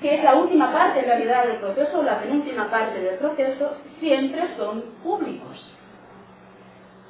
que 0.00 0.14
es 0.14 0.24
la 0.24 0.34
última 0.34 0.72
parte 0.72 1.00
en 1.00 1.06
realidad 1.06 1.46
del 1.46 1.56
proceso, 1.56 2.02
la 2.02 2.20
penúltima 2.20 2.70
parte 2.70 3.00
del 3.00 3.16
proceso, 3.16 3.76
siempre 3.98 4.42
son 4.56 4.82
públicos. 5.02 5.64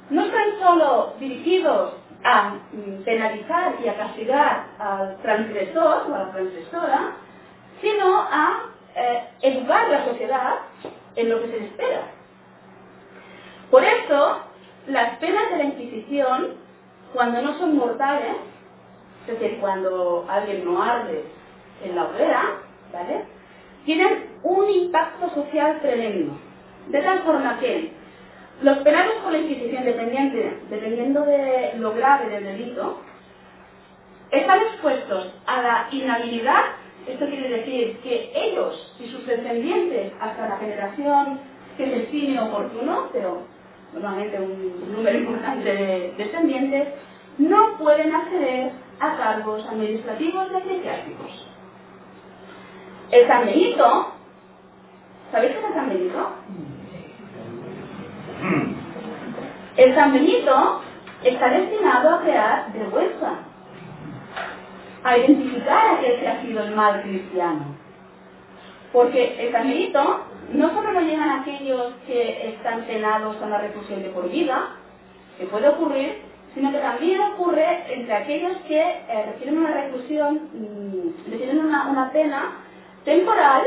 No 0.09 0.23
están 0.23 0.59
solo 0.61 1.13
dirigidos 1.19 1.93
a 2.23 2.55
mm, 2.71 3.03
penalizar 3.03 3.75
y 3.83 3.89
a 3.89 3.97
castigar 3.97 4.65
al 4.79 5.17
transgresor 5.17 6.09
o 6.09 6.15
a 6.15 6.19
la 6.19 6.31
transgresora, 6.31 7.11
sino 7.81 8.21
a 8.21 8.63
eh, 8.95 9.29
educar 9.41 9.89
la 9.89 10.05
sociedad 10.05 10.55
en 11.15 11.29
lo 11.29 11.41
que 11.41 11.47
se 11.49 11.65
espera. 11.65 12.01
Por 13.69 13.83
eso, 13.83 14.37
las 14.87 15.17
penas 15.17 15.51
de 15.51 15.57
la 15.57 15.63
Inquisición, 15.65 16.53
cuando 17.13 17.41
no 17.41 17.57
son 17.57 17.75
mortales, 17.75 18.37
es 19.27 19.39
decir, 19.39 19.59
cuando 19.59 20.25
alguien 20.29 20.63
no 20.63 20.81
arde 20.81 21.25
en 21.83 21.95
la 21.95 22.05
hoguera, 22.05 22.61
Tienen 23.85 24.25
un 24.43 24.69
impacto 24.69 25.29
social 25.29 25.79
tremendo. 25.81 26.37
De 26.89 27.01
tal 27.01 27.19
forma 27.23 27.59
que 27.59 27.91
los 28.61 28.77
penados 28.79 29.15
por 29.23 29.31
la 29.31 29.39
Inquisición, 29.39 29.85
dependiendo 29.85 31.25
de 31.25 31.73
lo 31.77 31.93
grave 31.93 32.29
del 32.29 32.43
delito, 32.43 33.01
están 34.31 34.59
expuestos 34.61 35.33
a 35.45 35.61
la 35.61 35.87
inhabilidad, 35.91 36.63
esto 37.07 37.25
quiere 37.27 37.49
decir 37.49 37.97
que 37.99 38.31
ellos 38.35 38.95
y 38.99 39.07
sus 39.07 39.25
descendientes, 39.25 40.11
hasta 40.19 40.49
la 40.49 40.57
generación 40.57 41.39
que 41.77 41.85
se 41.85 42.03
estime 42.03 42.39
oportuno, 42.41 43.09
pero 43.13 43.43
normalmente 43.93 44.39
un 44.39 44.93
número 44.93 45.17
importante 45.17 45.73
de 45.73 46.13
descendientes, 46.17 46.89
no 47.37 47.77
pueden 47.77 48.13
acceder 48.13 48.71
a 48.99 49.15
cargos 49.15 49.65
administrativos 49.67 50.47
y 50.51 50.57
eclesiásticos. 50.57 51.46
El 53.09 53.25
San 53.25 53.45
Benito, 53.45 54.11
¿sabéis 55.31 55.53
qué 55.53 55.59
es 55.59 55.65
el 55.65 55.73
San 55.73 55.89
Benito? 55.89 56.29
El 59.77 59.95
San 59.95 60.13
Benito 60.13 60.81
está 61.23 61.49
destinado 61.49 62.15
a 62.15 62.21
crear 62.21 62.73
vergüenza, 62.73 63.31
a 65.05 65.17
identificar 65.17 65.85
a 65.85 65.91
aquel 65.93 66.19
que 66.19 66.27
ha 66.27 66.41
sido 66.41 66.63
el 66.63 66.75
mal 66.75 67.01
cristiano. 67.03 67.77
Porque 68.91 69.37
el 69.39 69.53
San 69.53 69.69
Benito 69.69 70.25
no 70.51 70.73
solo 70.73 70.91
lo 70.91 71.01
llegan 71.01 71.41
aquellos 71.41 71.93
que 72.05 72.49
están 72.49 72.81
penados 72.81 73.37
con 73.37 73.49
la 73.49 73.59
reclusión 73.59 74.03
de 74.03 74.09
por 74.09 74.29
vida, 74.29 74.75
que 75.37 75.45
puede 75.45 75.69
ocurrir, 75.69 76.23
sino 76.53 76.71
que 76.71 76.79
también 76.79 77.21
ocurre 77.21 77.93
entre 77.93 78.13
aquellos 78.13 78.57
que 78.67 78.81
eh, 78.81 79.25
reciben 79.31 79.59
una 79.59 79.71
reclusión, 79.71 80.49
mm, 80.53 81.31
reciben 81.31 81.59
una, 81.59 81.87
una 81.87 82.11
pena 82.11 82.66
temporal 83.07 83.63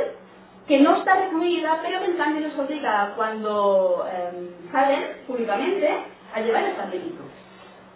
que 0.69 0.79
no 0.81 0.97
está 0.97 1.15
recluida, 1.15 1.81
pero 1.83 2.01
que 2.01 2.11
en 2.11 2.17
cambio 2.19 2.47
les 2.47 2.59
obliga 2.59 3.15
cuando 3.17 4.07
eh, 4.13 4.51
salen 4.71 5.17
públicamente 5.27 5.89
a 6.35 6.41
llevar 6.41 6.65
el 6.65 6.77
San 6.77 6.91
Benito. 6.91 7.23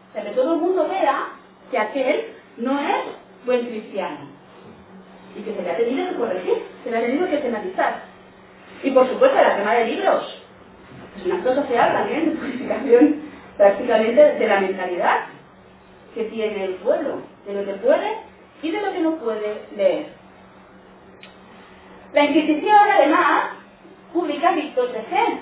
O 0.08 0.12
sea, 0.14 0.24
que 0.24 0.30
todo 0.30 0.54
el 0.54 0.60
mundo 0.60 0.88
vea 0.88 1.28
que 1.70 1.78
aquel 1.78 2.32
no 2.56 2.80
es 2.80 2.96
buen 3.44 3.66
cristiano 3.66 4.20
y 5.36 5.42
que 5.42 5.54
se 5.54 5.62
le 5.62 5.70
ha 5.70 5.76
tenido 5.76 6.08
que 6.08 6.16
corregir, 6.16 6.62
se 6.82 6.90
le 6.90 6.96
ha 6.96 7.00
tenido 7.02 7.28
que 7.28 7.36
penalizar. 7.36 8.02
Y 8.82 8.90
por 8.90 9.06
supuesto 9.06 9.36
la 9.36 9.56
quema 9.56 9.74
de 9.74 9.86
libros. 9.86 10.42
Es 11.18 11.26
un 11.26 11.32
acto 11.32 11.54
social 11.56 11.92
también 11.92 12.30
de 12.30 12.36
purificación 12.36 13.20
prácticamente 13.58 14.20
de 14.34 14.48
la 14.48 14.60
mentalidad 14.60 15.26
que 16.14 16.24
tiene 16.24 16.64
el 16.64 16.74
pueblo, 16.76 17.20
de 17.46 17.52
lo 17.52 17.64
que 17.66 17.74
puede 17.74 18.16
y 18.62 18.70
de 18.70 18.80
lo 18.80 18.92
que 18.92 19.00
no 19.00 19.16
puede 19.16 19.66
leer. 19.76 20.23
La 22.14 22.24
Inquisición, 22.24 22.76
además, 22.96 23.44
publica 24.12 24.52
de 24.52 24.62
fe. 24.62 25.38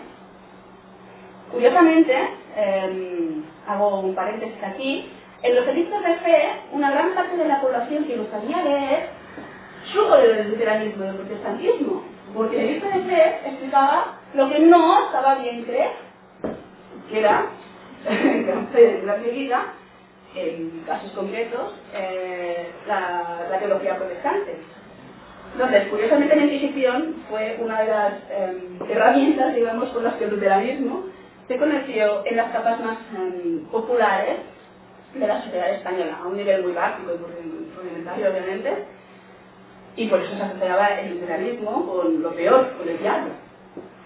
Curiosamente, 1.52 2.16
eh, 2.56 3.42
hago 3.68 4.00
un 4.00 4.14
paréntesis 4.14 4.62
aquí, 4.64 5.10
en 5.42 5.54
los 5.54 5.66
edictos 5.68 6.02
de 6.02 6.14
fe, 6.16 6.52
una 6.72 6.90
gran 6.90 7.14
parte 7.14 7.36
de 7.36 7.44
la 7.44 7.60
población 7.60 8.04
que 8.04 8.16
lo 8.16 8.26
sabía 8.30 8.62
leer 8.62 9.10
supo 9.92 10.16
del 10.16 10.50
luteranismo 10.50 11.04
del 11.04 11.16
protestantismo, 11.16 12.04
porque 12.34 12.58
el 12.58 12.70
edicto 12.70 12.88
de 12.88 13.04
fe 13.04 13.40
explicaba 13.44 14.18
lo 14.32 14.48
que 14.48 14.60
no 14.60 15.06
estaba 15.06 15.34
bien 15.36 15.64
creer, 15.64 15.90
que 17.10 17.18
era 17.18 17.46
la 19.04 19.16
teoría, 19.16 19.62
en 20.34 20.84
casos 20.86 21.10
concretos, 21.12 21.74
eh, 21.94 22.70
la, 22.86 23.58
teología 23.58 23.96
protestante. 23.96 24.56
Entonces, 25.52 25.88
curiosamente 25.88 26.34
la 26.34 26.44
Inquisición 26.44 27.16
fue 27.28 27.58
una 27.60 27.82
de 27.82 27.88
las 27.88 28.12
eh, 28.30 28.68
herramientas, 28.88 29.54
digamos, 29.54 29.90
con 29.90 30.04
las 30.04 30.14
que 30.14 30.24
el 30.24 30.30
luteranismo 30.30 31.04
se 31.46 31.58
conoció 31.58 32.24
en 32.24 32.36
las 32.36 32.52
capas 32.52 32.80
más 32.80 32.98
eh, 33.18 33.62
populares 33.70 34.38
de 35.14 35.26
la 35.26 35.42
sociedad 35.42 35.74
española, 35.74 36.18
a 36.22 36.26
un 36.26 36.36
nivel 36.36 36.62
muy 36.62 36.72
básico 36.72 37.12
y 37.12 37.76
rudimentario, 37.76 38.30
obviamente, 38.30 38.84
y 39.96 40.08
por 40.08 40.20
eso 40.20 40.34
se 40.34 40.42
asociaba 40.42 40.88
el 41.00 41.14
luteranismo 41.14 41.86
con 41.86 42.22
lo 42.22 42.34
peor, 42.34 42.72
con 42.78 42.88
el 42.88 42.98
diablo, 42.98 43.32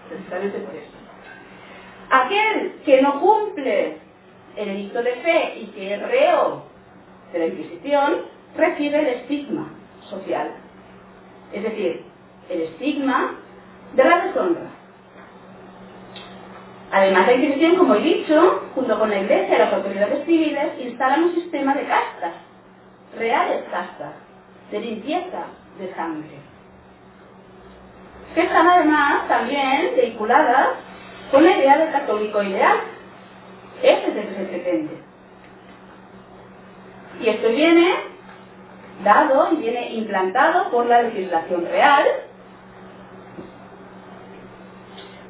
precisamente 0.09 0.59
por 0.59 0.75
eso. 0.75 0.91
Aquel 2.09 2.73
que 2.83 3.01
no 3.01 3.21
cumple 3.21 3.97
el 4.57 4.69
edicto 4.69 5.01
de 5.01 5.11
fe 5.11 5.59
y 5.61 5.65
que 5.67 5.93
es 5.93 6.01
reo 6.01 6.63
de 7.31 7.39
la 7.39 7.45
Inquisición, 7.45 8.21
recibe 8.55 8.99
el 8.99 9.07
estigma 9.07 9.69
social. 10.09 10.51
Es 11.53 11.63
decir, 11.63 12.03
el 12.49 12.61
estigma 12.61 13.35
de 13.93 14.03
la 14.03 14.25
deshonra. 14.25 14.69
Además, 16.91 17.27
la 17.27 17.33
Inquisición, 17.33 17.75
como 17.75 17.95
he 17.95 17.99
dicho, 17.99 18.63
junto 18.73 18.97
con 18.97 19.09
la 19.09 19.19
Iglesia 19.19 19.55
y 19.55 19.59
las 19.59 19.73
autoridades 19.73 20.25
civiles, 20.25 20.73
instalan 20.79 21.23
un 21.25 21.35
sistema 21.35 21.73
de 21.73 21.85
castas, 21.85 22.33
reales 23.17 23.63
castas, 23.69 24.13
de 24.71 24.79
limpieza 24.79 25.45
de 25.79 25.93
sangre, 25.95 26.39
que 28.33 28.41
están 28.41 28.67
además 28.67 29.27
también 29.27 29.91
vinculadas 30.01 30.69
con 31.31 31.43
la 31.43 31.57
idea 31.57 31.77
del 31.77 31.91
católico 31.91 32.41
ideal. 32.43 32.77
Ese 33.81 34.07
es 34.09 34.15
el 34.15 34.27
que 34.27 34.35
se 34.35 34.43
pretende. 34.45 34.97
Y 37.21 37.29
esto 37.29 37.49
viene 37.49 37.95
dado 39.03 39.49
y 39.53 39.57
viene 39.57 39.93
implantado 39.93 40.69
por 40.71 40.85
la 40.85 41.03
legislación 41.03 41.65
real. 41.65 42.05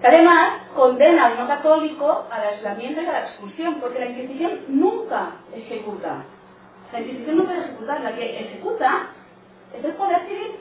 Además, 0.04 0.52
condena 0.76 1.26
al 1.26 1.38
no 1.38 1.48
católico 1.48 2.28
al 2.32 2.42
aislamiento 2.44 3.02
y 3.02 3.06
a 3.06 3.12
la 3.12 3.20
expulsión, 3.22 3.76
porque 3.76 4.00
la 4.00 4.06
Inquisición 4.08 4.60
nunca 4.68 5.32
ejecuta. 5.54 6.24
La 6.94 7.02
Inquisición 7.02 7.38
no 7.38 7.46
puede 7.46 7.60
ejecutar, 7.60 8.02
la 8.02 8.16
que 8.16 8.40
ejecuta 8.40 9.08
es 9.78 9.84
el 9.84 9.92
poder 9.94 10.22
civil. 10.28 10.52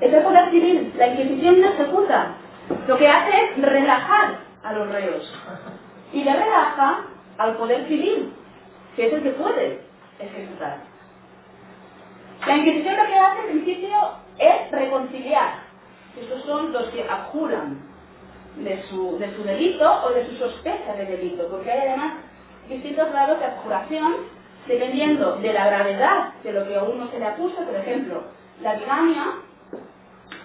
Es 0.00 0.12
el 0.12 0.22
poder 0.22 0.50
civil. 0.50 0.94
La 0.96 1.06
Inquisición 1.08 1.60
no 1.60 1.68
ejecuta. 1.68 2.34
Lo 2.86 2.98
que 2.98 3.08
hace 3.08 3.44
es 3.44 3.62
relajar 3.62 4.38
a 4.62 4.72
los 4.72 4.88
reos. 4.88 5.32
Y 6.12 6.24
le 6.24 6.32
relaja 6.32 7.04
al 7.38 7.56
poder 7.56 7.86
civil, 7.86 8.32
que 8.96 9.06
es 9.06 9.12
el 9.12 9.22
que 9.22 9.30
puede 9.30 9.80
ejecutar. 10.18 10.89
La 12.46 12.56
Inquisición 12.56 12.96
lo 12.96 13.06
que 13.06 13.18
hace 13.18 13.40
en 13.40 13.62
principio 13.62 13.98
es 14.38 14.70
reconciliar. 14.70 15.54
Estos 16.20 16.42
son 16.44 16.72
los 16.72 16.84
que 16.88 17.08
abjuran 17.08 17.78
de 18.56 18.82
su, 18.88 19.18
de 19.18 19.34
su 19.36 19.44
delito 19.44 20.04
o 20.04 20.10
de 20.10 20.26
su 20.26 20.36
sospecha 20.36 20.94
de 20.94 21.04
delito, 21.04 21.48
porque 21.48 21.70
hay 21.70 21.88
además 21.88 22.14
distintos 22.68 23.10
grados 23.10 23.38
de 23.38 23.44
abjuración 23.44 24.14
dependiendo 24.66 25.36
de 25.36 25.52
la 25.52 25.66
gravedad 25.66 26.34
de 26.42 26.52
lo 26.52 26.66
que 26.66 26.76
a 26.76 26.82
uno 26.82 27.10
se 27.10 27.18
le 27.18 27.26
acusa. 27.26 27.62
Por 27.64 27.74
ejemplo, 27.74 28.22
la 28.62 28.74
bigamia 28.74 29.24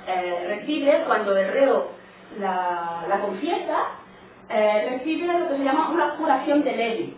eh, 0.07 0.45
recibe, 0.47 1.03
cuando 1.07 1.35
el 1.38 1.51
reo 1.51 1.89
la, 2.39 3.05
la 3.07 3.22
confiesa, 3.22 3.77
eh, 4.49 4.88
recibe 4.91 5.27
lo 5.27 5.49
que 5.49 5.57
se 5.57 5.63
llama 5.63 5.89
una 5.89 6.11
abjuración 6.11 6.63
de 6.63 6.76
ley, 6.76 7.17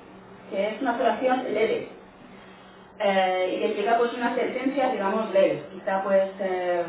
que 0.49 0.69
es 0.69 0.81
una 0.81 0.91
abjuración 0.91 1.43
leve. 1.53 1.96
Eh, 2.99 3.53
y 3.53 3.59
que 3.59 3.67
implica 3.67 3.97
pues 3.97 4.11
una 4.13 4.33
sentencia, 4.33 4.89
digamos, 4.89 5.31
leve, 5.31 5.63
quizá 5.71 6.01
pues 6.03 6.31
eh, 6.39 6.83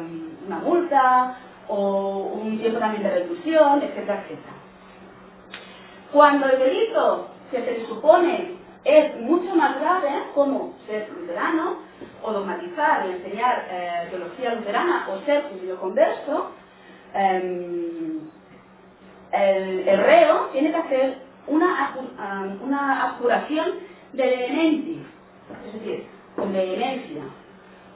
una 0.46 0.58
multa 0.58 1.36
o 1.68 2.32
un 2.42 2.58
tiempo 2.58 2.78
también 2.78 3.02
de 3.02 3.10
reclusión, 3.10 3.82
etcétera. 3.82 4.24
Cuando 6.10 6.48
el 6.48 6.58
delito 6.58 7.28
que 7.50 7.62
se 7.62 7.86
supone 7.86 8.56
es 8.84 9.20
mucho 9.20 9.54
más 9.54 9.78
grave, 9.78 10.08
como 10.34 10.74
ser 10.86 11.10
luterano, 11.10 11.76
o 12.22 12.32
dogmatizar 12.32 13.06
y 13.06 13.10
enseñar 13.10 13.66
eh, 13.70 14.06
teología 14.10 14.54
luterana, 14.54 15.08
o 15.10 15.18
ser 15.26 15.44
judío 15.50 15.78
converso, 15.78 16.52
em, 17.12 18.20
el, 19.30 19.98
reo 19.98 20.48
tiene 20.52 20.70
que 20.70 20.76
hacer 20.76 21.18
una, 21.46 21.94
una 22.64 23.04
abjuración 23.04 23.74
de 24.14 24.22
vehemencia, 24.22 25.02
es 25.66 25.72
decir, 25.74 26.06
con 26.36 26.52
vehemencia, 26.52 27.22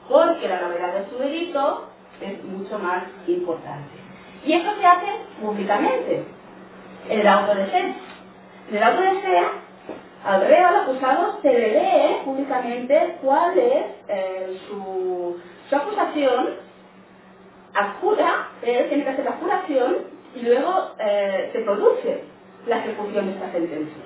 porque 0.09 0.47
la 0.47 0.59
gravedad 0.59 0.93
de 0.93 1.09
su 1.09 1.17
delito 1.17 1.87
es 2.21 2.43
mucho 2.43 2.79
más 2.79 3.03
importante. 3.27 3.91
Y 4.45 4.53
eso 4.53 4.71
se 4.79 4.85
hace 4.85 5.07
públicamente, 5.41 6.25
en 7.09 7.19
el 7.19 7.27
auto 7.27 7.55
de 7.55 7.65
fe. 7.65 7.95
En 8.69 8.77
el 8.77 8.83
auto 8.83 9.01
de 9.01 9.13
al 10.23 10.39
reo, 10.47 10.67
al 10.67 10.75
acusado, 10.77 11.39
se 11.41 11.51
le 11.51 11.73
lee 11.73 12.21
públicamente 12.23 13.17
cuál 13.21 13.59
es 13.59 13.85
eh, 14.07 14.57
su, 14.67 15.37
su, 15.69 15.75
acusación, 15.75 16.51
adjura, 17.73 18.47
él 18.61 18.87
tiene 18.87 19.03
que 19.03 19.09
hacer 19.09 19.25
la 19.25 19.33
juración 19.33 19.95
y 20.33 20.41
luego 20.43 20.91
eh, 20.99 21.49
se 21.51 21.59
produce 21.59 22.23
la 22.67 22.77
ejecución 22.77 23.25
de 23.25 23.31
esta 23.33 23.51
sentencia. 23.51 24.03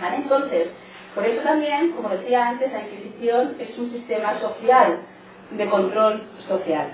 ¿Vale? 0.00 0.16
Entonces, 0.16 0.68
por 1.18 1.26
eso 1.26 1.42
también, 1.42 1.90
como 1.94 2.10
decía 2.10 2.50
antes, 2.50 2.72
la 2.72 2.82
Inquisición 2.82 3.56
es 3.58 3.76
un 3.76 3.90
sistema 3.90 4.38
social 4.38 5.00
de 5.50 5.68
control 5.68 6.22
social. 6.46 6.92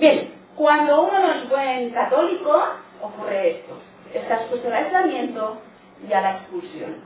Bien, 0.00 0.34
cuando 0.56 1.02
uno 1.02 1.20
no 1.20 1.32
es 1.34 1.48
buen 1.48 1.90
católico, 1.90 2.60
ocurre 3.00 3.50
esto. 3.50 3.78
Está 4.12 4.38
expuesto 4.38 4.66
al 4.66 4.74
aislamiento 4.74 5.58
y 6.08 6.12
a 6.12 6.20
la 6.22 6.32
expulsión. 6.38 6.96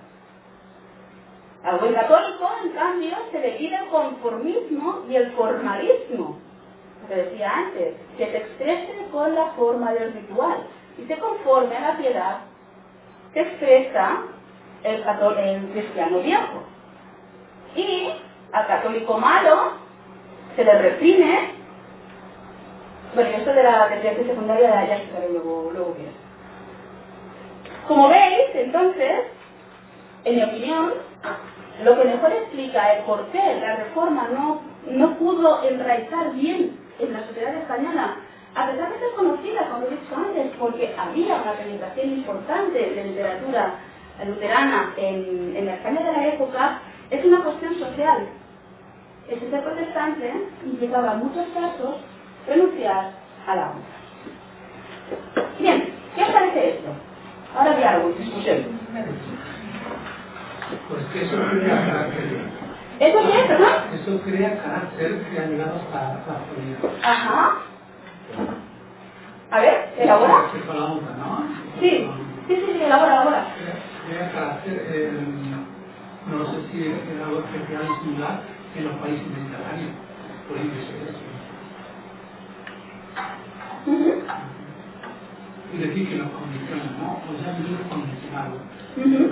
Al 1.63 1.79
buen 1.79 1.93
católico, 1.93 2.51
en 2.65 2.71
cambio, 2.71 3.15
se 3.31 3.41
le 3.41 3.51
pide 3.59 3.77
el 3.77 3.89
conformismo 3.89 5.03
y 5.11 5.17
el 5.17 5.31
formalismo, 5.33 6.39
lo 7.03 7.09
que 7.09 7.17
decía 7.17 7.53
antes, 7.55 7.97
que 8.17 8.31
se 8.31 8.37
exprese 8.39 9.09
con 9.13 9.35
la 9.35 9.49
forma 9.49 9.93
del 9.93 10.15
ritual 10.15 10.63
y 10.97 11.07
se 11.07 11.19
conforme 11.19 11.77
a 11.77 11.93
la 11.93 11.99
piedad 11.99 12.39
que 13.35 13.43
expresa 13.43 14.23
el, 14.85 15.05
el 15.39 15.69
cristiano 15.73 16.21
viejo. 16.21 16.63
Y 17.75 18.13
al 18.53 18.67
católico 18.67 19.19
malo 19.19 19.73
se 20.57 20.65
le 20.65 20.79
reprime. 20.79 21.51
Bueno, 23.15 23.31
esto 23.31 23.53
de 23.53 23.63
la 23.63 23.89
tercera 23.89 24.17
secundaria 24.17 24.87
ya 24.87 24.97
explicaré 24.97 25.31
luego, 25.31 25.71
luego 25.73 25.95
bien. 25.95 26.13
Como 27.87 28.09
veis, 28.09 28.55
entonces, 28.55 29.13
en 30.25 30.37
mi 30.37 30.43
opinión, 30.43 30.93
lo 31.83 31.97
que 31.97 32.05
mejor 32.05 32.33
explica 32.33 32.95
el 32.95 33.05
por 33.05 33.27
qué 33.27 33.59
la 33.61 33.77
reforma 33.77 34.29
no, 34.29 34.63
no 34.87 35.19
pudo 35.19 35.63
enraizar 35.65 36.33
bien 36.33 36.79
en 36.99 37.13
la 37.13 37.27
sociedad 37.27 37.55
española, 37.57 38.17
a 38.55 38.67
pesar 38.71 38.93
de 38.93 38.99
ser 38.99 39.11
conocida, 39.17 39.69
como 39.71 39.87
he 39.87 39.91
dicho 39.91 40.15
antes, 40.15 40.53
porque 40.59 40.95
había 40.97 41.37
una 41.37 41.53
penetración 41.53 42.11
importante 42.11 42.79
de 42.79 43.05
literatura 43.05 43.75
luterana 44.25 44.95
en, 44.97 45.55
en 45.57 45.67
la 45.67 45.75
España 45.75 46.01
de 46.03 46.13
la 46.13 46.27
época, 46.29 46.79
es 47.11 47.25
una 47.25 47.43
cuestión 47.43 47.75
social 47.79 48.29
el 49.29 49.51
ser 49.51 49.63
protestante 49.63 50.33
implicaba 50.65 51.15
en 51.15 51.19
muchos 51.21 51.47
casos 51.55 51.97
renunciar 52.47 53.13
a 53.47 53.55
la 53.55 53.71
honra. 53.71 53.83
Bien, 55.59 55.93
¿qué 56.15 56.23
os 56.23 56.31
parece 56.31 56.71
esto? 56.71 56.89
Ahora 57.57 57.77
diálogo 57.77 58.13
discusión. 58.19 58.81
Pues 60.89 61.05
que 61.13 61.23
eso 61.23 61.37
crea 61.37 61.87
carácter. 61.87 62.63
¿Eso 63.01 63.19
qué 63.19 63.41
es, 63.41 63.49
verdad? 63.49 63.95
Eso 63.95 64.21
crea 64.23 64.63
carácter 64.63 65.23
que 65.23 65.39
ha 65.39 65.47
llegado 65.47 65.77
hasta 65.77 66.03
la 66.03 66.15
actualidad. 66.15 66.79
Ajá. 67.03 67.57
A 69.51 69.61
ver, 69.61 69.95
elabora. 69.99 70.45
Sí, 71.81 72.09
sí, 72.49 72.57
sí, 72.57 72.73
sí, 72.73 72.83
elabora, 72.85 73.13
elabora. 73.15 73.45
Eh, 74.67 75.13
no 76.31 76.47
sé 76.47 76.57
si 76.71 76.87
es 76.87 77.23
algo 77.25 77.41
especial 77.41 77.83
y 77.85 78.05
similar 78.05 78.41
en 78.77 78.85
los 78.85 78.95
países 78.97 79.27
mediterráneos, 79.27 79.93
por 80.49 80.57
ejemplo, 80.57 80.81
Uh 83.85 83.91
-huh. 83.91 84.23
Y 85.75 85.79
decir 85.79 86.09
que 86.09 86.17
los 86.17 86.29
condicionan, 86.31 86.99
¿no? 87.01 87.19
Pues 87.27 87.41
ya 87.45 87.53
vivimos 87.59 87.83
condicionados. 87.89 88.61
Uh 88.97 89.01
-huh. 89.01 89.31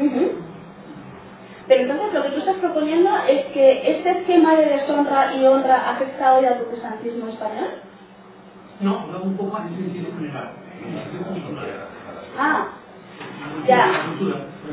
Uh 0.00 0.10
-huh. 0.10 0.30
Pero 1.68 1.82
entonces 1.82 2.14
lo 2.14 2.22
que 2.22 2.30
tú 2.30 2.38
estás 2.38 2.56
proponiendo 2.56 3.10
es 3.28 3.44
que 3.52 3.92
este 3.92 4.10
esquema 4.10 4.56
de 4.56 4.66
deshonra 4.66 5.34
y 5.36 5.46
honra 5.46 5.76
ha 5.76 5.90
afectado 5.94 6.42
ya 6.42 6.48
al 6.48 6.58
protestantismo 6.58 7.28
español. 7.28 7.68
No, 8.80 8.98
hablo 9.00 9.22
un 9.22 9.36
poco 9.36 9.58
en 9.58 9.76
sentido 9.76 10.10
general. 10.18 10.50
Ah, 12.38 12.68
ya. 13.66 13.90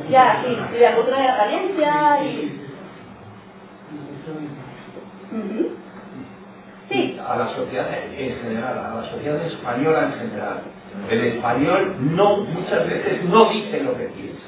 Ya, 0.09 0.43
sí, 0.43 0.57
de 0.73 0.79
la 0.79 0.95
cultura 0.95 1.17
de 1.19 1.23
la 1.27 1.35
apariencia 1.35 2.23
y... 2.23 2.61
Uh 5.31 5.75
Sí. 6.89 7.19
A 7.23 7.37
la 7.37 7.47
sociedad 7.55 7.87
en 8.17 8.35
general, 8.41 8.79
a 8.79 8.95
la 8.95 9.11
sociedad 9.11 9.45
española 9.45 10.05
en 10.05 10.13
general. 10.13 10.61
El 11.09 11.23
español 11.23 11.95
no, 11.99 12.37
muchas 12.37 12.87
veces 12.89 13.23
no 13.25 13.45
dice 13.51 13.83
lo 13.83 13.95
que 13.95 14.05
piensa. 14.05 14.41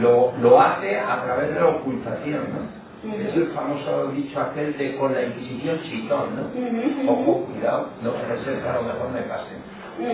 Lo, 0.00 0.32
lo 0.40 0.60
hace 0.60 0.98
a 0.98 1.22
través 1.24 1.52
de 1.54 1.60
la 1.60 1.66
ocultación, 1.66 2.40
¿no? 2.54 3.12
Es 3.12 3.36
el 3.36 3.48
famoso 3.48 4.08
dicho 4.12 4.40
aquel 4.40 4.78
de 4.78 4.96
con 4.96 5.12
la 5.12 5.24
Inquisición 5.24 5.80
chitón, 5.82 6.36
¿no? 6.36 7.12
Ojo, 7.12 7.44
cuidado, 7.52 7.90
no 8.02 8.12
puede 8.12 8.44
ser 8.44 8.62
que 8.62 8.68
a 8.68 8.74
lo 8.76 8.82
mejor 8.84 9.10
me 9.10 9.20
pase. 9.22 9.52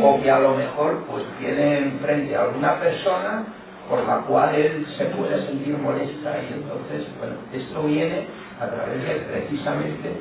O 0.02 0.22
que 0.22 0.30
a 0.30 0.38
lo 0.38 0.54
mejor 0.56 1.04
pues 1.10 1.24
tiene 1.38 1.78
enfrente 1.78 2.36
a 2.36 2.42
alguna 2.42 2.78
persona 2.78 3.44
por 3.88 4.06
la 4.06 4.18
cual 4.18 4.54
él 4.54 4.86
se 4.96 5.06
puede 5.06 5.44
sentir 5.46 5.76
molesta 5.76 6.36
y 6.48 6.52
entonces, 6.52 7.06
bueno, 7.18 7.34
esto 7.52 7.82
viene 7.82 8.26
a 8.60 8.66
través 8.68 9.02
de 9.02 9.14
precisamente 9.14 10.12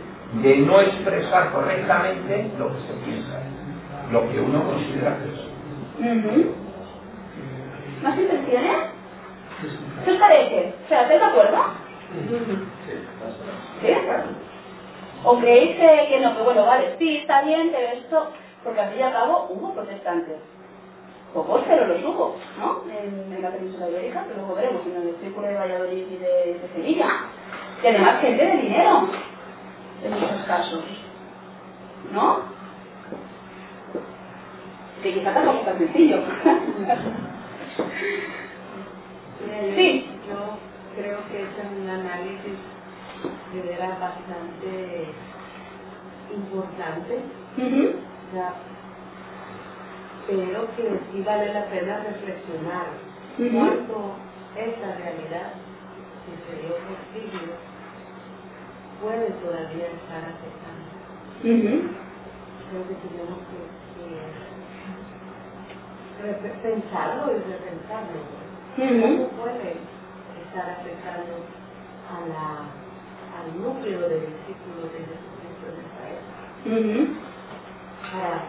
de 0.41 0.57
no 0.57 0.81
expresar 0.81 1.51
correctamente 1.51 2.49
lo 2.57 2.69
que 2.69 2.81
se 2.88 2.93
piensa, 3.05 3.39
lo 4.11 4.29
que 4.31 4.39
uno 4.39 4.63
considera 4.65 5.17
que 5.19 5.29
es. 5.31 5.51
¿Más 8.01 8.17
intenciones? 8.17 8.77
¿Qué 10.03 10.11
os 10.11 10.17
parece? 10.17 10.73
¿Se 10.89 10.95
hacéis 10.95 11.19
de 11.19 11.25
acuerdo? 11.25 11.57
¿Sí? 13.81 13.93
¿O 15.23 15.39
creéis 15.39 15.75
que 15.77 16.19
no? 16.19 16.35
Que 16.35 16.43
bueno, 16.43 16.65
vale, 16.65 16.95
sí, 16.97 17.17
está 17.17 17.43
bien, 17.43 17.71
pero 17.71 17.88
esto, 17.99 18.31
porque 18.63 18.79
al 18.79 18.89
fin 18.89 18.99
y 18.99 19.03
al 19.03 19.13
cabo 19.13 19.47
hubo 19.49 19.73
protestantes. 19.73 20.38
Pocos, 21.33 21.61
pero 21.65 21.88
los 21.88 22.03
hubo, 22.03 22.35
¿no? 22.59 22.81
En, 22.91 23.31
en 23.33 23.41
la 23.41 23.51
península 23.51 23.89
ibérica, 23.89 24.25
que 24.25 24.33
luego 24.33 24.53
veremos, 24.53 24.85
en 24.85 25.07
el 25.07 25.15
círculo 25.21 25.47
de 25.47 25.55
Valladolid 25.55 26.07
y 26.11 26.17
de, 26.17 26.59
de 26.59 26.69
Sevilla. 26.75 27.07
Y 27.81 27.88
además 27.88 28.19
gente 28.19 28.45
de 28.45 28.57
dinero, 28.57 29.07
en 30.03 30.11
muchos 30.11 30.43
casos. 30.45 30.83
¿No? 32.11 32.51
que 35.01 35.13
quizá 35.13 35.33
tampoco 35.33 35.59
es 35.59 35.65
tan 35.65 35.77
sencillo. 35.79 36.17
sí. 39.75 40.07
Yo 40.29 40.38
creo 40.95 41.17
que 41.29 41.41
es 41.41 41.49
un 41.81 41.89
análisis 41.89 42.59
de 43.53 43.61
veras 43.61 43.99
bastante 43.99 45.05
importante, 46.33 47.19
sea, 48.32 48.53
pero 50.28 50.76
que 50.76 50.84
sí 51.12 51.24
vale 51.24 51.53
la 51.53 51.66
pena 51.66 52.03
reflexionar 52.03 52.88
cuánto 53.38 54.16
esta 54.56 54.95
realidad 54.95 55.53
que 56.26 56.34
se 56.45 56.62
dio 56.62 56.76
por 56.76 56.99
siglos 57.14 57.60
puede 59.02 59.28
todavía 59.41 59.88
estar 59.88 60.24
afectando. 60.30 60.91
Ujú. 61.41 61.74
Creo 62.70 62.88
que 62.88 62.95
tenemos 63.02 63.40
que, 63.49 63.60
pensarlo 66.62 67.32
y 67.32 67.40
repensarlo. 67.40 68.20
¿Cómo 68.78 69.28
puede 69.41 69.76
estar 70.45 70.70
afectando 70.70 71.34
a 72.08 72.16
la, 72.30 72.48
al 73.41 73.48
núcleo 73.62 74.02
de 74.08 74.18
discípulos 74.22 74.88
de 74.94 74.99
Jesucristo 74.99 75.66
época? 76.14 76.41
Ujú. 76.66 77.31
Para 78.11 78.41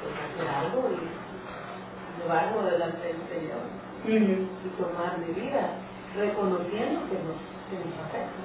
pues, 0.00 0.14
hacer 0.16 0.48
algo 0.48 0.90
y 0.90 2.22
llevarlo 2.22 2.62
delante 2.64 3.06
del 3.06 3.18
Señor 3.28 3.62
Ujú. 4.04 4.46
y 4.64 4.68
tomar 4.78 5.18
medidas, 5.18 5.70
reconociendo 6.16 7.00
que 7.08 7.18
nos, 7.20 7.38
que 7.68 7.76
nos 7.78 7.94
afecta. 8.00 8.42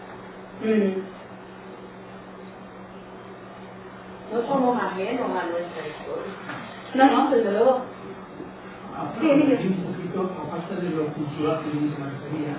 Ujú. 0.62 1.00
No 4.32 4.42
somos 4.48 4.78
ajenos 4.84 5.30
a 5.32 5.46
nuestra 5.46 5.88
historia. 5.88 6.34
No, 6.96 7.08
no, 7.08 7.30
desde 7.32 7.52
luego. 7.52 7.80
Sí, 9.22 9.28
un 9.68 9.94
poquito, 9.94 10.22
aparte 10.44 10.76
de 10.76 10.90
lo 10.92 11.08
cultural 11.14 11.60
que 11.64 11.72
yo 11.72 11.82
me 11.82 12.06
refería, 12.06 12.56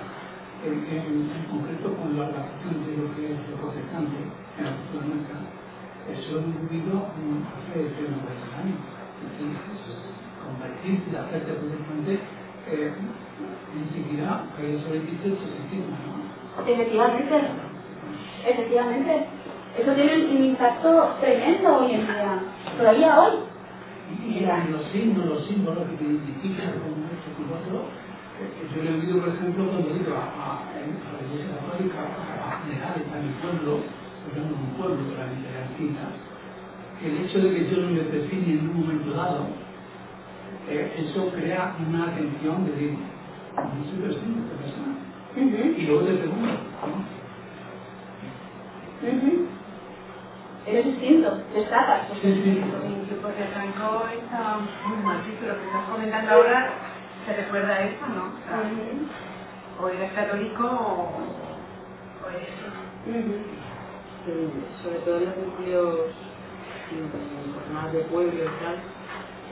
en, 0.65 0.73
en, 0.89 1.31
en 1.31 1.43
concreto 1.49 1.93
con 1.95 2.17
la, 2.17 2.25
la 2.27 2.41
de 2.87 2.97
lo 2.97 3.15
que 3.15 3.33
es 3.33 3.49
lo 3.49 3.57
protestante 3.57 4.17
en 4.57 4.63
la 4.65 4.71
cultura 4.71 5.05
nuestra, 5.05 5.35
eso 6.11 6.35
lo 6.35 6.41
mm, 6.41 7.43
hace 7.51 7.79
30 7.79 8.59
años. 8.59 8.79
Es 9.17 9.31
decir, 9.31 9.57
convertirte, 10.43 11.17
hacerte 11.17 11.53
protestante, 11.53 12.13
eh, 12.71 12.93
enseguida 13.75 14.45
cae 14.55 14.79
sobre 14.81 14.99
ti 15.01 15.19
el 15.23 15.37
sentido, 15.37 15.85
¿no? 15.91 16.63
Efectivamente. 16.67 17.35
Efectivamente. 18.45 19.25
Eso 19.77 19.93
tiene 19.93 20.25
un 20.25 20.45
impacto 20.45 21.15
tremendo 21.21 21.77
hoy 21.77 21.93
en 21.93 22.01
día. 22.07 22.41
Todavía 22.77 23.19
hoy. 23.21 23.33
Y 24.25 24.43
en 24.43 24.71
los 24.71 24.85
signos, 24.91 25.25
los 25.25 25.45
símbolos 25.45 25.83
que 25.89 25.97
te 25.97 26.03
identifican 26.05 26.79
como 26.79 27.05
esto 27.11 27.29
y 27.37 27.43
lo 27.43 27.55
otro, 27.59 27.89
eh, 28.39 28.69
yo 28.73 28.83
le 28.83 28.89
he 28.89 28.99
oído, 29.01 29.19
por 29.19 29.29
ejemplo, 29.35 29.67
cuando 29.69 29.89
digo 29.93 30.15
a, 30.15 30.23
a, 30.23 30.59
a 30.63 30.73
la 30.73 31.27
Iglesia 31.27 31.59
Católica, 31.59 31.99
a 31.99 32.63
generales, 32.63 33.05
a 33.11 33.17
mi 33.19 33.31
pueblo, 33.41 33.83
ejemplo, 34.37 34.57
un 34.57 34.77
pueblo 34.77 35.03
de 35.03 35.17
la 35.17 35.27
que 36.99 37.07
el 37.07 37.25
hecho 37.25 37.39
de 37.39 37.51
que 37.55 37.69
yo 37.71 37.81
no 37.81 37.89
me 37.91 38.01
define 38.01 38.53
en 38.53 38.69
un 38.69 38.81
momento 38.81 39.13
dado, 39.13 39.47
eh, 40.69 40.93
eso 40.97 41.31
crea 41.33 41.75
una 41.87 42.05
atención 42.05 42.65
de 42.65 42.71
decir, 42.71 42.99
no 43.55 43.85
soy 43.85 43.99
persona, 43.99 44.35
soy 44.49 44.57
persona. 44.57 44.95
Ujú. 45.37 45.81
Y 45.81 45.87
luego 45.87 46.05
te 46.07 46.13
pregunto, 46.15 46.47
¿no? 46.87 47.05
Ujú. 49.09 49.47
Eres 50.67 50.85
distinto, 50.85 51.37
destacas. 51.53 52.07
Sí, 52.21 52.33
sí. 52.43 52.61
Porque 53.21 53.43
Franco 53.53 54.05
sí, 55.25 55.37
pero 55.39 55.53
lo 55.53 55.59
que 55.61 55.67
estás 55.67 55.89
comentando 55.89 56.31
ahora 56.33 56.69
te 57.25 57.33
recuerda 57.35 57.75
a 57.75 57.81
eso, 57.83 58.07
¿no? 58.07 58.25
O 58.25 58.43
sea, 58.47 58.71
o 59.81 59.89
eres 59.89 60.13
católico 60.13 60.63
o, 60.67 61.11
o 62.25 62.29
eres 62.31 62.49
eh, 64.27 64.49
sobre 64.83 64.99
todo 64.99 65.17
en 65.17 65.25
los 65.25 65.37
núcleos 65.37 65.99
mm, 66.91 67.53
pues, 67.53 67.69
más 67.73 67.91
de 67.93 67.99
pueblo 68.01 68.43
y 68.43 68.47
tal, 68.63 68.75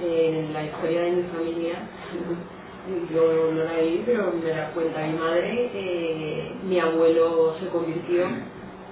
eh, 0.04 0.46
en 0.48 0.54
la 0.54 0.64
historia 0.66 1.02
de 1.04 1.12
mi 1.12 1.24
familia, 1.24 1.76
yo 3.14 3.52
no 3.54 3.64
la 3.66 3.78
vi, 3.80 4.04
pero 4.06 4.32
me 4.34 4.50
la 4.50 4.72
cuenta 4.72 5.06
mi 5.08 5.14
madre, 5.20 5.70
eh, 5.74 6.54
mi 6.64 6.80
abuelo 6.80 7.56
se 7.60 7.68
convirtió, 7.70 8.26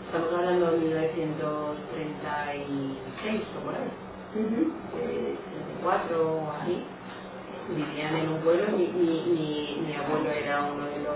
estamos 0.08 0.34
hablando 0.34 0.72
de 0.72 0.78
1936 0.80 3.42
o 3.58 3.60
por 3.66 3.76
ahí, 3.76 3.92
Ujú. 4.36 4.62
eh, 5.00 5.36
34 5.82 6.34
o 6.34 6.52
así, 6.52 6.84
vivían 7.70 8.16
en 8.18 8.30
un 8.30 8.40
pueblo, 8.42 8.66
mi, 8.78 8.88
mi, 8.88 9.24
mi, 9.28 9.84
mi 9.88 9.94
abuelo 9.96 10.30
era 10.32 10.64
uno 10.74 10.86
de 10.86 11.00
los 11.00 11.16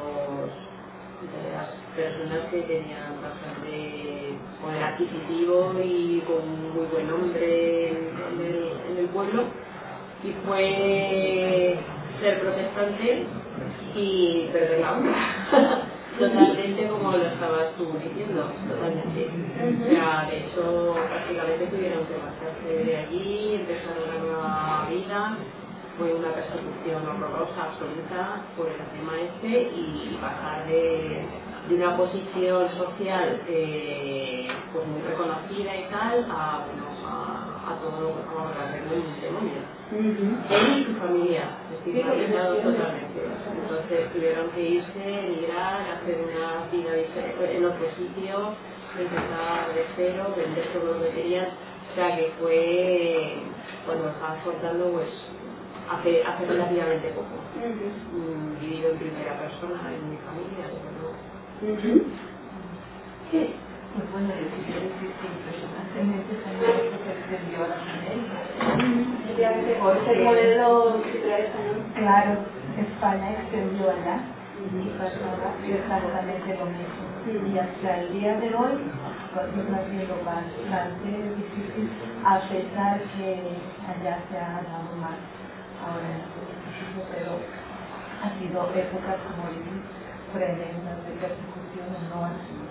de 1.22 1.52
las 1.52 1.70
personas 1.96 2.48
que 2.52 2.62
tenían 2.62 3.18
bastante 3.22 4.38
poder 4.62 4.84
adquisitivo 4.84 5.74
y 5.84 6.22
con 6.28 6.74
muy 6.74 6.86
buen 6.92 7.08
nombre 7.08 7.90
en, 7.90 7.98
en 7.98 8.46
el, 8.46 8.72
en 8.92 8.98
el 9.00 9.06
pueblo. 9.08 9.46
Y 10.24 10.32
fue 10.46 11.80
ser 12.22 12.40
protestante 12.40 13.26
y 13.96 14.50
perder 14.52 14.80
la 14.80 14.94
honra. 14.94 15.88
Totalmente 16.20 16.88
como 16.88 17.12
lo 17.12 17.26
estabas 17.26 17.76
tú 17.78 17.94
diciendo 18.04 18.52
totalmente. 18.68 19.30
O 19.30 19.90
sea 19.90 20.28
de 20.30 20.38
hecho 20.38 20.96
prácticamente 20.96 21.68
tuvieron 21.68 22.06
que 22.06 22.18
marcharse 22.18 22.86
de 22.86 22.98
allí 22.98 23.54
empezar 23.54 23.94
una 24.04 24.18
nueva 24.24 24.88
vida 24.90 25.38
fue 25.98 26.14
una 26.14 26.30
persecución 26.34 27.08
horrorosa 27.08 27.64
absoluta 27.72 28.44
por 28.58 28.68
el 28.68 28.78
tema 28.78 29.14
este 29.22 29.72
y 29.76 30.18
pasar 30.22 30.68
de, 30.68 31.26
de 31.70 31.76
una 31.76 31.98
posición 31.98 32.70
social 32.78 33.42
eh, 33.48 34.48
pues 34.74 34.88
muy 34.88 35.02
reconocida 35.02 35.76
y 35.76 35.84
tal 35.92 36.26
a, 36.32 36.66
bueno, 36.68 36.88
a, 37.08 37.72
a 37.72 37.80
todo 37.82 38.14
a 38.14 38.44
volver 38.44 38.84
un 38.94 39.22
demonio 39.22 39.62
Ujú. 39.92 40.56
él 40.56 40.80
y 40.82 40.86
su 40.86 40.94
familia 41.00 41.44
estigmatizados 41.74 42.58
totalmente. 42.64 43.22
Entonces 43.64 44.14
tuvieron 44.14 44.50
que 44.52 44.62
irse 44.62 45.20
emigrar 45.20 45.82
hacer 45.82 46.18
una 46.22 46.68
vida 46.72 46.92
en 47.54 47.66
otro 47.66 47.88
sitio 47.98 48.56
empezar 49.00 49.74
de 49.76 49.86
cero 49.96 50.34
vender 50.36 50.66
todo 50.74 50.94
lo 50.96 51.04
que 51.06 51.10
querían. 51.12 51.48
O 51.48 51.96
sea 51.96 52.16
que 52.18 52.32
fue 52.40 53.34
cuando 53.86 54.10
estabas 54.10 54.44
contando 54.44 54.92
pues 54.92 55.10
hace, 55.90 56.24
hace 56.24 56.46
relativamente 56.46 57.10
poco. 57.10 57.36
Mm, 57.58 58.60
vivido 58.62 58.92
en 58.92 58.98
primera 59.00 59.34
persona 59.40 59.82
en 59.94 60.12
mi 60.12 60.18
familia 60.18 60.66
desde 60.72 60.92
luego. 61.00 61.16
Ujú. 61.64 62.06
Sí. 63.32 63.56
Pues 63.96 64.06
bueno, 64.12 64.30
yo 64.30 64.46
quisiera 64.56 64.82
decir 64.86 65.10
que 65.20 65.28
impresionantemente 65.28 66.34
también 66.46 66.78
se 67.02 67.12
extendió 67.12 67.66
a 67.66 67.70
las 67.74 67.82
Américas. 67.82 68.44
Efectivamente, 69.26 69.74
por 69.82 69.98
ese 69.98 70.14
modelo 70.24 70.70
editorial 71.02 71.42
español. 71.42 71.78
Claro, 71.96 72.32
España 72.78 73.28
extendió 73.42 73.90
allá 73.90 74.18
y 74.70 74.90
pasó 75.00 75.28
exactamente 75.66 76.50
lo 76.60 76.66
mismo. 76.68 77.06
Y 77.28 77.58
hasta 77.58 77.90
el 78.02 78.14
día 78.14 78.34
de 78.40 78.50
hoy 78.56 78.76
continúa 79.34 79.82
siendo 79.90 80.16
bastante 80.24 81.10
difícil, 81.36 81.90
a 82.24 82.40
pesar 82.48 83.02
que 83.18 83.58
allá 83.90 84.20
se 84.30 84.38
ha 84.38 84.62
dado 84.64 84.90
más 85.02 85.18
ahora 85.88 86.08
en 86.12 86.22
proceso, 86.36 87.00
pero 87.16 87.32
ha 88.24 88.30
sido 88.40 88.58
épocas, 88.76 89.18
como 89.32 89.50
dicen, 89.56 89.82
tremendas 90.34 91.00
de 91.08 91.12
persecución, 91.24 91.90
no 92.12 92.26
han 92.26 92.36
sido. 92.46 92.68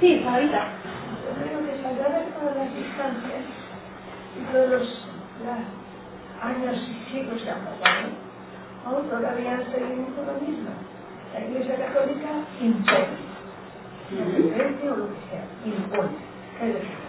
Sí, 0.00 0.24
ahorita. 0.26 0.68
Yo 1.26 1.30
creo 1.42 1.58
que 1.66 1.82
salvar 1.82 2.24
todas 2.38 2.56
las 2.56 2.74
distancias 2.74 3.44
y 4.36 4.52
todos 4.52 4.70
los 4.70 4.86
años 6.42 6.76
y 6.88 7.10
siglos 7.10 7.42
que 7.42 7.50
han 7.50 7.60
pasado, 7.60 8.08
aún 8.84 9.08
todavía 9.08 9.58
seguimos 9.70 10.10
con 10.14 10.26
lo 10.26 10.34
mismo. 10.40 10.70
La 11.34 11.40
Iglesia 11.40 11.76
Católica 11.76 12.28
impone, 12.60 13.18
la 14.10 14.92
o 14.92 14.96
lo 14.96 15.06
que 15.08 15.20
sea, 15.28 15.44
impone. 15.64 17.05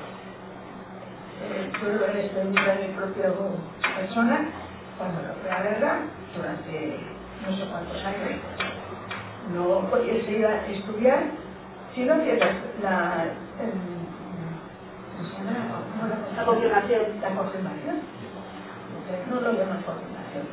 Es 1.45 2.29
pregunta 2.31 2.73
de 2.75 2.87
mi 2.87 2.93
propia 2.95 3.29
persona 3.95 4.49
cuando 4.97 5.21
lo 5.21 5.33
fue 5.35 5.51
a 5.51 5.61
guerra 5.61 5.99
durante 6.35 6.97
no 7.45 7.55
sé 7.55 7.65
cuántos 7.69 8.03
años. 8.05 8.41
No 9.53 9.89
podías 9.89 10.27
ir 10.27 10.45
a 10.45 10.65
estudiar, 10.67 11.19
sino 11.93 12.15
que 12.23 12.37
la, 12.37 12.47
la, 12.81 13.23
em, 13.61 13.71
¿cómo 15.15 15.29
se 15.29 15.37
llama? 15.37 15.81
¿Cómo 15.93 16.07
la- 16.09 16.35
La 16.41 16.45
confirmación. 16.45 17.01
La 17.21 17.29
confirmación. 17.29 17.95
No 19.29 19.35
lo 19.41 19.51
llaman 19.53 19.83
confirmación. 19.83 20.43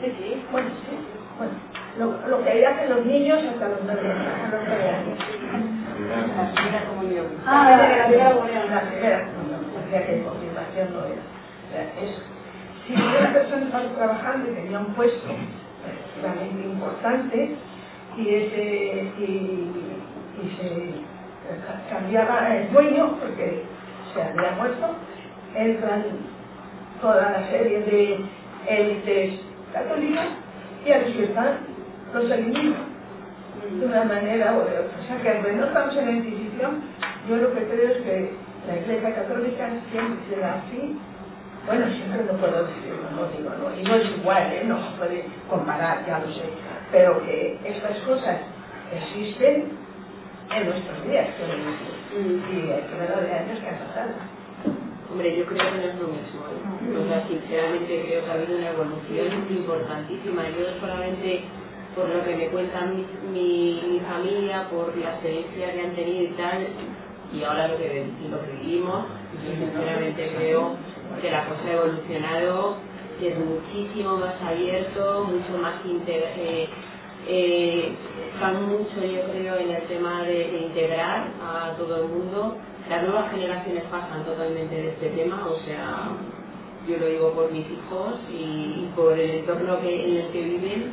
Sí, 0.00 0.06
sí. 0.18 0.44
Bueno, 0.50 0.68
sí. 0.88 0.98
Bueno, 1.38 1.52
lo, 1.98 2.28
lo 2.28 2.44
que 2.44 2.66
hacen 2.66 2.90
los 2.90 3.04
niños 3.06 3.38
hasta 3.44 3.68
los 3.68 3.78
nueve 3.84 4.00
años. 4.10 4.26
a 4.44 4.48
los 4.56 4.64
nueve 4.66 4.88
años. 4.88 5.18
La 6.36 6.52
primera 6.54 6.84
comunión. 6.86 7.26
Ah, 7.46 7.70
la 7.70 8.06
primera 8.06 8.32
comunión. 8.32 8.70
La 8.70 8.80
primera 8.82 9.18
decía 9.92 10.06
que 10.06 10.22
confirmación 10.22 10.92
no 10.92 11.04
era. 11.04 11.22
sea, 11.70 11.82
es, 12.02 12.16
si 12.86 12.94
una 12.94 13.32
persona 13.32 13.66
estaba 13.66 13.94
trabajando 13.94 14.50
y 14.50 14.54
tenía 14.54 14.78
un 14.78 14.94
puesto 14.94 15.28
realmente 16.20 16.64
importante 16.64 17.56
y, 18.16 18.28
ese, 18.28 19.12
y, 19.18 19.68
se 20.56 21.90
cambiaba 21.90 22.56
el 22.56 22.72
dueño 22.72 23.16
porque 23.20 23.62
se 24.12 24.22
había 24.22 24.52
muerto, 24.52 24.88
entran 25.54 26.04
toda 27.00 27.30
la 27.30 27.46
serie 27.48 27.80
de 27.80 28.24
élites 28.68 29.40
católicas 29.72 30.28
y 30.84 30.92
resultan 30.92 31.58
los 32.12 32.30
eliminan 32.30 32.92
de 33.78 33.86
una 33.86 34.04
manera 34.04 34.56
o 34.56 34.64
de 34.64 34.78
otra. 34.78 34.98
O 35.00 35.06
sea 35.06 35.22
que 35.22 35.30
aunque 35.30 35.52
no 35.52 35.66
estamos 35.66 35.96
en 35.96 36.06
la 36.06 36.12
Inquisición, 36.12 36.82
yo 37.28 37.36
lo 37.36 37.54
que 37.54 37.64
creo 37.66 37.90
es 37.90 37.98
que 37.98 38.34
la 38.66 38.76
Iglesia 38.78 39.14
Católica 39.14 39.70
siempre 39.90 40.24
será 40.30 40.54
así. 40.54 40.98
Bueno, 41.66 41.86
siempre 41.90 42.24
no 42.24 42.38
puedo 42.38 42.66
decirlo, 42.66 43.10
no 43.14 43.28
digo, 43.28 43.50
no, 43.50 43.78
y 43.78 43.82
no 43.84 43.94
es 43.96 44.18
igual, 44.18 44.52
¿eh? 44.52 44.64
no 44.66 44.78
se 44.82 44.98
puede 44.98 45.24
comparar, 45.48 46.04
ya 46.06 46.18
lo 46.18 46.32
sé, 46.32 46.42
pero 46.90 47.22
que 47.24 47.58
estas 47.64 47.98
cosas 48.00 48.40
existen 48.92 49.72
en 50.56 50.66
nuestros 50.66 51.04
días, 51.06 51.28
quiero 51.36 51.54
decir, 51.54 52.42
y 52.52 52.72
hay 52.72 52.82
que 52.82 52.96
ver 52.96 53.26
de 53.26 53.34
años 53.34 53.60
que 53.60 53.68
han 53.68 53.78
pasado. 53.78 54.12
Hombre, 55.10 55.36
yo 55.36 55.46
creo 55.46 55.58
que 55.58 55.78
no 55.78 55.84
es 55.84 55.94
lo 55.96 56.08
mismo. 56.08 56.40
¿eh? 56.48 56.98
O 56.98 57.08
sea, 57.08 57.28
sinceramente 57.28 58.04
creo 58.06 58.24
que 58.24 58.30
ha 58.30 58.34
habido 58.34 58.58
una 58.58 58.70
evolución 58.70 59.46
importantísima. 59.50 60.42
Yo 60.50 60.80
solamente 60.80 61.44
por 61.94 62.08
lo 62.08 62.24
que 62.24 62.36
me 62.36 62.48
cuenta 62.48 62.86
mi, 62.86 63.06
mi, 63.32 63.82
mi 63.88 64.00
familia, 64.00 64.68
por 64.70 64.96
la 64.96 65.10
experiencia 65.10 65.72
que 65.74 65.80
han 65.82 65.94
tenido 65.94 66.24
y 66.24 66.36
tal, 66.36 66.68
y 67.32 67.42
ahora 67.44 67.68
lo 67.68 67.78
que, 67.78 68.06
lo 68.30 68.38
vivimos, 68.60 69.06
yo 69.44 69.54
sinceramente 69.54 70.32
creo 70.36 70.76
que 71.20 71.30
la 71.30 71.46
cosa 71.46 71.60
ha 71.66 71.72
evolucionado, 71.72 72.76
que 73.18 73.28
es 73.28 73.38
muchísimo 73.38 74.16
más 74.16 74.34
abierto, 74.42 75.24
mucho 75.24 75.62
más 75.62 75.74
inter, 75.84 76.24
eh, 76.36 76.68
eh, 77.28 77.92
están 78.34 78.68
mucho 78.68 79.00
yo 79.00 79.22
creo 79.32 79.56
en 79.56 79.70
el 79.70 79.82
tema 79.84 80.22
de, 80.24 80.50
de, 80.50 80.58
integrar 80.66 81.28
a 81.40 81.74
todo 81.76 82.02
el 82.02 82.08
mundo. 82.08 82.56
Las 82.90 83.02
nuevas 83.04 83.30
generaciones 83.30 83.84
pasan 83.84 84.24
totalmente 84.24 84.74
de 84.74 84.88
este 84.88 85.08
tema, 85.10 85.46
o 85.46 85.56
sea, 85.64 86.10
yo 86.88 86.96
lo 86.98 87.06
digo 87.06 87.32
por 87.32 87.52
mis 87.52 87.64
hijos 87.66 88.14
y, 88.30 88.90
por 88.96 89.18
el 89.18 89.30
entorno 89.30 89.80
que, 89.80 90.04
en 90.04 90.16
el 90.16 90.32
que 90.32 90.42
viven, 90.42 90.92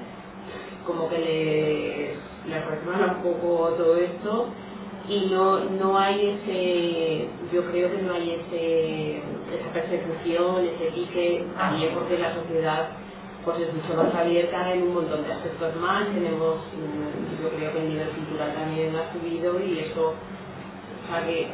como 0.85 1.09
que 1.09 1.17
les, 1.17 2.47
les 2.47 2.65
resuena 2.65 3.17
un 3.17 3.23
poco 3.23 3.69
todo 3.69 3.97
esto 3.97 4.49
y 5.09 5.25
no, 5.31 5.59
no 5.59 5.97
hay 5.97 6.37
ese, 6.37 7.27
yo 7.51 7.65
creo 7.71 7.91
que 7.91 8.01
no 8.03 8.13
hay 8.13 8.31
ese, 8.31 9.17
esa 9.17 9.73
persecución, 9.73 10.65
ese 10.65 10.91
pique, 10.91 11.45
también 11.57 11.93
porque 11.95 12.19
la 12.19 12.35
sociedad 12.35 12.89
pues 13.43 13.59
es 13.61 13.73
mucho 13.73 13.95
más 13.95 14.13
abierta 14.13 14.73
en 14.73 14.83
un 14.83 14.93
montón 14.93 15.23
de 15.23 15.33
aspectos 15.33 15.75
más, 15.77 16.05
tenemos, 16.13 16.57
yo 17.41 17.49
creo 17.57 17.73
que 17.73 17.79
el 17.79 17.89
nivel 17.89 18.09
cultural 18.09 18.53
también 18.53 18.95
ha 18.95 19.11
subido 19.11 19.59
y 19.59 19.79
eso, 19.79 20.13
o 20.13 21.07
sea 21.07 21.25
que 21.25 21.47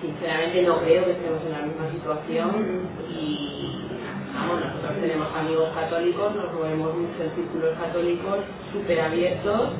sinceramente 0.00 0.62
no 0.62 0.78
creo 0.78 1.04
que 1.04 1.12
estemos 1.12 1.42
en 1.44 1.52
la 1.52 1.62
misma 1.62 1.90
situación 1.90 2.88
y 3.10 3.88
vamos, 4.32 4.60
nosotros 4.60 5.00
tenemos 5.00 5.26
amigos 5.34 5.68
católicos, 5.74 6.34
nos 6.36 6.52
movemos 6.52 6.94
mucho 6.94 7.22
en 7.24 7.34
círculos 7.34 7.78
católicos 7.78 8.38
súper 8.72 9.00
abiertos 9.00 9.70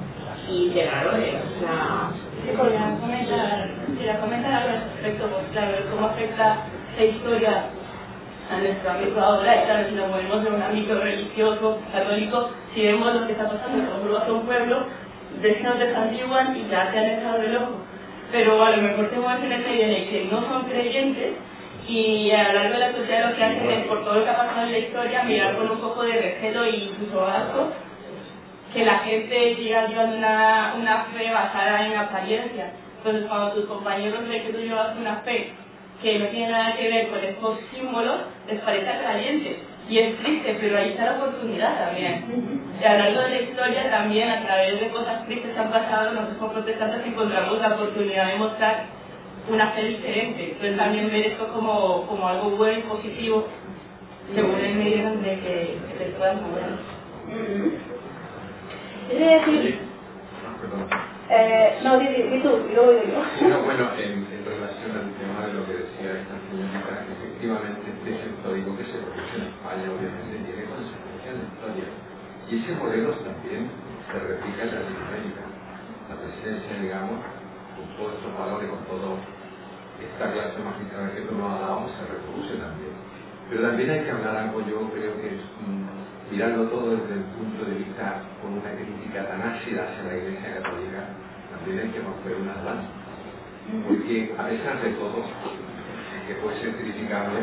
y 0.51 0.67
integradores, 0.67 1.35
o 1.35 1.61
sea, 1.61 2.11
si 2.45 2.57
podrían 2.57 2.99
comentar, 2.99 3.71
si 3.99 4.05
la 4.05 4.21
comentan 4.21 4.53
al 4.53 4.69
respecto, 4.69 5.29
pues 5.29 5.45
claro, 5.53 5.77
cómo 5.91 6.07
afecta 6.07 6.67
esa 6.95 7.05
historia 7.05 7.65
a 8.51 8.59
nuestro 8.59 8.91
ámbito 8.91 9.21
ahora, 9.21 9.57
y 9.57 9.65
claro, 9.65 9.89
si 9.89 9.95
nos 9.95 10.09
movemos 10.09 10.47
en 10.47 10.55
un 10.55 10.63
ámbito 10.63 11.01
religioso, 11.01 11.79
católico, 11.93 12.51
si 12.75 12.83
vemos 12.87 13.15
lo 13.15 13.27
que 13.27 13.33
está 13.33 13.49
pasando 13.49 13.91
con 13.91 14.03
grupos 14.05 14.27
de 14.27 14.33
un 14.33 14.47
pueblo, 14.47 14.87
vecinos 15.41 15.79
desantiguan 15.79 16.57
y 16.57 16.69
ya 16.69 16.91
se 16.91 16.99
han 16.99 17.11
echado 17.19 17.39
del 17.41 17.57
ojo. 17.57 17.73
Pero 18.31 18.65
a 18.65 18.71
lo 18.71 18.83
mejor 18.83 19.11
te 19.11 19.17
mueves 19.17 19.45
en 19.45 19.53
el 19.53 19.63
medio 19.63 19.89
de 19.89 20.09
que 20.09 20.29
no 20.31 20.41
son 20.49 20.65
creyentes 20.65 21.35
y 21.87 22.31
a 22.31 22.45
lo 22.45 22.53
largo 22.55 22.75
de 22.75 22.81
la 22.81 22.93
sociedad 22.93 23.31
lo 23.31 23.37
que 23.37 23.45
hacen 23.45 23.71
es, 23.71 23.87
por 23.87 24.05
todo 24.05 24.15
lo 24.15 24.25
que 24.25 24.31
ha 24.31 24.37
pasado 24.37 24.67
en 24.67 24.73
la 24.73 24.79
historia, 24.79 25.25
mirar 25.25 25.57
con 25.57 25.71
un 25.71 25.79
poco 25.81 26.03
de 26.03 26.13
recelo 26.13 26.65
e 26.65 26.71
incluso 26.71 27.27
asco 27.27 27.73
que 28.73 28.85
la 28.85 28.99
gente 29.01 29.57
siga 29.57 29.87
llevando 29.87 30.17
una, 30.17 30.75
una 30.79 31.05
fe 31.05 31.31
basada 31.31 31.87
en 31.87 31.97
apariencia. 31.97 32.73
Entonces, 32.99 33.27
cuando 33.29 33.53
tus 33.53 33.67
compañeros 33.67 34.29
ven 34.29 34.43
que 34.43 34.53
tú 34.53 34.59
llevas 34.59 34.97
una 34.97 35.17
fe 35.17 35.53
que 36.03 36.19
no 36.19 36.27
tiene 36.27 36.51
nada 36.51 36.77
que 36.77 36.89
ver 36.89 37.09
con 37.09 37.19
estos 37.23 37.59
símbolos, 37.73 38.21
les 38.49 38.61
parece 38.61 38.89
atrayente. 38.89 39.59
Y 39.89 39.99
es 39.99 40.17
triste, 40.19 40.57
pero 40.61 40.79
ahí 40.79 40.91
está 40.91 41.07
la 41.07 41.17
oportunidad 41.17 41.87
también. 41.87 42.63
Y 42.81 42.85
a 42.85 42.93
lo 42.93 42.99
largo 42.99 43.21
de 43.21 43.31
la 43.31 43.43
historia 43.43 43.91
también, 43.91 44.31
a 44.31 44.43
través 44.43 44.81
de 44.81 44.89
cosas 44.89 45.27
tristes 45.27 45.53
que 45.53 45.59
han 45.59 45.71
pasado, 45.71 46.13
nosotros 46.13 46.39
como 46.39 46.53
protestantes 46.53 47.07
encontramos 47.07 47.59
la 47.59 47.75
oportunidad 47.75 48.29
de 48.29 48.37
mostrar 48.37 48.85
una 49.49 49.69
fe 49.73 49.85
diferente. 49.85 50.45
Entonces 50.53 50.77
también 50.77 51.11
ver 51.11 51.27
esto 51.27 51.49
como, 51.53 52.07
como 52.07 52.29
algo 52.29 52.51
bueno 52.51 52.79
y 52.79 52.83
positivo, 52.83 53.47
según 54.35 54.61
el 54.61 54.75
medio 54.75 55.03
donde 55.05 55.41
que, 55.41 55.79
que 55.89 56.05
se 56.05 56.11
puedan 56.13 56.43
mover. 56.43 57.92
Es 59.13 59.21
decir, 59.21 59.79
eh, 61.29 61.81
no, 61.85 61.99
di, 62.01 62.09
di, 62.09 62.23
di 62.33 62.39
tú, 62.41 62.65
y 62.65 62.73
luego 62.73 62.93
digo 62.97 63.13
yo. 63.13 63.49
No, 63.49 63.61
bueno, 63.61 63.93
en, 64.01 64.25
en, 64.25 64.41
relación 64.41 64.89
al 64.97 65.13
tema 65.21 65.45
de 65.45 65.53
lo 65.53 65.69
que 65.69 65.85
decía 65.85 66.17
esta 66.17 66.37
señorita, 66.49 67.05
efectivamente 67.13 67.93
este 67.93 68.09
es 68.09 68.21
el 68.25 68.35
código 68.41 68.73
que 68.73 68.89
se 68.89 68.97
produce 69.05 69.37
en 69.37 69.53
España, 69.53 69.85
obviamente 69.85 70.49
tiene 70.49 70.65
consecuencias 70.65 71.29
en 71.29 71.39
la 71.45 71.49
historia. 71.53 71.89
Y 72.49 72.53
ese 72.57 72.73
modelo 72.73 73.13
también 73.21 73.69
se 74.09 74.17
replica 74.17 74.61
en 74.65 74.73
Latinoamérica. 74.81 75.45
La 76.09 76.17
presencia, 76.17 76.73
digamos, 76.81 77.21
con 77.77 77.85
todos 78.01 78.17
estos 78.17 78.33
valores, 78.33 78.65
con 78.73 78.83
toda 78.89 79.21
esta 80.01 80.25
clase 80.25 80.57
magistral 80.57 81.13
que 81.13 81.29
tú 81.29 81.37
nos 81.37 81.53
has 81.53 81.61
dado, 81.61 81.85
se 82.01 82.03
reproduce 82.09 82.57
también. 82.57 82.97
Pero 83.53 83.61
también 83.61 83.89
hay 83.93 84.09
que 84.09 84.13
hablar 84.17 84.49
algo, 84.49 84.65
yo 84.65 84.89
creo 84.89 85.21
que 85.21 85.37
es 85.37 85.45
mirando 86.33 86.65
todo 86.73 86.97
desde 86.97 87.13
el 87.13 87.25
punto 87.37 87.63
de 87.67 87.77
vista 87.77 88.25
con 88.41 88.57
una 88.57 88.73
crítica 88.73 89.29
tan 89.29 89.43
ácida 89.43 89.85
hacia 89.85 90.09
la 90.09 90.17
Iglesia 90.17 90.65
Católica, 90.65 91.01
también 91.53 91.77
hay 91.85 91.89
que 91.93 92.01
romper 92.01 92.35
unas 92.41 92.65
lanzas. 92.65 92.97
Porque 93.85 94.33
a 94.33 94.49
pesar 94.49 94.81
de 94.81 94.91
todo, 94.97 95.29
que 96.27 96.35
puede 96.41 96.57
ser 96.61 96.73
criticable, 96.81 97.41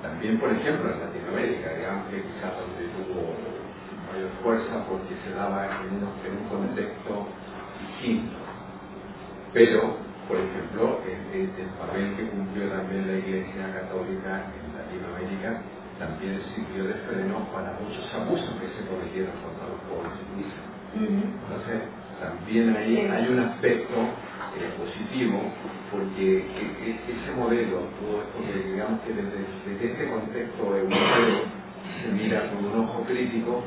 también, 0.00 0.38
por 0.38 0.52
ejemplo, 0.52 0.94
en 0.94 1.00
Latinoamérica, 1.00 1.74
digamos 1.74 2.06
que 2.06 2.22
quizás 2.22 2.54
donde 2.54 2.86
tuvo 2.94 3.34
mayor 4.14 4.30
fuerza 4.42 4.86
porque 4.86 5.18
se 5.26 5.34
daba 5.34 5.66
en 5.82 5.98
un, 5.98 6.06
en 6.22 6.32
un 6.38 6.46
contexto 6.46 7.26
distinto. 7.82 8.38
Pero, 9.52 9.98
por 10.30 10.38
ejemplo, 10.38 11.02
el, 11.02 11.18
el, 11.34 11.50
el 11.50 11.70
papel 11.82 12.14
que 12.14 12.30
cumplió 12.30 12.70
también 12.70 13.10
la 13.10 13.18
Iglesia 13.18 13.74
Católica 13.74 14.54
en 14.54 14.70
Latinoamérica 14.70 15.81
también 16.02 16.42
sirvió 16.54 16.82
de 16.90 16.94
freno 17.06 17.46
para 17.54 17.78
muchos 17.78 18.02
abusos 18.10 18.50
que 18.58 18.66
se 18.74 18.82
cometieron 18.90 19.38
contra 19.38 19.70
los 19.70 19.78
pobres. 19.86 20.18
Entonces, 20.98 21.78
también 22.18 22.74
ahí 22.74 23.06
hay 23.06 23.28
un 23.30 23.38
aspecto 23.38 23.94
eh, 24.58 24.66
positivo, 24.82 25.38
porque 25.90 26.42
e, 26.42 26.64
e, 26.82 26.90
ese 27.06 27.30
modelo, 27.38 27.86
todo 28.02 28.26
esto 28.26 28.38
que 28.42 28.74
digamos 28.74 28.98
que 29.06 29.14
desde, 29.14 29.46
desde 29.64 29.92
este 29.94 30.10
contexto 30.10 30.62
europeo 30.76 31.46
se 32.02 32.08
mira 32.10 32.50
con 32.50 32.64
un 32.66 32.82
ojo 32.82 33.06
crítico, 33.06 33.62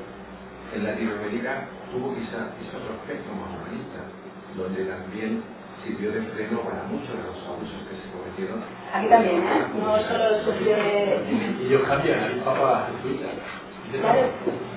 en 0.76 0.84
Latinoamérica 0.84 1.72
tuvo 1.92 2.14
quizás 2.16 2.52
otro 2.76 3.00
aspecto 3.00 3.32
más 3.32 3.48
humanista, 3.56 4.12
donde 4.60 4.84
también 4.92 5.42
sirvió 5.84 6.12
de 6.12 6.22
freno 6.36 6.60
para 6.68 6.84
muchos 6.84 7.16
de 7.16 7.24
los 7.24 7.40
abusos 7.48 7.80
que 7.88 7.96
se. 7.96 8.15
Aquí 8.94 9.08
también, 9.08 9.38
¿eh? 9.38 9.66
No 9.80 9.98
solo 9.98 10.44
sirvió 10.44 10.76
de... 10.76 11.20
Y 11.62 11.68
ellos 11.68 11.84
cambian, 11.88 12.20
hay 12.24 12.42
papas 12.44 12.92
jesuitas. 12.96 13.32
Claro, 13.92 14.22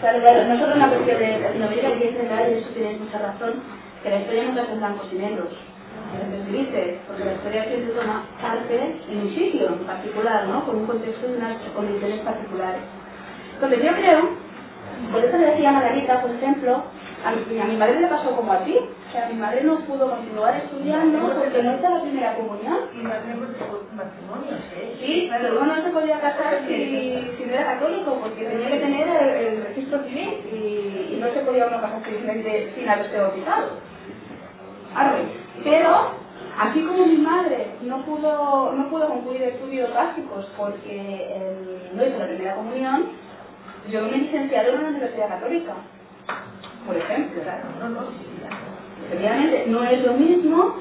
claro, 0.01 0.21
claro. 0.21 0.45
No 0.49 0.59
solo 0.59 0.75
una 0.77 0.89
cuestión 0.89 1.19
de 1.19 1.41
Latinoamérica, 1.41 1.89
y 1.89 2.03
es 2.03 2.15
verdad, 2.15 2.49
y 2.49 2.59
eso 2.59 2.69
tienes 2.71 3.01
mucha 3.01 3.19
razón, 3.19 3.63
que 4.03 4.11
la 4.11 4.19
historia 4.21 4.45
nunca 4.45 4.63
es 4.63 4.69
en 4.71 4.79
blancos 4.79 5.09
y 5.13 5.17
negros. 5.17 5.55
Porque 7.07 7.25
la 7.25 7.35
historia 7.35 7.65
siempre 7.65 7.95
toma 7.95 8.25
parte 8.41 8.97
en 9.11 9.19
un 9.21 9.29
sitio 9.35 9.67
en 9.69 9.87
particular, 9.87 10.47
¿no? 10.47 10.65
Con 10.65 10.77
un 10.77 10.87
contexto 10.87 11.27
y 11.29 11.37
unas 11.37 11.57
condiciones 11.75 12.21
particulares. 12.21 12.83
Entonces 13.55 13.83
yo 13.83 13.93
creo, 13.93 14.21
por 15.13 15.25
eso 15.25 15.37
le 15.37 15.47
decía 15.47 15.69
a 15.71 15.73
Margarita, 15.73 16.23
por 16.23 16.31
ejemplo, 16.31 16.85
a 17.25 17.33
mi, 17.33 17.61
a 17.61 17.65
mi 17.65 17.77
madre 17.77 18.01
le 18.01 18.07
pasó 18.09 18.35
como 18.35 18.53
a 18.53 18.65
ti. 18.65 18.77
O 18.77 19.13
sea, 19.13 19.29
mi 19.29 19.35
madre 19.35 19.65
no 19.65 19.81
pudo 19.81 20.11
continuar 20.11 20.57
estudiando 20.57 21.35
porque 21.35 21.63
no 21.63 21.77
hizo 21.77 21.89
la 21.89 22.03
primera 22.03 22.37
comunión. 22.37 22.79
Y 22.95 23.03
matrimonios, 23.03 24.61
¿eh? 24.77 24.97
Sí, 25.01 25.29
pero 25.31 25.51
luego 25.51 25.67
no 25.67 25.83
se 25.83 25.91
podía 25.91 26.21
casar 26.21 26.61
si, 26.67 26.75
si 27.37 27.45
no 27.47 27.53
era 27.53 27.75
católico 27.75 28.19
porque 28.23 28.45
tenía 28.45 28.71
que 28.71 28.79
tener 28.79 29.09
el, 29.09 29.47
el 29.47 29.65
registro 29.65 30.05
civil 30.05 30.41
y, 30.53 31.15
y, 31.15 31.19
no 31.21 31.29
se 31.33 31.41
podía 31.41 31.67
uno 31.67 31.81
casar 31.81 32.03
civilmente 32.05 32.73
sin 32.75 32.89
haberse 32.89 33.19
bautizado. 33.19 33.71
Arre. 34.95 35.23
Pero, 35.65 36.13
así 36.59 36.83
como 36.83 37.07
mi 37.07 37.19
madre 37.19 37.73
no 37.83 38.05
pudo, 38.05 38.73
no 38.73 38.89
pudo 38.89 39.09
concluir 39.09 39.43
estudios 39.43 39.93
básicos 39.93 40.49
porque 40.57 41.35
el 41.35 41.79
no 41.95 42.07
hizo 42.07 42.19
la 42.19 42.27
primera 42.27 42.55
comunión, 42.55 43.07
yo 43.91 44.03
me 44.03 44.19
licenciado 44.19 44.71
en 44.71 44.79
una 44.79 44.89
universidad 44.89 45.29
católica, 45.29 45.75
por 46.89 46.97
ejemplo. 46.97 47.43
No, 47.79 47.89
no, 47.91 48.01
no 49.67 49.85
es 49.85 50.05
lo 50.05 50.13
mismo 50.15 50.75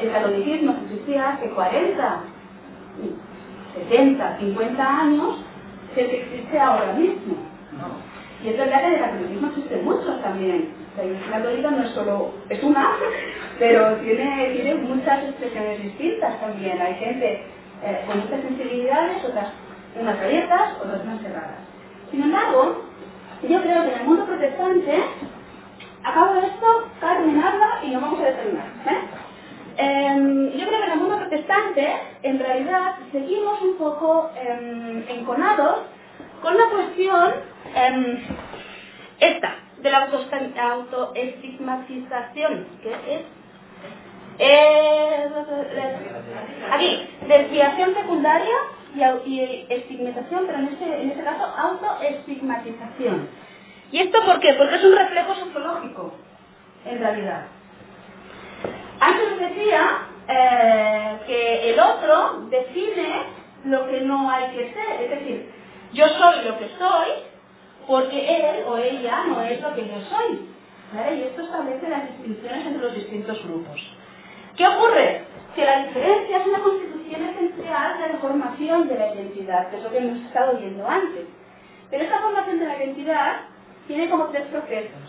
el 0.00 0.12
catolicismo 0.12 0.74
que 0.74 0.84
existía 0.94 1.30
hace 1.30 1.48
40, 1.50 2.20
70, 3.88 4.38
50 4.38 5.00
años 5.00 5.36
que 5.94 6.04
el 6.04 6.10
existe 6.10 6.58
ahora 6.58 6.92
mismo. 6.92 7.36
Y 8.44 8.48
es 8.48 8.58
verdad 8.58 8.80
que 8.80 8.94
el 8.94 9.00
catolicismo 9.00 9.48
existe 9.48 9.76
muchos 9.76 10.22
también. 10.22 10.68
La 10.96 11.04
Iglesia 11.04 11.30
Católica 11.30 11.70
no 11.70 11.82
es 11.84 11.90
solo, 11.90 12.30
es 12.48 12.62
una, 12.62 12.90
pero 13.58 13.96
tiene, 13.96 14.50
tiene 14.54 14.74
muchas 14.74 15.24
expresiones 15.24 15.82
distintas 15.82 16.40
también. 16.40 16.80
Hay 16.82 16.94
gente 16.94 17.42
eh, 17.84 18.04
con 18.06 18.20
muchas 18.20 18.40
sensibilidades, 18.40 19.24
otras 19.24 19.48
unas 19.98 20.18
abiertas, 20.20 20.72
otras 20.82 21.04
más 21.04 21.20
cerradas. 21.22 21.60
Sin 22.10 22.22
embargo, 22.22 22.82
yo 23.42 23.60
creo 23.62 23.82
que 23.82 23.92
en 23.92 24.00
el 24.00 24.06
mundo 24.06 24.26
protestante, 24.26 25.02
acabo 26.06 26.34
de 26.34 26.46
esto, 26.46 26.88
Carmen 27.00 27.42
habla 27.42 27.80
y 27.82 27.90
nos 27.90 28.02
vamos 28.02 28.20
a 28.20 28.24
determinar. 28.24 28.66
¿eh? 28.86 28.98
Em, 29.78 30.52
yo 30.52 30.66
creo 30.66 30.80
que 30.80 30.86
en 30.86 30.92
el 30.92 30.98
mundo 30.98 31.18
protestante, 31.18 31.94
en 32.22 32.38
realidad, 32.38 32.94
seguimos 33.12 33.60
un 33.60 33.76
poco 33.76 34.30
em, 34.36 35.04
enconados 35.08 35.80
con 36.40 36.56
la 36.56 36.70
cuestión 36.70 37.34
em, 37.74 38.24
esta, 39.20 39.56
de 39.78 39.90
la 39.90 40.06
autoestigmatización, 40.06 42.66
que 42.82 42.90
es 42.90 43.22
eh, 44.38 45.28
aquí, 46.70 47.06
desviación 47.26 47.94
secundaria 47.94 48.54
y 49.26 49.66
estigmatización, 49.68 50.46
pero 50.46 50.58
en 50.58 50.68
este, 50.68 51.02
en 51.02 51.10
este 51.10 51.24
caso 51.24 51.44
autoestigmatización. 51.44 53.28
¿Y 53.92 54.00
esto 54.00 54.22
por 54.24 54.40
qué? 54.40 54.54
Porque 54.54 54.76
es 54.76 54.84
un 54.84 54.96
reflejo 54.96 55.34
sociológico, 55.34 56.14
en 56.84 56.98
realidad. 56.98 57.46
Antes 59.00 59.38
decía 59.38 59.98
eh, 60.28 61.18
que 61.26 61.70
el 61.70 61.80
otro 61.80 62.46
define 62.50 63.22
lo 63.64 63.86
que 63.88 64.00
no 64.00 64.30
hay 64.30 64.56
que 64.56 64.72
ser, 64.72 65.02
es 65.02 65.10
decir, 65.10 65.50
yo 65.92 66.08
soy 66.08 66.44
lo 66.44 66.58
que 66.58 66.68
soy 66.78 67.08
porque 67.86 68.36
él 68.36 68.64
o 68.66 68.76
ella 68.76 69.24
no 69.28 69.40
es 69.42 69.60
lo 69.60 69.74
que 69.74 69.86
yo 69.86 70.00
soy. 70.10 70.48
¿vale? 70.92 71.16
Y 71.16 71.22
esto 71.22 71.42
establece 71.42 71.88
las 71.88 72.08
distinciones 72.08 72.66
entre 72.66 72.82
los 72.82 72.94
distintos 72.94 73.42
grupos. 73.44 73.80
¿Qué 74.56 74.66
ocurre? 74.66 75.24
Que 75.54 75.64
la 75.64 75.86
diferencia 75.86 76.38
es 76.38 76.46
una 76.46 76.60
constitución 76.60 77.22
esencial 77.22 77.98
de 77.98 78.08
la 78.12 78.18
formación 78.18 78.88
de 78.88 78.98
la 78.98 79.14
identidad, 79.14 79.70
que 79.70 79.76
es 79.76 79.82
lo 79.82 79.90
que 79.90 79.98
hemos 79.98 80.18
estado 80.26 80.58
viendo 80.58 80.86
antes. 80.88 81.26
Pero 81.90 82.04
esta 82.04 82.20
formación 82.20 82.58
de 82.58 82.66
la 82.66 82.76
identidad 82.76 83.36
tiene 83.86 84.10
como 84.10 84.26
tres 84.26 84.46
procesos. 84.48 85.00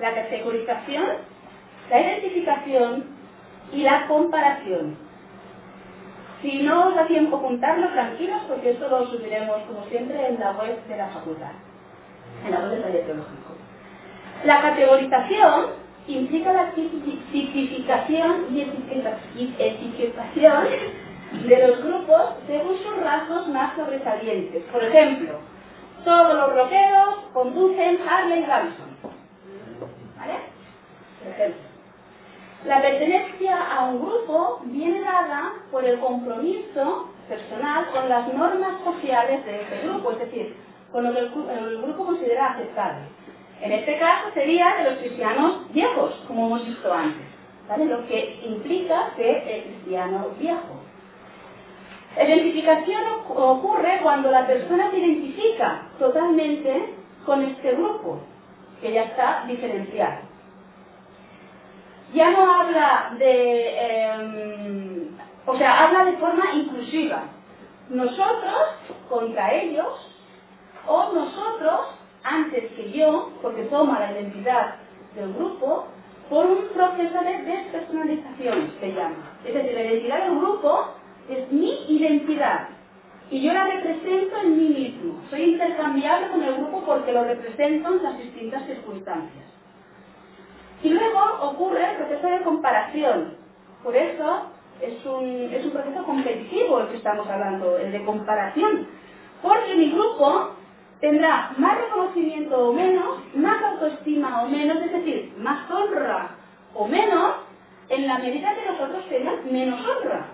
La 0.00 0.14
categorización, 0.14 1.06
la 1.90 2.00
identificación 2.00 3.04
y 3.72 3.82
la 3.82 4.06
comparación. 4.06 4.96
Si 6.42 6.62
no 6.62 6.88
os 6.88 6.94
da 6.94 7.06
tiempo 7.08 7.36
apuntarlo, 7.38 7.88
tranquilos, 7.92 8.42
porque 8.48 8.70
esto 8.70 8.88
lo 8.88 9.06
subiremos, 9.08 9.62
como 9.62 9.84
siempre, 9.86 10.28
en 10.28 10.40
la 10.40 10.52
web 10.52 10.84
de 10.86 10.96
la 10.96 11.08
facultad, 11.08 11.52
en 12.44 12.50
la 12.52 12.60
web 12.60 12.70
del 12.70 12.82
taller 12.82 13.06
teológico. 13.06 13.54
La 14.44 14.62
categorización 14.62 15.66
implica 16.06 16.52
la 16.52 16.74
tipi- 16.74 17.20
tipificación 17.32 18.46
y 18.54 18.62
etiquetación 19.58 20.64
de 21.46 21.66
los 21.68 21.82
grupos 21.84 22.22
según 22.46 22.78
sus 22.78 22.96
rasgos 23.02 23.48
más 23.48 23.76
sobresalientes. 23.76 24.62
Por 24.72 24.84
ejemplo, 24.84 25.40
todos 26.04 26.34
los 26.34 26.54
rockeros 26.54 27.14
conducen 27.32 27.98
Harley 28.08 28.42
Davidson. 28.44 28.88
¿Vale? 30.18 30.34
Por 31.22 31.32
ejemplo. 31.32 31.62
La 32.66 32.82
pertenencia 32.82 33.56
a 33.72 33.84
un 33.84 34.00
grupo 34.00 34.60
viene 34.64 35.00
dada 35.00 35.52
por 35.70 35.84
el 35.84 35.98
compromiso 36.00 37.08
personal 37.28 37.86
con 37.92 38.08
las 38.08 38.32
normas 38.34 38.72
sociales 38.84 39.44
de 39.44 39.62
ese 39.62 39.86
grupo, 39.86 40.10
es 40.12 40.18
decir, 40.18 40.56
con 40.90 41.04
lo 41.04 41.12
que 41.12 41.20
el, 41.20 41.32
gru- 41.32 41.48
el 41.50 41.82
grupo 41.82 42.06
considera 42.06 42.52
aceptable. 42.54 43.02
En 43.60 43.72
este 43.72 43.98
caso 43.98 44.30
sería 44.34 44.76
de 44.76 44.90
los 44.90 44.98
cristianos 44.98 45.72
viejos, 45.72 46.14
como 46.26 46.46
hemos 46.46 46.66
visto 46.66 46.92
antes, 46.92 47.26
¿vale? 47.68 47.84
lo 47.86 48.06
que 48.08 48.40
implica 48.44 49.10
ser 49.16 49.46
el 49.48 49.62
cristiano 49.64 50.28
viejo. 50.38 50.77
Identificación 52.24 53.02
ocu- 53.04 53.34
ocurre 53.36 54.00
cuando 54.02 54.30
la 54.30 54.46
persona 54.46 54.90
se 54.90 54.98
identifica 54.98 55.82
totalmente 55.98 56.94
con 57.26 57.42
este 57.44 57.72
grupo, 57.72 58.20
que 58.80 58.92
ya 58.92 59.04
está 59.04 59.44
diferenciado. 59.46 60.22
Ya 62.14 62.30
no 62.30 62.52
habla 62.54 63.10
de, 63.18 63.78
em, 63.78 65.08
o 65.46 65.56
sea, 65.56 65.84
habla 65.84 66.04
de 66.06 66.16
forma 66.18 66.52
inclusiva. 66.54 67.24
Nosotros 67.90 68.54
contra 69.08 69.52
ellos 69.54 70.16
o 70.86 71.12
nosotros 71.12 71.80
antes 72.24 72.72
que 72.72 72.90
yo, 72.92 73.30
porque 73.42 73.64
toma 73.64 74.00
la 74.00 74.12
identidad 74.12 74.76
del 75.14 75.32
grupo 75.34 75.86
por 76.30 76.46
un 76.46 76.68
proceso 76.74 77.20
de 77.22 77.38
despersonalización, 77.44 78.72
se 78.80 78.92
llama. 78.92 79.32
Es 79.44 79.54
decir, 79.54 79.74
la 79.74 79.82
identidad 79.84 80.24
del 80.24 80.38
grupo 80.38 80.86
es 81.28 81.52
mi 81.52 81.84
identidad 81.88 82.68
y 83.30 83.42
yo 83.42 83.52
la 83.52 83.66
represento 83.66 84.36
en 84.42 84.56
mí 84.56 84.68
mismo. 84.68 85.20
Soy 85.28 85.42
intercambiable 85.42 86.28
con 86.28 86.42
el 86.42 86.54
grupo 86.54 86.82
porque 86.86 87.12
lo 87.12 87.24
represento 87.24 87.88
en 87.90 88.02
las 88.02 88.18
distintas 88.18 88.64
circunstancias. 88.66 89.44
Y 90.82 90.90
luego 90.90 91.20
ocurre 91.42 91.90
el 91.90 91.96
proceso 91.96 92.26
de 92.26 92.40
comparación. 92.42 93.34
Por 93.82 93.94
eso 93.94 94.46
es 94.80 95.04
un, 95.04 95.50
es 95.52 95.64
un 95.64 95.72
proceso 95.72 96.04
competitivo 96.04 96.80
el 96.80 96.88
que 96.88 96.96
estamos 96.96 97.28
hablando, 97.28 97.76
el 97.76 97.92
de 97.92 98.04
comparación. 98.04 98.86
Porque 99.42 99.74
mi 99.74 99.90
grupo 99.90 100.52
tendrá 101.00 101.52
más 101.58 101.78
reconocimiento 101.78 102.70
o 102.70 102.72
menos, 102.72 103.18
más 103.34 103.62
autoestima 103.62 104.42
o 104.42 104.48
menos, 104.48 104.78
es 104.82 104.92
decir, 104.92 105.34
más 105.38 105.70
honra 105.70 106.36
o 106.74 106.88
menos, 106.88 107.34
en 107.90 108.06
la 108.06 108.18
medida 108.18 108.54
que 108.54 108.70
los 108.70 108.80
otros 108.80 109.04
menos 109.50 109.80
honra 109.80 110.26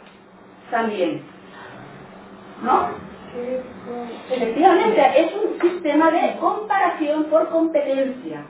también. 0.75 1.23
¿No? 2.63 2.89
Efectivamente, 4.31 5.01
es 5.17 5.33
un 5.35 5.61
sistema 5.61 6.11
de 6.11 6.37
comparación 6.41 7.25
por 7.25 7.49
competencia. 7.49 8.45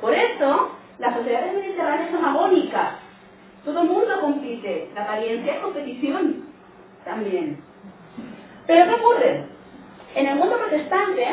Por 0.00 0.14
eso, 0.14 0.70
las 0.98 1.14
sociedades 1.16 1.54
mediterráneas 1.54 2.10
son 2.12 2.24
agónicas. 2.24 2.92
Todo 3.64 3.82
el 3.82 3.88
mundo 3.88 4.20
compite. 4.20 4.90
La 4.94 5.02
apariencia 5.02 5.54
es 5.54 5.60
competición 5.60 6.44
también. 7.04 7.60
Pero 8.66 8.84
¿qué 8.86 8.94
ocurre? 9.02 9.44
En 10.14 10.26
el 10.28 10.36
mundo 10.36 10.56
protestante 10.58 11.26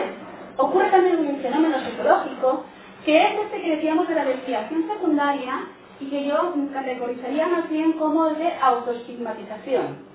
ocurre 0.58 0.90
también 0.90 1.20
un 1.20 1.42
fenómeno 1.42 1.78
psicológico 1.80 2.66
que 3.06 3.22
es 3.22 3.34
este 3.46 3.62
que 3.62 3.76
decíamos 3.76 4.08
de 4.08 4.16
la 4.16 4.26
desviación 4.26 4.88
secundaria 4.88 5.68
y 6.00 6.10
que 6.10 6.26
yo 6.26 6.54
categorizaría 6.72 7.48
más 7.48 7.70
bien 7.70 7.94
como 7.94 8.28
el 8.28 8.38
de 8.38 8.52
autoestigmatización. 8.62 10.13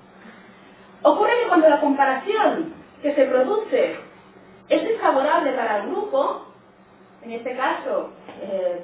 Ocurre 1.01 1.31
que 1.41 1.47
cuando 1.47 1.69
la 1.69 1.79
comparación 1.79 2.73
que 3.01 3.15
se 3.15 3.25
produce 3.25 3.95
es 4.67 4.83
desfavorable 4.83 5.53
para 5.53 5.77
el 5.77 5.89
grupo, 5.89 6.45
en 7.23 7.31
este 7.31 7.55
caso 7.55 8.09
eh, 8.41 8.83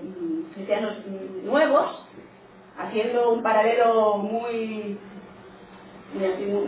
cristianos 0.53 0.93
nuevos, 1.43 2.01
haciendo 2.77 3.31
un 3.33 3.43
paralelo 3.43 4.17
muy, 4.17 4.97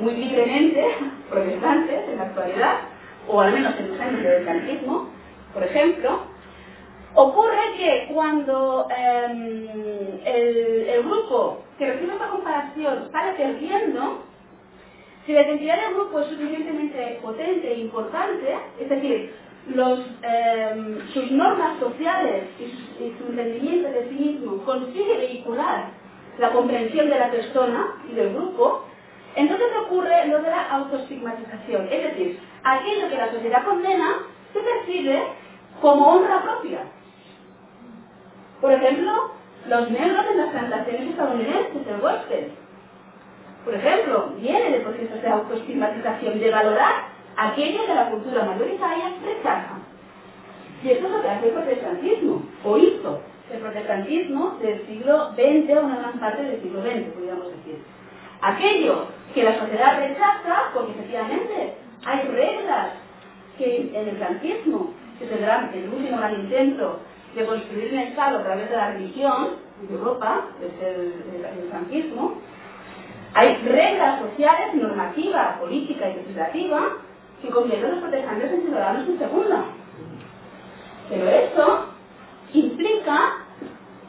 muy, 0.02 0.16
libremente, 0.16 0.86
protestantes 1.30 2.10
en 2.10 2.18
la 2.18 2.24
actualidad, 2.26 2.76
o 3.30 3.40
al 3.40 3.54
menos 3.54 3.74
en 3.80 3.90
los 3.90 4.00
años 4.00 4.24
del 4.24 4.46
calcismo, 4.46 5.10
por 5.54 5.64
ejemplo, 5.64 6.24
ocurre 7.16 7.74
que 7.78 8.10
cuando 8.14 8.88
el, 8.96 10.22
el 10.26 11.04
grupo 11.04 11.64
que 11.78 11.86
recibe 11.88 12.14
esta 12.14 12.30
comparación 12.30 13.10
sale 13.12 13.34
perdiendo, 13.34 14.27
si 15.28 15.34
la 15.34 15.42
identidad 15.42 15.82
del 15.82 15.94
grupo 15.94 16.22
es 16.22 16.28
suficientemente 16.28 17.20
potente 17.22 17.70
e 17.70 17.80
importante, 17.82 18.58
es 18.80 18.90
decir, 18.90 19.36
eh, 20.24 21.00
sus 21.14 21.32
normas 21.32 21.78
sociales 21.82 22.46
y 22.58 23.12
su, 23.18 23.30
entendimiento 23.30 23.90
de 23.90 24.08
sí 24.08 24.16
mismo 24.16 24.64
consigue 24.64 25.18
vehicular 25.18 25.90
la 26.40 26.52
comprensión 26.54 27.10
de 27.10 27.20
la 27.20 27.30
persona 27.30 27.96
y 28.10 28.16
del 28.16 28.34
grupo, 28.34 28.86
entonces 29.36 29.68
ocurre 29.86 30.28
lo 30.28 30.42
de 30.42 30.50
la 30.50 30.70
autoestigmatización. 30.70 31.90
Es 31.92 32.04
decir, 32.04 32.40
aquello 32.64 33.10
que 33.10 33.18
la 33.18 33.30
sociedad 33.30 33.66
condena 33.66 34.20
se 34.54 34.62
percibe 34.62 35.24
como 35.82 36.08
honra 36.08 36.42
propia. 36.42 36.80
Por 38.62 38.72
ejemplo, 38.72 39.32
los 39.68 39.92
negros 39.92 40.26
en 40.32 40.38
las 40.38 40.50
plantaciones 40.52 41.10
estadounidenses, 41.10 41.86
el 41.86 42.02
West 42.02 42.32
End, 42.32 42.67
por 43.66 43.74
ejemplo, 43.74 44.34
viene 44.40 44.72
de 44.72 44.80
procesos 44.80 45.22
de 45.22 45.28
autoestigmatización, 45.28 46.40
de 46.40 46.52
valorar 46.52 46.94
aquello 47.36 47.86
que 47.86 47.96
la 47.96 48.10
cultura 48.10 48.46
mayoritaria 48.46 49.14
rechaza. 49.24 49.78
Y 50.84 50.90
eso 50.90 51.06
es 51.06 51.12
lo 51.12 51.22
que 51.22 51.30
hace 51.30 51.48
el 51.48 51.54
protestantismo, 51.54 52.44
o 52.64 52.78
hizo 52.78 53.22
el 53.52 53.60
protestantismo 53.60 54.58
del 54.62 54.86
siglo 54.86 55.32
XX 55.32 55.78
o 55.78 55.86
una 55.86 55.98
gran 55.98 56.20
parte 56.20 56.44
del 56.44 56.62
siglo 56.62 56.82
XX, 56.82 57.14
podríamos 57.14 57.48
decir. 57.48 57.80
Aquello 58.42 59.08
que 59.34 59.44
la 59.44 59.58
sociedad 59.60 60.00
rechaza, 60.00 60.72
porque 60.74 60.92
efectivamente 60.92 61.74
hay 62.06 62.28
reglas 62.28 62.90
que 63.58 63.92
en 63.94 64.08
el 64.08 64.18
franquismo, 64.18 64.94
que 65.20 65.26
tendrán 65.26 65.72
el 65.74 65.90
último 65.90 66.18
gran 66.18 66.36
intento 66.36 67.00
de 67.36 67.46
construir 67.46 67.94
un 67.94 68.00
Estado 68.00 68.40
a 68.40 68.44
través 68.44 68.70
de 68.70 68.76
la 68.76 68.92
religión 68.92 69.48
en 69.82 69.96
Europa, 69.96 70.46
desde 70.60 70.96
el, 70.96 71.14
el, 71.36 71.64
el 71.64 71.70
franquismo, 71.70 72.36
hay 73.34 73.56
reglas 73.58 74.20
sociales, 74.20 74.74
normativa, 74.74 75.58
política 75.60 76.10
y 76.10 76.16
legislativa 76.16 76.98
que 77.42 77.50
convierten 77.50 77.92
a 77.92 77.94
los 77.94 78.00
protestantes 78.02 78.52
en 78.52 78.62
ciudadanos 78.64 79.08
en 79.08 79.20
segunda. 79.20 79.64
Pero 81.10 81.30
eso 81.30 81.86
implica 82.54 83.38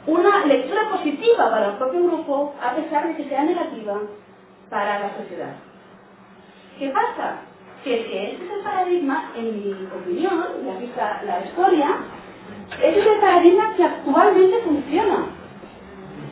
una 0.06 0.46
lectura 0.46 0.88
positiva 0.90 1.50
para 1.50 1.68
el 1.70 1.76
propio 1.76 2.04
grupo, 2.04 2.54
a 2.62 2.74
pesar 2.74 3.08
de 3.08 3.16
que 3.16 3.28
sea 3.28 3.44
negativa 3.44 3.98
para 4.70 5.00
la 5.00 5.16
sociedad. 5.16 5.54
¿Qué 6.78 6.88
pasa? 6.88 7.40
Que, 7.84 8.04
que 8.06 8.32
este 8.32 8.44
es 8.44 8.50
el 8.50 8.60
paradigma, 8.60 9.32
en 9.36 9.54
mi 9.54 9.88
opinión, 9.94 10.44
y 10.64 10.70
aquí 10.70 10.84
está 10.84 11.22
la 11.24 11.44
historia, 11.44 11.88
ese 12.82 13.00
es 13.00 13.06
el 13.06 13.20
paradigma 13.20 13.74
que 13.76 13.84
actualmente 13.84 14.58
funciona 14.62 15.26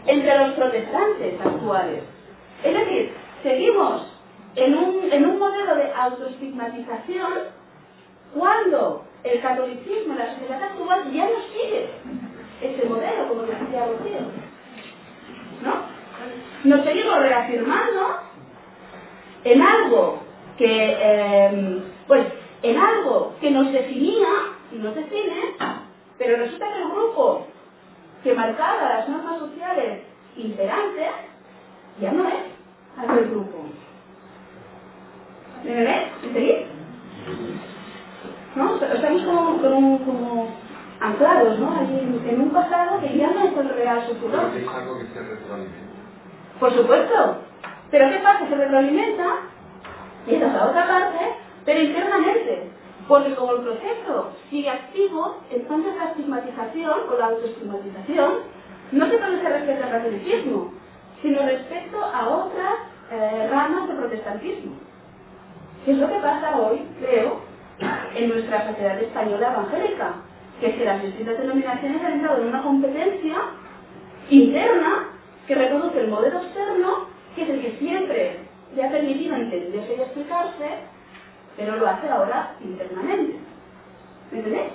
entre 0.07 0.39
los 0.39 0.51
protestantes 0.53 1.41
actuales. 1.45 2.16
Es 2.65 2.75
decir, 2.75 3.15
seguimos 3.43 4.07
en 4.57 4.75
un, 4.75 5.13
en 5.13 5.27
un 5.27 5.39
modelo 5.39 5.77
de 5.77 5.93
autoestigmatización 5.93 7.33
cuando 8.35 9.05
el 9.25 9.41
catolicismo 9.41 10.13
en 10.13 10.19
la 10.19 10.35
sociedad 10.35 10.63
actual 10.63 11.13
ya 11.13 11.25
no 11.25 11.43
sigue 11.53 11.89
ese 12.61 12.89
modelo, 12.89 13.29
como 13.29 13.43
decía 13.43 13.87
Rocío. 13.87 14.21
¿No? 15.63 15.97
Nos 16.65 16.85
seguimos 16.85 17.19
reafirmando 17.19 18.21
en 19.45 19.63
algo 19.63 20.21
que, 20.59 20.97
eh, 20.99 21.83
pues, 22.07 22.27
en 22.63 22.79
algo 22.79 23.35
que 23.41 23.51
nos 23.51 23.73
definía 23.73 24.29
y 24.73 24.77
nos 24.77 24.95
define, 24.95 25.55
pero 26.19 26.37
resulta 26.37 26.73
que 26.73 26.83
el 26.83 26.89
grupo 26.89 27.47
que 28.23 28.35
marcaba 28.35 28.95
las 28.95 29.09
normas 29.09 29.39
sociales 29.39 30.03
imperantes 30.37 31.11
ya 32.01 32.13
no 32.13 32.29
es 32.29 32.35
aquel 32.97 33.31
grupo. 33.31 33.65
¿Me 35.65 35.75
ves? 35.75 36.03
¿Me 36.23 36.33
seguís? 36.33 36.67
¿No? 38.55 38.77
Estamos 38.77 39.23
como, 39.23 39.61
como, 39.61 39.99
como 40.05 40.49
anclados, 41.01 41.59
¿no? 41.59 41.77
Allí 41.79 42.21
en, 42.29 42.41
un 42.41 42.51
pasado 42.51 43.01
que 43.01 43.17
ya 43.17 43.29
no 43.29 43.45
es 43.45 43.57
el 43.57 43.69
real 43.71 44.03
futuro. 44.03 44.51
Es 44.55 44.69
algo 44.69 44.99
que 44.99 45.07
se 45.07 45.21
retroalimenta. 45.21 45.87
Por 46.61 46.73
supuesto. 46.73 47.39
Pero 47.91 48.11
¿qué 48.11 48.19
pasa? 48.19 48.49
Se 48.49 48.55
retroalimenta, 48.55 49.25
y 50.27 50.35
esa 50.35 50.47
es 50.47 50.55
la 50.55 50.67
otra 50.67 50.89
parte, 50.89 51.19
pero 51.65 51.81
internamente. 51.81 52.71
Porque 53.07 53.35
como 53.37 53.53
el 53.53 53.63
proceso 53.63 54.33
sigue 54.51 54.69
activo, 54.69 55.37
entonces 55.51 55.95
la 55.97 56.11
estigmatización 56.11 57.01
o 57.09 57.19
la 57.19 57.27
autoestigmatización 57.27 58.33
no 58.93 59.07
se 59.07 59.17
produce 59.17 59.49
respecto 59.49 59.85
al 59.85 59.91
catolicismo, 59.93 60.73
sino 61.23 61.43
respecto 61.43 62.03
a 62.05 62.29
otras 62.29 62.75
eh, 63.11 63.49
ramas 63.51 63.89
de 63.89 63.95
protestantismo. 63.95 64.73
¿Qué 65.85 65.93
es 65.93 65.99
lo 65.99 66.09
que 66.09 66.19
pasa 66.19 66.59
hoy, 66.59 66.83
creo, 67.01 67.41
en 68.17 68.29
nuestra 68.29 68.67
sociedad 68.67 69.01
española 69.01 69.53
evangélica? 69.53 70.15
Que 70.61 70.69
es 70.69 70.75
que 70.77 70.85
las 70.85 71.03
distintas 71.03 71.39
denominaciones 71.39 72.05
han 72.05 72.13
entrado 72.15 72.43
en 72.43 72.49
una 72.49 72.63
competencia 72.63 73.37
interna 74.31 75.09
que 75.47 75.55
reproduce 75.55 76.01
el 76.01 76.09
modelo 76.09 76.41
externo, 76.41 77.07
que 77.35 77.43
es 77.43 77.49
el 77.51 77.61
que 77.61 77.77
siempre 77.79 78.41
le 78.75 78.85
ha 78.85 78.91
permitido 78.91 79.37
entenderse 79.37 79.95
y 79.95 80.01
explicarse, 80.01 80.69
pero 81.57 81.77
lo 81.77 81.87
hace 81.87 82.09
ahora 82.09 82.57
internamente. 82.61 83.39
¿Me 84.33 84.39
entendéis? 84.39 84.73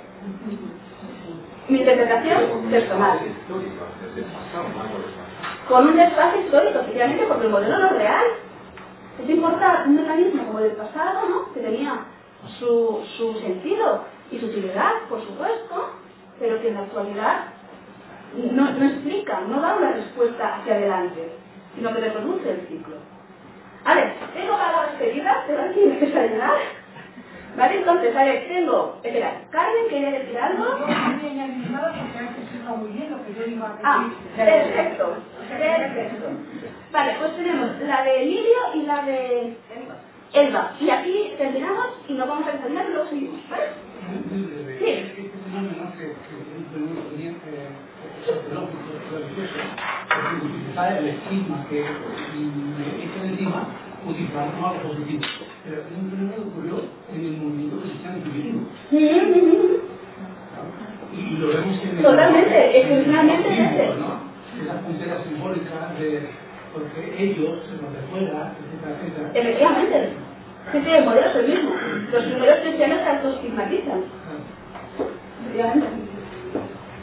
Mi 1.67 1.79
interpretación 1.79 2.69
personal. 2.71 3.19
Con 5.67 5.87
un 5.87 5.97
desfase 5.97 6.41
histórico, 6.41 6.79
efectivamente, 6.79 7.25
porque 7.27 7.45
el 7.45 7.51
modelo 7.51 7.79
no 7.79 7.85
es 7.87 7.91
real. 7.93 8.25
Es 9.23 9.29
importar 9.29 9.83
un 9.87 9.95
mecanismo 9.95 10.45
como 10.47 10.59
el 10.59 10.71
pasado, 10.73 11.29
¿no? 11.29 11.53
que 11.53 11.61
tenía 11.61 12.05
su, 12.59 13.03
su 13.17 13.33
sentido 13.39 14.05
y 14.31 14.39
su 14.39 14.47
utilidad, 14.47 14.93
por 15.09 15.21
supuesto, 15.21 15.91
pero 16.39 16.59
que 16.61 16.69
en 16.69 16.75
la 16.75 16.81
actualidad 16.81 17.45
no, 18.35 18.71
no 18.71 18.85
explica, 18.85 19.41
no 19.47 19.61
da 19.61 19.75
una 19.75 19.91
respuesta 19.93 20.55
hacia 20.55 20.75
adelante, 20.75 21.33
sino 21.75 21.93
que 21.93 22.01
reproduce 22.01 22.49
el 22.51 22.67
ciclo. 22.67 22.95
A 23.85 23.95
ver, 23.95 24.13
tengo 24.33 24.53
para 24.57 24.73
la 24.73 24.87
despedida, 24.91 25.43
pero 25.47 25.63
aquí 25.63 25.79
me 25.81 25.99
llegar. 26.07 26.51
¿Vale? 27.57 27.77
Entonces, 27.79 28.15
a 28.15 28.23
ver, 28.23 28.47
tengo, 28.47 28.99
espera, 29.03 29.41
Carmen, 29.51 29.89
¿quería 29.89 30.11
decir 30.11 30.37
algo? 30.37 30.65
Explicado 32.71 32.77
muy 32.77 32.91
bien 32.91 33.11
lo 33.11 33.25
que 33.25 33.33
yo 33.33 33.45
iba 33.45 33.67
a 33.67 33.71
decir. 33.71 33.85
Ah, 33.85 34.09
perfecto, 34.35 35.17
perfecto. 35.49 36.27
Vale, 36.91 37.15
pues 37.19 37.35
tenemos 37.35 37.79
la 37.81 38.03
de 38.03 38.23
Emilio 38.23 38.59
y 38.75 38.81
la 38.83 39.05
de 39.05 39.57
Elba. 40.33 40.73
Y 40.79 40.89
aquí 40.89 41.33
terminamos 41.37 41.87
y 42.07 42.13
nos 42.13 42.27
vamos 42.27 42.47
a 42.47 42.51
entender 42.51 42.85
y 42.89 42.93
luego 42.93 43.09
seguimos, 43.09 43.49
¿vale? 43.49 43.63
Sí. 44.79 44.85
Este 44.89 45.31
el 50.99 51.07
estigma 51.07 51.65
que 51.69 51.81
me 51.81 53.03
echan 53.03 53.25
encima, 53.29 53.67
utilizarlo 54.07 54.51
como 54.53 54.67
algo 54.67 54.89
positivo. 54.89 55.23
Pero 55.63 55.81
es 55.81 55.85
un 55.95 56.09
fenómeno 56.09 56.35
que 56.35 56.41
ocurrió 56.41 56.75
en 57.13 57.19
el 57.25 57.37
movimiento 57.37 57.81
cristiano 57.81 58.17
femenino. 58.23 59.90
Y 61.13 61.37
lo 61.37 61.47
vemos 61.49 61.79
en 61.83 61.97
el... 61.97 62.03
Totalmente, 62.03 62.79
excepcionalmente 62.81 63.47
en 63.49 63.65
ese. 63.65 63.83
Esa 64.63 64.79
puntera 64.81 65.23
simbólica 65.23 65.93
de... 65.99 66.29
Porque 66.73 67.15
ellos, 67.23 67.59
los 67.81 67.93
de 67.93 68.01
fuera, 68.09 68.53
etcétera, 68.55 68.97
etcétera. 69.01 69.31
Efectivamente. 69.33 70.13
Sí, 70.71 70.81
sí, 70.85 70.89
el 70.91 71.05
modelo 71.05 71.27
es 71.27 71.35
el 71.35 71.47
mismo. 71.49 71.71
Los 72.11 72.23
primeros 72.23 72.59
cristianos 72.59 72.99
se 73.01 73.09
autoestigmatizan. 73.09 74.03
Efectivamente. 75.41 75.87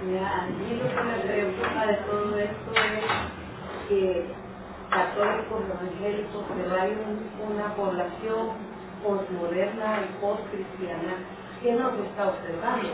Mira, 0.07 0.29
a 0.39 0.47
mí 0.47 0.79
lo 0.79 0.89
que 0.89 1.03
me 1.05 1.19
preocupa 1.27 1.87
de 1.87 1.95
todo 2.09 2.39
esto 2.39 2.73
es 2.73 3.89
que 3.89 4.25
católicos, 4.91 5.61
evangélicos, 5.69 6.45
pero 6.57 6.81
hay 6.81 6.93
un- 6.97 7.53
una 7.53 7.75
población 7.75 8.49
posmoderna 9.05 10.01
y 10.09 10.21
postcristiana 10.21 11.13
que 11.63 11.73
nos 11.73 11.93
está 12.07 12.29
observando. 12.29 12.89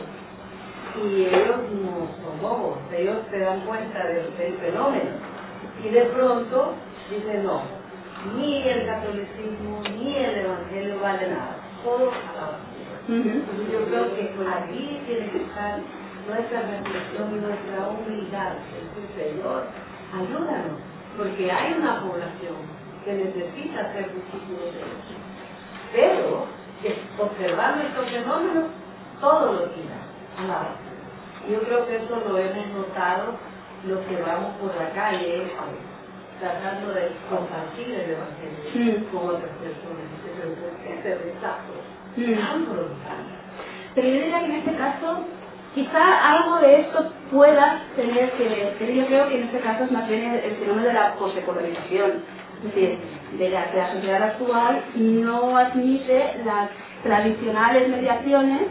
Y 1.03 1.25
ellos 1.25 1.57
no 1.83 2.07
son 2.23 2.41
bobos, 2.41 2.79
ellos 2.97 3.19
se 3.31 3.41
dan 3.41 3.61
cuenta 3.67 4.07
del, 4.07 4.37
del 4.39 4.55
fenómeno. 4.59 5.11
Y 5.83 5.89
de 5.89 6.03
pronto 6.03 6.75
dicen, 7.11 7.45
no, 7.45 7.63
ni 8.37 8.63
el 8.63 8.87
catolicismo 8.87 9.83
ni 9.93 10.17
el 10.17 10.39
evangelio 10.39 11.01
vale 11.01 11.29
nada, 11.31 11.57
todo 11.83 12.11
a 12.11 12.37
la 12.37 12.47
basura. 12.53 12.95
Yo 13.73 13.85
creo 13.87 14.15
que 14.15 14.35
allí 14.47 15.03
tiene 15.07 15.31
que 15.31 15.39
estar 15.39 15.81
nuestra 16.29 16.61
reflexión 16.63 17.37
y 17.37 17.41
nuestra 17.41 17.89
humildad. 17.89 18.53
Decir, 18.73 19.35
Señor, 19.35 19.65
ayúdanos, 20.15 20.79
porque 21.19 21.51
hay 21.51 21.75
una 21.75 22.01
población 22.03 22.55
que 23.05 23.13
necesita 23.15 23.93
ser 23.93 24.15
discípulos 24.15 24.73
de 24.73 24.79
Dios. 24.79 25.19
Pero, 25.93 26.47
que 26.83 26.97
observando 27.21 27.85
estos 27.85 28.11
fenómenos, 28.11 28.65
todo 29.21 29.53
lo 29.53 29.63
tira 29.71 30.04
Yo 31.51 31.61
creo 31.61 31.87
que 31.87 31.97
eso 31.97 32.23
lo 32.27 32.39
hemos 32.39 32.67
notado 32.69 33.35
los 33.87 34.01
que 34.07 34.17
vamos 34.17 34.57
por 34.61 34.75
la 34.77 34.91
calle, 34.91 35.53
tratando 36.41 36.93
de 36.95 37.13
compartir 37.29 37.91
el 37.91 38.11
Evangelio 38.11 39.11
con 39.13 39.29
otras 39.29 39.51
personas. 39.59 40.09
Ese 40.87 41.15
rechazo 41.15 41.75
tan 42.17 42.65
brutal. 42.65 43.25
Pero 43.95 44.09
yo 44.09 44.15
diría 44.15 44.41
que 44.41 44.45
en 44.47 44.53
este 44.53 44.77
caso, 44.77 45.25
quizá 45.75 46.33
algo 46.33 46.59
de 46.59 46.81
esto 46.81 47.13
pueda 47.31 47.83
tener 47.95 48.33
que 48.33 48.49
ver, 48.49 48.77
pero 48.79 48.93
yo 48.93 49.07
creo 49.07 49.29
que 49.29 49.37
en 49.37 49.45
este 49.45 49.61
caso 49.61 49.85
es 49.85 49.93
más 49.93 50.09
bien 50.09 50.25
el, 50.33 50.41
el 50.41 50.57
fenómeno 50.57 50.89
de 50.89 50.95
la 50.95 51.15
posecolonización. 51.15 52.25
Es 52.59 52.75
decir, 52.75 52.99
de 53.39 53.51
la, 53.51 53.71
que 53.71 53.77
la 53.77 53.93
sociedad 53.93 54.23
actual 54.23 54.85
no 54.95 55.57
admite 55.59 56.37
las 56.45 56.71
tradicionales 57.03 57.89
mediaciones 57.89 58.63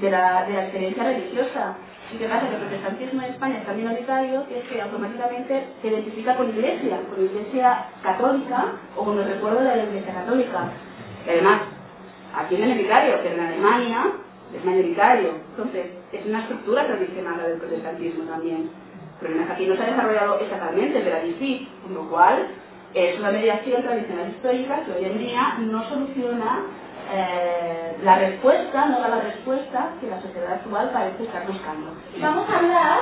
de 0.00 0.10
la, 0.10 0.44
de 0.46 0.60
experiencia 0.60 1.04
religiosa. 1.04 1.76
¿Y 2.12 2.16
qué 2.18 2.26
pasa? 2.26 2.48
Que 2.48 2.54
el 2.54 2.60
protestantismo 2.62 3.22
en 3.22 3.32
España 3.32 3.58
es 3.58 3.66
tan 3.66 3.76
minoritario 3.76 4.46
que 4.48 4.58
es 4.58 4.64
que 4.68 4.82
automáticamente 4.82 5.64
se 5.80 5.88
identifica 5.88 6.36
con 6.36 6.48
iglesia, 6.48 7.00
con 7.08 7.24
iglesia 7.24 7.86
católica 8.02 8.64
o 8.96 9.04
con 9.04 9.18
el 9.18 9.26
recuerdo 9.26 9.60
de 9.60 9.76
la 9.76 9.84
iglesia 9.84 10.14
católica. 10.14 10.72
Y 11.26 11.30
además, 11.30 11.60
aquí 12.34 12.54
es 12.56 12.60
minoritario, 12.60 13.14
pero 13.22 13.34
en 13.34 13.40
Alemania 13.40 14.06
es 14.56 14.64
mayoritario. 14.64 15.34
Entonces, 15.50 15.86
es 16.12 16.26
una 16.26 16.40
estructura 16.40 16.86
tradicional 16.86 17.36
la 17.38 17.48
del 17.48 17.58
protestantismo 17.58 18.24
también. 18.24 18.70
Pero 19.20 19.34
aquí 19.52 19.66
no 19.66 19.76
se 19.76 19.82
ha 19.82 19.90
desarrollado 19.90 20.40
exactamente, 20.40 21.00
pero 21.04 21.16
allí 21.16 21.36
sí, 21.38 21.68
con 21.82 21.94
lo 21.94 22.08
cual 22.08 22.48
es 22.94 23.18
una 23.20 23.30
mediación 23.30 23.82
tradicional 23.82 24.30
histórica 24.30 24.82
que 24.84 24.92
hoy 24.92 25.04
en 25.04 25.18
día 25.18 25.58
no 25.60 25.88
soluciona 25.88 26.64
eh, 27.12 27.96
la 28.02 28.18
respuesta, 28.18 28.86
no 28.86 29.00
da 29.00 29.08
la 29.08 29.20
respuesta 29.20 29.90
que 30.00 30.06
la 30.06 30.20
sociedad 30.20 30.52
actual 30.52 30.90
parece 30.92 31.24
estar 31.24 31.46
buscando. 31.46 31.92
Vamos 32.20 32.48
a 32.48 32.58
hablar, 32.58 32.98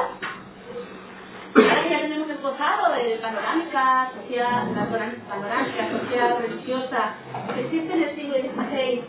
ahora 1.54 1.82
que 1.82 1.90
ya 1.90 2.00
tenemos 2.00 2.30
esbozado 2.30 2.94
de 2.94 3.16
panorámica 3.16 4.10
social, 4.14 4.74
la 4.74 4.86
panorámica 5.28 5.90
social, 5.90 6.36
religiosa, 6.40 7.14
que 7.54 7.60
existe 7.60 7.92
en 7.92 8.02
el 8.02 8.14
siglo 8.14 8.34
XVI 8.36 9.04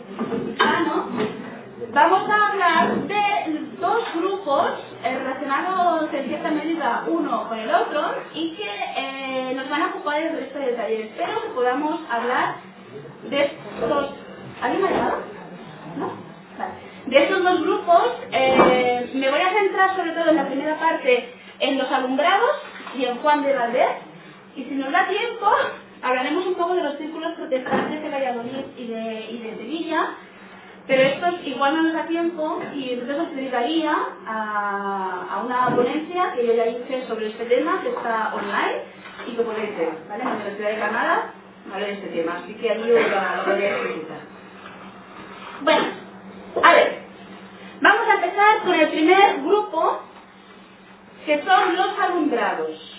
hispano, 0.50 1.06
vamos 1.92 2.28
a 2.28 2.48
hablar 2.48 2.94
de 3.06 3.70
dos 3.80 4.04
grupos 4.14 4.70
eh, 5.02 5.18
relacionados 5.18 6.12
en 6.12 6.28
cierta 6.28 6.50
medida 6.50 7.04
uno 7.06 7.48
con 7.48 7.58
el 7.58 7.74
otro 7.74 8.14
y 8.34 8.54
que 8.54 8.70
eh, 8.96 9.54
nos 9.54 9.68
van 9.70 9.82
a 9.82 9.86
ocupar 9.86 10.20
el 10.20 10.36
resto 10.36 10.58
del 10.58 10.76
taller. 10.76 11.00
Espero 11.06 11.42
que 11.42 11.48
podamos 11.48 12.00
hablar 12.10 12.56
de 13.28 13.44
estos... 13.44 14.29
¿Alguien 14.60 14.84
ha 14.84 14.90
llamado? 14.90 15.16
¿No? 15.96 16.06
Vale. 16.58 16.90
De 17.06 17.24
estos 17.24 17.42
dos 17.42 17.62
grupos 17.62 18.12
eh, 18.30 19.10
me 19.14 19.30
voy 19.30 19.40
a 19.40 19.52
centrar 19.52 19.96
sobre 19.96 20.12
todo 20.12 20.28
en 20.28 20.36
la 20.36 20.46
primera 20.46 20.78
parte 20.78 21.32
en 21.58 21.78
los 21.78 21.90
alumbrados 21.90 22.62
y 22.96 23.04
en 23.04 23.16
Juan 23.18 23.42
de 23.42 23.54
Valdés 23.54 23.90
y 24.54 24.64
si 24.64 24.74
nos 24.74 24.92
da 24.92 25.08
tiempo 25.08 25.50
hablaremos 26.02 26.46
un 26.46 26.54
poco 26.54 26.74
de 26.74 26.82
los 26.82 26.96
círculos 26.98 27.32
protestantes 27.32 28.02
de 28.02 28.08
Valladolid 28.08 28.64
y 28.76 28.86
de, 28.88 29.56
Sevilla 29.58 30.10
pero 30.86 31.02
esto 31.02 31.26
igual 31.44 31.76
no 31.76 31.82
nos 31.82 31.92
da 31.94 32.06
tiempo 32.06 32.62
y 32.74 32.90
entonces 32.90 33.18
os 33.18 33.34
dedicaría 33.34 33.94
a, 34.26 35.42
una 35.44 35.74
ponencia 35.74 36.32
que 36.34 36.46
yo 36.46 36.54
ya 36.54 36.66
hice 36.66 37.06
sobre 37.06 37.28
este 37.28 37.44
tema, 37.44 37.80
que 37.82 37.90
está 37.90 38.34
online 38.34 38.82
y 39.28 39.36
que 39.36 39.42
podéis 39.42 39.78
ver, 39.78 39.92
¿vale? 40.08 40.22
En 40.22 40.28
la 40.28 40.34
Universidad 40.34 40.68
de 40.68 40.76
Granada, 40.76 41.32
¿vale? 41.70 41.92
Este 41.92 42.08
tema, 42.08 42.40
así 42.42 42.54
que 42.54 42.72
os 42.72 42.78
la 42.78 43.42
voy 43.46 43.64
a 43.64 43.76
explicar. 43.76 44.29
Bueno, 45.62 45.84
a 46.62 46.72
ver, 46.72 47.02
vamos 47.82 48.08
a 48.08 48.14
empezar 48.14 48.62
con 48.64 48.74
el 48.74 48.88
primer 48.88 49.42
grupo, 49.42 50.00
que 51.26 51.44
son 51.44 51.76
los 51.76 51.98
alumbrados. 51.98 52.96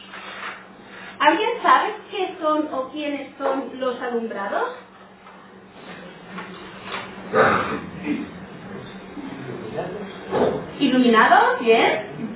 ¿Alguien 1.19 1.49
sabe 1.63 1.95
qué 2.11 2.35
son 2.39 2.69
o 2.71 2.89
quiénes 2.89 3.35
son 3.37 3.71
los 3.79 3.99
alumbrados? 3.99 4.75
¿Iluminados? 10.79 11.59
Bien. 11.61 12.35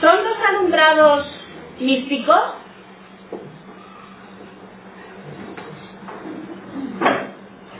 ¿Son 0.00 0.24
los 0.24 0.36
alumbrados 0.48 1.26
místicos? 1.80 2.63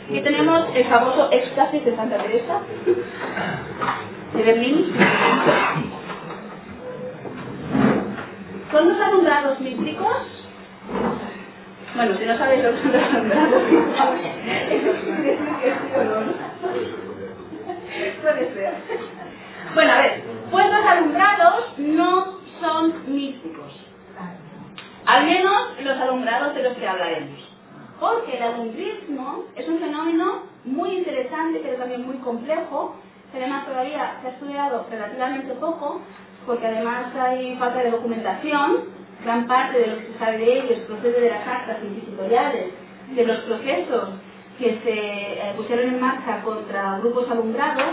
Aquí 0.09 0.21
tenemos 0.21 0.67
el 0.75 0.85
famoso 0.85 1.31
éxtasis 1.33 1.85
de 1.85 1.97
Santa 1.97 2.19
Teresa 2.19 2.61
de 4.35 4.43
Berlín. 4.43 4.95
¿Son 8.71 8.89
los 8.89 9.01
alumbrados 9.01 9.61
místicos? 9.61 10.17
Bueno, 11.95 12.17
si 12.17 12.27
no 12.27 12.37
sabéis 12.37 12.65
lo 12.65 12.73
que 12.73 12.79
son 12.83 12.93
los 12.93 13.03
alumbrados 13.03 13.63
Puede 18.23 18.55
ser. 18.55 18.75
Bueno, 19.75 19.93
a 19.93 19.97
ver, 20.03 20.23
pues 20.51 20.67
los 20.71 20.85
alumbrados 20.85 21.79
no 21.79 22.41
son 22.61 22.93
místicos. 23.07 23.73
Al 25.07 25.25
menos 25.25 25.81
los 25.83 25.99
alumbrados 25.99 26.55
de 26.55 26.63
los 26.63 26.75
que 26.75 26.87
hablaremos. 26.87 27.54
Porque 28.01 28.37
el 28.37 28.43
alumbrismo 28.43 29.45
es 29.55 29.69
un 29.69 29.79
fenómeno 29.79 30.43
muy 30.65 30.91
interesante, 30.91 31.61
pero 31.63 31.77
también 31.77 32.07
muy 32.07 32.17
complejo, 32.17 32.97
que 33.31 33.39
además 33.39 33.67
todavía 33.67 34.19
se 34.21 34.29
ha 34.29 34.31
estudiado 34.31 34.87
relativamente 34.91 35.55
poco, 35.55 36.01
porque 36.47 36.67
además 36.67 37.15
hay 37.15 37.57
falta 37.57 37.83
de 37.83 37.91
documentación, 37.91 39.05
gran 39.23 39.47
parte 39.47 39.79
de 39.79 39.87
lo 39.87 39.99
que 39.99 40.07
se 40.07 40.19
sabe 40.19 40.39
de 40.39 40.59
ellos 40.59 40.79
procede 40.87 41.21
de 41.21 41.31
las 41.31 41.47
actas 41.47 41.79
inquisitoriales, 41.83 42.73
de 43.15 43.27
los 43.27 43.39
procesos 43.41 44.11
que 44.59 44.79
se 44.85 44.93
eh, 44.93 45.53
pusieron 45.57 45.89
en 45.89 46.01
marcha 46.01 46.43
contra 46.43 46.99
grupos 46.99 47.31
alumbrados, 47.31 47.85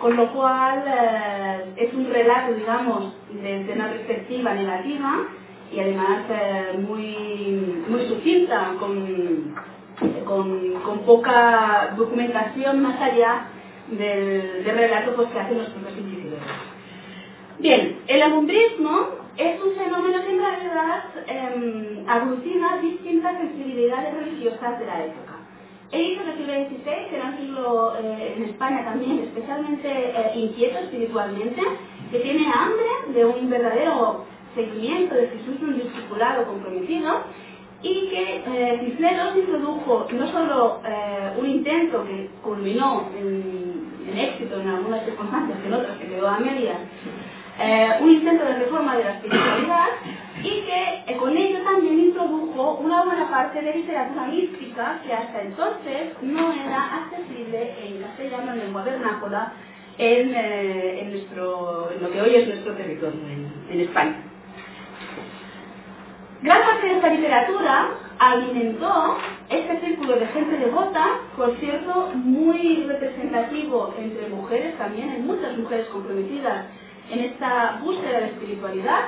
con 0.00 0.16
lo 0.16 0.32
cual 0.32 0.84
eh, 0.86 1.72
es 1.76 1.92
un 1.94 2.10
relato, 2.10 2.54
digamos, 2.54 3.14
desde 3.30 3.72
una 3.72 3.88
perspectiva 3.88 4.54
negativa 4.54 5.26
y 5.72 5.80
además 5.80 6.24
eh, 6.30 6.78
muy, 6.78 7.84
muy 7.88 8.06
sucinta, 8.06 8.74
con, 8.78 9.54
con, 10.24 10.80
con, 10.82 10.98
poca 11.00 11.94
documentación 11.96 12.82
más 12.82 13.00
allá 13.00 13.46
del, 13.90 14.64
relato 14.64 15.14
pues, 15.14 15.28
que 15.28 15.38
hacen 15.38 15.58
los 15.58 15.68
propios 15.68 15.98
inquisidores. 15.98 16.42
Bien, 17.58 18.00
el 18.06 18.22
alumbrismo 18.22 19.08
es 19.36 19.60
un 19.60 19.74
fenómeno 19.74 20.22
que 20.22 20.30
en 20.30 20.38
realidad 20.38 21.04
eh, 21.26 22.04
aglutina 22.06 22.78
distintas 22.80 23.36
sensibilidades 23.38 24.14
religiosas 24.14 24.78
de 24.78 24.86
la 24.86 25.04
época. 25.04 25.36
He 25.92 25.98
dicho 25.98 26.22
el 26.22 26.36
siglo 26.36 26.52
XVI 26.52 27.14
era 27.14 27.24
un 27.26 27.36
siglo 27.36 27.94
eh, 28.00 28.34
en 28.36 28.44
España 28.44 28.84
también 28.84 29.18
especialmente 29.20 29.88
eh, 29.88 30.32
inquieto 30.36 30.78
espiritualmente, 30.78 31.62
que 32.10 32.18
tiene 32.20 32.46
hambre 32.46 33.12
de 33.12 33.24
un 33.24 33.50
verdadero 33.50 34.24
seguimiento 34.54 35.14
de 35.14 35.28
Jesús, 35.28 35.56
un 35.62 35.76
discipulado 35.78 36.46
comprometido, 36.46 37.24
y 37.82 38.08
que 38.08 38.42
eh, 38.46 38.80
Cisneros 38.84 39.36
introdujo 39.36 40.06
no 40.12 40.26
solo 40.28 40.80
eh, 40.84 41.32
un 41.38 41.46
intento 41.46 42.04
que 42.04 42.28
culminó 42.42 43.08
en, 43.16 43.70
éxito 44.16 44.60
en 44.60 44.68
algunas 44.68 45.04
circunstancias, 45.04 45.58
en 45.64 45.72
otras 45.72 45.96
que 45.98 46.08
quedó 46.08 46.28
a 46.28 46.38
medias, 46.38 46.78
eh, 47.60 47.90
un 48.00 48.10
intento 48.10 48.44
de 48.44 48.54
reforma 48.54 48.96
de 48.96 49.04
la 49.04 49.10
espiritualidad 49.12 49.86
y 50.42 50.62
que 50.62 51.04
eh, 51.06 51.16
con 51.16 51.36
ello 51.36 51.62
también 51.62 52.00
introdujo 52.00 52.78
una 52.82 53.04
buena 53.04 53.30
parte 53.30 53.62
de 53.62 53.72
literatura 53.72 54.26
mística 54.26 55.00
que 55.06 55.12
hasta 55.12 55.42
entonces 55.42 56.14
no 56.22 56.52
era 56.52 57.04
accesible 57.04 57.74
en 57.84 58.02
castellano, 58.02 58.52
en 58.52 58.58
lengua 58.58 58.82
vernácula, 58.82 59.52
en, 59.96 60.34
en, 60.34 61.10
nuestro, 61.12 61.90
en 61.92 62.02
lo 62.02 62.10
que 62.10 62.20
hoy 62.20 62.34
es 62.34 62.48
nuestro 62.48 62.74
territorio, 62.74 63.20
en 63.70 63.80
España. 63.80 64.16
Gran 66.42 66.62
parte 66.62 66.86
de 66.86 66.94
esta 66.94 67.08
literatura 67.08 67.90
alimentó 68.18 69.18
este 69.50 69.80
círculo 69.80 70.16
de 70.16 70.26
gente 70.28 70.56
devota, 70.56 71.18
por 71.36 71.54
cierto, 71.58 72.12
muy 72.14 72.84
representativo 72.86 73.94
entre 73.98 74.28
mujeres 74.28 74.78
también, 74.78 75.10
hay 75.10 75.20
muchas 75.20 75.58
mujeres 75.58 75.86
comprometidas 75.88 76.64
en 77.10 77.20
esta 77.20 77.78
búsqueda 77.82 78.20
de 78.20 78.26
espiritualidad, 78.28 79.00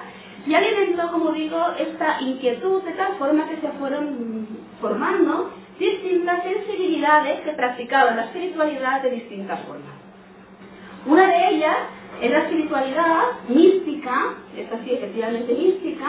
y 0.47 0.55
alimentó, 0.55 1.11
como 1.11 1.33
digo, 1.33 1.59
esta 1.79 2.21
inquietud 2.21 2.83
de 2.83 2.93
tal 2.93 3.15
forma 3.15 3.49
que 3.49 3.61
se 3.61 3.69
fueron 3.79 4.47
formando 4.81 5.53
distintas 5.79 6.43
sensibilidades 6.43 7.41
que 7.41 7.53
practicaban 7.53 8.17
la 8.17 8.25
espiritualidad 8.25 9.03
de 9.03 9.11
distintas 9.11 9.61
formas. 9.61 9.95
Una 11.07 11.29
de 11.29 11.49
ellas 11.49 11.77
es 12.21 12.31
la 12.31 12.39
espiritualidad 12.41 13.23
mística, 13.49 14.35
esta 14.57 14.79
sí 14.85 14.93
efectivamente 14.93 15.55
mística, 15.55 16.07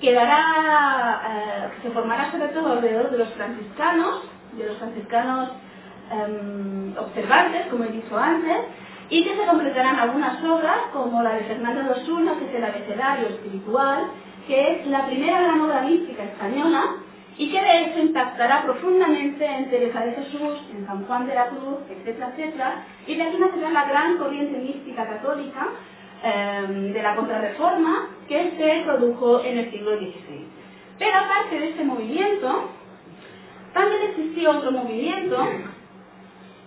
que 0.00 0.12
dará, 0.12 1.22
eh, 1.28 1.68
se 1.82 1.90
formará 1.90 2.30
sobre 2.30 2.48
todo 2.48 2.72
alrededor 2.72 3.10
de 3.10 3.18
los 3.18 3.28
franciscanos, 3.34 4.22
de 4.52 4.66
los 4.66 4.76
franciscanos 4.78 5.50
eh, 6.12 6.94
observantes, 6.98 7.66
como 7.68 7.84
he 7.84 7.88
dicho 7.88 8.18
antes, 8.18 8.58
y 9.10 9.24
que 9.24 9.36
se 9.36 9.46
completarán 9.46 9.98
algunas 9.98 10.42
obras 10.44 10.78
como 10.92 11.22
la 11.22 11.34
de 11.34 11.44
Fernando 11.44 11.82
de 11.82 12.00
Osuna, 12.00 12.34
que 12.38 12.46
es 12.46 12.54
el 12.54 12.64
abecedario 12.64 13.28
espiritual, 13.28 14.10
que 14.46 14.72
es 14.72 14.86
la 14.86 15.06
primera 15.06 15.40
gran 15.42 15.60
obra 15.60 15.82
mística 15.82 16.24
española 16.24 16.96
y 17.36 17.50
que 17.50 17.60
de 17.60 17.80
hecho 17.80 17.98
impactará 17.98 18.62
profundamente 18.62 19.44
en 19.44 19.68
Teresa 19.68 20.00
de 20.00 20.12
Jesús, 20.12 20.60
en 20.72 20.86
San 20.86 21.04
Juan 21.04 21.26
de 21.26 21.34
la 21.34 21.48
Cruz, 21.48 21.78
etcétera, 21.90 22.30
etcétera, 22.32 22.84
y 23.06 23.16
de 23.16 23.22
aquí 23.22 23.38
nacerá 23.38 23.70
la 23.70 23.84
gran 23.86 24.18
corriente 24.18 24.56
mística 24.58 25.06
católica 25.06 25.68
eh, 26.24 26.90
de 26.94 27.02
la 27.02 27.16
contrarreforma 27.16 28.08
que 28.28 28.52
se 28.56 28.82
produjo 28.84 29.44
en 29.44 29.58
el 29.58 29.70
siglo 29.70 29.96
XVI. 29.98 30.46
Pero 30.98 31.18
aparte 31.18 31.58
de 31.58 31.68
este 31.70 31.84
movimiento, 31.84 32.70
también 33.72 34.02
existió 34.10 34.52
otro 34.52 34.70
movimiento 34.70 35.36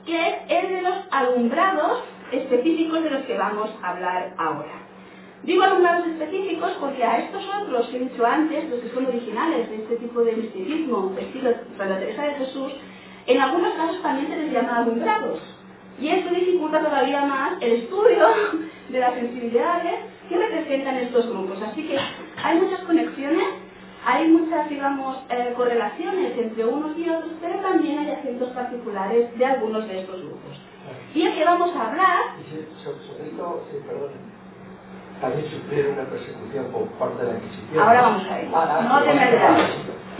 que 0.05 0.29
es 0.29 0.35
el 0.49 0.69
de 0.69 0.81
los 0.81 0.95
alumbrados 1.11 2.03
específicos 2.31 3.03
de 3.03 3.09
los 3.09 3.23
que 3.23 3.37
vamos 3.37 3.69
a 3.81 3.89
hablar 3.89 4.33
ahora. 4.37 4.87
Digo 5.43 5.63
alumnados 5.63 6.07
específicos 6.07 6.71
porque 6.79 7.03
a 7.03 7.19
estos 7.19 7.43
otros 7.61 7.87
que 7.87 7.97
he 7.97 7.99
dicho 7.99 8.25
antes, 8.25 8.69
los 8.69 8.81
que 8.81 8.89
son 8.89 9.05
originales 9.05 9.69
de 9.69 9.77
este 9.77 9.95
tipo 9.97 10.21
de 10.21 10.33
misticismo, 10.33 11.15
estilo 11.17 11.51
Santa 11.77 11.99
Teresa 11.99 12.23
de 12.23 12.33
Jesús, 12.33 12.73
en 13.27 13.41
algunos 13.41 13.73
casos 13.73 14.01
también 14.01 14.27
se 14.27 14.37
les 14.37 14.51
llama 14.51 14.77
alumbrados. 14.77 15.39
Y 15.99 16.09
esto 16.09 16.29
dificulta 16.33 16.79
todavía 16.79 17.21
más 17.25 17.53
el 17.61 17.71
estudio 17.73 18.27
de 18.89 18.99
las 18.99 19.13
sensibilidades 19.15 19.95
que 20.29 20.37
representan 20.37 20.97
estos 20.97 21.27
grupos. 21.27 21.61
Así 21.61 21.87
que 21.87 21.97
hay 22.43 22.59
muchas 22.59 22.81
conexiones, 22.81 23.47
hay 24.05 24.27
muchas, 24.27 24.69
digamos, 24.69 25.17
eh, 25.29 25.53
correlaciones 25.55 26.37
entre 26.37 26.65
unos 26.65 26.97
y 26.97 27.09
otros, 27.09 27.31
pero 27.41 27.59
también 27.59 27.99
hay 27.99 28.11
acentos 28.11 28.49
particulares 28.49 29.37
de 29.37 29.45
algunos 29.45 29.87
de 29.87 30.01
estos 30.01 30.21
grupos. 30.21 30.61
Y 31.13 31.27
aquí 31.27 31.41
vamos 31.43 31.75
a 31.75 31.89
hablar... 31.89 32.17
Sobre 32.83 33.29
esto, 33.29 33.65
sí, 33.71 33.77
perdón, 33.85 34.11
también 35.19 35.49
sufrieron 35.49 35.93
una 35.93 36.03
persecución 36.05 36.65
por 36.71 36.85
parte 36.99 37.25
de 37.25 37.31
la 37.33 37.39
Inquisición. 37.39 37.83
Ahora 37.83 38.01
vamos 38.01 38.23
a 38.29 38.41
ir. 38.41 38.49
Ah, 38.53 38.85
No 38.87 39.03
te 39.03 39.13
me 39.13 39.23
ah. 39.23 39.57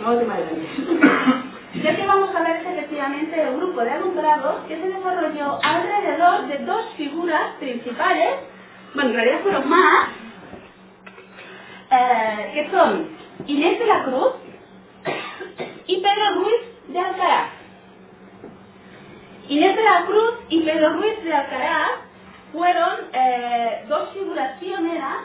No 0.03 0.17
te 0.17 0.25
me. 0.25 1.56
Ya 1.83 1.95
que 1.95 2.07
vamos 2.07 2.35
a 2.35 2.41
ver 2.41 2.55
es 2.57 2.65
efectivamente 2.65 3.39
el 3.39 3.57
grupo 3.57 3.81
de 3.81 3.91
alumbrados 3.91 4.65
que 4.67 4.75
se 4.75 4.87
desarrolló 4.87 5.59
alrededor 5.61 6.47
de 6.47 6.57
dos 6.65 6.93
figuras 6.95 7.55
principales, 7.59 8.35
bueno, 8.95 9.11
en 9.11 9.15
realidad 9.15 9.39
fueron 9.43 9.69
más, 9.69 10.09
eh, 11.91 12.51
que 12.53 12.71
son 12.71 13.09
Inés 13.45 13.77
de 13.77 13.85
la 13.85 14.03
Cruz 14.05 14.33
y 15.85 15.97
Pedro 15.97 16.35
Ruiz 16.35 16.61
de 16.87 16.99
Alcaraz. 16.99 17.49
Inés 19.47 19.75
de 19.75 19.83
la 19.83 20.05
Cruz 20.05 20.33
y 20.49 20.61
Pedro 20.61 20.93
Ruiz 20.93 21.23
de 21.23 21.33
Alcaraz 21.33 21.91
fueron 22.51 22.93
eh, 23.13 23.85
dos 23.87 24.09
figuras 24.13 24.57
pioneras 24.59 25.17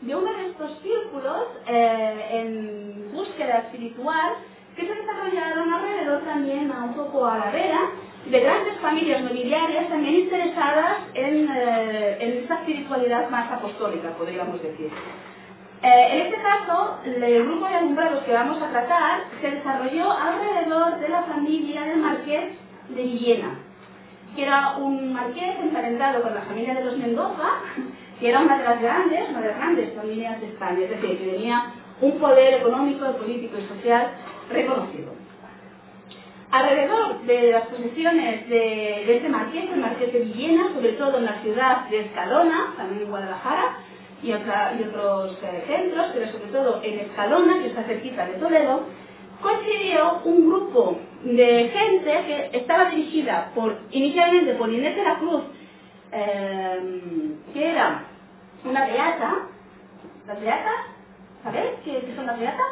de 0.00 0.16
uno 0.16 0.32
de 0.32 0.46
estos 0.48 0.78
círculos 0.82 1.46
eh, 1.66 2.28
en 2.32 3.12
búsqueda 3.12 3.58
espiritual 3.58 4.34
que 4.80 4.86
se 4.86 4.94
desarrollaron 4.94 5.72
alrededor 5.72 6.22
también 6.22 6.72
a 6.72 6.84
un 6.84 6.94
poco 6.94 7.26
a 7.26 7.38
la 7.38 7.50
vera 7.50 7.90
de 8.30 8.40
grandes 8.40 8.78
familias 8.78 9.22
nobiliarias 9.22 9.88
también 9.88 10.14
interesadas 10.14 10.98
en, 11.14 11.48
eh, 11.48 12.18
en 12.20 12.38
esta 12.42 12.54
espiritualidad 12.56 13.28
más 13.30 13.50
apostólica, 13.52 14.10
podríamos 14.10 14.62
decir. 14.62 14.90
Eh, 15.82 16.08
en 16.12 16.26
este 16.26 16.42
caso, 16.42 16.98
el 17.04 17.44
grupo 17.44 17.66
de 17.66 17.74
alumbrados 17.74 18.22
que 18.24 18.32
vamos 18.32 18.60
a 18.62 18.70
tratar 18.70 19.22
se 19.40 19.50
desarrolló 19.50 20.12
alrededor 20.12 20.98
de 21.00 21.08
la 21.08 21.22
familia 21.22 21.84
del 21.84 21.98
marqués 21.98 22.52
de 22.90 23.02
Villena, 23.02 23.58
que 24.36 24.42
era 24.42 24.76
un 24.76 25.12
marqués 25.12 25.58
emparentado 25.58 26.22
con 26.22 26.34
la 26.34 26.42
familia 26.42 26.74
de 26.74 26.84
los 26.84 26.98
Mendoza, 26.98 27.48
que 28.20 28.28
era 28.28 28.40
una 28.40 28.58
de 28.58 28.64
las 28.64 28.80
grandes, 28.80 29.30
una 29.30 29.40
de 29.40 29.48
las 29.48 29.56
grandes 29.56 29.94
familias 29.94 30.40
de 30.40 30.46
España, 30.48 30.80
es 30.84 30.90
decir, 30.90 31.18
que 31.18 31.30
tenía 31.32 31.72
un 32.02 32.18
poder 32.18 32.54
económico, 32.54 33.06
político 33.16 33.56
y 33.58 33.68
social 33.68 34.10
reconocido. 34.50 35.12
Alrededor 36.50 37.20
de 37.22 37.52
las 37.52 37.66
posesiones 37.68 38.48
de, 38.48 39.16
este 39.16 39.28
marqués, 39.28 39.70
el 39.70 39.80
marqués 39.80 40.12
de 40.12 40.20
Villena, 40.20 40.68
sobre 40.74 40.92
todo 40.94 41.18
en 41.18 41.24
la 41.24 41.40
ciudad 41.42 41.88
de 41.88 42.00
Escalona, 42.00 42.74
también 42.76 43.02
en 43.02 43.10
Guadalajara, 43.10 43.76
y, 44.22 44.32
otros 44.32 45.38
eh, 45.42 45.64
centros, 45.66 46.06
pero 46.12 46.30
sobre 46.32 46.52
todo 46.52 46.80
en 46.82 46.98
Escalona, 47.00 47.60
que 47.60 47.68
está 47.68 47.84
cerquita 47.84 48.26
de 48.26 48.34
Toledo, 48.34 48.82
coincidió 49.40 50.20
un 50.24 50.46
grupo 50.46 50.98
de 51.24 51.70
gente 51.72 52.12
que 52.26 52.58
estaba 52.58 52.90
dirigida 52.90 53.52
por, 53.54 53.78
inicialmente 53.92 54.54
por 54.54 54.70
Inés 54.70 54.96
de 54.96 55.04
la 55.04 55.18
Cruz, 55.18 55.42
eh, 56.12 57.34
que 57.54 57.70
era 57.70 58.04
una 58.64 58.86
beata, 58.86 59.46
¿las 60.26 60.40
beatas? 60.40 60.86
¿Sabéis 61.44 61.70
qué 61.84 62.12
son 62.14 62.26
las 62.26 62.38
beatas? 62.38 62.66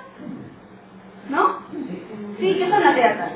¿No? 1.29 1.59
Sí, 2.39 2.57
¿qué 2.59 2.71
son 2.71 2.83
las 2.83 2.95
beatas? 2.95 3.33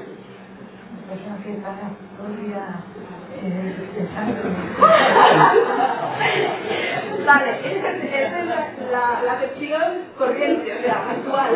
Vale, 7.27 7.51
esa 7.61 7.89
es, 8.41 8.91
la, 8.91 9.23
la, 9.25 9.33
acepción 9.33 9.83
corriente, 10.19 10.75
o 10.75 10.79
sea, 10.83 11.11
actual. 11.11 11.51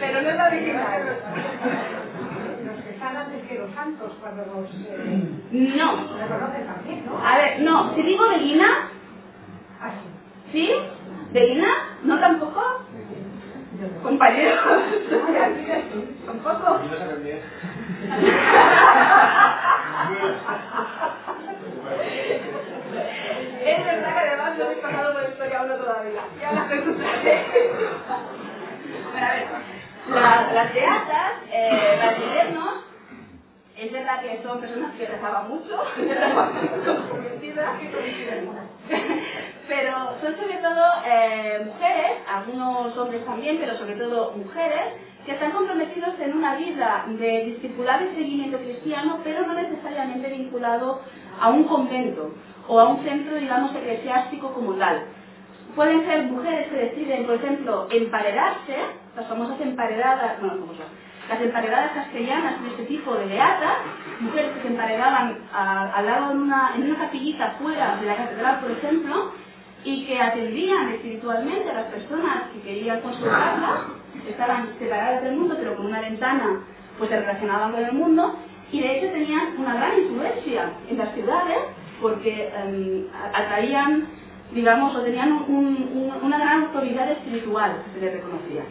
Pero 0.00 0.22
no 0.22 0.30
es 0.30 0.36
la 0.36 0.46
original. 0.48 1.02
Los 2.64 2.76
que 2.82 2.90
están 2.90 3.16
antes 3.16 3.42
que 3.48 3.58
los 3.58 3.70
santos, 3.74 4.12
cuando 4.20 4.44
los 4.46 4.68
eh, 4.86 5.28
No. 5.50 6.16
reconocen 6.18 6.66
también, 6.66 7.04
¿no? 7.06 7.18
A 7.26 7.36
ver, 7.36 7.60
no, 7.60 7.94
si 7.94 8.02
digo 8.02 8.28
Belina, 8.28 8.88
Así. 9.80 10.06
¿sí? 10.52 10.70
¿Belina? 11.32 11.68
¿No 12.04 12.18
tampoco? 12.20 12.62
Compañeros. 14.02 14.58
¿Tampoco? 16.26 16.78
Es 23.64 23.84
verdad 23.84 24.12
que 24.12 24.18
además 24.18 24.52
no 24.56 24.64
habéis 24.64 24.78
pasado 24.80 25.12
por 25.12 25.24
historia 25.24 25.62
uno 25.62 25.76
todavía. 25.76 26.22
Ya 26.40 26.52
las. 26.52 26.66
Bueno, 29.12 29.26
a 29.26 29.30
ver, 29.30 29.44
la- 30.08 30.52
las 30.52 30.72
beatas, 30.72 31.34
eh, 31.50 31.96
las 31.98 32.18
modernos, 32.18 32.74
es 33.76 33.92
verdad 33.92 34.20
que 34.20 34.38
son 34.42 34.58
personas 34.60 34.92
que 34.92 35.06
rezaban 35.06 35.46
mucho, 35.48 35.76
comprometidas, 36.86 37.70
pero 39.68 40.16
son 40.20 40.36
sobre 40.36 40.56
todo 40.58 40.82
eh, 41.06 41.62
mujeres, 41.64 42.12
algunos 42.32 42.96
hombres 42.96 43.24
también, 43.24 43.58
pero 43.58 43.76
sobre 43.76 43.96
todo 43.96 44.32
mujeres, 44.32 44.94
que 45.24 45.32
están 45.32 45.52
comprometidos 45.52 46.14
en 46.20 46.36
una 46.36 46.54
vida 46.56 47.06
de 47.08 47.44
discipulado 47.46 48.04
y 48.04 48.14
seguimiento 48.14 48.58
cristiano, 48.58 49.20
pero 49.24 49.46
no 49.46 49.54
necesariamente 49.54 50.28
vinculado 50.28 51.00
a 51.40 51.48
un 51.48 51.64
convento 51.64 52.34
o 52.68 52.78
a 52.78 52.88
un 52.88 53.04
centro, 53.04 53.36
digamos, 53.36 53.74
eclesiástico 53.74 54.52
como 54.52 54.74
tal. 54.74 55.04
Pueden 55.74 56.04
ser 56.06 56.24
mujeres 56.24 56.68
que 56.68 56.76
deciden, 56.76 57.24
por 57.24 57.36
ejemplo, 57.36 57.88
emparedarse, 57.90 58.76
las 59.16 59.26
famosas 59.26 59.60
emparedadas, 59.60 60.40
bueno, 60.40 60.58
famosas, 60.60 60.86
las 61.28 61.40
emparedadas 61.40 61.92
castellanas 61.92 62.62
de 62.62 62.68
este 62.68 62.84
tipo 62.84 63.14
de 63.14 63.26
beatas, 63.26 63.78
mujeres 64.20 64.52
que 64.52 64.62
se 64.62 64.68
emparedaban 64.68 65.38
al 65.52 66.06
lado 66.06 66.32
en 66.32 66.38
una, 66.42 66.72
en 66.76 66.82
una 66.90 66.98
capillita 66.98 67.56
fuera 67.58 67.96
de 67.96 68.06
la 68.06 68.16
catedral, 68.16 68.60
por 68.60 68.70
ejemplo, 68.70 69.32
y 69.84 70.06
que 70.06 70.20
atendían 70.20 70.90
espiritualmente 70.90 71.70
a 71.70 71.74
las 71.74 71.84
personas 71.86 72.44
que 72.52 72.60
querían 72.62 73.00
consultarlas, 73.02 73.80
estaban 74.28 74.68
separadas 74.78 75.22
del 75.24 75.36
mundo, 75.36 75.56
pero 75.58 75.76
con 75.76 75.86
una 75.86 76.00
ventana 76.00 76.60
pues 76.98 77.10
se 77.10 77.16
relacionaban 77.20 77.72
con 77.72 77.84
el 77.84 77.92
mundo, 77.92 78.34
y 78.72 78.80
de 78.80 78.98
hecho 78.98 79.12
tenían 79.12 79.54
una 79.58 79.74
gran 79.74 79.98
influencia 79.98 80.70
en 80.88 80.98
las 80.98 81.12
ciudades, 81.14 81.58
porque 82.00 82.48
em, 82.56 83.04
atraían, 83.34 84.06
digamos, 84.52 84.94
o 84.96 85.02
tenían 85.02 85.32
un- 85.48 85.88
un- 85.94 86.14
una 86.22 86.38
gran 86.38 86.64
autoridad 86.64 87.10
espiritual 87.10 87.82
que 87.84 87.92
se 88.00 88.06
les 88.06 88.12
reconocía. 88.14 88.64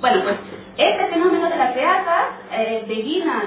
Bueno, 0.00 0.22
pues 0.22 0.36
este 0.78 1.06
fenómeno 1.08 1.48
de 1.50 1.56
las 1.56 1.74
beatas, 1.74 2.26
eh, 2.52 2.84
beguinas, 2.88 3.44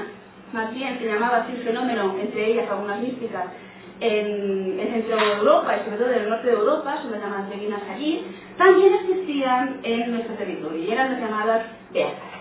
más 0.53 0.73
bien 0.73 0.97
se 0.99 1.05
llamaba 1.07 1.37
así 1.39 1.53
el 1.53 1.63
fenómeno, 1.63 2.15
entre 2.19 2.47
ellas 2.47 2.69
algunas 2.69 2.99
místicas, 2.99 3.45
en 4.01 4.79
el 4.79 4.91
centro 4.91 5.15
de 5.15 5.31
Europa 5.33 5.77
y 5.77 5.85
sobre 5.85 5.97
todo 5.97 6.11
en 6.11 6.21
el 6.23 6.29
norte 6.29 6.47
de 6.47 6.53
Europa, 6.53 6.97
son 7.01 7.11
las 7.11 7.21
llamadas 7.21 7.49
beguinas 7.49 7.81
allí, 7.89 8.25
también 8.57 8.93
existían 8.95 9.79
en 9.83 10.11
nuestro 10.11 10.35
territorio 10.35 10.83
y 10.83 10.91
eran 10.91 11.11
las 11.11 11.21
llamadas 11.21 11.65
beatas. 11.93 12.31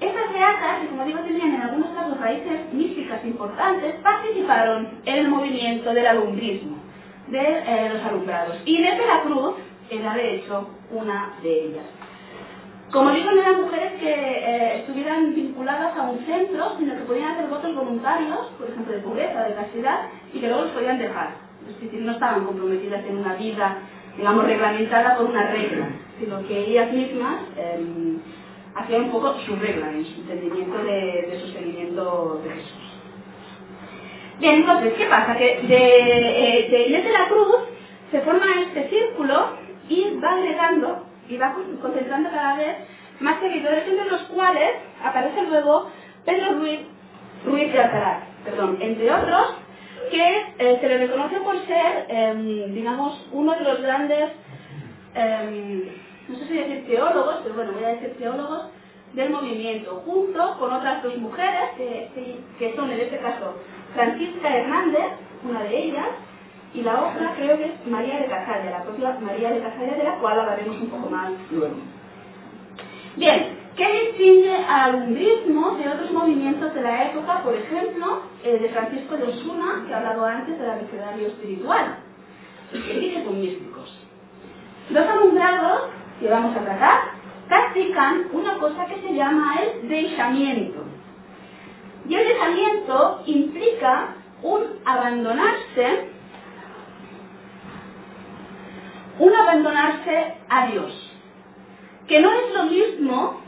Estas 0.00 0.32
beatas, 0.32 0.80
que 0.80 0.88
como 0.88 1.04
digo 1.04 1.18
tenían 1.20 1.54
en 1.54 1.62
algunos 1.62 1.90
casos 1.90 2.20
raíces 2.20 2.72
místicas 2.72 3.24
importantes, 3.24 3.94
participaron 4.02 4.88
en 5.04 5.14
el 5.14 5.28
movimiento 5.28 5.92
del 5.92 6.06
alumbrismo, 6.06 6.78
de 7.28 7.40
eh, 7.40 7.90
los 7.92 8.02
alumbrados. 8.04 8.58
Y 8.64 8.82
desde 8.82 9.06
la 9.06 9.22
cruz 9.22 9.54
era 9.90 10.14
de 10.14 10.36
hecho 10.36 10.68
una 10.90 11.34
de 11.42 11.66
ellas. 11.66 11.84
Como 12.94 13.10
digo, 13.10 13.32
no 13.32 13.40
eran 13.40 13.62
mujeres 13.62 13.94
que 13.94 14.08
eh, 14.08 14.76
estuvieran 14.76 15.34
vinculadas 15.34 15.96
a 15.96 16.02
un 16.02 16.24
centro, 16.24 16.76
sino 16.78 16.94
que 16.94 17.02
podían 17.02 17.32
hacer 17.32 17.48
votos 17.48 17.74
voluntarios, 17.74 18.52
por 18.56 18.70
ejemplo, 18.70 18.94
de 18.94 19.00
pobreza, 19.00 19.42
de 19.42 19.54
castidad, 19.56 20.02
y 20.32 20.38
que 20.38 20.46
luego 20.46 20.62
los 20.62 20.70
podían 20.70 21.00
dejar. 21.00 21.34
Es 21.68 21.80
decir, 21.80 22.00
no 22.02 22.12
estaban 22.12 22.44
comprometidas 22.44 23.04
en 23.04 23.18
una 23.18 23.34
vida, 23.34 23.78
digamos, 24.16 24.44
reglamentada 24.44 25.16
por 25.16 25.26
una 25.26 25.50
regla, 25.50 25.88
sino 26.20 26.46
que 26.46 26.56
ellas 26.56 26.92
mismas 26.92 27.42
eh, 27.56 27.84
hacían 28.76 29.02
un 29.02 29.10
poco 29.10 29.40
su 29.40 29.56
regla 29.56 29.90
en 29.90 30.04
su 30.04 30.20
entendimiento 30.20 30.78
de, 30.84 31.28
de 31.32 31.40
su 31.40 31.48
seguimiento 31.48 32.40
de 32.44 32.50
Jesús. 32.50 33.00
Bien, 34.38 34.54
entonces, 34.54 34.92
¿qué 34.92 35.06
pasa? 35.06 35.36
Que 35.36 35.62
de, 35.66 36.60
eh, 36.60 36.68
de 36.70 36.86
Inés 36.86 37.04
de 37.06 37.10
la 37.10 37.26
Cruz 37.26 37.56
se 38.12 38.20
forma 38.20 38.46
este 38.68 38.88
círculo 38.88 39.48
y 39.88 40.16
va 40.22 40.34
agregando 40.34 41.13
y 41.28 41.36
va 41.38 41.54
con- 41.54 41.76
concentrando 41.78 42.30
cada 42.30 42.56
vez 42.56 42.76
más 43.20 43.40
seguidores, 43.40 43.86
entre 43.88 44.10
los 44.10 44.22
cuales 44.24 44.70
aparece 45.04 45.42
luego 45.44 45.88
Pedro 46.24 46.54
Ruiz, 46.58 46.80
Ruiz 47.46 47.72
de 47.72 47.80
Alcaraz, 47.80 48.24
perdón, 48.44 48.78
entre 48.80 49.12
otros, 49.12 49.54
que 50.10 50.38
eh, 50.58 50.78
se 50.80 50.88
le 50.88 50.98
reconoce 50.98 51.36
por 51.40 51.58
ser, 51.66 52.06
em, 52.08 52.74
digamos, 52.74 53.28
uno 53.32 53.52
de 53.54 53.64
los 53.64 53.80
grandes, 53.82 54.30
em, 55.14 55.84
no 56.28 56.36
sé 56.38 56.46
si 56.46 56.54
decir 56.54 56.86
teólogos, 56.86 57.40
pero 57.42 57.54
bueno, 57.56 57.72
voy 57.72 57.84
a 57.84 57.88
decir 57.88 58.16
teólogos, 58.18 58.66
del 59.14 59.30
movimiento, 59.30 60.02
junto 60.04 60.58
con 60.58 60.72
otras 60.72 61.02
dos 61.02 61.16
mujeres, 61.18 61.70
que- 61.78 62.10
que 62.58 62.76
son 62.76 62.90
en 62.90 63.00
este 63.00 63.18
caso 63.18 63.54
Francisca 63.94 64.56
Hernández, 64.56 65.04
una 65.44 65.62
de 65.64 65.78
ellas, 65.84 66.08
y 66.74 66.82
la 66.82 67.04
otra 67.04 67.34
creo 67.36 67.56
que 67.56 67.66
es 67.66 67.86
María 67.86 68.18
de 68.18 68.26
Casalla, 68.26 68.70
la 68.70 68.82
propia 68.82 69.16
María 69.20 69.50
de 69.50 69.60
Casalla, 69.60 69.96
de 69.96 70.04
la 70.04 70.18
cual 70.18 70.40
hablaremos 70.40 70.76
un 70.76 70.88
poco 70.88 71.08
más 71.08 71.30
luego. 71.50 71.76
Bien, 73.16 73.58
¿qué 73.76 74.06
distingue 74.06 74.56
al 74.56 74.94
umbrismo 74.96 75.76
de 75.76 75.88
otros 75.88 76.10
movimientos 76.10 76.74
de 76.74 76.82
la 76.82 77.04
época, 77.04 77.42
por 77.44 77.54
ejemplo, 77.54 78.22
el 78.42 78.60
de 78.60 78.68
Francisco 78.70 79.16
de 79.16 79.22
Osuna, 79.22 79.84
que 79.86 79.92
he 79.92 79.94
hablado 79.94 80.24
antes 80.24 80.58
del 80.58 80.68
abecedario 80.68 81.28
espiritual? 81.28 81.98
Son 83.24 83.40
místicos. 83.40 83.96
Los 84.90 85.06
alumbrados 85.06 85.90
que 86.18 86.28
vamos 86.28 86.56
a 86.56 86.60
tratar 86.60 87.00
practican 87.48 88.26
una 88.32 88.58
cosa 88.58 88.86
que 88.86 89.00
se 89.00 89.14
llama 89.14 89.54
el 89.62 89.88
dejamiento. 89.88 90.82
Y 92.08 92.14
el 92.16 92.28
dejamiento 92.28 93.22
implica 93.26 94.16
un 94.42 94.62
abandonarse, 94.84 96.10
un 99.18 99.34
abandonarse 99.34 100.34
a 100.48 100.66
Dios, 100.68 100.92
que 102.08 102.20
no 102.20 102.32
es 102.32 102.54
lo 102.54 102.64
mismo 102.64 103.40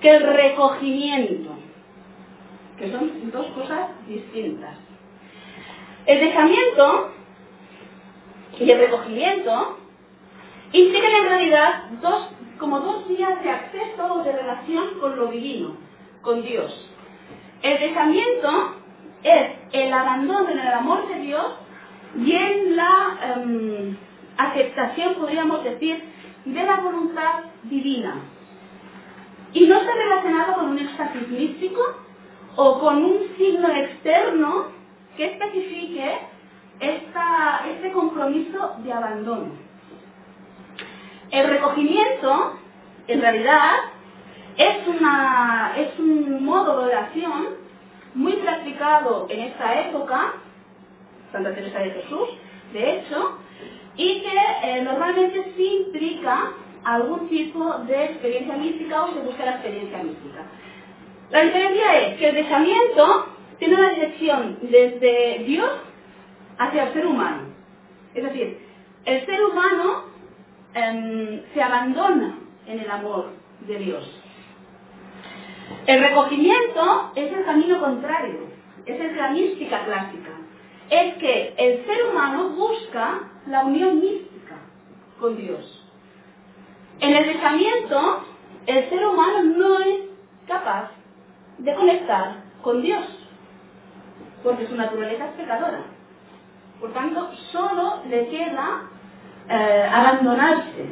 que 0.00 0.16
el 0.16 0.22
recogimiento, 0.22 1.50
que 2.78 2.90
son 2.90 3.30
dos 3.30 3.46
cosas 3.48 3.90
distintas. 4.06 4.76
El 6.06 6.20
dejamiento 6.20 7.12
y 8.58 8.70
el 8.70 8.78
recogimiento 8.78 9.78
implican 10.72 11.12
en 11.12 11.24
realidad 11.24 11.84
dos, 12.02 12.28
como 12.58 12.80
dos 12.80 13.08
vías 13.08 13.42
de 13.42 13.50
acceso 13.50 14.14
o 14.14 14.24
de 14.24 14.32
relación 14.32 14.98
con 15.00 15.16
lo 15.16 15.28
divino, 15.28 15.76
con 16.22 16.42
Dios. 16.42 16.72
El 17.62 17.78
dejamiento 17.78 18.74
es 19.22 19.52
el 19.72 19.92
abandono 19.92 20.50
en 20.50 20.58
el 20.58 20.68
amor 20.68 21.08
de 21.08 21.20
Dios 21.20 21.46
y 22.16 22.32
en 22.32 22.76
la 22.76 23.18
em, 23.22 23.96
aceptación, 24.36 25.14
podríamos 25.14 25.64
decir, 25.64 26.02
de 26.44 26.62
la 26.62 26.76
voluntad 26.76 27.44
divina. 27.64 28.14
Y 29.52 29.66
no 29.66 29.76
está 29.76 29.92
relacionado 29.94 30.54
con 30.54 30.68
un 30.70 30.78
éxtasis 30.78 31.28
místico 31.28 31.82
o 32.56 32.78
con 32.80 33.04
un 33.04 33.18
signo 33.36 33.68
externo 33.68 34.66
que 35.16 35.26
especifique 35.32 36.18
esta- 36.80 37.62
este 37.68 37.92
compromiso 37.92 38.76
de 38.78 38.92
abandono. 38.92 39.48
El 41.30 41.48
recogimiento, 41.48 42.58
en 43.08 43.20
realidad, 43.20 43.70
es, 44.56 44.86
una, 44.88 45.72
es 45.76 45.98
un 45.98 46.44
modo 46.44 46.80
de 46.80 46.86
oración 46.94 47.46
muy 48.14 48.32
practicado 48.34 49.26
en 49.28 49.40
esta 49.40 49.80
época, 49.88 50.34
Santa 51.32 51.54
Teresa 51.54 51.78
de 51.80 51.90
Jesús, 51.90 52.28
de 52.72 52.98
hecho, 52.98 53.38
y 53.96 54.20
que 54.20 54.38
eh, 54.62 54.82
normalmente 54.82 55.52
sí 55.56 55.86
implica 55.86 56.52
algún 56.84 57.28
tipo 57.28 57.78
de 57.86 58.04
experiencia 58.04 58.56
mística 58.56 59.04
o 59.04 59.12
se 59.12 59.20
busca 59.20 59.44
la 59.44 59.52
experiencia 59.52 60.02
mística. 60.02 60.42
La 61.30 61.42
diferencia 61.42 61.98
es 62.00 62.18
que 62.18 62.28
el 62.28 62.34
dejamiento 62.36 63.26
tiene 63.58 63.74
una 63.74 63.90
dirección 63.90 64.58
desde 64.62 65.44
Dios 65.46 65.70
hacia 66.58 66.84
el 66.84 66.92
ser 66.92 67.06
humano. 67.06 67.48
Es 68.14 68.22
decir, 68.22 68.58
el 69.04 69.26
ser 69.26 69.44
humano 69.44 70.04
em, 70.74 71.42
se 71.52 71.62
abandona 71.62 72.38
en 72.66 72.80
el 72.80 72.90
amor 72.90 73.30
de 73.66 73.78
Dios. 73.78 74.22
El 75.86 76.00
recogimiento 76.00 77.12
es 77.16 77.32
el 77.32 77.44
camino 77.44 77.80
contrario, 77.80 78.46
es 78.84 79.16
la 79.16 79.30
mística 79.30 79.84
clásica. 79.84 80.35
Es 80.90 81.14
que 81.14 81.54
el 81.56 81.84
ser 81.86 82.06
humano 82.10 82.50
busca 82.50 83.20
la 83.46 83.64
unión 83.64 84.00
mística 84.00 84.56
con 85.20 85.36
Dios. 85.36 85.82
En 87.00 87.14
el 87.14 87.26
dejamiento, 87.26 88.24
el 88.66 88.88
ser 88.88 89.06
humano 89.06 89.42
no 89.42 89.78
es 89.80 90.00
capaz 90.46 90.90
de 91.58 91.74
conectar 91.74 92.36
con 92.62 92.82
Dios, 92.82 93.04
porque 94.42 94.66
su 94.66 94.76
naturaleza 94.76 95.26
es 95.26 95.32
pecadora. 95.32 95.80
Por 96.80 96.92
tanto, 96.92 97.30
solo 97.50 98.02
le 98.08 98.28
queda 98.28 98.82
eh, 99.48 99.88
abandonarse 99.92 100.86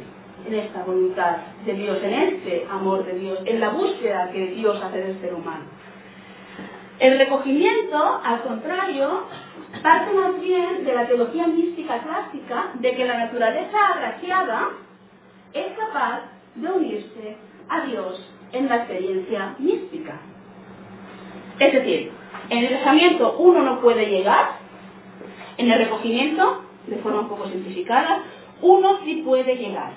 en 0.47 0.53
esta 0.53 0.83
voluntad 0.83 1.37
de 1.65 1.73
Dios, 1.73 1.97
en 2.03 2.13
este 2.13 2.67
amor 2.69 3.05
de 3.05 3.17
Dios, 3.19 3.39
en 3.45 3.59
la 3.59 3.69
búsqueda 3.69 4.29
que 4.31 4.47
Dios 4.47 4.81
hace 4.81 4.97
del 4.97 5.19
ser 5.21 5.33
humano. 5.33 5.63
El 6.99 7.17
recogimiento, 7.17 8.21
al 8.23 8.41
contrario, 8.43 9.23
parte 9.81 10.13
más 10.13 10.39
bien 10.39 10.85
de 10.85 10.93
la 10.93 11.07
teología 11.07 11.47
mística 11.47 11.99
clásica 11.99 12.71
de 12.75 12.95
que 12.95 13.05
la 13.05 13.17
naturaleza 13.17 13.77
agraciada 13.93 14.69
es 15.53 15.67
capaz 15.77 16.21
de 16.55 16.71
unirse 16.71 17.37
a 17.69 17.81
Dios 17.81 18.21
en 18.51 18.69
la 18.69 18.77
experiencia 18.77 19.55
mística. 19.57 20.19
Es 21.59 21.73
decir, 21.73 22.11
en 22.49 22.57
el 22.65 22.69
dejamiento 22.69 23.35
uno 23.37 23.61
no 23.61 23.79
puede 23.81 24.05
llegar, 24.05 24.57
en 25.57 25.71
el 25.71 25.79
recogimiento, 25.79 26.63
de 26.87 26.97
forma 26.97 27.21
un 27.21 27.29
poco 27.29 27.47
simplificada, 27.47 28.23
uno 28.61 28.99
sí 29.03 29.23
puede 29.25 29.55
llegar. 29.55 29.93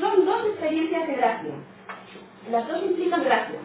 Son 0.00 0.24
dos 0.24 0.46
experiencias 0.46 1.06
de 1.06 1.14
gracia. 1.14 1.52
Las 2.50 2.66
dos 2.66 2.82
implican 2.82 3.24
gracia, 3.24 3.58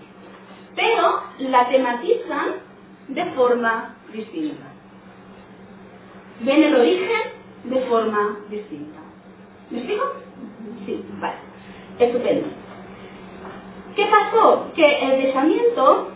pero 0.75 1.23
la 1.39 1.69
tematizan 1.69 2.55
de 3.07 3.25
forma 3.31 3.95
distinta. 4.11 4.72
Ven 6.41 6.63
el 6.63 6.75
origen 6.75 7.21
de 7.63 7.81
forma 7.81 8.39
distinta. 8.49 8.99
¿Me 9.69 9.79
explico? 9.79 10.11
Sí, 10.85 11.05
vale. 11.19 11.35
Estupendo. 11.99 12.47
¿Qué 13.95 14.05
pasó? 14.07 14.71
Que 14.75 14.99
el 14.99 15.21
dejamiento 15.23 16.09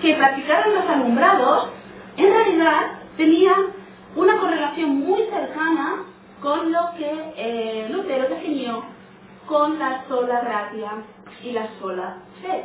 que 0.00 0.14
practicaron 0.14 0.74
los 0.74 0.86
alumbrados 0.88 1.68
en 2.16 2.32
realidad 2.32 3.00
tenía 3.16 3.54
una 4.16 4.38
correlación 4.38 4.98
muy 5.00 5.22
cercana 5.24 6.04
con 6.40 6.70
lo 6.70 6.80
que 6.96 7.32
eh, 7.36 7.88
Lutero 7.90 8.28
definió 8.28 8.84
con 9.46 9.78
la 9.78 10.04
sola 10.08 10.40
gracia 10.40 10.92
y 11.42 11.52
la 11.52 11.68
sola 11.80 12.18
fe. 12.42 12.64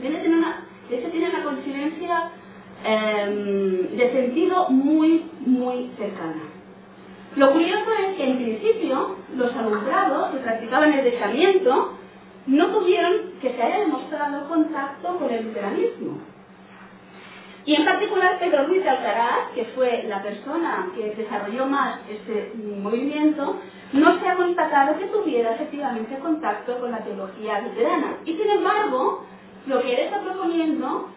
Tiene, 0.00 0.18
tiene 0.18 0.36
una, 0.36 0.64
de 0.88 0.98
hecho 0.98 1.08
tiene 1.10 1.30
una 1.30 1.42
coincidencia 1.42 2.30
eh, 2.86 3.88
de 3.96 4.12
sentido 4.12 4.68
muy, 4.68 5.30
muy 5.40 5.90
cercana. 5.98 6.42
Lo 7.36 7.52
curioso 7.52 7.90
es 8.00 8.16
que 8.16 8.30
en 8.30 8.36
principio 8.36 9.16
los 9.36 9.54
alumbrados 9.54 10.30
que 10.30 10.38
practicaban 10.38 10.92
el 10.92 11.04
dejamiento 11.04 11.92
no 12.46 12.66
tuvieron 12.68 13.32
que 13.42 13.50
se 13.50 13.62
haya 13.62 13.80
demostrado 13.80 14.48
contacto 14.48 15.18
con 15.18 15.30
el 15.30 15.46
luteranismo. 15.46 16.18
Y 17.66 17.74
en 17.74 17.84
particular 17.84 18.38
Pedro 18.38 18.68
Luis 18.68 18.86
Alcaraz, 18.86 19.50
que 19.54 19.64
fue 19.74 20.04
la 20.08 20.22
persona 20.22 20.86
que 20.94 21.16
desarrolló 21.16 21.66
más 21.66 21.98
este 22.08 22.52
movimiento, 22.56 23.56
no 23.92 24.20
se 24.20 24.28
ha 24.28 24.36
constatado 24.36 24.96
que 24.98 25.06
tuviera 25.06 25.54
efectivamente 25.56 26.16
contacto 26.20 26.78
con 26.78 26.92
la 26.92 27.02
teología 27.02 27.60
luterana. 27.62 28.18
Y 28.24 28.36
sin 28.36 28.48
embargo, 28.48 29.24
lo 29.66 29.82
que 29.82 29.94
él 29.94 30.00
está 30.00 30.20
proponiendo, 30.20 31.08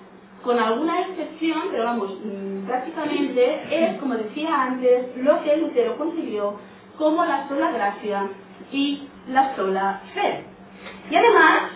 con 0.43 0.57
alguna 0.57 1.01
excepción, 1.01 1.63
pero 1.71 1.83
vamos, 1.83 2.17
mm, 2.23 2.65
prácticamente 2.65 3.61
es, 3.69 3.97
como 3.99 4.15
decía 4.15 4.63
antes, 4.63 5.17
lo 5.17 5.43
que 5.43 5.57
Lutero 5.57 5.97
concibió 5.97 6.59
como 6.97 7.25
la 7.25 7.47
sola 7.47 7.71
gracia 7.71 8.27
y 8.71 9.07
la 9.27 9.55
sola 9.55 10.01
fe. 10.13 10.43
Y 11.09 11.15
además, 11.15 11.71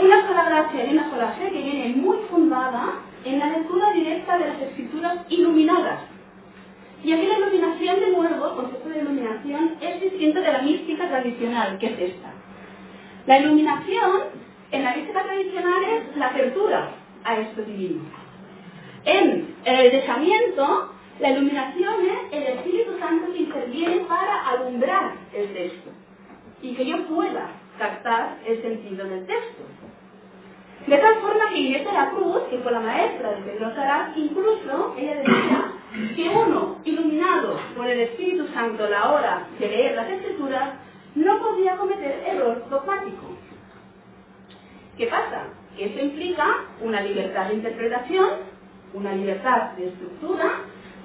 una 0.00 0.26
sola 0.26 0.44
gracia 0.44 0.86
y 0.86 0.92
una 0.92 1.10
sola 1.10 1.28
fe 1.32 1.50
que 1.50 1.62
viene 1.62 1.96
muy 1.96 2.18
fundada 2.30 2.94
en 3.24 3.38
la 3.38 3.46
lectura 3.46 3.92
directa 3.92 4.38
de 4.38 4.46
las 4.46 4.60
escrituras 4.60 5.18
iluminadas. 5.28 6.00
Y 7.02 7.12
aquí 7.12 7.26
la 7.26 7.38
iluminación, 7.38 8.00
de 8.00 8.10
nuevo, 8.10 8.46
el 8.46 8.56
concepto 8.56 8.88
de 8.88 9.00
iluminación 9.00 9.76
es 9.80 10.00
distinto 10.00 10.40
de 10.40 10.52
la 10.52 10.62
mística 10.62 11.08
tradicional, 11.08 11.78
que 11.78 11.86
es 11.86 11.98
esta. 11.98 12.32
La 13.26 13.38
iluminación 13.38 14.10
en 14.70 14.84
la 14.84 14.94
mística 14.94 15.22
tradicional 15.22 15.82
es 15.84 16.16
la 16.16 16.26
apertura 16.26 16.99
a 17.24 17.38
esto 17.38 17.62
divino. 17.62 18.02
En 19.04 19.54
el 19.64 19.90
dejamiento, 19.90 20.92
la 21.20 21.30
iluminación 21.30 21.94
es 22.04 22.32
el 22.32 22.42
Espíritu 22.58 22.98
Santo 22.98 23.32
que 23.32 23.38
interviene 23.38 24.04
para 24.08 24.48
alumbrar 24.48 25.12
el 25.34 25.52
texto 25.52 25.90
y 26.62 26.74
que 26.74 26.86
yo 26.86 27.06
pueda 27.06 27.48
captar 27.78 28.38
el 28.46 28.60
sentido 28.62 29.06
del 29.06 29.26
texto. 29.26 29.62
De 30.86 30.96
tal 30.96 31.14
forma 31.16 31.50
que 31.50 31.58
Inés 31.58 31.84
de 31.84 31.92
la 31.92 32.10
Cruz, 32.10 32.42
que 32.48 32.58
fue 32.58 32.72
la 32.72 32.80
maestra 32.80 33.32
de 33.32 33.42
Pedro 33.42 33.66
Alcaraz, 33.66 34.16
incluso 34.16 34.94
ella 34.96 35.16
decía 35.16 35.72
que 36.16 36.28
uno, 36.28 36.78
iluminado 36.84 37.58
por 37.76 37.86
el 37.86 38.00
Espíritu 38.00 38.46
Santo 38.54 38.84
a 38.84 38.90
la 38.90 39.12
hora 39.12 39.46
de 39.58 39.68
leer 39.68 39.94
las 39.94 40.08
Escrituras, 40.08 40.70
no 41.14 41.38
podía 41.38 41.76
cometer 41.76 42.22
error 42.26 42.68
dogmático. 42.70 43.36
¿Qué 44.96 45.06
pasa? 45.06 45.48
Eso 45.78 45.98
implica 45.98 46.46
una 46.82 47.00
libertad 47.00 47.48
de 47.48 47.54
interpretación, 47.54 48.28
una 48.92 49.14
libertad 49.14 49.72
de 49.72 49.88
estructura, 49.88 50.50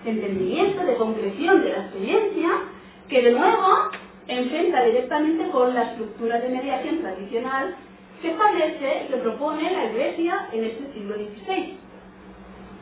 de 0.03 0.11
entendimiento, 0.11 0.85
de 0.85 0.95
concreción 0.95 1.61
de 1.63 1.69
la 1.69 1.77
experiencia, 1.83 2.49
que 3.07 3.21
de 3.21 3.31
nuevo 3.31 3.89
enfrenta 4.27 4.83
directamente 4.83 5.49
con 5.49 5.73
la 5.73 5.83
estructura 5.83 6.39
de 6.39 6.49
mediación 6.49 6.99
tradicional 6.99 7.75
que 8.21 8.31
establece 8.31 9.05
y 9.05 9.11
que 9.11 9.17
propone 9.17 9.71
la 9.71 9.85
Iglesia 9.85 10.49
en 10.51 10.63
este 10.63 10.93
siglo 10.93 11.15
XVI. 11.15 11.77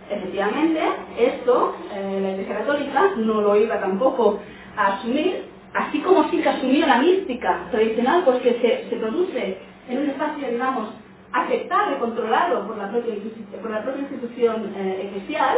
Efectivamente, 0.09 0.79
esto 1.17 1.75
eh, 1.93 2.19
la 2.21 2.31
Iglesia 2.31 2.57
Católica 2.59 3.11
no 3.17 3.41
lo 3.41 3.55
iba 3.57 3.79
tampoco 3.79 4.39
a 4.77 4.95
asumir, 4.95 5.43
así 5.73 5.99
como 5.99 6.29
sí 6.29 6.41
que 6.41 6.49
asumió 6.49 6.87
la 6.87 6.99
mística 6.99 7.67
tradicional, 7.71 8.23
pues 8.23 8.41
que 8.41 8.87
se 8.89 8.95
produce 8.95 9.57
en 9.89 9.97
un 9.97 10.09
espacio, 10.09 10.49
digamos, 10.49 11.02
aceptable, 11.33 11.97
controlado 11.97 12.67
por 12.67 12.77
la 12.77 12.89
propia, 12.91 13.15
institución 13.15 14.73
eh, 14.75 15.09
eclesial, 15.09 15.57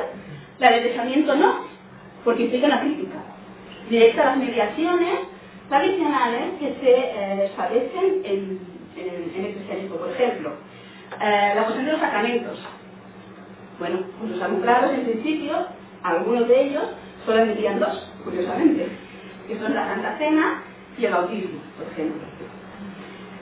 la 0.60 0.72
del 0.72 0.84
pensamiento 0.84 1.36
no, 1.36 1.66
porque 2.24 2.44
implica 2.44 2.68
una 2.68 2.80
crítica 2.80 3.18
directa 3.90 4.22
a 4.22 4.26
las 4.26 4.38
mediaciones 4.38 5.20
tradicionales 5.70 6.54
que 6.60 6.76
se 6.82 6.92
eh, 6.92 7.52
en 8.98 9.46
el 9.46 9.54
cristianismo. 9.54 9.98
Por 9.98 10.12
ejemplo, 10.12 10.54
eh, 11.22 11.54
la 11.56 11.64
cuestión 11.64 11.86
de 11.86 11.92
los 11.92 12.02
sacramentos. 12.02 12.60
Bueno, 13.80 14.00
pues 14.20 14.32
los 14.32 14.42
alumbrados 14.42 14.94
en 14.94 15.04
principio, 15.04 15.68
algunos 16.04 16.48
de 16.48 16.62
ellos 16.62 16.84
solo 17.26 17.42
admitían 17.42 17.80
dos, 17.80 18.12
curiosamente, 18.24 18.88
que 19.48 19.60
son 19.60 19.76
la 19.76 19.88
Santa 19.88 20.18
Cena 20.18 20.64
y 20.98 21.06
el 21.06 21.12
bautismo, 21.12 21.60
por 21.78 21.92
ejemplo. 21.92 22.22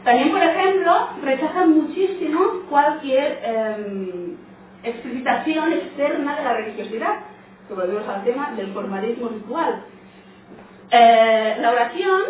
También, 0.03 0.31
por 0.31 0.43
ejemplo, 0.43 1.09
rechazan 1.21 1.71
muchísimo 1.71 2.39
cualquier 2.69 3.39
eh, 3.41 4.35
explicitación 4.83 5.71
externa 5.71 6.35
de 6.35 6.43
la 6.43 6.53
religiosidad, 6.53 7.19
que 7.67 7.73
volvemos 7.73 8.07
al 8.09 8.23
tema 8.25 8.51
del 8.51 8.73
formalismo 8.73 9.29
ritual. 9.29 9.83
Eh, 10.91 11.57
la 11.59 11.71
oración 11.71 12.21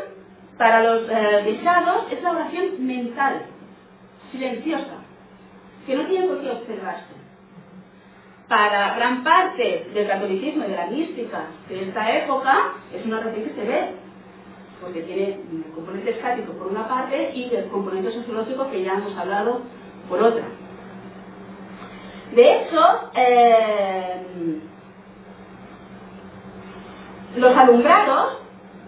para 0.58 0.84
los 0.84 1.10
eh, 1.10 1.42
deseados 1.46 2.12
es 2.12 2.22
la 2.22 2.32
oración 2.32 2.86
mental, 2.86 3.42
silenciosa, 4.32 4.98
que 5.88 5.96
no 5.96 6.06
tiene 6.06 6.28
por 6.28 6.42
qué 6.42 6.52
observarse. 6.52 7.14
Para 8.48 8.96
gran 8.98 9.24
parte 9.24 9.90
del 9.96 10.08
catolicismo 10.08 10.66
y 10.66 10.70
de 10.70 10.76
la 10.76 10.88
mística 10.88 11.46
de 11.68 11.88
esta 11.88 12.18
época, 12.18 12.74
es 12.94 13.04
una 13.04 13.18
oración 13.18 13.46
que 13.46 13.56
se 13.56 13.64
ve, 13.64 14.03
porque 14.84 15.02
tiene 15.02 15.40
el 15.52 15.72
componente 15.74 16.12
estático 16.12 16.54
por 16.54 16.68
una 16.68 16.88
parte 16.88 17.32
y 17.34 17.54
el 17.54 17.68
componente 17.68 18.12
sociológico 18.12 18.70
que 18.70 18.84
ya 18.84 18.94
hemos 18.94 19.16
hablado 19.18 19.62
por 20.10 20.22
otra. 20.22 20.44
De 22.36 22.56
hecho, 22.56 23.12
eh, 23.16 24.60
los 27.38 27.56
alumbrados 27.56 28.38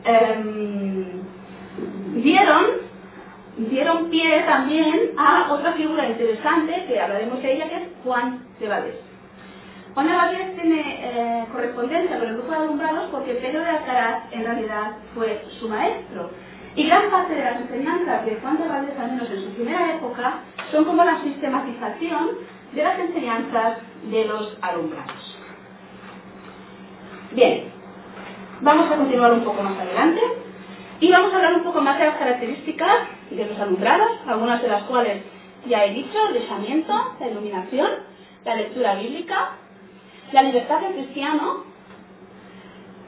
eh, 0.03 1.05
dieron, 2.15 2.65
dieron 3.57 4.09
pie 4.09 4.41
también 4.41 5.11
a 5.17 5.53
otra 5.53 5.73
figura 5.73 6.07
interesante 6.07 6.85
que 6.87 6.99
hablaremos 6.99 7.41
de 7.41 7.53
ella, 7.53 7.69
que 7.69 7.75
es 7.75 7.83
Juan 8.03 8.45
de 8.59 8.67
Valdés. 8.67 9.14
Juan 9.95 10.07
de 10.07 10.13
Valdés 10.13 10.55
tiene 10.55 10.81
eh, 10.81 11.45
correspondencia 11.53 12.19
con 12.19 12.27
el 12.27 12.33
grupo 12.33 12.51
de 12.51 12.57
alumbrados 12.57 13.09
porque 13.11 13.35
Pedro 13.35 13.61
de 13.61 13.69
Alcaraz 13.69 14.23
en 14.31 14.43
realidad 14.43 14.97
fue 15.13 15.41
su 15.57 15.69
maestro. 15.69 16.31
Y 16.75 16.85
gran 16.85 17.09
parte 17.09 17.33
de 17.33 17.41
las 17.41 17.61
enseñanzas 17.61 18.25
de 18.25 18.35
Juan 18.35 18.57
de 18.57 18.67
Valdés, 18.67 18.99
al 18.99 19.11
menos 19.13 19.31
en 19.31 19.43
su 19.45 19.53
primera 19.53 19.95
época, 19.95 20.39
son 20.69 20.83
como 20.83 21.01
la 21.05 21.21
sistematización 21.23 22.31
de 22.73 22.83
las 22.83 22.99
enseñanzas 22.99 23.77
de 24.11 24.25
los 24.25 24.57
alumbrados. 24.61 25.37
Bien, 27.31 27.71
vamos 28.59 28.91
a 28.91 28.97
continuar 28.97 29.31
un 29.31 29.45
poco 29.45 29.63
más 29.63 29.79
adelante 29.79 30.19
y 30.99 31.09
vamos 31.09 31.31
a 31.31 31.37
hablar 31.37 31.53
un 31.53 31.63
poco 31.63 31.79
más 31.79 31.97
de 31.97 32.05
las 32.05 32.17
características 32.17 32.97
de 33.29 33.45
los 33.45 33.57
alumbrados, 33.57 34.11
algunas 34.27 34.61
de 34.61 34.67
las 34.67 34.83
cuales 34.83 35.23
ya 35.67 35.85
he 35.85 35.93
dicho, 35.93 36.17
el 36.27 36.33
dejamiento, 36.33 37.15
la 37.17 37.27
iluminación, 37.29 37.91
la 38.43 38.55
lectura 38.55 38.95
bíblica, 38.95 39.51
la 40.31 40.43
libertad 40.43 40.81
del 40.81 40.93
cristiano, 40.93 41.63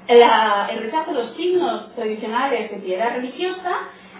el 0.07 0.79
rechazo 0.79 1.11
de 1.11 1.23
los 1.23 1.35
signos 1.35 1.93
tradicionales 1.95 2.71
de 2.71 2.77
piedad 2.77 3.15
religiosa 3.15 3.71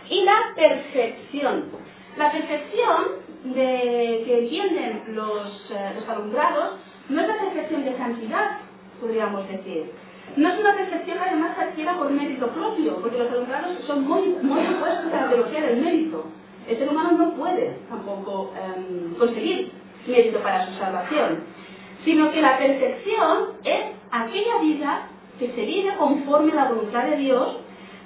y 0.10 0.24
la 0.24 0.54
percepción. 0.56 1.66
La 2.18 2.32
percepción 2.32 3.28
de, 3.44 4.24
que 4.26 4.40
entienden 4.40 5.04
los, 5.16 5.72
eh, 5.72 5.92
los 5.96 6.10
alumbrados 6.10 6.76
no 7.10 7.22
es 7.22 7.28
la 7.28 7.38
percepción 7.38 7.86
de 7.86 7.98
santidad, 7.98 8.58
podríamos 9.00 9.48
decir. 9.48 9.92
No 10.36 10.50
es 10.50 10.60
una 10.60 10.76
percepción 10.76 11.18
además 11.26 11.58
adquiera 11.58 11.94
por 11.98 12.10
mérito 12.10 12.48
propio, 12.50 12.98
porque 13.02 13.18
los 13.18 13.32
alumbrados 13.32 13.78
son 13.86 14.08
muy, 14.08 14.30
muy 14.42 14.66
opuestos 14.66 15.14
a 15.14 15.22
la 15.22 15.30
teología 15.30 15.62
del 15.62 15.82
mérito. 15.82 16.26
El 16.68 16.78
ser 16.78 16.90
humano 16.90 17.12
no 17.14 17.34
puede 17.36 17.78
tampoco 17.88 18.54
eh, 18.58 19.16
conseguir 19.18 19.72
mérito 20.06 20.40
para 20.40 20.68
su 20.68 20.74
salvación, 20.80 21.44
sino 22.08 22.32
que 22.32 22.42
la 22.42 22.58
percepción 22.58 23.50
es 23.66 23.84
aquella 24.12 24.60
vida 24.62 25.08
que 25.38 25.52
se 25.52 25.62
vive 25.66 25.94
conforme 25.98 26.54
a 26.54 26.56
la 26.56 26.70
voluntad 26.70 27.04
de 27.04 27.18
Dios, 27.18 27.58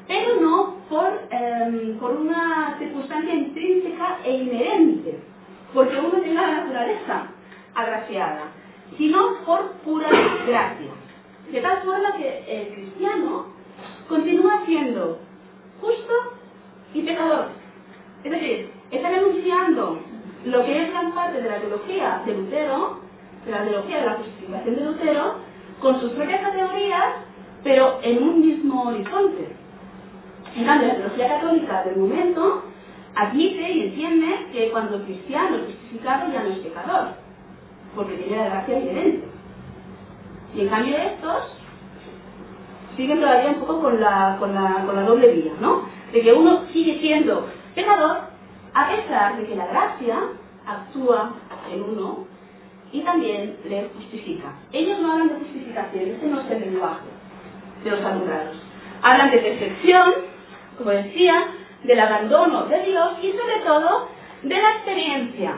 pero 0.08 0.42
no 0.42 0.78
por, 0.90 1.22
eh, 1.30 1.98
por 2.00 2.14
una 2.14 2.78
circunstancia 2.80 3.32
intrínseca 3.32 4.18
e 4.26 4.32
inherente, 4.32 5.20
porque 5.72 6.00
uno 6.00 6.20
tiene 6.20 6.34
la 6.34 6.64
naturaleza 6.64 7.28
agraciada, 7.76 8.46
sino 8.98 9.36
por 9.46 9.72
pura 9.84 10.10
gracia. 10.48 10.92
De 11.52 11.62
tal 11.62 11.84
forma 11.84 12.18
que 12.18 12.44
el 12.48 12.74
cristiano 12.74 13.54
continúa 14.10 14.64
siendo 14.66 15.20
justo 15.80 16.14
y 16.96 17.04
pecador. 17.04 17.50
Es 18.24 18.32
decir, 18.32 18.72
está 18.90 19.12
denunciando 19.12 20.00
lo 20.46 20.66
que 20.66 20.82
es 20.82 20.90
gran 20.90 21.14
parte 21.14 21.40
de 21.40 21.50
la 21.50 21.60
teología 21.60 22.24
de 22.26 22.34
Lutero, 22.34 23.01
la 23.48 23.64
teología 23.64 24.00
de 24.00 24.06
la 24.06 24.14
justificación 24.14 24.76
de 24.76 24.86
Lutero, 24.86 25.36
con 25.82 26.00
sus 26.00 26.12
propias 26.12 26.42
categorías, 26.42 27.06
pero 27.64 28.00
en 28.04 28.24
un 28.24 28.42
mismo 28.42 28.84
horizonte. 28.84 29.56
En 30.56 30.66
cambio, 30.66 30.88
la 30.88 30.96
teología 30.96 31.28
católica 31.28 31.84
del 31.84 31.98
momento 31.98 32.64
admite 33.16 33.72
y 33.72 33.82
entiende 33.84 34.48
que 34.52 34.72
cuando 34.72 34.98
el 34.98 35.04
cristiano 35.04 35.58
es 35.58 35.66
justificado 35.66 36.32
ya 36.32 36.44
no 36.44 36.50
es 36.50 36.60
pecador, 36.60 37.08
porque 37.96 38.18
tiene 38.18 38.38
la 38.38 38.50
gracia 38.50 38.80
inherente. 38.80 39.28
Y 40.56 40.62
en 40.62 40.70
cambio 40.70 40.98
estos 40.98 41.62
siguen 42.96 43.20
todavía 43.20 43.52
un 43.52 43.60
poco 43.60 43.82
con 43.82 44.02
la, 44.02 44.38
con 44.40 44.54
la, 44.54 44.86
con 44.86 44.96
la 44.96 45.04
doble 45.04 45.34
vía, 45.34 45.54
¿no? 45.60 45.84
De 46.12 46.22
que 46.22 46.34
uno 46.34 46.66
sigue 46.74 47.00
siendo 47.00 47.48
pecador 47.74 48.32
a 48.74 48.90
pesar 48.90 49.38
de 49.38 49.48
que 49.48 49.56
la 49.56 49.68
gracia 49.68 50.20
actúa 50.66 51.34
en 51.72 51.84
uno 51.84 52.26
y 52.92 53.02
también 53.02 53.58
le 53.68 53.90
justifica. 53.96 54.54
Ellos 54.72 55.00
no 55.00 55.12
hablan 55.12 55.30
de 55.30 55.36
justificación, 55.36 56.10
este 56.10 56.28
no 56.28 56.42
es 56.42 56.52
el 56.52 56.62
lenguaje 56.62 57.06
de 57.84 57.92
los 57.92 58.02
alumbrados. 58.02 58.58
Hablan 59.02 59.32
de 59.32 59.38
perfección, 59.38 60.14
como 60.78 60.92
decía, 60.92 61.48
del 61.84 62.00
abandono 62.00 62.66
de 62.66 62.84
Dios 62.84 63.14
y 63.22 63.32
sobre 63.32 63.66
todo 63.66 64.08
de 64.44 64.62
la 64.62 64.72
experiencia. 64.72 65.56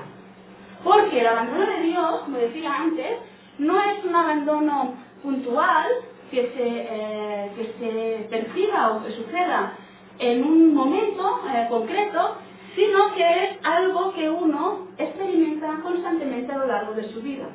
Porque 0.84 1.22
el 1.22 1.28
abandono 1.28 1.66
de 1.66 1.82
Dios, 1.82 2.22
como 2.22 2.38
decía 2.38 2.74
antes, 2.76 3.20
no 3.58 3.82
es 3.82 4.04
un 4.04 4.16
abandono 4.16 4.96
puntual 5.22 5.88
que 6.32 6.52
se, 6.56 6.88
eh, 6.90 7.52
que 7.56 7.64
se 7.80 8.28
perciba 8.30 8.92
o 8.92 9.04
que 9.04 9.12
suceda 9.12 9.78
en 10.20 10.44
un 10.44 10.74
momento 10.74 11.42
eh, 11.54 11.68
concreto, 11.70 12.38
sino 12.76 13.14
que 13.16 13.44
es 13.44 13.50
algo 13.64 14.14
que 14.14 14.30
uno 14.30 14.88
experimenta 14.98 15.80
constantemente 15.82 16.52
a 16.52 16.58
lo 16.58 16.68
largo 16.68 16.94
de 16.94 17.10
su 17.14 17.22
vida, 17.22 17.46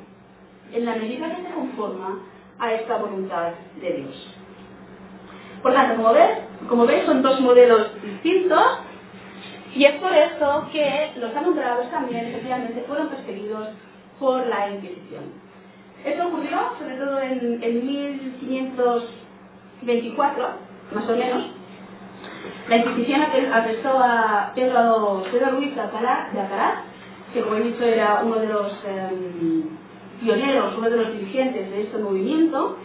en 0.71 0.85
la 0.85 0.95
medida 0.95 1.35
que 1.35 1.43
se 1.43 1.53
conforma 1.53 2.19
a 2.59 2.73
esta 2.73 2.97
voluntad 2.97 3.51
de 3.81 3.93
Dios. 3.93 4.35
Por 5.61 5.73
tanto, 5.73 5.97
como 5.97 6.13
ves, 6.13 6.39
como 6.67 6.85
veis, 6.85 7.05
son 7.05 7.21
dos 7.21 7.39
modelos 7.41 7.89
distintos 8.01 8.79
y 9.75 9.85
es 9.85 9.93
por 9.95 10.13
eso 10.13 10.67
que 10.71 11.11
los 11.17 11.35
alumbrados 11.35 11.91
también 11.91 12.27
efectivamente 12.27 12.85
fueron 12.87 13.09
perseguidos 13.09 13.67
por 14.19 14.47
la 14.47 14.69
Inquisición. 14.69 15.49
Esto 16.05 16.27
ocurrió 16.27 16.57
sobre 16.79 16.95
todo 16.95 17.19
en 17.19 17.59
1524, 17.61 20.49
más 20.93 21.09
o 21.09 21.15
menos. 21.15 21.58
La 22.69 22.77
Inquisición 22.77 23.21
arrestó 23.51 23.99
a 23.99 24.51
Pedro, 24.53 25.23
Pedro 25.31 25.51
Luis 25.51 25.73
de 25.75 25.81
Alcaraz, 25.81 26.83
que 27.33 27.41
como 27.41 27.55
he 27.55 27.63
dicho 27.63 27.83
era 27.83 28.21
uno 28.23 28.35
de 28.35 28.47
los 28.47 28.71
em, 28.85 29.63
pioneros, 30.21 30.77
uno 30.77 30.89
de 30.89 30.97
los 30.97 31.13
dirigentes 31.13 31.69
de 31.71 31.81
este 31.81 31.97
movimiento, 31.97 32.77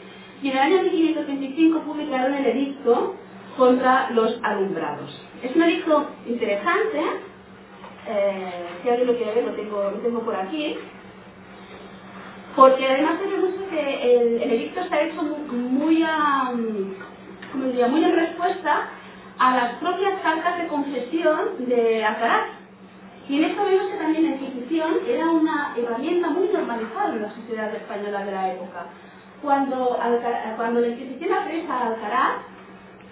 y 0.43 0.49
en 0.49 0.57
el 0.57 0.63
año 0.63 0.83
1525 0.83 1.81
publicaron 1.81 2.35
el 2.35 2.47
edicto 2.47 3.15
contra 3.57 4.11
los 4.11 4.39
alumbrados. 4.43 5.21
Es 5.43 5.55
un 5.55 5.63
edicto 5.63 6.07
interesante, 6.27 7.01
eh, 8.07 8.67
si 8.83 8.89
alguien 8.89 9.07
lo 9.07 9.17
quiere 9.17 9.35
ver, 9.35 9.45
lo 9.45 10.01
tengo, 10.01 10.21
por 10.21 10.35
aquí, 10.35 10.77
porque 12.57 12.87
además 12.87 13.15
mucho 13.41 13.69
que 13.69 14.17
el, 14.17 14.43
edicto 14.43 14.81
está 14.81 15.01
hecho 15.03 15.23
muy, 15.23 16.05
como 17.53 17.65
diría, 17.67 17.89
muy 17.89 18.05
en 18.05 18.15
respuesta 18.15 18.89
a 19.39 19.57
las 19.57 19.73
propias 19.75 20.21
cartas 20.23 20.59
de 20.59 20.69
confesión 20.69 21.67
de 21.67 22.05
Alcaraz. 22.05 22.47
Y 23.29 23.39
en 23.39 23.45
esto 23.45 23.65
vemos 23.65 23.87
que 23.87 23.97
también 23.97 24.25
la 24.25 24.37
Inquisición 24.37 24.99
era 25.09 25.31
una 25.31 25.75
herramienta 25.77 26.29
muy 26.29 26.49
normalizada 26.49 27.15
en 27.15 27.23
la 27.23 27.35
sociedad 27.35 27.75
española 27.75 28.25
de 28.25 28.33
la 28.33 28.53
época. 28.53 28.87
Cuando, 29.43 29.99
cuando 30.57 30.81
la 30.81 30.89
Inquisición 30.89 31.33
apresa 31.33 31.73
a 31.75 31.87
Alcaraz, 31.89 32.35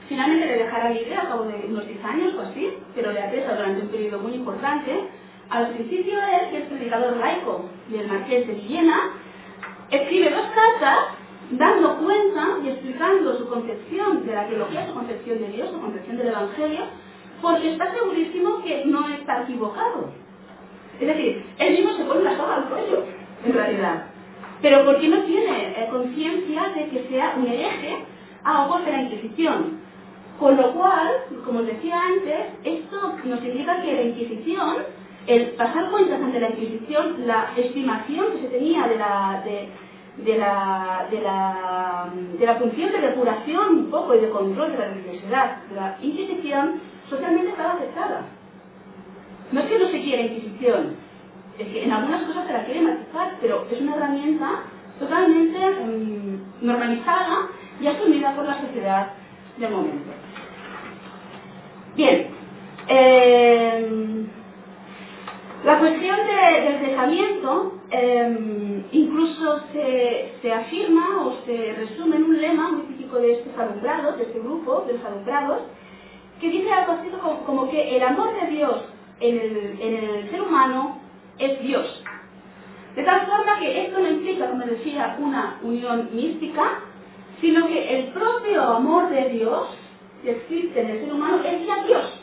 finalmente 0.08 0.46
le 0.46 0.64
dejará 0.64 0.90
libre 0.90 1.16
a 1.16 1.28
cabo 1.28 1.44
de 1.44 1.66
unos 1.66 1.86
10 1.86 2.04
años 2.04 2.34
o 2.34 2.42
así, 2.42 2.74
pero 2.94 3.12
le 3.12 3.22
apresa 3.22 3.54
durante 3.54 3.82
un 3.82 3.88
periodo 3.88 4.18
muy 4.18 4.34
importante. 4.34 5.08
Al 5.48 5.68
principio 5.68 6.18
él, 6.18 6.50
que 6.50 6.58
es 6.58 6.64
predicador 6.64 7.16
laico 7.16 7.66
del 7.88 8.06
Marqués 8.06 8.46
de 8.46 8.54
Villena, 8.54 9.12
escribe 9.90 10.30
dos 10.30 10.46
cartas 10.54 11.21
dando 11.52 11.98
cuenta 11.98 12.58
y 12.64 12.68
explicando 12.68 13.36
su 13.36 13.48
concepción 13.48 14.26
de 14.26 14.34
la 14.34 14.46
teología, 14.46 14.86
su 14.86 14.94
concepción 14.94 15.38
de 15.38 15.48
Dios, 15.48 15.70
su 15.70 15.80
concepción 15.80 16.16
del 16.16 16.28
Evangelio, 16.28 16.80
porque 17.40 17.72
está 17.72 17.92
segurísimo 17.92 18.62
que 18.62 18.84
no 18.86 19.08
está 19.08 19.42
equivocado. 19.42 20.10
Es 21.00 21.06
decir, 21.06 21.44
él 21.58 21.72
mismo 21.74 21.92
se 21.92 22.04
pone 22.04 22.22
la 22.22 22.36
soga 22.36 22.56
al 22.56 22.64
cuello, 22.68 23.04
en 23.44 23.52
realidad. 23.52 24.06
Pero 24.62 24.84
porque 24.84 25.08
no 25.08 25.22
tiene 25.22 25.70
eh, 25.70 25.88
conciencia 25.90 26.68
de 26.76 26.88
que 26.88 27.08
sea 27.10 27.34
un 27.36 27.46
hereje 27.46 28.04
a 28.44 28.66
ojos 28.66 28.84
de 28.84 28.92
la 28.92 29.02
Inquisición. 29.02 29.82
Con 30.38 30.56
lo 30.56 30.72
cual, 30.72 31.08
como 31.44 31.60
os 31.60 31.66
decía 31.66 32.00
antes, 32.00 32.46
esto 32.64 33.14
nos 33.24 33.44
indica 33.44 33.82
que 33.82 33.94
la 33.94 34.02
Inquisición, 34.02 34.76
el 35.26 35.50
pasar 35.50 35.90
cuentas 35.90 36.20
ante 36.22 36.40
la 36.40 36.50
Inquisición, 36.50 37.26
la 37.26 37.52
estimación 37.56 38.26
que 38.32 38.42
se 38.42 38.48
tenía 38.48 38.86
de 38.86 38.96
la, 38.96 39.42
de 40.16 40.38
la, 40.38 41.06
de 41.10 41.20
la, 41.20 42.08
de 42.38 42.46
la 42.46 42.56
función 42.56 42.92
de 42.92 43.00
depuración 43.00 43.78
un 43.78 43.90
poco 43.90 44.14
y 44.14 44.20
de 44.20 44.30
control 44.30 44.72
de 44.72 44.78
la 44.78 44.88
religiosidad 44.88 45.56
la 45.74 45.96
Inquisición, 46.02 46.80
socialmente 47.08 47.50
estaba 47.50 47.74
aceptada. 47.74 48.26
No 49.52 49.60
es 49.60 49.66
que 49.66 49.78
no 49.78 49.86
se 49.86 50.02
quiera 50.02 50.22
Inquisición, 50.22 50.96
es 51.58 51.68
que 51.68 51.84
en 51.84 51.92
algunas 51.92 52.22
cosas 52.22 52.46
se 52.46 52.52
la 52.52 52.64
quiere 52.64 52.82
matizar, 52.82 53.36
pero 53.40 53.66
es 53.70 53.80
una 53.80 53.96
herramienta 53.96 54.62
totalmente 54.98 55.58
mm, 55.58 56.66
normalizada 56.66 57.48
y 57.80 57.86
asumida 57.86 58.34
por 58.34 58.44
la 58.44 58.60
sociedad 58.60 59.08
del 59.58 59.70
momento. 59.70 60.10
Bien, 61.96 62.28
eh, 62.88 64.26
la 65.64 65.78
cuestión 65.78 66.16
de- 66.26 66.60
del 66.62 66.86
cesamiento 66.86 67.74
eh, 67.90 68.84
incluso 68.92 69.60
se, 69.72 70.32
se 70.42 70.52
afirma 70.52 71.24
o 71.24 71.36
se 71.46 71.72
resume 71.74 72.16
en 72.16 72.24
un 72.24 72.40
lema 72.40 72.72
muy 72.72 72.82
típico 72.86 73.18
de 73.18 73.32
estos 73.34 73.56
alumbrados, 73.58 74.16
de 74.18 74.24
este 74.24 74.40
grupo 74.40 74.84
de 74.86 74.94
los 74.94 75.04
alumbrados, 75.04 75.62
que 76.40 76.48
dice 76.50 76.72
algo 76.72 76.92
así 76.92 77.08
como, 77.10 77.44
como 77.44 77.70
que 77.70 77.96
el 77.96 78.02
amor 78.02 78.34
de 78.40 78.46
Dios 78.48 78.84
en 79.20 79.38
el, 79.38 79.78
en 79.80 79.94
el 80.04 80.30
ser 80.30 80.42
humano 80.42 80.98
es 81.38 81.60
Dios. 81.62 82.02
De 82.96 83.04
tal 83.04 83.26
forma 83.26 83.58
que 83.60 83.86
esto 83.86 84.00
no 84.00 84.08
implica, 84.10 84.50
como 84.50 84.64
decía, 84.66 85.16
una 85.18 85.58
unión 85.62 86.10
mística, 86.12 86.80
sino 87.40 87.66
que 87.68 87.98
el 87.98 88.06
propio 88.08 88.62
amor 88.62 89.08
de 89.10 89.28
Dios 89.30 89.68
que 90.22 90.32
existe 90.32 90.80
en 90.80 90.90
el 90.90 91.00
ser 91.04 91.12
humano 91.12 91.38
es 91.44 91.66
ya 91.66 91.84
Dios. 91.84 92.20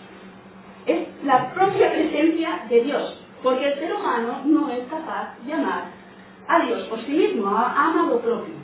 Es 0.86 1.08
la 1.24 1.54
propia 1.54 1.92
presencia 1.92 2.66
de 2.70 2.82
Dios. 2.84 3.26
Porque 3.44 3.68
el 3.68 3.80
ser 3.80 3.94
humano 3.94 4.42
no 4.46 4.70
es 4.70 4.80
capaz 4.90 5.38
de 5.46 5.54
amar 5.54 5.86
a 6.48 6.66
Dios 6.66 6.84
por 6.84 7.00
sí 7.06 7.12
mismo, 7.12 7.48
ama 7.48 8.08
lo 8.10 8.20
propio, 8.20 8.56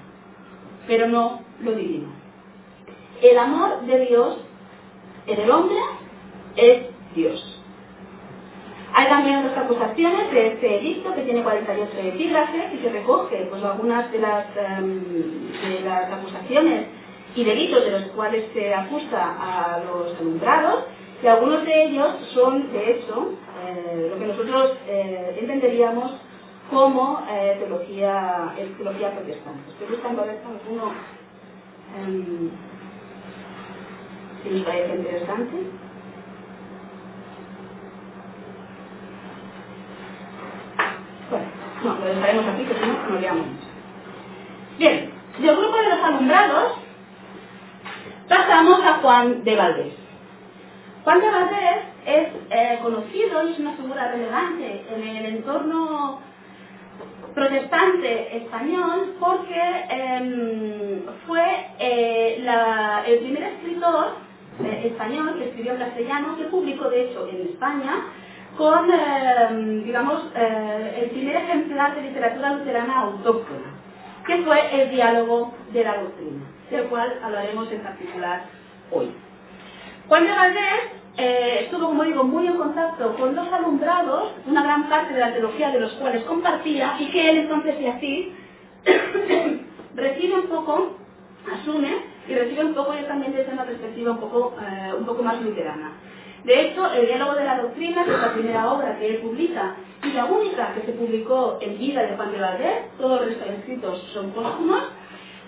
pero 0.87 1.07
no 1.07 1.41
lo 1.61 1.71
divino. 1.73 2.07
El 3.21 3.37
amor 3.37 3.81
de 3.81 4.05
Dios 4.07 4.37
en 5.27 5.39
el 5.39 5.51
hombre 5.51 5.77
es 6.57 6.83
Dios. 7.15 7.61
Hay 8.93 9.07
también 9.07 9.39
otras 9.39 9.65
acusaciones 9.65 10.31
de 10.31 10.47
este 10.47 10.79
edicto 10.79 11.13
que 11.13 11.23
tiene 11.23 11.43
48 11.43 11.97
epígrafes 11.97 12.73
y 12.73 12.77
que 12.77 12.89
recoge 12.89 13.47
pues, 13.49 13.61
algunas 13.63 14.09
de 14.11 14.19
las, 14.19 14.45
em, 14.55 15.51
de 15.67 15.81
las 15.83 16.11
acusaciones 16.11 16.87
y 17.35 17.43
delitos 17.43 17.83
de 17.83 17.91
los 17.91 18.03
cuales 18.15 18.45
se 18.53 18.73
acusa 18.73 19.35
a 19.37 19.79
los 19.79 20.17
alumbrados 20.17 20.85
y 21.23 21.27
algunos 21.27 21.65
de 21.65 21.83
ellos 21.85 22.07
son, 22.33 22.71
de 22.71 22.91
hecho, 22.91 23.33
eh, 23.65 24.09
lo 24.11 24.19
que 24.19 24.25
nosotros 24.25 24.77
eh, 24.87 25.37
entenderíamos 25.39 26.11
como 26.69 27.25
eh, 27.29 27.55
teología, 27.59 28.53
teología 28.77 29.11
protestante. 29.11 29.71
Estoy 29.71 29.87
buscando 29.87 30.21
a 30.21 30.25
ver 30.25 30.41
alguno 30.45 30.93
em, 31.97 32.49
que 34.43 34.49
me 34.49 34.59
parece 34.61 34.95
interesante. 34.95 35.55
Bueno, 41.29 41.45
no, 41.83 41.99
lo 41.99 42.05
dejaremos 42.05 42.45
aquí, 42.45 42.63
que 42.65 42.73
si 42.73 42.79
no, 42.81 43.09
nos 43.09 43.21
liamos. 43.21 43.47
Bien, 44.77 45.11
del 45.39 45.55
grupo 45.55 45.77
de 45.77 45.89
los 45.89 46.03
alumbrados 46.03 46.73
pasamos 48.27 48.83
a 48.83 48.93
Juan 48.95 49.43
de 49.43 49.55
Valdés. 49.55 50.04
Juan 51.05 51.21
de 51.21 51.29
Valdés 51.29 51.77
es 52.07 52.27
eh, 52.49 52.79
conocido 52.81 53.47
y 53.47 53.51
es 53.51 53.59
una 53.59 53.73
figura 53.73 54.11
relevante 54.11 54.85
en 54.91 55.03
el 55.03 55.25
entorno 55.35 56.19
protestante 57.35 58.37
español 58.37 59.15
porque 59.19 59.85
eh, 59.87 61.05
fue 61.27 61.43
eh, 61.77 62.43
el 63.05 63.19
primer 63.19 63.43
escritor 63.43 64.13
eh, 64.63 64.87
español 64.87 65.35
que 65.37 65.49
escribió 65.49 65.73
en 65.73 65.77
castellano, 65.77 66.37
que 66.37 66.45
publicó 66.45 66.89
de 66.89 67.03
hecho 67.03 67.27
en 67.27 67.49
España, 67.49 68.07
con, 68.57 68.89
eh, 68.89 69.83
digamos, 69.85 70.23
el 70.33 71.11
primer 71.11 71.35
ejemplar 71.35 71.93
de 71.93 72.01
literatura 72.01 72.53
luterana 72.53 73.01
autóctona, 73.01 73.75
que 74.25 74.41
fue 74.41 74.81
el 74.81 74.89
diálogo 74.89 75.53
de 75.71 75.83
la 75.83 75.97
doctrina, 76.01 76.45
del 76.71 76.85
cual 76.85 77.19
hablaremos 77.21 77.71
en 77.71 77.83
particular 77.83 78.41
hoy. 78.91 79.11
Juan 80.07 80.25
de 80.25 80.31
Valdés 80.31 80.95
eh, 81.17 81.59
estuvo, 81.63 81.87
como 81.87 82.03
digo, 82.03 82.23
muy 82.23 82.45
en 82.45 82.57
contacto 82.57 83.15
con 83.15 83.35
los 83.35 83.51
alumbrados, 83.51 84.33
una 84.45 84.63
gran 84.63 84.89
parte 84.89 85.13
de 85.13 85.19
la 85.19 85.31
teología 85.31 85.71
de 85.71 85.79
los 85.79 85.93
cuales 85.93 86.23
compartía, 86.25 86.95
y 86.99 87.09
que 87.09 87.29
él 87.29 87.37
entonces 87.37 87.75
y 87.79 87.87
así 87.87 88.33
recibe 89.95 90.35
un 90.35 90.47
poco, 90.47 90.97
asume 91.51 91.89
y 92.27 92.33
recibe 92.35 92.65
un 92.65 92.73
poco 92.73 92.93
yo 92.93 93.05
también 93.05 93.33
desde 93.33 93.53
una 93.53 93.65
perspectiva 93.65 94.11
un 94.11 94.19
poco, 94.19 94.55
eh, 94.61 94.93
un 94.97 95.05
poco 95.05 95.23
más 95.23 95.41
luterana. 95.41 95.93
De 96.43 96.61
hecho, 96.61 96.93
el 96.93 97.07
diálogo 97.07 97.33
de 97.33 97.43
la 97.43 97.61
doctrina, 97.61 98.03
que 98.03 98.13
es 98.13 98.19
la 98.19 98.33
primera 98.33 98.71
obra 98.71 98.99
que 98.99 99.07
él 99.07 99.17
publica 99.17 99.75
y 100.03 100.11
la 100.11 100.25
única 100.25 100.73
que 100.75 100.81
se 100.81 100.91
publicó 100.91 101.57
en 101.61 101.79
vida 101.79 102.03
de 102.03 102.15
Juan 102.15 102.31
de 102.31 102.39
Valdés, 102.39 102.97
todos 102.99 103.21
los 103.21 103.29
restos 103.29 103.49
escritos 103.49 104.11
son 104.13 104.29
póstumos, 104.31 104.83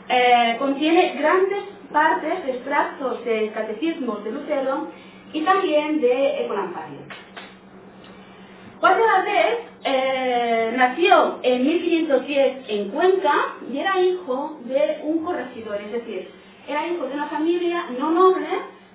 eh, 0.09 0.55
contiene 0.57 1.13
grandes 1.19 1.76
partes, 1.97 2.47
extractos 2.47 3.25
de 3.25 3.49
catecismos 3.49 4.23
de 4.23 4.31
Lutero 4.31 4.87
y 5.33 5.41
también 5.41 5.99
de 5.99 6.45
Ecolampario. 6.45 6.99
Juan 8.79 8.97
de 8.97 9.03
Valdés 9.03 9.57
eh, 9.83 10.73
nació 10.77 11.39
en 11.41 11.65
1510 11.65 12.65
en 12.67 12.89
Cuenca 12.89 13.33
y 13.73 13.79
era 13.79 13.99
hijo 13.99 14.59
de 14.65 14.99
un 15.05 15.25
corregidor, 15.25 15.81
es 15.81 15.91
decir, 15.91 16.29
era 16.67 16.87
hijo 16.87 17.07
de 17.07 17.15
una 17.15 17.29
familia 17.29 17.85
no 17.97 18.11
noble, 18.11 18.47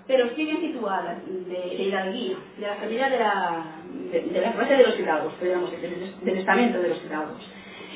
pero 0.07 0.29
sí 0.37 0.45
bien 0.45 0.61
situada, 0.61 1.19
de, 1.27 1.77
de 1.77 1.83
hidalguía, 1.83 2.37
de 2.57 2.67
la 2.69 2.77
familia 2.77 3.11
de 3.11 3.19
la, 3.19 3.65
de, 4.13 4.21
de 4.21 4.41
la 4.41 4.77
de 4.77 4.87
los 4.87 5.01
hidalgos, 5.01 5.33
podríamos 5.35 5.73
decir, 5.73 5.91
del, 5.91 6.25
del 6.25 6.39
estamento 6.39 6.79
de 6.79 6.91
los 6.91 7.05
hidalgos. 7.05 7.43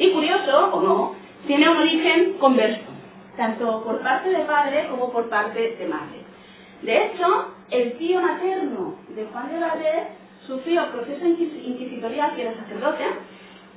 Y 0.00 0.10
curioso, 0.10 0.74
o 0.74 0.82
no, 0.82 1.14
tiene 1.46 1.68
un 1.68 1.76
origen 1.76 2.32
converso, 2.40 2.95
tanto 3.36 3.82
por 3.84 4.00
parte 4.00 4.30
de 4.30 4.44
padre 4.44 4.88
como 4.90 5.10
por 5.12 5.28
parte 5.28 5.76
de 5.78 5.86
madre. 5.86 6.20
De 6.82 7.06
hecho, 7.06 7.54
el 7.70 7.92
tío 7.98 8.20
materno 8.20 8.94
de 9.08 9.24
Juan 9.26 9.50
de 9.52 9.58
Valdés 9.58 10.02
sufrió 10.46 10.86
proceso 10.92 11.24
inquis- 11.24 11.64
inquisitorial, 11.64 12.34
que 12.34 12.42
era 12.42 12.54
sacerdote, 12.54 13.04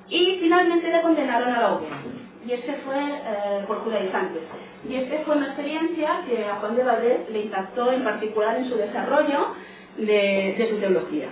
y 0.09 0.37
finalmente 0.39 0.89
le 0.89 1.01
condenaron 1.01 1.53
a 1.53 1.61
la 1.61 1.73
hoguera. 1.73 1.97
Y 2.45 2.51
este 2.53 2.73
fue 2.85 2.95
eh, 2.97 3.63
por 3.67 3.79
judaizantes. 3.83 4.43
Y 4.87 4.95
esta 4.95 5.23
fue 5.25 5.35
una 5.35 5.47
experiencia 5.47 6.21
que 6.27 6.45
a 6.45 6.55
Juan 6.55 6.75
de 6.75 6.83
Valdés 6.83 7.29
le 7.29 7.41
impactó 7.41 7.91
en 7.91 8.03
particular 8.03 8.57
en 8.57 8.69
su 8.69 8.75
desarrollo 8.77 9.55
de, 9.97 10.55
de 10.57 10.69
su 10.69 10.77
teología. 10.77 11.27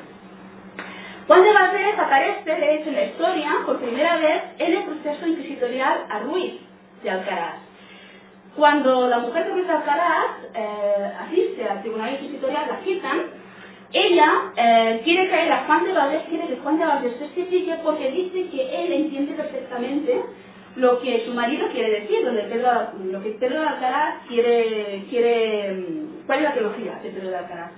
Juan 1.27 1.43
de 1.43 1.53
Valdés 1.53 1.97
aparece, 1.99 2.55
de 2.55 2.75
hecho, 2.75 2.89
en 2.89 2.95
la 2.95 3.03
historia, 3.05 3.51
por 3.65 3.79
primera 3.79 4.17
vez, 4.17 4.41
en 4.59 4.73
el 4.73 4.83
proceso 4.83 5.27
inquisitorial 5.27 6.05
a 6.09 6.19
Ruiz 6.19 6.53
de 7.03 7.09
Alcaraz. 7.09 7.66
Cuando 8.57 9.07
la 9.07 9.19
mujer 9.19 9.53
de 9.53 9.61
de 9.61 9.71
Alcaraz 9.71 10.31
eh, 10.55 11.11
asiste 11.19 11.63
al 11.63 11.81
tribunal 11.81 12.13
inquisitorial, 12.13 12.67
la 12.67 12.83
citan, 12.83 13.19
ella 13.93 14.31
eh, 14.55 15.01
quiere 15.03 15.27
traer 15.27 15.51
a 15.51 15.65
Juan 15.65 15.85
de 15.85 15.93
Valdés, 15.93 16.23
quiere 16.27 16.47
que 16.47 16.57
Juan 16.57 16.79
de 16.79 16.85
Valdés 16.87 17.17
se 17.19 17.25
explique 17.25 17.75
porque 17.83 18.11
dice 18.11 18.49
que 18.49 18.83
él 18.83 18.93
entiende 18.93 19.33
perfectamente 19.33 20.23
lo 20.75 20.99
que 21.01 21.23
su 21.25 21.35
marido 21.35 21.67
quiere 21.71 22.01
decir, 22.01 22.23
lo, 22.23 22.33
de 22.33 22.43
Pedro, 22.43 22.71
lo 23.05 23.21
que 23.21 23.29
Pedro 23.29 23.61
de 23.61 23.67
Alcaraz 23.67 24.15
quiere, 24.27 25.05
quiere, 25.07 25.85
cuál 26.25 26.39
es 26.39 26.43
la 26.45 26.53
teología 26.53 26.99
de 27.03 27.11
Pedro 27.11 27.29
de 27.29 27.37
Alcaraz. 27.37 27.71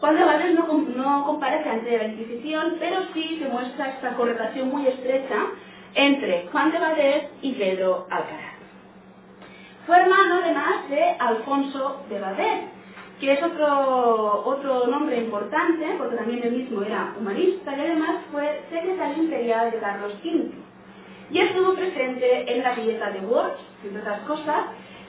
Juan 0.00 0.16
de 0.16 0.24
Valdés 0.24 0.54
no, 0.54 0.66
no 0.96 1.26
comparece 1.26 1.68
ante 1.68 1.98
la 1.98 2.04
Inquisición, 2.04 2.76
pero 2.80 3.02
sí 3.12 3.38
se 3.38 3.48
muestra 3.50 3.90
esta 3.90 4.14
correlación 4.14 4.70
muy 4.70 4.86
estrecha 4.86 5.36
entre 5.94 6.46
Juan 6.50 6.72
de 6.72 6.78
Valdés 6.78 7.24
y 7.42 7.52
Pedro 7.52 8.06
Alcaraz. 8.08 8.59
Fue 9.90 9.98
hermano 9.98 10.36
además 10.40 10.88
de 10.88 11.02
Alfonso 11.18 12.04
de 12.08 12.20
Valdés, 12.20 12.60
que 13.18 13.32
es 13.32 13.42
otro, 13.42 14.44
otro 14.46 14.86
nombre 14.86 15.18
importante, 15.18 15.84
porque 15.98 16.14
también 16.14 16.44
él 16.44 16.52
mismo 16.52 16.82
era 16.82 17.12
humanista 17.18 17.76
y 17.76 17.80
además 17.80 18.18
fue 18.30 18.62
secretario 18.70 19.24
imperial 19.24 19.72
de 19.72 19.78
Carlos 19.80 20.14
V. 20.24 20.52
Y 21.32 21.38
estuvo 21.40 21.74
presente 21.74 22.54
en 22.54 22.62
la 22.62 22.76
grieta 22.76 23.10
de 23.10 23.18
Worms, 23.26 23.58
entre 23.82 24.00
otras 24.00 24.20
cosas, 24.20 24.66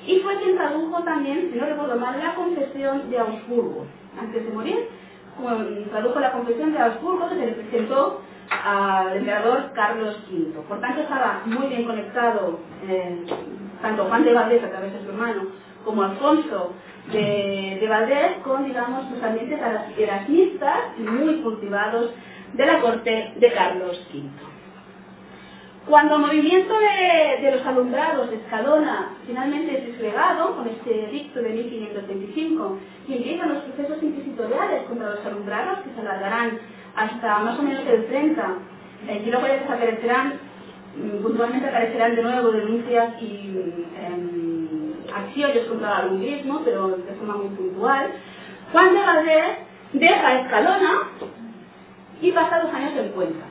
y 0.07 0.17
fue 0.21 0.41
quien 0.41 0.57
tradujo 0.57 1.03
también, 1.03 1.51
si 1.53 1.59
no 1.59 1.67
recuerdo 1.67 1.97
mal, 1.97 2.17
la 2.17 2.33
confesión 2.33 3.07
de 3.11 3.19
Augsburgo. 3.19 3.85
Antes 4.19 4.43
de 4.43 4.51
morir, 4.51 4.89
tradujo 5.91 6.19
la 6.19 6.31
confesión 6.31 6.73
de 6.73 6.79
Augsburgo 6.79 7.29
que 7.29 7.35
se 7.35 7.45
le 7.45 7.51
presentó 7.51 8.21
al 8.49 9.15
emperador 9.15 9.73
Carlos 9.75 10.17
V. 10.27 10.59
Por 10.67 10.81
tanto, 10.81 11.01
estaba 11.01 11.43
muy 11.45 11.67
bien 11.67 11.83
conectado 11.85 12.57
eh, 12.89 13.27
tanto 13.81 14.05
Juan 14.05 14.23
de 14.23 14.33
Valdés 14.33 14.63
a 14.63 14.69
través 14.69 14.93
de 14.93 15.01
su 15.03 15.09
hermano 15.09 15.43
como 15.85 16.03
Alfonso 16.03 16.73
de, 17.11 17.77
de 17.81 17.87
Valdés 17.87 18.37
con, 18.43 18.65
digamos, 18.65 19.09
los 19.11 19.23
ambientes 19.23 19.59
erasmistas 19.97 20.77
y 20.97 21.01
muy 21.01 21.41
cultivados 21.41 22.11
de 22.53 22.65
la 22.65 22.79
corte 22.79 23.33
de 23.35 23.51
Carlos 23.53 24.07
V. 24.13 24.51
Cuando 25.87 26.15
el 26.15 26.21
movimiento 26.21 26.75
de, 26.77 27.51
los 27.51 27.65
alumbrados 27.65 28.29
de 28.29 28.35
Escalona 28.35 29.15
finalmente 29.25 29.79
es 29.79 29.85
disgregado 29.87 30.55
con 30.55 30.67
este 30.67 31.05
edicto 31.09 31.41
de 31.41 31.49
1525 31.49 32.77
y 33.07 33.17
empiezan 33.17 33.49
los 33.49 33.63
procesos 33.63 34.03
inquisitoriales 34.03 34.83
contra 34.83 35.09
los 35.09 35.25
alumbrados 35.25 35.79
que 35.79 35.93
se 35.95 36.01
alargarán 36.01 36.59
hasta 36.95 37.39
más 37.39 37.57
o 37.57 37.63
menos 37.63 37.83
el 37.87 38.05
30 38.05 38.57
eh, 39.07 39.23
y 39.25 39.31
luego 39.31 39.47
ya 39.47 39.53
desaparecerán, 39.53 40.39
puntualmente 41.21 41.67
aparecerán 41.67 42.15
de 42.15 42.23
nuevo 42.23 42.51
denuncias 42.51 43.21
y 43.21 43.53
eh, 43.95 45.11
acciones 45.13 45.65
contra 45.65 45.87
el 45.87 46.05
alumbrismo, 46.05 46.61
pero 46.63 46.89
de 46.89 47.13
forma 47.13 47.37
muy 47.37 47.49
puntual. 47.55 48.11
Juan 48.71 48.93
de 48.93 49.01
Valdés 49.01 49.57
deja 49.93 50.41
Escalona 50.41 51.09
y 52.21 52.31
pasa 52.31 52.61
dos 52.61 52.73
años 52.73 52.93
en 52.97 53.09
Cuenca, 53.09 53.45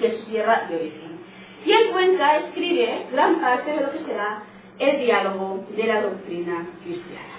que 0.00 0.06
es 0.06 0.20
su 0.20 0.26
tierra 0.26 0.66
de 0.68 0.76
origen. 0.76 1.18
Y 1.64 1.72
en 1.72 1.92
Cuenca 1.92 2.36
escribe 2.36 3.06
gran 3.12 3.40
parte 3.40 3.70
de 3.70 3.80
lo 3.80 3.92
que 3.92 4.04
será 4.04 4.42
el 4.78 5.00
diálogo 5.00 5.64
de 5.76 5.84
la 5.84 6.02
doctrina 6.02 6.66
cristiana. 6.82 7.38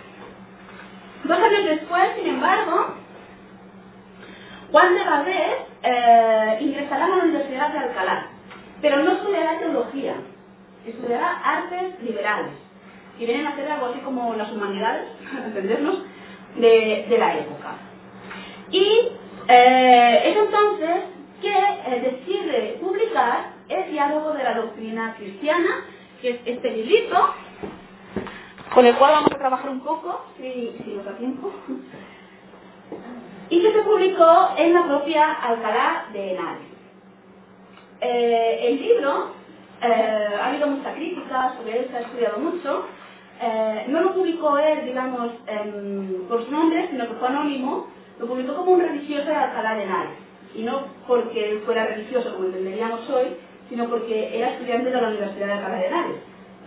Dos 1.24 1.38
años 1.38 1.66
después, 1.66 2.04
sin 2.18 2.28
embargo, 2.34 2.96
Juan 4.72 4.96
de 4.96 5.04
Valdés 5.04 5.54
eh, 5.84 6.58
ingresará 6.62 7.06
a 7.06 7.10
la 7.10 7.24
Universidad 7.24 7.72
de 7.72 7.80
Alcalá, 7.80 8.28
pero 8.82 9.04
no 9.04 9.12
estudiará 9.12 9.60
teología, 9.60 10.16
estudiará 10.86 11.40
artes 11.44 12.02
liberales, 12.02 12.54
que 13.18 13.26
vienen 13.26 13.48
a 13.48 13.56
ser 13.56 13.70
algo 13.72 13.88
así 13.88 14.00
como 14.00 14.34
las 14.36 14.52
humanidades, 14.52 15.08
entendernos, 15.46 16.04
de, 16.56 17.06
de 17.10 17.18
la 17.18 17.38
época. 17.38 17.76
Y 18.72 19.10
eh, 19.48 20.22
es 20.26 20.38
entonces 20.38 21.04
que 21.42 21.50
eh, 21.50 22.02
decide 22.02 22.78
publicar 22.82 23.54
el 23.68 23.92
diálogo 23.92 24.34
de 24.34 24.44
la 24.44 24.56
doctrina 24.56 25.16
cristiana, 25.16 25.86
que 26.22 26.30
es 26.32 26.40
este 26.46 26.72
librito, 26.72 27.34
con 28.74 28.86
el 28.86 28.96
cual 28.96 29.14
vamos 29.14 29.32
a 29.32 29.38
trabajar 29.38 29.70
un 29.70 29.82
poco, 29.82 30.26
si, 30.38 30.76
si 30.84 30.92
nos 30.92 31.06
da 31.06 31.18
tiempo, 31.18 31.52
y 33.50 33.62
que 33.62 33.74
se 33.74 33.82
publicó 33.82 34.52
en 34.58 34.74
la 34.74 34.86
propia 34.86 35.34
Alcalá 35.34 36.06
de 36.14 36.34
Henares. 36.34 36.69
Eh, 38.02 38.60
el 38.64 38.82
libro, 38.82 39.32
eh, 39.82 40.28
ha 40.42 40.50
habido 40.50 40.68
mucha 40.68 40.94
crítica 40.94 41.54
sobre 41.58 41.80
él, 41.80 41.88
se 41.92 41.98
ha 41.98 42.02
estudiado 42.02 42.40
mucho, 42.40 42.86
eh, 43.42 43.86
no 43.88 44.02
lo 44.02 44.14
publicó 44.14 44.58
él, 44.58 44.86
digamos, 44.86 45.32
por 46.30 46.46
su 46.46 46.52
nombre, 46.52 46.88
sino 46.90 47.08
que 47.08 47.14
fue 47.16 47.28
anónimo, 47.28 47.88
lo 48.20 48.28
publicó 48.28 48.56
como 48.56 48.72
un 48.72 48.82
religioso 48.82 49.26
de 49.26 49.36
Alcalá 49.36 49.76
de 49.76 49.84
Henares. 49.84 50.18
Y 50.56 50.64
no 50.64 50.84
porque 51.08 51.52
él 51.52 51.62
fuera 51.66 51.86
religioso, 51.86 52.34
como 52.34 52.46
entenderíamos 52.46 53.10
hoy, 53.10 53.36
sino 53.70 53.88
porque 53.90 54.38
era 54.38 54.52
estudiante 54.52 54.90
de 54.92 55.02
la 55.02 55.10
Universidad 55.10 55.48
de 55.48 55.54
Alcalá 55.54 55.76
de 55.78 55.88
Henares, 55.88 56.18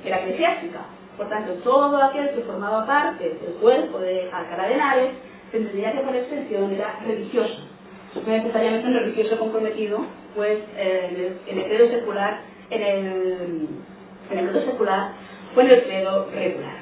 que 0.02 0.08
era 0.08 0.20
eclesiástica. 0.20 0.80
Por 1.16 1.28
tanto, 1.28 1.52
todo 1.64 2.02
aquel 2.02 2.30
que 2.30 2.42
formaba 2.42 2.86
parte 2.86 3.24
del 3.24 3.54
cuerpo 3.60 3.98
de 3.98 4.30
Alcalá 4.30 4.68
de 4.68 4.74
Henares 4.74 5.10
se 5.50 5.56
entendería 5.58 5.92
que 5.92 6.00
por 6.00 6.16
extensión 6.16 6.72
era 6.72 7.00
religioso. 7.04 7.71
No 8.14 8.32
necesariamente 8.32 8.88
un 8.88 8.94
religioso 8.94 9.38
comprometido, 9.38 10.04
pues 10.34 10.58
eh, 10.76 11.38
en 11.46 11.58
el 11.58 11.64
credo 11.64 11.90
secular, 11.90 12.40
en 12.70 12.82
el, 12.82 13.68
en 14.30 14.38
el 14.38 14.50
credo 14.50 14.66
secular 14.66 15.12
o 15.56 15.60
en 15.60 15.70
el 15.70 15.82
credo 15.82 16.30
regular. 16.30 16.76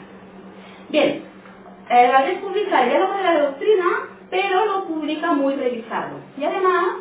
Bien, 0.89 1.23
eh, 1.89 2.09
la 2.13 2.23
vez 2.23 2.41
publica 2.41 2.83
el 2.83 2.91
diálogo 2.91 3.17
de 3.17 3.23
la 3.23 3.41
doctrina, 3.41 3.85
pero 4.29 4.65
lo 4.67 4.85
publica 4.87 5.33
muy 5.33 5.55
revisado. 5.55 6.19
Y 6.37 6.45
además 6.45 6.97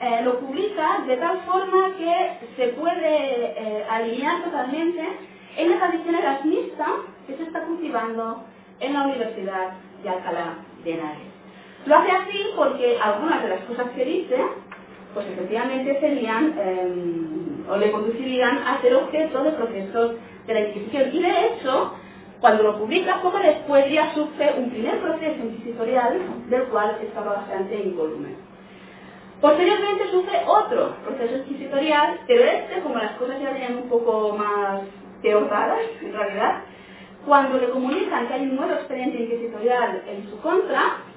eh, 0.00 0.20
lo 0.24 0.40
publica 0.40 1.04
de 1.06 1.16
tal 1.18 1.40
forma 1.42 1.96
que 1.96 2.38
se 2.56 2.68
puede 2.68 3.84
alinear 3.90 4.44
totalmente 4.44 5.02
en 5.56 5.70
la 5.70 5.78
tradición 5.78 6.14
erasmista 6.14 6.86
que 7.26 7.36
se 7.36 7.42
está 7.42 7.62
cultivando 7.62 8.44
en 8.80 8.92
la 8.92 9.02
Universidad 9.02 9.72
de 10.02 10.08
Alcalá 10.08 10.54
de 10.84 10.92
Henares. 10.92 11.37
Lo 11.88 11.96
hace 11.96 12.12
así 12.12 12.50
porque 12.54 12.98
algunas 13.02 13.42
de 13.42 13.48
las 13.48 13.60
cosas 13.62 13.86
que 13.96 14.04
dice, 14.04 14.36
pues 15.14 15.26
efectivamente 15.26 15.98
serían 15.98 16.54
eh, 16.58 17.64
o 17.66 17.76
le 17.78 17.90
conducirían 17.90 18.58
a 18.58 18.78
ser 18.82 18.94
objeto 18.94 19.42
de 19.42 19.52
procesos 19.52 20.16
de 20.46 20.52
la 20.52 20.60
Inquisición. 20.68 21.08
Y 21.14 21.22
de 21.22 21.46
hecho, 21.46 21.94
cuando 22.40 22.62
lo 22.62 22.78
publica, 22.78 23.22
poco 23.22 23.38
después 23.38 23.90
ya 23.90 24.12
sufre 24.12 24.52
un 24.58 24.68
primer 24.68 25.00
proceso 25.00 25.42
inquisitorial 25.42 26.20
del 26.50 26.64
cual 26.64 26.98
estaba 27.00 27.36
bastante 27.36 27.74
incólume. 27.76 28.34
Posteriormente 29.40 30.10
sufre 30.10 30.42
otro 30.46 30.94
proceso 31.06 31.38
inquisitorial, 31.38 32.20
pero 32.26 32.44
este, 32.44 32.82
como 32.82 32.96
las 32.96 33.12
cosas 33.12 33.40
ya 33.40 33.52
venían 33.52 33.76
un 33.76 33.88
poco 33.88 34.36
más 34.36 34.82
teordadas, 35.22 35.80
en 36.02 36.12
realidad, 36.12 36.64
cuando 37.24 37.56
le 37.56 37.70
comunican 37.70 38.28
que 38.28 38.34
hay 38.34 38.42
un 38.42 38.56
nuevo 38.56 38.74
expediente 38.74 39.22
inquisitorial 39.22 40.02
en 40.06 40.28
su 40.28 40.38
contra, 40.40 41.07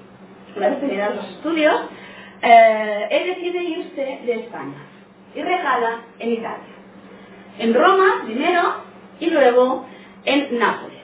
una 0.56 0.68
vez 0.68 0.80
terminados 0.80 1.16
los 1.16 1.28
estudios, 1.30 1.74
eh, 2.42 3.08
él 3.10 3.34
decide 3.34 3.62
irse 3.62 4.20
de 4.24 4.32
España 4.32 4.74
y 5.34 5.42
regala 5.42 6.00
en 6.18 6.32
Italia. 6.32 6.72
En 7.58 7.74
Roma 7.74 8.22
primero 8.24 8.62
y 9.20 9.30
luego 9.30 9.86
en 10.24 10.58
Nápoles. 10.58 10.98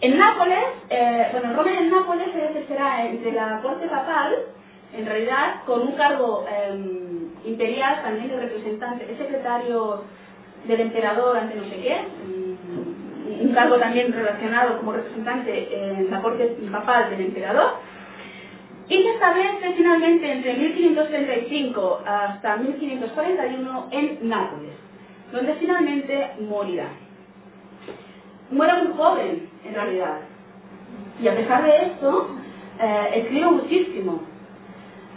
En 0.00 0.18
Nápoles, 0.18 0.64
eh, 0.90 1.28
bueno, 1.32 1.50
en 1.50 1.56
Roma 1.56 1.70
y 1.72 1.76
en 1.76 1.90
Nápoles 1.90 2.28
se 2.32 2.44
ejercerá 2.44 3.06
entre 3.06 3.32
la 3.32 3.60
corte 3.62 3.86
papal, 3.86 4.36
en 4.92 5.06
realidad 5.06 5.62
con 5.64 5.82
un 5.82 5.92
cargo 5.92 6.44
eh, 6.50 7.28
imperial 7.44 8.02
también 8.02 8.28
de 8.28 8.40
representante, 8.40 9.10
es 9.10 9.18
secretario 9.18 10.02
del 10.66 10.80
emperador 10.80 11.36
ante 11.36 11.54
no 11.56 11.64
sé 11.64 11.76
qué, 11.76 11.96
un 13.40 13.54
cargo 13.54 13.76
también 13.76 14.12
relacionado 14.12 14.78
como 14.78 14.92
representante 14.92 15.68
en 15.72 16.10
la 16.10 16.20
corte 16.20 16.56
papal 16.70 17.10
del 17.10 17.26
emperador, 17.26 17.74
y 18.88 19.02
se 19.02 19.10
establece 19.10 19.72
finalmente 19.76 20.30
entre 20.30 20.54
1535 20.54 22.02
hasta 22.04 22.56
1541 22.56 23.88
en 23.90 24.28
Nápoles, 24.28 24.72
donde 25.32 25.54
finalmente 25.54 26.32
morirá. 26.40 26.88
Muere 28.50 28.82
muy 28.82 28.92
joven, 28.96 29.48
en 29.64 29.74
realidad, 29.74 30.18
y 31.22 31.28
a 31.28 31.36
pesar 31.36 31.62
de 31.62 31.76
esto, 31.86 32.28
eh, 32.80 33.28
muchísimo. 33.50 34.31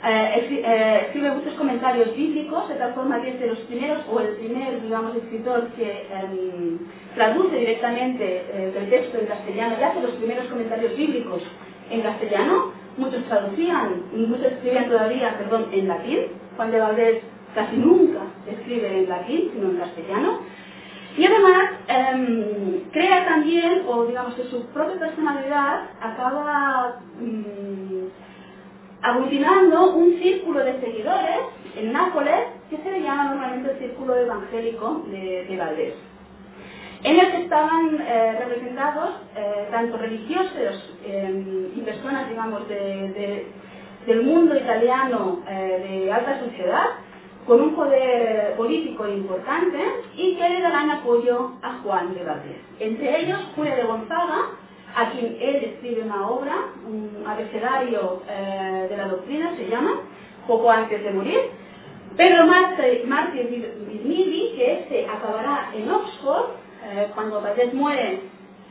Eh, 0.07 0.61
eh, 0.63 1.01
escribe 1.07 1.31
muchos 1.31 1.53
comentarios 1.55 2.15
bíblicos, 2.15 2.69
de 2.69 2.75
tal 2.75 2.93
forma 2.93 3.21
que 3.23 3.29
es 3.29 3.39
de 3.39 3.47
los 3.47 3.59
primeros, 3.61 4.03
o 4.11 4.19
el 4.19 4.35
primer, 4.35 4.83
digamos, 4.83 5.15
escritor 5.15 5.67
que 5.75 6.07
em, 6.11 6.77
traduce 7.15 7.55
directamente 7.55 8.45
el 8.77 8.89
texto 8.91 9.17
en 9.17 9.25
castellano, 9.25 9.75
y 9.79 9.83
hace 9.83 10.01
los 10.01 10.11
primeros 10.11 10.45
comentarios 10.45 10.95
bíblicos 10.95 11.41
en 11.89 12.01
castellano, 12.01 12.71
muchos 12.97 13.23
traducían, 13.25 14.03
muchos 14.13 14.45
escribían 14.45 14.89
todavía, 14.89 15.37
perdón, 15.39 15.69
en 15.71 15.87
latín. 15.87 16.19
Juan 16.55 16.71
de 16.71 16.79
Valdés 16.79 17.21
casi 17.55 17.75
nunca 17.77 18.21
escribe 18.47 18.99
en 18.99 19.09
latín, 19.09 19.49
sino 19.53 19.71
en 19.71 19.77
castellano. 19.77 20.39
Y 21.17 21.25
además 21.25 21.71
em, 21.87 22.91
crea 22.91 23.25
también, 23.25 23.83
o 23.87 24.05
digamos 24.05 24.35
que 24.35 24.43
su 24.49 24.65
propia 24.67 24.99
personalidad 24.99 25.89
acaba 25.99 26.99
mm, 27.19 27.85
aglutinando 29.05 29.91
un 29.93 30.19
círculo 30.19 30.63
de 30.63 30.79
seguidores 30.81 31.37
en 31.75 31.93
Nápoles 31.93 32.47
que 32.71 32.77
se 32.77 32.91
le 32.91 33.01
llama 33.01 33.25
normalmente 33.25 33.71
el 33.73 33.77
círculo 33.77 34.15
evangélico 34.15 35.03
de, 35.11 35.55
Valdés 35.57 35.93
en 37.03 37.19
el 37.19 37.31
que 37.31 37.41
estaban 37.43 37.99
eh, 38.01 38.35
representados 38.39 39.21
eh, 39.35 39.67
tanto 39.69 39.97
religiosos 39.97 40.91
eh, 41.05 41.71
y 41.75 41.81
personas, 41.81 42.27
digamos, 42.27 42.67
de, 42.67 42.75
de, 42.75 43.47
del 44.07 44.23
mundo 44.23 44.57
italiano 44.57 45.41
de 45.45 46.11
alta 46.11 46.39
sociedad, 46.39 46.85
con 47.45 47.61
un 47.61 47.75
poder 47.75 48.55
político 48.55 49.07
importante 49.07 49.77
y 50.15 50.35
que 50.35 50.49
le 50.49 50.61
darán 50.61 50.89
apoyo 50.89 51.51
a 51.61 51.73
Juan 51.83 52.15
de 52.15 52.23
Valdés. 52.23 52.57
Entre 52.79 53.21
ellos, 53.21 53.37
Julia 53.55 53.75
de 53.75 53.83
Gonzaga, 53.83 54.49
a 54.95 55.11
quien 55.11 55.37
él 55.39 55.55
escribe 55.55 56.03
una 56.03 56.27
obra, 56.27 56.55
un 56.87 57.23
abecedario 57.27 58.21
de 58.27 58.95
la 58.95 59.07
doctrina 59.09 59.55
se 59.57 59.67
llama, 59.67 60.01
poco 60.47 60.71
antes 60.71 61.03
de 61.03 61.11
morir, 61.11 61.39
Pedro 62.15 62.47
Mártir 62.47 63.49
Virmili, 63.89 64.53
que 64.55 64.73
este 64.79 65.05
acabará 65.05 65.71
en 65.75 65.91
Oxford, 65.91 66.45
eh, 66.85 67.11
cuando 67.13 67.41
Valdés 67.41 67.73
muere, 67.73 68.21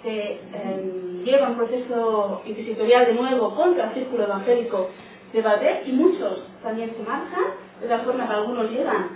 se 0.02 0.40
em, 0.52 1.24
lleva 1.24 1.48
un 1.48 1.56
proceso 1.56 2.42
inquisitorial 2.46 3.06
de 3.06 3.14
nuevo 3.14 3.54
contra 3.54 3.88
el 3.88 3.94
círculo 3.94 4.24
evangélico 4.24 4.88
de 5.32 5.42
Valdés 5.42 5.86
y 5.86 5.92
muchos 5.92 6.42
también 6.62 6.94
se 6.96 7.02
marchan, 7.02 7.44
de 7.82 7.88
tal 7.88 8.00
forma 8.02 8.26
que 8.26 8.32
algunos 8.32 8.70
llegan 8.70 9.08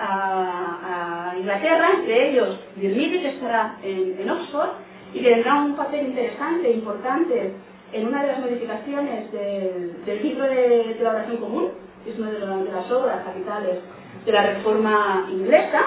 a, 0.00 1.34
Inglaterra, 1.38 1.90
entre 1.94 2.30
ellos 2.30 2.58
Dirmidi, 2.76 3.20
que 3.20 3.28
estará 3.28 3.76
en, 3.82 4.28
Oxford, 4.30 4.70
y 5.16 5.22
que 5.22 5.30
tendrá 5.30 5.54
un 5.62 5.74
papel 5.74 6.08
interesante, 6.08 6.70
importante, 6.70 7.54
en 7.90 8.06
una 8.06 8.20
de 8.20 8.28
las 8.28 8.38
modificaciones 8.40 9.32
del 9.32 10.22
libro 10.22 10.44
de, 10.44 10.98
la 11.00 11.10
oración 11.10 11.38
común, 11.38 11.70
que 12.04 12.10
es 12.10 12.18
una 12.18 12.32
de, 12.32 12.38
de 12.38 12.72
las 12.72 12.90
obras 12.90 13.24
capitales 13.24 13.78
de 14.26 14.32
la 14.32 14.42
reforma 14.42 15.26
inglesa. 15.32 15.80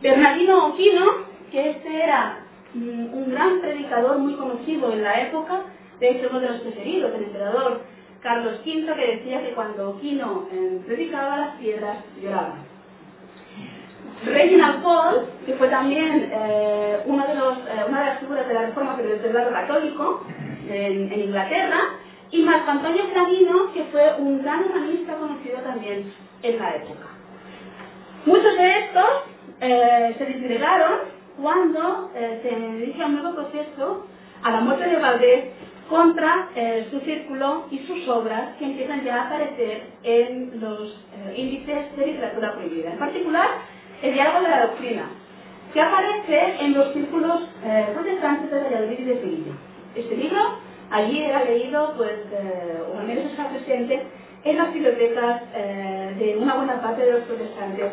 Bernardino 0.00 0.68
Oquino, 0.68 1.04
que 1.52 1.70
este 1.70 2.02
era 2.02 2.38
mm, 2.72 3.12
un 3.12 3.30
gran 3.30 3.60
predicador 3.60 4.18
muy 4.18 4.34
conocido 4.36 4.90
en 4.90 5.02
la 5.02 5.20
época, 5.20 5.64
de 6.00 6.10
hecho 6.10 6.28
uno 6.30 6.40
de 6.40 6.48
los 6.48 6.60
preferidos 6.62 7.12
del 7.12 7.24
emperador 7.24 7.82
Carlos 8.22 8.60
V, 8.64 8.94
que 8.94 9.16
decía 9.16 9.42
que 9.42 9.52
cuando 9.52 10.00
Quino 10.00 10.48
eh, 10.50 10.80
predicaba 10.86 11.36
las 11.36 11.56
piedras 11.56 11.98
lloraban. 12.22 12.75
Reginald 14.24 14.82
Paul, 14.82 15.26
que 15.44 15.54
fue 15.54 15.68
también 15.68 16.30
eh, 16.32 17.00
uno 17.06 17.26
de 17.26 17.34
los, 17.34 17.58
eh, 17.58 17.84
una 17.88 18.00
de 18.00 18.06
las 18.06 18.20
figuras 18.20 18.48
de 18.48 18.54
la 18.54 18.62
reforma, 18.66 18.96
del 18.96 19.32
lado 19.32 19.50
católico, 19.52 20.24
en, 20.68 21.12
Inglaterra, 21.12 21.78
y 22.30 22.42
Marco 22.42 22.70
Antonio 22.70 23.04
Flamino, 23.12 23.72
que 23.72 23.84
fue 23.84 24.14
un 24.18 24.42
gran 24.42 24.64
humanista 24.64 25.14
conocido 25.14 25.58
también 25.58 26.12
en 26.42 26.58
la 26.58 26.76
época. 26.76 27.06
Muchos 28.24 28.56
de 28.56 28.78
estos 28.80 30.18
se 30.18 30.24
disgregaron 30.26 31.16
cuando 31.40 32.10
eh, 32.14 32.40
se 32.42 32.48
inicia 32.48 33.06
un 33.06 33.22
nuevo 33.22 33.34
proceso 33.34 34.06
a 34.42 34.50
la 34.50 34.60
muerte 34.60 34.88
de 34.88 34.96
Valdés 34.96 35.44
contra 35.88 36.48
eh, 36.56 36.88
su 36.90 37.00
círculo 37.00 37.66
y 37.70 37.78
sus 37.80 38.08
obras 38.08 38.56
que 38.58 38.64
empiezan 38.64 39.04
ya 39.04 39.22
a 39.22 39.26
aparecer 39.26 39.82
en 40.02 40.60
los 40.60 40.90
eh, 40.90 41.34
índices 41.36 41.96
de 41.96 42.06
literatura 42.06 42.54
prohibida. 42.54 42.92
En 42.92 42.98
particular, 42.98 43.48
el 44.02 44.14
diálogo 44.14 44.44
de 44.44 44.48
la 44.50 44.66
doctrina, 44.66 45.10
que 45.72 45.80
aparece 45.80 46.64
en 46.64 46.74
los 46.74 46.92
círculos 46.92 47.48
protestantes 47.94 48.50
de 48.50 48.62
Valladolid 48.62 48.98
y 48.98 49.04
de 49.04 49.20
Sevilla. 49.20 49.52
Este 49.94 50.16
libro 50.16 50.40
allí 50.90 51.22
era 51.22 51.44
leído, 51.44 51.94
pues, 51.96 52.12
o 52.94 52.98
al 52.98 53.06
menos 53.06 53.24
está 53.26 53.48
presente, 53.48 54.02
en 54.44 54.56
las 54.58 54.72
bibliotecas 54.72 55.42
de 55.52 56.36
una 56.38 56.54
buena 56.54 56.80
parte 56.80 57.04
de 57.04 57.12
los 57.12 57.22
protestantes 57.22 57.92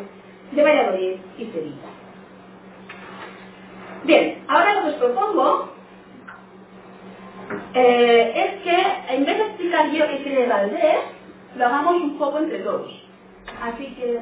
de 0.52 0.62
Valladolid 0.62 1.16
y 1.38 1.44
Sevilla. 1.46 1.88
Bien, 4.04 4.44
ahora 4.48 4.74
lo 4.74 4.82
que 4.82 4.88
os 4.88 4.94
propongo 4.96 5.68
eh, 7.74 8.32
es 8.34 8.62
que 8.62 9.14
en 9.14 9.24
vez 9.24 9.38
de 9.38 9.44
explicar 9.44 9.90
yo 9.90 10.06
qué 10.06 10.22
quiere 10.22 10.46
Valdés, 10.46 10.98
lo 11.56 11.66
hagamos 11.66 11.94
un 11.94 12.18
poco 12.18 12.38
entre 12.38 12.58
todos. 12.58 12.92
Así 13.62 13.86
que 13.94 14.20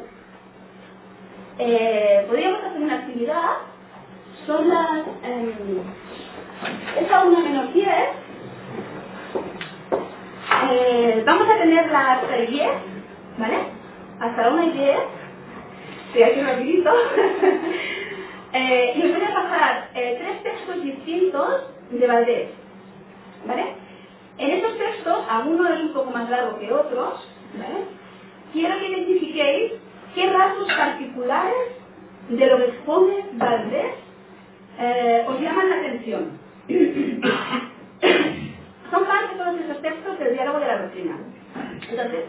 eh, 1.58 2.24
podríamos 2.28 2.64
hacer 2.64 2.82
una 2.82 2.94
actividad, 2.94 3.50
son 4.46 4.68
las... 4.68 5.06
Eh, 5.24 5.82
a 7.12 7.24
1 7.24 7.40
menos 7.40 7.74
10. 7.74 7.88
Eh, 10.70 11.22
vamos 11.26 11.48
a 11.48 11.58
tenerla 11.58 12.12
hasta 12.12 12.36
el 12.36 12.46
10, 12.50 12.68
¿vale? 13.38 13.56
Hasta 14.20 14.42
la 14.42 14.50
1 14.50 14.62
y 14.64 14.70
10. 14.70 14.96
Estoy 16.08 16.22
aquí 16.22 16.40
rapidito. 16.40 16.90
Eh, 18.54 18.92
y 18.96 19.02
os 19.06 19.12
voy 19.12 19.24
a 19.24 19.32
pasar 19.32 19.88
eh, 19.94 20.18
tres 20.20 20.42
textos 20.42 20.82
distintos 20.82 21.68
de 21.88 22.06
Valdés. 22.06 22.50
¿Vale? 23.46 23.76
En 24.36 24.50
estos 24.50 24.76
textos, 24.76 25.24
alguno 25.26 25.72
es 25.72 25.80
un 25.80 25.94
poco 25.94 26.10
más 26.10 26.28
largo 26.28 26.58
que 26.58 26.70
otros, 26.70 27.26
¿vale? 27.54 27.86
quiero 28.52 28.78
que 28.78 28.88
identifiquéis 28.88 29.72
qué 30.14 30.32
rasgos 30.32 30.72
particulares 30.72 31.82
de 32.28 32.46
lo 32.46 32.56
que 32.58 32.64
expone 32.64 33.24
Valdés 33.32 33.94
eh, 34.78 35.24
os 35.28 35.40
llaman 35.40 35.70
la 35.70 35.76
atención. 35.76 36.38
Son 38.90 39.04
parte 39.04 39.36
todos 39.36 39.60
esos 39.60 39.82
textos 39.82 40.18
del 40.18 40.32
diálogo 40.34 40.58
de 40.60 40.66
la 40.66 40.82
doctrina. 40.82 41.16
Entonces, 41.88 42.24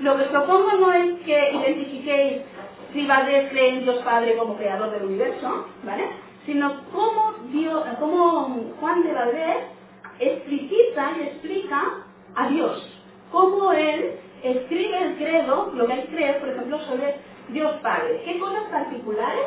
lo 0.00 0.16
que 0.16 0.22
os 0.22 0.28
propongo 0.28 0.72
no 0.80 0.92
es 0.92 1.20
que 1.20 1.52
identifiquéis 1.52 2.42
si 2.92 3.06
Valdés 3.06 3.50
cree 3.50 3.68
en 3.70 3.82
Dios 3.82 3.98
Padre 3.98 4.36
como 4.36 4.56
creador 4.56 4.90
del 4.90 5.04
universo, 5.04 5.66
¿vale? 5.84 6.04
Sino 6.46 6.82
cómo, 6.90 7.34
Juan 8.80 9.02
de 9.02 9.12
Valdés 9.12 9.56
explicita 10.18 11.12
y 11.18 11.22
explica 11.22 11.82
a 12.34 12.48
Dios. 12.48 13.00
Cómo 13.30 13.72
él 13.72 14.18
escribe 14.42 14.98
el 15.02 15.16
credo, 15.16 15.72
lo 15.74 15.86
que 15.86 15.92
él 15.92 16.08
cree, 16.10 16.32
por 16.34 16.48
ejemplo, 16.48 16.78
sobre 16.80 17.16
Dios 17.48 17.72
Padre. 17.82 18.22
¿Qué 18.24 18.38
cosas 18.38 18.64
particulares, 18.70 19.46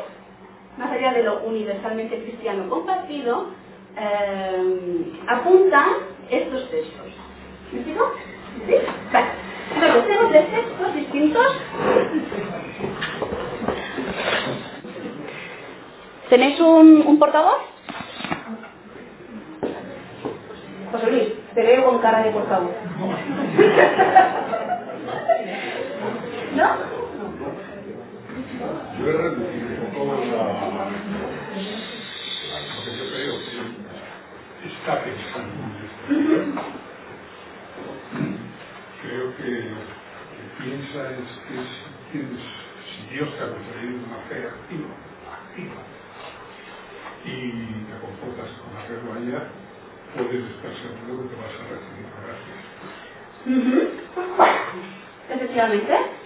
más 0.78 0.92
allá 0.92 1.14
de 1.14 1.24
lo 1.24 1.44
universalmente 1.44 2.22
cristiano 2.24 2.70
compartido, 2.70 3.48
eh, 3.98 5.14
apuntan 5.28 5.90
estos 6.30 6.70
textos? 6.70 7.08
¿Me 7.72 7.80
explico? 7.80 8.12
¿Sí? 8.68 8.76
Vale. 9.12 9.28
Entonces, 9.76 10.04
tenemos 10.04 10.32
tres 10.32 10.52
textos 10.52 10.96
distintos 10.96 11.48
¿Tenéis 16.30 16.60
un, 16.62 17.04
un 17.06 17.20
portavoz? 17.20 17.58
José 20.92 21.12
Luis, 21.12 21.28
te 21.54 21.62
veo 21.62 21.86
con 21.86 22.00
cara 22.00 22.24
de 22.24 22.32
portavoz. 22.32 22.72
¿No? 26.56 26.78
Yo 29.00 29.10
he 29.10 29.14
reducido 29.14 29.86
un 29.86 29.94
poco 29.94 30.26
la, 30.26 30.90
lo 32.60 32.86
que 32.86 32.98
yo 32.98 33.06
creo 33.12 33.36
que 33.46 34.68
está 34.68 35.04
pensando. 35.04 35.54
Creo 39.02 39.38
que 39.38 39.52
lo 39.72 39.82
que 40.32 40.64
piensa 40.64 41.12
es 41.12 41.30
que 41.48 41.58
si 42.20 43.16
Dios 43.16 43.30
te 43.38 43.44
ha 43.44 43.50
concedido 43.52 43.98
una 44.08 44.20
fe 44.30 44.48
activa, 44.48 44.94
activa, 45.50 45.82
y 47.26 47.30
te 47.86 48.00
comportas 48.02 48.52
con 48.60 48.78
hacerlo 48.78 49.14
allá, 49.14 49.50
puedes 50.16 50.46
estar 50.52 50.74
seguro 50.76 51.24
que 51.24 51.36
te 51.36 51.42
vas 51.42 51.56
a 51.56 51.70
recibir 51.70 52.08
gracias. 52.24 52.62
Efectivamente. 55.30 56.23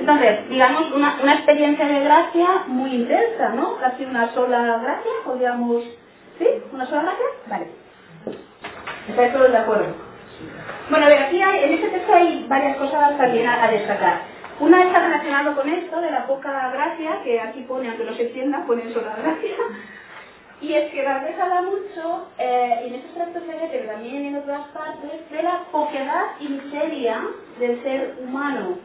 Entonces, 0.00 0.48
digamos, 0.48 0.92
una, 0.92 1.18
una, 1.22 1.34
experiencia 1.34 1.86
de 1.86 2.00
gracia 2.00 2.48
muy 2.68 2.94
intensa, 2.94 3.50
¿no? 3.50 3.76
Casi 3.76 4.04
una 4.06 4.32
sola 4.32 4.78
gracia, 4.78 5.10
podríamos... 5.26 5.84
¿Sí? 6.38 6.46
¿Una 6.72 6.86
sola 6.86 7.02
gracia? 7.02 7.26
Vale. 7.46 7.66
¿Estáis 9.10 9.32
todos 9.34 9.52
de 9.52 9.58
acuerdo? 9.58 9.94
Bueno, 10.88 11.04
a 11.04 11.08
ver, 11.10 11.22
aquí 11.24 11.42
hay, 11.42 11.64
en 11.64 11.74
este 11.74 11.88
texto 11.88 12.14
hay 12.14 12.46
varias 12.48 12.78
cosas 12.78 13.18
también 13.18 13.46
a 13.46 13.70
destacar. 13.70 14.22
Una 14.58 14.84
está 14.84 15.00
relacionado 15.00 15.54
con 15.54 15.68
esto 15.68 16.00
de 16.00 16.10
la 16.10 16.26
poca 16.26 16.70
gracia, 16.70 17.20
que 17.22 17.38
aquí 17.38 17.60
pone, 17.62 17.88
aunque 17.88 18.04
no 18.04 18.14
se 18.14 18.22
entienda, 18.28 18.64
pone 18.66 18.92
sola 18.94 19.16
gracia. 19.22 19.56
Y 20.62 20.74
es 20.74 20.90
que 20.92 21.02
Valdés 21.02 21.38
habla 21.38 21.62
mucho, 21.62 22.28
eh, 22.38 22.82
y 22.84 22.88
en 22.88 22.94
estos 22.96 23.14
tractos 23.14 23.42
se 23.42 23.48
ve, 23.48 23.68
pero 23.70 23.92
también 23.92 24.26
en 24.26 24.36
otras 24.36 24.66
partes, 24.68 25.30
de 25.30 25.42
la 25.42 25.60
poquedad 25.70 26.24
y 26.40 26.48
miseria 26.48 27.22
del 27.58 27.82
ser 27.82 28.16
humano. 28.22 28.78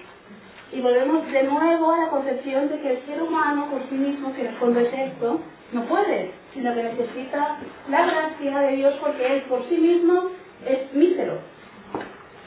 Y 0.76 0.82
volvemos 0.82 1.26
de 1.32 1.44
nuevo 1.44 1.92
a 1.92 1.98
la 2.00 2.10
concepción 2.10 2.68
de 2.68 2.82
que 2.82 2.92
el 2.92 3.06
ser 3.06 3.24
humano 3.24 3.68
por 3.72 3.88
sí 3.88 3.95
mismo, 3.95 4.34
que 4.34 4.42
en 4.42 4.48
el 4.48 4.56
fondo 4.56 4.82
es 4.82 4.94
esto, 4.94 5.40
no 5.72 5.86
puede, 5.86 6.32
sino 6.54 6.76
que 6.76 6.84
necesita 6.84 7.60
la 7.90 8.06
gracia 8.06 8.60
de 8.60 8.76
Dios 8.76 8.94
porque 9.02 9.26
él 9.26 9.42
por 9.44 9.64
sí 9.70 9.78
mismo 9.78 10.32
es 10.66 10.94
mísero. 10.94 11.40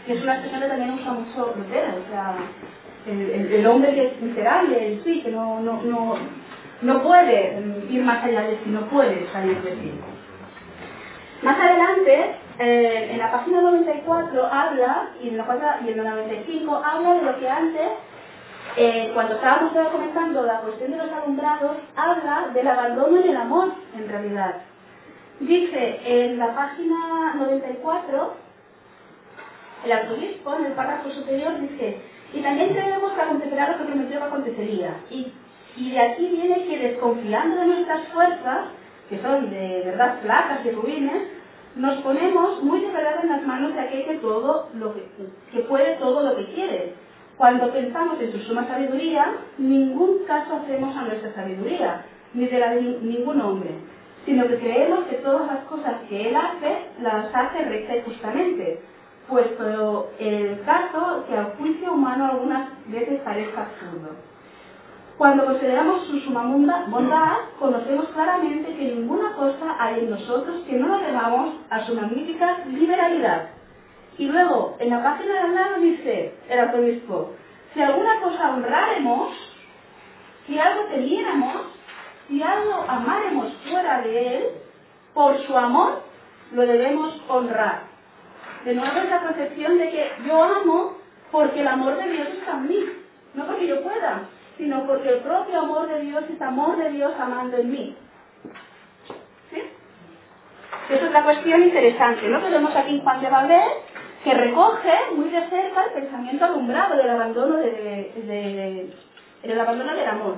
Que 0.06 0.12
es 0.12 0.22
una 0.22 0.34
expresión 0.34 0.60
que 0.60 0.68
también 0.68 0.90
usa 0.90 1.12
mucho 1.12 1.54
Lutero, 1.56 1.88
o 2.06 2.10
sea, 2.10 2.34
el, 3.06 3.66
hombre 3.66 3.94
que 3.94 4.06
es 4.08 4.20
miserable 4.20 4.92
en 4.92 5.04
sí, 5.04 5.22
que 5.22 5.30
no, 5.30 5.60
no, 5.60 5.82
no, 5.84 6.16
no 6.82 7.02
puede 7.02 7.58
mm, 7.60 7.92
ir 7.94 8.02
más 8.02 8.22
allá 8.22 8.42
de 8.42 8.58
sí, 8.62 8.70
no 8.70 8.82
puede 8.90 9.26
salir 9.32 9.58
de 9.62 9.70
sí. 9.70 9.92
Más 11.40 11.58
adelante, 11.58 12.34
eh, 12.58 13.08
en 13.10 13.18
la 13.18 13.32
página 13.32 13.62
94 13.62 14.46
habla, 14.52 15.12
y 15.22 15.28
en 15.28 15.38
la, 15.38 15.80
y 15.86 15.92
en 15.92 16.04
la 16.04 16.10
95 16.10 16.82
habla 16.84 17.14
de 17.14 17.22
lo 17.22 17.38
que 17.38 17.48
antes, 17.48 17.88
eh, 18.76 19.10
cuando 19.14 19.34
estábamos 19.34 19.72
comentando 19.90 20.42
la 20.42 20.60
cuestión 20.60 20.92
de 20.92 20.98
los 20.98 21.12
alumbrados, 21.12 21.76
habla 21.96 22.50
del 22.54 22.68
abandono 22.68 23.20
y 23.20 23.28
el 23.28 23.36
amor, 23.36 23.72
en 23.96 24.08
realidad. 24.08 24.54
Dice 25.40 26.00
en 26.04 26.38
la 26.38 26.54
página 26.54 27.34
94, 27.36 28.34
el 29.84 29.92
arzobispo, 29.92 30.54
en 30.56 30.66
el 30.66 30.72
párrafo 30.72 31.10
superior, 31.10 31.60
dice, 31.60 32.00
y 32.32 32.40
también 32.40 32.70
creemos 32.70 33.12
que 33.12 33.20
acontecerá 33.20 33.70
lo 33.70 33.78
que 33.78 33.84
prometió 33.84 34.18
que 34.18 34.24
acontecería. 34.24 34.90
Y, 35.10 35.32
y 35.76 35.92
de 35.92 36.00
aquí 36.00 36.26
viene 36.26 36.64
que 36.64 36.78
desconfiando 36.78 37.60
de 37.60 37.66
nuestras 37.66 38.08
fuerzas, 38.08 38.66
que 39.08 39.20
son 39.22 39.50
de 39.50 39.82
verdad 39.86 40.18
flacas 40.22 40.64
y 40.66 40.70
ruines, 40.70 41.22
nos 41.76 41.96
ponemos 42.02 42.62
muy 42.62 42.80
de 42.80 42.88
verdad 42.88 43.22
en 43.22 43.30
las 43.30 43.42
manos 43.46 43.74
de 43.74 43.80
aquel 43.80 44.04
que 44.04 44.14
todo 44.16 44.68
lo 44.74 44.94
que 44.94 45.60
puede 45.60 45.94
todo 45.96 46.22
lo 46.22 46.36
que 46.36 46.52
quiere. 46.52 46.94
Cuando 47.38 47.72
pensamos 47.72 48.20
en 48.20 48.32
su 48.32 48.40
suma 48.42 48.68
sabiduría, 48.68 49.26
ningún 49.58 50.24
caso 50.26 50.54
hacemos 50.56 50.96
a 50.96 51.04
nuestra 51.04 51.34
sabiduría, 51.34 52.02
ni 52.34 52.46
de 52.48 52.60
la 52.60 52.70
de 52.70 52.82
ni- 52.82 52.98
ningún 53.16 53.40
hombre, 53.40 53.72
sino 54.26 54.48
que 54.48 54.58
creemos 54.58 55.06
que 55.06 55.16
todas 55.16 55.46
las 55.48 55.60
cosas 55.66 55.96
que 56.08 56.30
él 56.30 56.36
hace, 56.36 56.78
las 57.00 57.34
hace 57.34 57.62
recta 57.62 57.96
y 57.96 58.02
justamente, 58.02 58.78
puesto 59.28 60.10
el 60.20 60.60
caso 60.66 61.24
que 61.28 61.36
al 61.36 61.46
juicio 61.58 61.92
humano 61.92 62.26
algunas 62.26 62.64
veces 62.88 63.18
parezca 63.24 63.62
absurdo. 63.62 64.16
Cuando 65.18 65.44
consideramos 65.44 66.02
su 66.06 66.16
suma 66.18 66.44
bondad, 66.88 67.34
conocemos 67.58 68.08
claramente 68.08 68.74
que 68.74 68.86
ninguna 68.86 69.32
cosa 69.34 69.76
hay 69.78 70.00
en 70.00 70.10
nosotros 70.10 70.58
que 70.66 70.76
no 70.76 70.88
lo 70.88 70.98
debamos 70.98 71.50
a 71.70 71.80
su 71.80 71.94
magnífica 71.94 72.58
liberalidad. 72.66 73.44
Y 74.18 74.26
luego, 74.26 74.76
en 74.80 74.90
la 74.90 75.02
página 75.02 75.32
de 75.32 75.38
al 75.38 75.54
lado 75.54 75.80
dice 75.80 76.34
el 76.48 76.58
arzobispo, 76.58 77.34
si 77.72 77.80
alguna 77.80 78.20
cosa 78.20 78.50
honráremos, 78.50 79.32
si 80.46 80.58
algo 80.58 80.84
temiéramos, 80.86 81.56
si 82.26 82.42
algo 82.42 82.84
amáremos 82.88 83.52
fuera 83.68 84.02
de 84.02 84.36
él, 84.36 84.44
por 85.14 85.38
su 85.46 85.56
amor 85.56 86.02
lo 86.52 86.62
debemos 86.62 87.22
honrar. 87.28 87.82
De 88.64 88.74
nuevo 88.74 88.98
es 88.98 89.08
la 89.08 89.20
concepción 89.20 89.78
de 89.78 89.90
que 89.90 90.10
yo 90.26 90.42
amo 90.42 90.98
porque 91.30 91.60
el 91.60 91.68
amor 91.68 91.96
de 91.96 92.10
Dios 92.10 92.28
está 92.28 92.52
en 92.52 92.68
mí, 92.68 92.84
no 93.34 93.46
porque 93.46 93.66
yo 93.66 93.82
pueda, 93.82 94.28
sino 94.56 94.84
porque 94.86 95.10
el 95.10 95.20
propio 95.20 95.60
amor 95.60 95.88
de 95.88 96.00
Dios 96.00 96.24
es 96.28 96.42
amor 96.42 96.76
de 96.76 96.90
Dios 96.90 97.12
amando 97.20 97.58
en 97.58 97.70
mí. 97.70 97.96
¿Sí? 99.50 99.62
Es 100.90 101.12
la 101.12 101.22
cuestión 101.22 101.62
interesante, 101.62 102.28
¿no? 102.28 102.42
Que 102.42 102.50
vemos 102.50 102.74
aquí 102.74 102.96
en 102.96 103.02
Juan 103.02 103.20
de 103.20 103.30
Valdés, 103.30 103.68
que 104.28 104.34
recoge 104.34 104.92
muy 105.16 105.30
de 105.30 105.40
cerca 105.48 105.84
el 105.86 105.92
pensamiento 106.02 106.44
alumbrado 106.44 106.96
del 106.98 107.08
abandono 107.10 107.56
de, 107.56 107.70
de- 107.72 108.94
del 109.42 109.60
abandono 109.60 109.94
del 109.94 110.06
amor. 110.08 110.36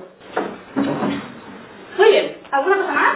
Muy 1.97 2.09
bien, 2.09 2.37
¿alguna 2.51 2.77
cosa 2.77 2.91
más? 2.93 3.15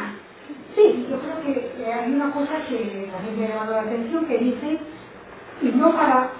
Sí, 0.75 1.07
yo 1.09 1.17
creo 1.19 1.41
que 1.41 1.93
hay 1.93 2.11
una 2.11 2.31
cosa 2.33 2.51
que 2.67 3.09
también 3.13 3.39
me 3.39 3.45
ha 3.45 3.49
llamado 3.49 3.73
la 3.73 3.81
atención 3.83 4.25
que 4.25 4.37
dice, 4.37 4.79
y 5.61 5.65
no 5.67 5.91
para 5.95 6.31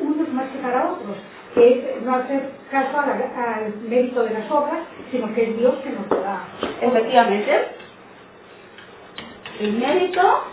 unos 0.00 0.28
más 0.34 0.48
que 0.50 0.58
para 0.58 0.90
otros, 0.90 1.16
que 1.54 1.96
es 1.96 2.02
no 2.02 2.14
hacer 2.16 2.50
caso 2.70 3.00
a 3.00 3.06
la- 3.06 3.54
al 3.56 3.74
mérito 3.88 4.22
de 4.24 4.34
las 4.34 4.50
obras, 4.50 4.80
sino 5.10 5.34
que 5.34 5.44
es 5.50 5.56
Dios 5.58 5.76
que 5.82 5.90
nos 5.90 6.08
lo 6.10 6.20
da. 6.20 6.44
Efectivamente. 6.82 7.68
El 9.60 9.72
mérito 9.72 10.44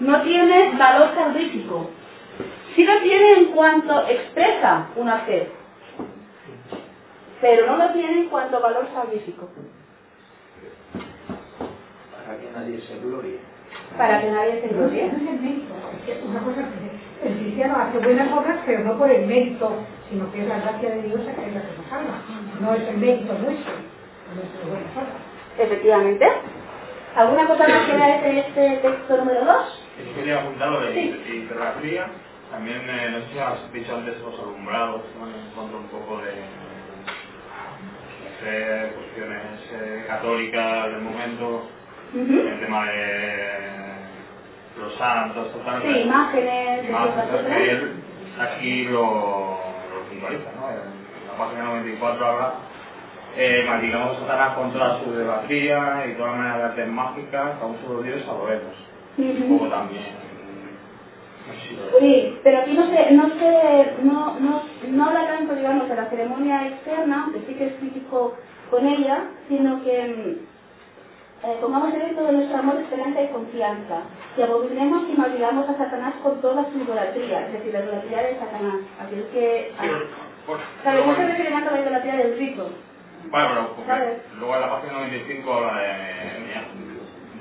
no 0.00 0.22
tiene 0.22 0.72
valor 0.78 1.14
salvífico. 1.14 1.90
Sí 2.74 2.84
lo 2.84 3.00
tiene 3.00 3.32
en 3.38 3.44
cuanto 3.46 4.06
expresa 4.08 4.86
un 4.96 5.08
hacer, 5.08 5.50
pero 7.40 7.66
no 7.66 7.76
lo 7.76 7.92
tiene 7.92 8.22
en 8.22 8.28
cuanto 8.28 8.56
a 8.56 8.60
valor 8.60 8.86
salvífico, 8.94 9.48
Para 12.24 12.38
que 12.38 12.50
nadie 12.54 12.80
se 12.80 12.98
glorie. 13.00 13.38
para 13.96 14.20
que 14.20 14.30
nadie 14.30 14.60
se 14.60 14.68
glorie. 14.68 15.10
Una 16.28 16.40
cosa 16.40 16.60
que 16.62 17.28
el 17.28 17.34
cristiano 17.38 17.76
hace 17.76 17.98
buenas 17.98 18.32
obras, 18.32 18.58
pero 18.64 18.84
no 18.84 18.96
por 18.96 19.10
el 19.10 19.26
mérito, 19.26 19.72
sino 20.08 20.30
que 20.30 20.42
es 20.42 20.48
la 20.48 20.60
gracia 20.60 20.90
de 20.90 21.02
Dios 21.02 21.20
que 21.20 21.30
es 21.30 21.54
la 21.54 21.60
que 21.62 21.76
nos 21.76 21.86
salva. 21.90 22.22
No 22.60 22.74
es 22.74 22.88
el 22.88 22.96
mérito 22.98 23.32
nuestro, 23.32 23.72
nuestras 24.34 24.68
buenas 24.68 24.92
obras. 24.96 25.14
Efectivamente. 25.58 26.26
¿Alguna 27.16 27.46
cosa 27.48 27.66
más 27.66 27.86
que 27.86 27.96
de 28.28 28.38
este 28.40 28.76
texto 28.88 29.16
número 29.16 29.44
2? 29.44 29.84
Apuntar 29.98 30.68
lo 30.70 30.80
de 30.80 30.92
Sí. 30.94 31.32
hiperlatría. 31.44 32.06
También, 32.50 32.82
eh, 32.88 33.08
no 33.10 33.18
sé 33.20 33.32
si 33.32 33.38
has 33.38 33.72
dicho 33.72 33.94
antes 33.96 34.20
los 34.20 34.38
alumbrados, 34.38 35.02
bueno, 35.18 35.34
en 35.36 35.50
contra 35.54 35.76
un 35.78 35.86
poco 35.88 36.18
de, 36.18 36.32
sé, 38.40 38.92
cuestiones 38.94 39.60
eh, 39.72 40.04
católicas 40.06 40.84
del 40.92 41.00
momento, 41.02 41.68
el 42.14 42.60
tema 42.60 42.86
de 42.86 43.58
los 44.80 44.94
santos, 44.94 45.52
total. 45.52 45.82
Sí, 45.82 45.88
imágenes, 46.00 46.88
Imágenes, 46.88 47.80
aquí 48.40 48.84
lo, 48.84 49.00
lo 49.00 50.00
puntualiza, 50.08 50.50
¿no? 50.56 50.70
En 50.70 51.26
la 51.28 51.36
página 51.44 51.64
94 51.64 52.26
habla 52.26 52.54
eh, 53.36 53.64
maldicamos 53.68 54.16
a 54.16 54.20
Satanás 54.20 54.54
con 54.56 54.72
toda 54.72 55.00
su 55.00 55.10
idolatría 55.10 56.06
y 56.08 56.14
toda 56.16 56.32
manera 56.32 56.56
de 56.58 56.64
artes 56.64 56.88
mágicas, 56.88 57.60
a 57.60 57.66
un 57.66 57.78
solo 57.84 58.02
Dios 58.02 58.22
Un 59.18 59.58
poco 59.58 59.68
también. 59.70 60.04
Sí, 61.98 62.38
pero 62.44 62.58
aquí 62.58 62.74
no 62.74 62.86
se, 62.86 63.10
no 63.12 63.28
se, 63.30 63.94
no, 64.04 64.38
no, 64.40 64.62
no 64.88 65.04
habla 65.06 65.26
tanto, 65.28 65.54
digamos, 65.54 65.88
de 65.88 65.96
la 65.96 66.10
ceremonia 66.10 66.68
externa, 66.68 67.24
aunque 67.24 67.40
sí 67.46 67.54
que 67.54 67.66
es 67.68 67.72
crítico 67.74 68.36
con 68.70 68.86
ella, 68.86 69.24
sino 69.48 69.82
que 69.82 70.04
mm, 70.04 71.46
eh, 71.46 71.56
pongamos 71.60 71.94
en 71.94 72.14
todo 72.16 72.32
nuestro 72.32 72.58
amor, 72.58 72.76
esperanza 72.76 73.22
y 73.22 73.28
confianza, 73.28 74.02
y 74.36 74.42
abominemos 74.42 75.04
y 75.08 75.16
maldigamos 75.18 75.68
a 75.68 75.78
Satanás 75.78 76.14
con 76.22 76.40
toda 76.42 76.70
su 76.70 76.78
idolatría, 76.78 77.46
es 77.46 77.52
decir, 77.54 77.72
la 77.72 77.80
idolatría 77.80 78.22
de 78.24 78.38
Satanás, 78.38 78.74
aquel 79.00 79.24
que... 79.32 79.72
Claro, 80.82 81.00
no 81.00 81.06
luego- 81.06 81.16
se 81.16 81.26
refiere 81.28 81.50
tanto 81.50 81.70
a 81.70 81.72
la 81.72 81.80
idolatría 81.80 82.16
del 82.16 82.38
rito, 82.38 82.70
Bueno, 83.30 83.48
pero 83.76 83.86
¿sabes? 83.86 84.18
luego 84.38 84.54
en 84.54 84.60
la 84.60 84.70
página 84.70 84.92
95 84.94 85.52
habla 85.54 85.78
de 85.80 86.48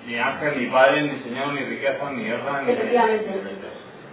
ni, 0.08 0.18
ángel, 0.18 0.60
ni 0.60 0.68
padre, 0.68 1.02
ni 1.02 1.20
señor, 1.20 1.54
ni 1.54 1.60
riqueza, 1.60 2.12
ni 2.12 2.24
guerra, 2.24 2.62
ni... 2.62 2.72
Efectivamente. 2.72 3.30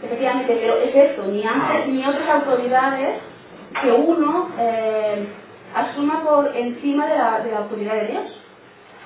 Efectivamente, 0.03 0.59
pero 0.61 0.77
es 0.79 0.95
esto, 0.95 1.25
ni 1.27 1.47
ángeles 1.47 1.87
ni 1.89 2.05
otras 2.05 2.29
autoridades 2.29 3.21
que 3.81 3.91
uno 3.91 4.51
eh, 4.59 5.27
asuma 5.75 6.23
por 6.23 6.55
encima 6.55 7.07
de 7.07 7.17
la, 7.17 7.41
de 7.41 7.51
la 7.53 7.59
autoridad 7.59 7.95
de 7.95 8.07
Dios, 8.09 8.41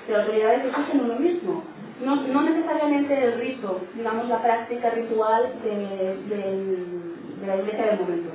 de 0.07 0.13
la 0.13 0.19
autoridad 0.21 0.51
de 0.51 0.61
Jesús 0.61 0.85
en 0.93 1.01
uno 1.01 1.15
mismo. 1.17 1.63
No, 2.05 2.17
no 2.17 2.43
necesariamente 2.43 3.25
el 3.25 3.39
rito, 3.39 3.81
digamos 3.95 4.29
la 4.29 4.43
práctica 4.43 4.91
ritual 4.91 5.53
de 5.63 7.47
la 7.47 7.57
iglesia 7.57 7.87
del 7.87 8.01
momento. 8.01 8.31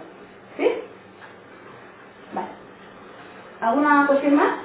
¿Sí? 0.58 0.68
Vale. 2.34 2.48
¿Alguna 3.62 4.08
cuestión 4.08 4.36
más? 4.36 4.56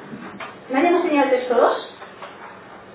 ¿Nadie 0.71 0.91
nos 0.91 1.05
enseña 1.05 1.25
el 1.25 1.31
texto 1.31 1.55
2? 1.55 1.98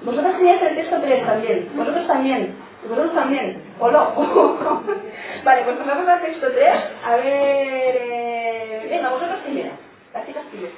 Vosotros 0.04 0.36
teníais 0.38 0.62
el 0.62 0.76
texto 0.76 1.00
3 1.02 1.26
también. 1.26 1.70
Vosotros 1.76 2.08
también. 2.08 2.56
Vosotros 2.88 3.16
también. 3.16 3.64
¿O 3.80 3.90
no? 3.90 4.14
vale, 5.46 5.64
pues 5.64 5.78
pasamos 5.78 6.08
al 6.08 6.22
texto 6.22 6.48
3. 6.52 6.70
A 7.06 7.16
ver... 7.16 7.98
Eh... 8.02 8.88
Venga, 8.90 9.10
vosotros 9.10 9.40
primero. 9.46 9.72
Las 10.14 10.26
chicas 10.26 10.44
primero. 10.52 10.74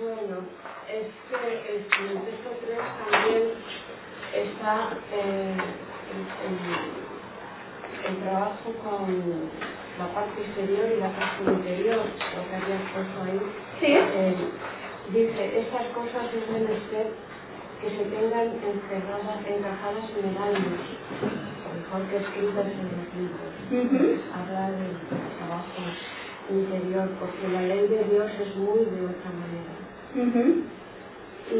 Bueno, 0.00 0.36
es 0.88 1.06
que 1.30 1.36
el 1.68 1.76
el 1.76 2.22
texto 2.22 2.50
3 2.66 2.78
también 3.10 3.42
está 4.34 4.90
eh, 5.12 5.56
el, 6.46 8.10
el 8.10 8.16
trabajo 8.22 8.72
con 8.82 9.50
la 9.98 10.06
parte 10.14 10.40
exterior 10.42 10.92
y 10.96 11.00
la 11.00 11.10
parte 11.10 11.44
interior, 11.44 11.96
lo 11.96 12.42
que 12.48 12.56
habías 12.56 12.82
puesto 12.92 13.22
ahí. 13.24 13.40
Sí. 13.80 13.94
Eh, 13.96 14.34
dice, 15.10 15.60
estas 15.60 15.86
cosas 15.94 16.34
es 16.34 16.50
menester 16.50 17.06
que 17.80 17.90
se 17.90 18.04
tengan 18.04 18.48
encerradas, 18.56 19.40
encajadas 19.46 20.10
en 20.16 20.30
el 20.30 20.36
alma, 20.36 20.76
mejor 21.76 22.02
que 22.08 22.16
escritas 22.16 22.66
en 22.66 22.88
los 22.88 23.06
libros. 23.14 23.52
Ujú. 23.70 24.20
Habla 24.32 24.70
del 24.70 24.96
trabajo 25.38 25.82
interior, 26.50 27.08
porque 27.20 27.48
la 27.48 27.62
ley 27.62 27.86
de 27.88 28.04
Dios 28.04 28.30
es 28.40 28.56
muy 28.56 28.84
de 28.84 29.04
otra 29.04 29.30
manera. 29.36 29.74
Y 31.52 31.56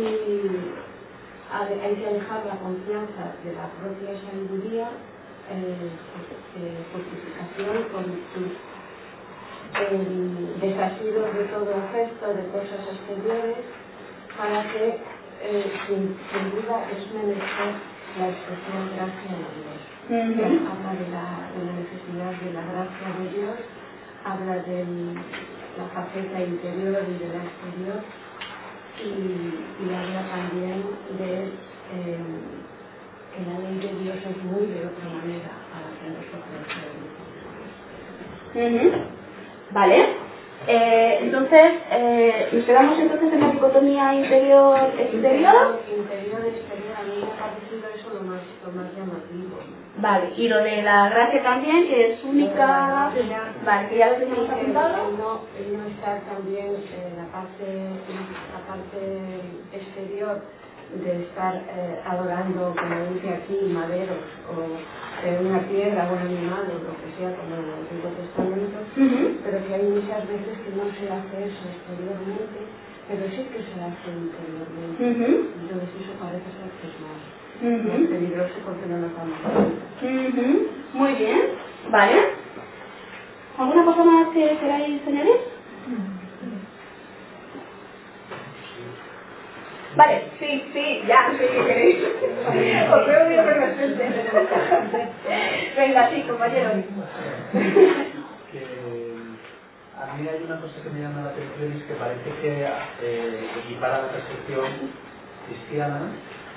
hay 1.52 1.94
que 1.94 2.12
dejar 2.14 2.46
la 2.46 2.56
confianza 2.56 3.34
de 3.44 3.52
la 3.52 3.68
propia 3.78 4.18
sabiduría, 4.24 4.88
eh, 5.48 5.90
eh, 6.56 6.84
justificación 6.92 7.84
con 7.92 8.04
eh, 9.78 10.56
desasidos 10.60 11.34
de 11.34 11.44
todo 11.44 11.74
gesto, 11.92 12.34
de 12.34 12.46
cosas 12.48 12.82
exteriores, 12.90 13.58
para 14.36 14.62
que 14.72 14.98
eh, 15.47 15.73
sin, 15.86 16.16
sin 16.31 16.50
duda 16.50 16.76
es 16.91 17.12
menester 17.15 17.70
la 18.18 18.28
expresión 18.28 18.91
gracia 18.94 19.33
de 19.39 19.49
Dios. 19.57 19.81
Habla 20.70 20.92
de 20.94 21.08
la, 21.10 21.26
de 21.55 21.60
la 21.66 21.73
necesidad 21.83 22.33
de 22.42 22.52
la 22.52 22.65
gracia 22.73 23.08
de 23.18 23.26
Dios, 23.39 23.57
habla 24.25 24.57
de 24.62 24.84
la 25.78 25.86
faceta 25.94 26.41
interior 26.42 27.02
y 27.08 27.18
de 27.23 27.28
la 27.28 27.42
exterior, 27.44 28.00
y, 28.99 29.84
y 29.84 29.94
habla 29.94 30.23
también 30.31 30.83
de 31.18 31.33
eh, 31.44 32.18
que 33.34 33.41
la 33.44 33.58
ley 33.60 33.76
de 33.78 33.92
Dios 34.02 34.16
es 34.16 34.44
muy 34.44 34.66
de 34.66 34.86
otra 34.86 35.07
manera 35.12 35.52
a 35.73 35.76
la 35.84 35.91
que 36.00 36.07
nosotros 36.16 36.62
creemos. 38.55 38.83
Ujú. 38.91 38.99
Vale. 39.73 40.25
Eh, 40.68 41.18
entonces, 41.23 41.73
eh, 41.93 42.49
nos 42.52 42.65
quedamos 42.65 42.99
entonces 42.99 43.33
en 43.33 43.41
la 43.41 43.51
dicotomía 43.51 44.15
interior-exterior. 44.15 45.81
Interior-exterior, 45.97 46.97
a 46.99 47.02
mí 47.02 47.23
me 47.23 47.33
ha 47.33 47.39
parecido 47.39 47.89
eso 47.94 48.10
lo 48.15 48.23
más, 48.23 48.41
lo 48.65 48.73
más 48.73 48.93
llamativo. 48.97 49.59
Vale, 49.99 50.33
y 50.36 50.49
lo 50.49 50.59
de 50.59 50.83
la 50.83 51.09
gracia 51.09 51.43
también, 51.43 51.86
que 51.89 52.12
es 52.12 52.25
única. 52.25 53.10
Vale, 53.65 53.89
que 53.89 53.97
ya 53.97 54.10
lo 54.10 54.17
teníamos 54.17 54.51
apuntado. 54.51 55.10
No, 55.12 55.41
no 55.41 55.86
estar 55.89 56.20
también 56.23 56.67
en 56.67 57.17
la 57.17 57.26
parte, 57.33 57.89
la 58.52 58.67
parte 58.67 59.41
exterior 59.73 60.43
de 60.94 61.23
estar 61.24 61.55
eh, 61.56 62.00
adorando, 62.06 62.74
como 62.78 63.15
dice 63.15 63.28
aquí, 63.34 63.58
maderos 63.73 64.23
o 64.48 64.62
eh, 65.26 65.39
una 65.42 65.60
piedra 65.68 66.08
o 66.10 66.15
un 66.15 66.18
animal 66.20 66.65
o 66.70 66.78
lo 66.78 66.94
que 67.00 67.08
sea, 67.18 67.34
como 67.36 67.56
en 67.56 67.65
el 67.65 67.74
Antiguo 67.82 68.10
Testamento, 68.15 68.78
pero 69.44 69.66
que 69.66 69.74
hay 69.74 69.82
muchas 69.82 70.28
veces 70.28 70.55
que 70.65 70.70
no 70.76 70.84
se 70.94 71.06
hace 71.10 71.36
eso 71.50 71.65
exteriormente, 71.74 72.58
pero 73.08 73.23
sí 73.31 73.42
que 73.50 73.60
se 73.66 73.76
hace 73.82 74.08
interiormente. 74.15 75.02
Ujú. 75.02 75.31
Entonces 75.60 75.90
eso 76.00 76.12
parece 76.23 76.48
ser 76.55 76.70
que 76.78 76.86
es 76.89 76.97
más, 77.02 77.23
peligroso 78.10 78.55
porque 78.65 78.86
no 78.86 78.98
nos 78.98 79.12
damos 79.16 79.39
cuenta. 79.42 79.84
Muy 80.94 81.12
bien. 81.15 81.40
Vale. 81.90 82.18
¿Alguna 83.58 83.84
cosa 83.84 84.05
más 84.05 84.28
que 84.34 84.58
queráis 84.58 85.02
añadir? 85.06 85.40
Vale, 89.97 90.23
sí, 90.41 90.65
sí, 90.75 91.02
ya, 91.08 91.33
sí, 91.33 91.39
que 91.47 91.66
queréis. 91.66 92.05
Os 92.92 93.07
veo 93.07 93.26
muy 93.26 93.34
efervescente. 93.34 94.05
Venga, 95.76 96.10
sí, 96.10 96.23
compañero. 96.23 96.70
a 99.99 100.16
mí 100.16 100.28
hay 100.28 100.44
una 100.44 100.60
cosa 100.60 100.75
que 100.83 100.91
me 100.91 101.00
llama 101.00 101.23
la 101.23 101.31
atención 101.31 101.75
y 101.75 101.78
es 101.78 101.84
que 101.84 101.94
parece 101.94 102.31
que 102.42 102.68
eh, 103.02 103.50
equipara 103.65 104.02
la 104.02 104.12
percepción 104.12 104.66
cristiana 105.49 106.12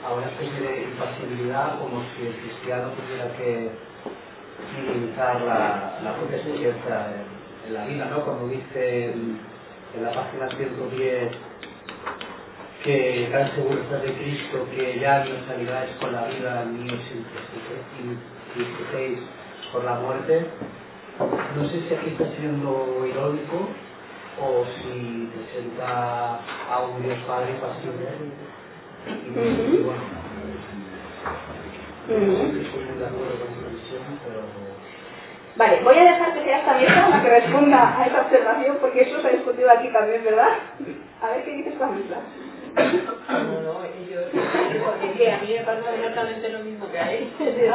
a 0.05 0.13
una 0.13 0.27
especie 0.27 0.61
de 0.61 0.83
impasibilidad 0.83 1.79
como 1.79 2.03
si 2.15 2.27
el 2.27 2.35
cristiano 2.37 2.91
tuviera 2.93 3.37
que 3.37 3.71
minimizar 4.75 5.41
la, 5.41 5.99
la 6.03 6.15
propia 6.17 6.37
experiencia 6.37 7.07
en, 7.15 7.67
en 7.69 7.73
la 7.75 7.85
vida, 7.87 8.05
¿no? 8.05 8.25
Como 8.25 8.47
dice 8.49 9.13
en 9.13 10.03
la 10.03 10.11
página 10.11 10.49
110 10.49 11.31
que 12.83 13.29
tan 13.31 13.51
seguros 13.55 13.81
estás 13.81 14.03
de 14.03 14.13
Cristo 14.13 14.65
que 14.73 14.99
ya 14.99 15.25
no 15.25 15.45
saliráis 15.47 15.91
con 15.99 16.13
la 16.13 16.25
vida 16.27 16.65
ni 16.65 16.89
os 16.89 17.01
entristecéis 18.55 19.19
por 19.71 19.83
la 19.83 19.95
muerte. 19.95 20.45
No 21.55 21.65
sé 21.67 21.81
si 21.81 21.93
aquí 21.93 22.09
está 22.11 22.25
siendo 22.37 23.05
irónico 23.05 23.67
o 24.41 24.63
si 24.65 25.29
presenta 25.35 26.39
a 26.71 26.79
un 26.81 27.03
Dios 27.03 27.17
Padre 27.27 27.53
pasible. 27.59 28.07
Y 29.07 29.29
no 29.29 29.41
sé 29.43 29.71
si, 29.71 29.83
bueno, 29.83 30.03
Ujú. 32.09 32.59
estoy 32.61 32.83
muy 32.85 32.97
de 32.97 33.05
acuerdo 33.05 33.35
con 33.39 33.49
su 33.55 33.75
visión, 33.75 34.03
pero... 34.25 34.41
Vale, 35.55 35.81
voy 35.83 35.97
a 35.97 36.03
dejar 36.03 36.33
que 36.33 36.43
sea 36.43 36.59
esta 36.59 36.73
mesa 36.75 37.09
la 37.09 37.21
que 37.21 37.29
responda 37.29 37.99
a 37.99 38.05
esa 38.05 38.21
observación, 38.21 38.77
porque 38.79 39.01
eso 39.01 39.21
se 39.21 39.27
ha 39.27 39.31
discutido 39.31 39.69
aquí 39.69 39.89
también, 39.91 40.23
¿verdad? 40.23 40.53
A 41.21 41.27
ver 41.31 41.43
qué 41.43 41.51
dice 41.51 41.69
esta 41.69 41.87
mesa. 41.87 42.15
No, 43.29 43.61
no, 43.61 43.81
yo, 44.09 44.21
porque 44.85 45.07
es 45.07 45.13
que 45.17 45.31
a 45.31 45.39
mí 45.39 45.53
me 45.53 45.63
pasa 45.63 45.95
exactamente 45.95 46.49
lo 46.49 46.59
mismo 46.59 46.91
que 46.91 46.99
a 46.99 47.13
él. 47.13 47.27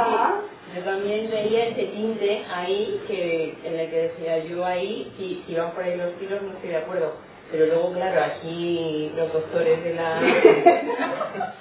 Yo 0.75 0.83
también 0.85 1.31
veía 1.31 1.67
ese 1.67 1.85
tinte 1.85 2.43
ahí, 2.53 3.01
que, 3.09 3.55
en 3.65 3.81
el 3.81 3.91
que 3.91 3.97
decía 4.09 4.39
yo 4.39 4.65
ahí, 4.67 5.11
si, 5.19 5.43
si 5.47 5.55
van 5.57 5.73
por 5.73 5.85
ahí 5.85 5.97
los 5.97 6.13
tiros 6.19 6.43
no 6.43 6.53
estoy 6.53 6.71
de 6.71 6.77
acuerdo. 6.79 7.13
Pero 7.51 7.67
luego, 7.67 7.93
claro, 7.93 8.23
aquí 8.25 9.11
los 9.17 9.33
doctores 9.33 9.83
de 9.85 9.95
la... 9.95 10.21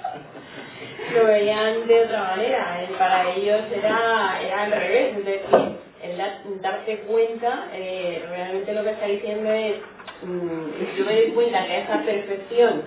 lo 1.14 1.26
veían 1.26 1.88
de 1.88 2.02
otra 2.04 2.24
manera. 2.24 2.88
Para 2.98 3.30
ellos 3.32 3.62
era, 3.72 4.40
era 4.44 4.64
al 4.64 4.72
revés, 4.72 5.18
es 5.18 5.26
decir, 5.26 5.78
el 6.04 6.18
da- 6.18 6.40
darte 6.62 6.98
cuenta, 7.00 7.68
eh, 7.74 8.24
realmente 8.30 8.74
lo 8.74 8.84
que 8.84 8.92
está 8.92 9.06
diciendo 9.08 9.52
es, 9.52 9.76
mm, 10.24 10.98
yo 10.98 11.06
me 11.06 11.16
doy 11.16 11.32
cuenta 11.34 11.66
que 11.66 11.78
esa 11.80 12.02
perfección 12.04 12.84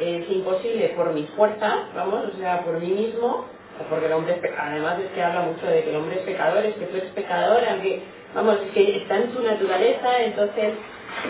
es 0.00 0.30
imposible 0.30 0.92
por 0.96 1.12
mis 1.12 1.28
fuerzas, 1.30 1.74
vamos, 1.94 2.26
o 2.34 2.38
sea, 2.38 2.62
por 2.62 2.78
mí 2.80 2.88
mismo, 2.88 3.46
porque 3.88 4.06
el 4.06 4.12
hombre 4.12 4.40
además 4.58 4.98
es 4.98 5.10
que 5.12 5.22
habla 5.22 5.42
mucho 5.42 5.66
de 5.66 5.82
que 5.82 5.90
el 5.90 5.96
hombre 5.96 6.16
es 6.16 6.22
pecador, 6.22 6.64
es 6.64 6.74
que 6.74 6.86
tú 6.86 6.96
eres 6.96 7.10
pecador, 7.12 7.62
aunque, 7.68 8.02
vamos, 8.34 8.58
es 8.66 8.72
que 8.72 8.96
está 8.98 9.16
en 9.16 9.30
tu 9.30 9.42
naturaleza, 9.42 10.22
entonces 10.22 10.74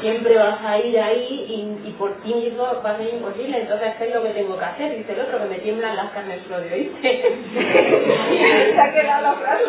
siempre 0.01 0.37
vas 0.37 0.61
a 0.65 0.79
ir 0.79 0.99
ahí 0.99 1.47
y, 1.49 1.89
y 1.89 1.93
por 1.93 2.21
ti 2.23 2.35
mismo 2.35 2.65
va 2.85 2.91
a 2.91 2.97
ser 2.99 3.15
imposible, 3.15 3.61
entonces 3.61 3.95
¿qué 3.99 4.09
es 4.09 4.15
lo 4.15 4.23
que 4.23 4.31
tengo 4.31 4.59
que 4.59 4.65
hacer? 4.65 4.97
Dice 4.97 5.13
el 5.13 5.21
otro, 5.21 5.39
que 5.39 5.45
me 5.47 5.59
tiemblan 5.59 5.97
las 5.97 6.11
carnes, 6.13 6.47
lo 6.49 6.61
de 6.61 6.73
oíste. 6.73 7.23
Se 8.75 8.81
ha 8.81 8.93
quedado 8.93 9.23
la 9.23 9.33
frase. 9.35 9.65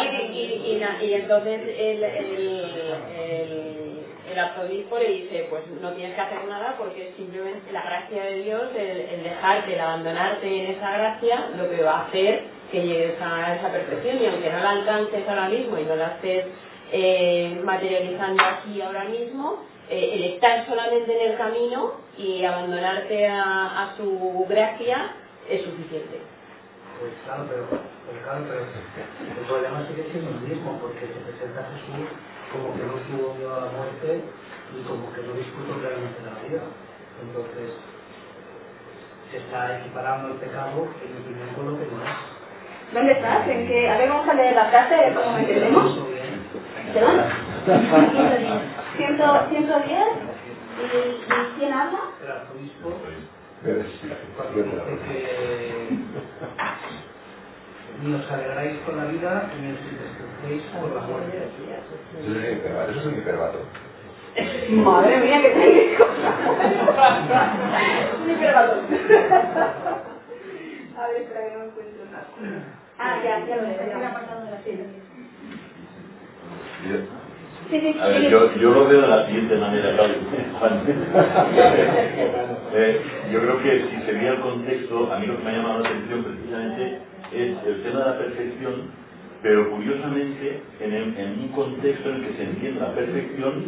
y, 0.32 0.82
y, 1.02 1.14
entonces 1.14 1.60
el, 1.78 2.04
el, 2.04 3.02
el, 3.18 3.83
el 4.34 4.40
arzobispo 4.40 4.98
le 4.98 5.08
dice, 5.08 5.46
pues 5.48 5.62
no 5.80 5.92
tienes 5.92 6.14
que 6.14 6.20
hacer 6.20 6.44
nada 6.46 6.74
porque 6.76 7.14
simplemente 7.16 7.72
la 7.72 7.82
gracia 7.82 8.24
de 8.24 8.42
Dios, 8.42 8.62
el, 8.76 9.22
dejarte, 9.22 9.74
el 9.74 9.80
abandonarte 9.80 10.46
en 10.46 10.76
esa 10.76 10.90
gracia, 10.98 11.48
lo 11.56 11.70
que 11.70 11.82
va 11.82 11.92
a 11.92 12.06
hacer 12.06 12.42
que 12.70 12.82
llegues 12.82 13.14
a 13.20 13.54
esa 13.54 13.70
perfección 13.70 14.20
y 14.20 14.26
aunque 14.26 14.50
no 14.50 14.58
la 14.58 14.70
alcances 14.70 15.28
ahora 15.28 15.48
mismo 15.48 15.78
y 15.78 15.84
no 15.84 15.96
la 15.96 16.06
estés 16.14 16.46
eh, 16.92 17.60
materializando 17.62 18.42
aquí 18.42 18.82
ahora 18.82 19.04
mismo, 19.04 19.62
eh, 19.88 20.10
el 20.14 20.24
estar 20.34 20.66
solamente 20.66 21.14
en 21.14 21.30
el 21.30 21.38
camino 21.38 21.92
y 22.18 22.44
abandonarte 22.44 23.28
a 23.28 23.94
su 23.96 24.46
gracia 24.48 25.12
es 25.48 25.62
suficiente. 25.62 26.33
Pues 27.00 27.12
claro, 27.24 27.44
pero, 27.48 27.66
pues 27.68 28.18
claro, 28.24 28.44
pero 28.48 28.60
el 28.64 29.46
problema 29.46 29.86
sigue 29.88 30.08
siendo 30.12 30.30
el 30.30 30.40
mismo, 30.40 30.78
porque 30.80 31.06
se 31.06 31.20
presenta 31.26 31.60
a 31.60 31.70
Jesús 31.74 32.08
como 32.52 32.72
que 32.76 32.84
no 32.86 32.94
tuvo 33.10 33.34
miedo 33.34 33.54
a 33.56 33.66
la 33.66 33.72
muerte 33.72 34.22
y 34.72 34.82
como 34.86 35.12
que 35.12 35.22
no 35.22 35.32
disfrutó 35.34 35.80
realmente 35.82 36.22
la 36.22 36.38
vida. 36.46 36.62
Entonces, 37.20 37.70
se 39.30 39.36
está 39.38 39.78
equiparando 39.80 40.28
el 40.28 40.38
pecado, 40.38 40.86
en 41.02 41.08
mi 41.12 41.18
opinión, 41.22 41.48
con 41.54 41.72
lo 41.72 41.78
que 41.78 41.86
no 41.90 42.02
es. 42.02 42.14
¿Dónde 42.94 43.12
estás? 43.12 43.48
¿En 43.48 43.66
qué? 43.66 43.90
A 43.90 43.98
ver, 43.98 44.08
vamos 44.08 44.28
a 44.28 44.34
leer 44.34 44.54
la 44.54 44.66
frase, 44.66 45.14
cómo 45.14 45.38
entendemos. 45.38 45.98
¿Perdón? 46.94 47.16
110. 48.96 50.34
¿Y, 50.74 50.82
¿Y 50.86 51.58
quién 51.58 51.72
habla? 51.72 51.98
El 52.22 52.30
arzobispo, 52.30 52.92
Pero 53.62 53.82
cuando 54.36 54.62
dice 54.62 54.76
que 55.06 55.83
ni 58.02 58.14
os 58.14 58.30
alegráis 58.30 58.76
con 58.84 58.96
la 58.96 59.04
vida 59.04 59.50
ni 59.60 59.72
os 59.72 59.78
entristecéis 59.78 60.62
por 60.72 60.90
la 60.94 61.00
muerte. 61.02 61.38
Eso 62.20 62.20
es 62.20 62.26
un 62.26 62.32
hiperbato. 62.58 62.90
Eso 62.90 63.00
es 63.00 63.06
un 63.06 63.14
hiperbato. 63.18 63.58
Madre 64.70 65.16
mía, 65.20 65.42
que 65.42 65.48
tenéis 65.50 65.98
cosas. 65.98 66.34
Un 68.24 68.30
hiperbalón. 68.30 68.80
A 70.96 70.98
ver, 71.08 71.16
espera 71.22 71.40
que 71.48 71.54
no 71.56 71.64
encuentro 71.64 72.04
nada. 72.10 72.26
Ah, 72.98 73.14
ya, 73.24 73.32
ya 73.46 73.56
lo 73.56 73.62
veo, 73.62 73.86
ya. 73.86 73.98
A 78.00 78.08
ver, 78.08 78.30
yo, 78.30 78.54
yo 78.56 78.70
lo 78.72 78.86
veo 78.88 79.02
de 79.02 79.08
la 79.08 79.26
siguiente 79.26 79.56
manera. 79.56 79.96
Juan. 80.58 80.82
Eh, 82.76 83.00
yo 83.32 83.40
creo 83.40 83.62
que 83.62 83.84
si 83.90 84.06
se 84.06 84.12
veía 84.12 84.32
el 84.32 84.40
contexto, 84.40 85.12
a 85.12 85.18
mí 85.20 85.26
lo 85.26 85.38
que 85.38 85.44
me 85.44 85.50
ha 85.50 85.54
llamado 85.54 85.80
la 85.80 85.88
atención 85.88 86.24
precisamente 86.24 86.98
es 87.32 87.50
el 87.66 87.82
tema 87.84 88.00
de 88.00 88.06
la 88.06 88.18
perfección, 88.18 88.74
pero 89.42 89.70
curiosamente 89.70 90.60
en, 90.80 90.92
el- 90.92 91.18
en 91.18 91.40
un 91.40 91.48
contexto 91.50 92.10
en 92.10 92.16
el 92.16 92.22
que 92.26 92.36
se 92.36 92.42
entiende 92.44 92.80
la 92.80 92.94
perfección 92.94 93.64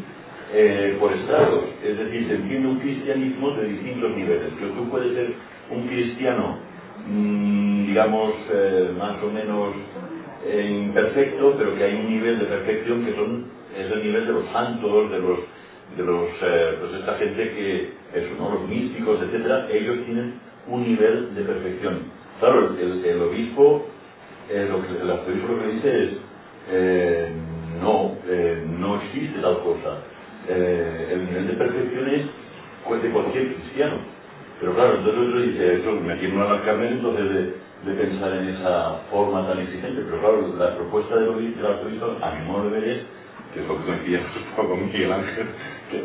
eh, 0.55 0.97
por 1.01 1.13
estratos, 1.13 1.65
es 1.85 1.99
decir, 1.99 2.27
se 2.29 2.35
entiende 2.37 2.69
un 2.69 2.79
cristianismo 2.81 3.51
de 3.53 3.69
distintos 3.69 4.11
niveles. 4.17 4.53
Que 4.59 4.67
tú 4.67 4.91
puedes 4.91 5.15
ser 5.15 5.35
un 5.71 5.87
cristiano, 5.89 6.59
mm, 7.07 7.87
digamos, 7.87 8.33
eh, 8.53 8.91
más 8.99 9.23
o 9.23 9.31
menos 9.31 9.75
imperfecto, 10.47 11.55
pero 11.59 11.75
que 11.77 11.85
hay 11.85 11.95
un 11.97 12.11
nivel 12.11 12.39
de 12.41 12.47
perfección 12.47 13.05
que 13.05 13.15
son 13.15 13.45
es 13.77 13.91
el 13.93 14.03
nivel 14.03 14.27
de 14.27 14.33
los 14.33 14.47
santos, 14.53 15.11
de 15.11 15.19
los 15.19 15.39
de 15.97 16.03
los 16.03 16.29
eh, 16.43 16.77
pues 16.81 16.95
esta 17.01 17.15
gente 17.15 17.51
que 17.55 17.93
eso, 18.15 18.35
¿no? 18.39 18.55
los 18.55 18.69
místicos, 18.69 19.21
etcétera, 19.23 19.69
ellos 19.71 20.05
tienen 20.05 20.35
un 20.69 20.83
nivel 20.83 21.35
de 21.35 21.43
perfección. 21.43 22.01
Claro, 22.41 22.77
el, 22.81 23.05
el 23.05 23.23
obispo, 23.23 23.87
eh, 24.51 24.69
lo 24.71 24.83
que 24.83 25.03
el 25.03 25.11
arzobispo 25.11 25.53
lo 25.53 25.61
que 25.61 25.69
dice 25.69 26.05
es 26.05 26.11
eh, 26.71 27.33
no, 27.81 28.17
eh, 28.27 28.65
no 28.79 28.97
existe 28.97 29.41
tal 29.41 29.61
cosa. 29.61 29.99
El 30.49 31.27
nivel 31.27 31.49
de 31.49 31.55
perfección 31.55 32.09
es 32.09 32.23
pues, 32.87 33.03
de 33.03 33.11
cualquier 33.11 33.55
cristiano. 33.55 33.97
Pero 34.61 34.75
claro, 34.75 34.99
entonces 34.99 35.29
otro 35.29 35.41
dice, 35.41 35.75
eso 35.75 35.93
me 35.93 36.15
tiene 36.17 36.37
una 36.37 36.63
carne 36.63 36.89
entonces 36.89 37.29
de, 37.29 37.41
de 37.91 38.03
pensar 38.03 38.33
en 38.33 38.49
esa 38.51 39.01
forma 39.11 39.47
tan 39.49 39.59
exigente. 39.59 40.03
Pero 40.03 40.21
claro, 40.21 40.55
la 40.57 40.77
propuesta 40.77 41.17
del 41.17 41.29
obispo, 41.31 41.63
del 41.63 41.73
arzobispo, 41.73 42.17
a 42.23 42.31
mi 42.37 42.47
modo 42.47 42.71
de 42.71 42.81
ver 42.81 42.89
es, 42.89 43.16
que 43.57 43.63
es 43.63 43.69
lo 43.69 43.77
que 43.83 44.21
poco 44.57 44.69
con 44.69 44.87
Miguel 44.87 45.13
Ángel, 45.13 45.47
que 45.91 46.05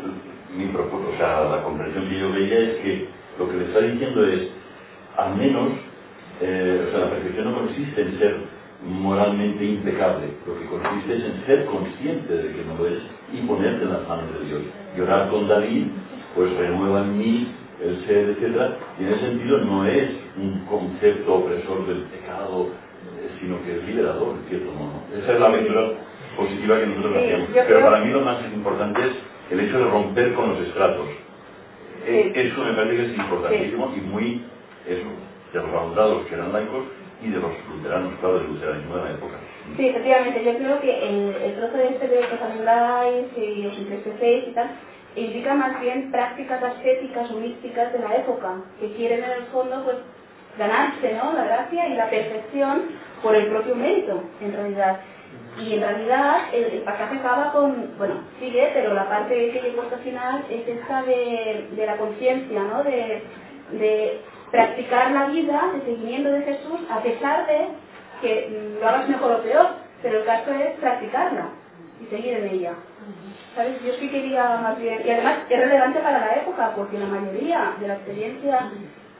mi 0.56 0.66
propuesta, 0.66 1.08
o 1.08 1.16
sea, 1.16 1.56
la 1.56 1.62
comprensión 1.62 2.08
que 2.08 2.18
yo 2.18 2.32
veía 2.32 2.58
es 2.58 2.76
que 2.78 3.08
lo 3.38 3.48
que 3.48 3.56
le 3.56 3.64
está 3.66 3.80
diciendo 3.80 4.26
es, 4.26 4.48
al 5.16 5.36
menos, 5.36 5.72
eh, 6.40 6.86
o 6.88 6.90
sea, 6.90 7.00
la 7.06 7.10
perfección 7.10 7.50
no 7.50 7.58
consiste 7.58 8.00
en 8.00 8.18
ser 8.18 8.36
moralmente 8.84 9.64
impecable, 9.64 10.26
lo 10.46 10.58
que 10.58 10.66
consiste 10.66 11.16
es 11.16 11.24
en 11.24 11.46
ser 11.46 11.66
consciente 11.66 12.32
de 12.34 12.52
que 12.52 12.64
no 12.64 12.76
lo 12.78 12.88
es 12.88 13.00
y 13.32 13.46
ponerte 13.46 13.84
en 13.84 13.92
las 13.92 14.08
manos 14.08 14.26
de 14.40 14.46
Dios. 14.46 14.62
Llorar 14.96 15.28
con 15.28 15.46
David, 15.46 15.86
pues 16.34 16.52
renueva 16.56 17.00
en 17.02 17.18
mí 17.18 17.48
el 17.82 18.04
ser, 18.06 18.30
etc. 18.30 18.74
Y 18.98 19.04
en 19.04 19.08
ese 19.10 19.20
sentido 19.20 19.58
no 19.58 19.86
es 19.86 20.10
un 20.36 20.64
concepto 20.66 21.34
opresor 21.34 21.86
del 21.86 22.02
pecado, 22.04 22.68
eh, 22.68 23.30
sino 23.40 23.62
que 23.64 23.78
es 23.78 23.84
liberador, 23.86 24.36
en 24.42 24.48
cierto 24.48 24.72
modo. 24.72 25.02
Esa 25.16 25.34
es 25.34 25.40
la 25.40 25.48
lectura 25.50 25.92
positiva 26.36 26.78
que 26.78 26.86
nosotros 26.86 27.22
Sí, 27.22 27.54
yo 27.54 27.62
Pero 27.66 27.80
para 27.82 28.00
mí 28.00 28.12
lo 28.12 28.20
más 28.20 28.38
importante 28.52 29.00
es 29.02 29.12
el 29.50 29.60
hecho 29.60 29.78
de 29.78 29.84
romper 29.90 30.34
con 30.34 30.50
los 30.50 30.60
estratos. 30.60 31.08
Eh, 32.06 32.32
Eso 32.34 32.64
me 32.64 32.72
parece 32.72 32.96
que 32.96 33.02
es 33.12 33.18
importantísimo 33.18 33.92
y 33.96 34.00
muy, 34.00 34.44
eso, 34.86 35.06
de 35.52 35.58
los 35.60 35.68
abandonados 35.68 36.26
que 36.26 36.34
eran 36.34 36.52
laicos 36.52 36.84
y 37.22 37.28
de 37.28 37.38
los 37.38 37.52
luteranos, 37.70 38.12
claro, 38.20 38.38
del 38.38 38.48
luteranismo 38.48 38.96
de 38.96 39.04
la 39.04 39.10
época. 39.10 39.34
Sí, 39.76 39.86
efectivamente, 39.88 40.44
yo 40.44 40.56
creo 40.56 40.80
que 40.80 41.08
el, 41.08 41.34
el 41.36 41.54
trozo 41.54 41.78
este 41.78 42.08
de 42.08 42.20
que 42.20 42.34
os 42.34 42.42
anuláis 42.42 43.26
y 43.36 43.66
os 43.66 43.78
entristecéis 43.78 44.48
y 44.48 44.50
tal, 44.52 44.70
indica 45.14 45.54
más 45.54 45.80
bien 45.80 46.10
prácticas 46.10 46.62
ascéticas 46.62 47.30
o 47.30 47.38
místicas 47.38 47.92
de 47.92 48.00
la 48.00 48.16
época, 48.16 48.56
que 48.80 48.92
quieren 48.94 49.22
en 49.22 49.30
el 49.30 49.44
fondo 49.52 49.82
pues 49.84 49.98
ganarse 50.58 51.14
¿no? 51.14 51.32
la 51.34 51.44
gracia 51.44 51.88
y 51.88 51.94
la 51.94 52.10
perfección 52.10 52.82
por 53.22 53.36
el 53.36 53.46
propio 53.46 53.76
mérito, 53.76 54.22
en 54.40 54.52
realidad. 54.52 55.00
Y 55.58 55.74
en 55.74 55.80
realidad 55.80 56.36
el, 56.52 56.64
el 56.64 56.80
pasaje 56.82 57.16
acaba 57.16 57.52
con, 57.52 57.96
bueno, 57.98 58.14
sigue, 58.40 58.70
pero 58.72 58.94
la 58.94 59.08
parte 59.08 59.50
que 59.50 59.60
llegó 59.60 59.82
hasta 59.82 59.96
el 59.96 60.02
final 60.02 60.44
es 60.50 60.66
esta 60.66 61.02
de, 61.02 61.68
de 61.72 61.86
la 61.86 61.96
conciencia, 61.98 62.62
¿no? 62.62 62.82
De, 62.82 63.22
de 63.72 64.20
practicar 64.50 65.10
la 65.12 65.26
vida 65.26 65.70
de 65.74 65.80
seguimiento 65.82 66.30
de 66.30 66.42
Jesús 66.42 66.80
a 66.90 67.02
pesar 67.02 67.46
de 67.46 67.68
que 68.20 68.76
lo 68.80 68.88
hagas 68.88 69.08
mejor 69.08 69.32
o 69.32 69.42
peor, 69.42 69.66
pero 70.02 70.20
el 70.20 70.24
caso 70.24 70.52
es 70.52 70.78
practicarla 70.78 71.48
y 72.00 72.06
seguir 72.06 72.34
en 72.38 72.48
ella. 72.48 72.72
¿Sabes? 73.56 73.82
Yo 73.84 73.92
sí 73.94 74.08
quería 74.08 74.56
más 74.62 74.78
bien, 74.78 75.02
y 75.04 75.10
además 75.10 75.38
es 75.50 75.58
relevante 75.58 76.00
para 76.00 76.20
la 76.20 76.34
época, 76.36 76.72
porque 76.74 76.98
la 76.98 77.06
mayoría 77.06 77.74
de 77.78 77.88
la 77.88 77.94
experiencia 77.94 78.70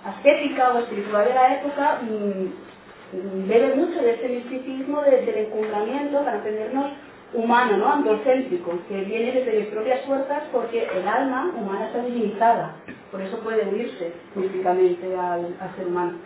ascética 0.05 0.73
o 0.73 0.79
espiritual 0.79 1.25
de 1.25 1.35
la 1.35 1.55
época 1.55 1.99
mm, 2.03 2.72
bebe 3.13 3.75
mucho 3.77 4.01
de 4.03 4.13
este 4.13 4.29
misticismo 4.29 5.03
de- 5.03 5.27
del 5.27 5.37
encumbramiento 5.47 6.19
para 6.25 6.39
entendernos 6.39 6.93
humano, 7.35 7.79
¿no? 7.79 7.93
Androcéntrico, 7.95 8.73
que 8.89 9.03
viene 9.05 9.33
desde 9.33 9.61
mis 9.61 9.69
propias 9.69 10.03
fuerzas 10.07 10.45
porque 10.53 10.89
el 10.95 11.09
alma 11.09 11.53
humana 11.57 11.87
está 11.87 12.03
divinizada, 12.05 12.77
por 13.11 13.21
eso 13.23 13.39
puede 13.41 13.69
unirse 13.69 14.13
místicamente 14.37 15.17
al, 15.17 15.57
ser 15.77 15.87
humano. 15.89 16.19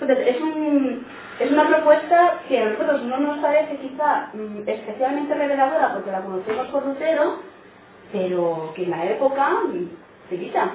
Entonces, 0.00 0.28
es 1.40 1.50
una 1.52 1.68
propuesta 1.68 2.40
que 2.48 2.58
a 2.60 2.70
nosotros 2.70 3.02
no 3.04 3.18
nos 3.18 3.38
parece 3.40 3.76
quizá 3.78 4.30
mm, 4.34 4.68
especialmente 4.68 5.34
reveladora 5.34 5.94
porque 5.94 6.12
la 6.12 6.22
conocemos 6.22 6.68
por 6.68 6.86
Lutero, 6.86 7.38
pero 8.12 8.72
que 8.76 8.84
en 8.84 8.90
la 8.90 9.06
época 9.06 9.50
mm, 9.68 9.88
se 10.30 10.38
quita. 10.38 10.72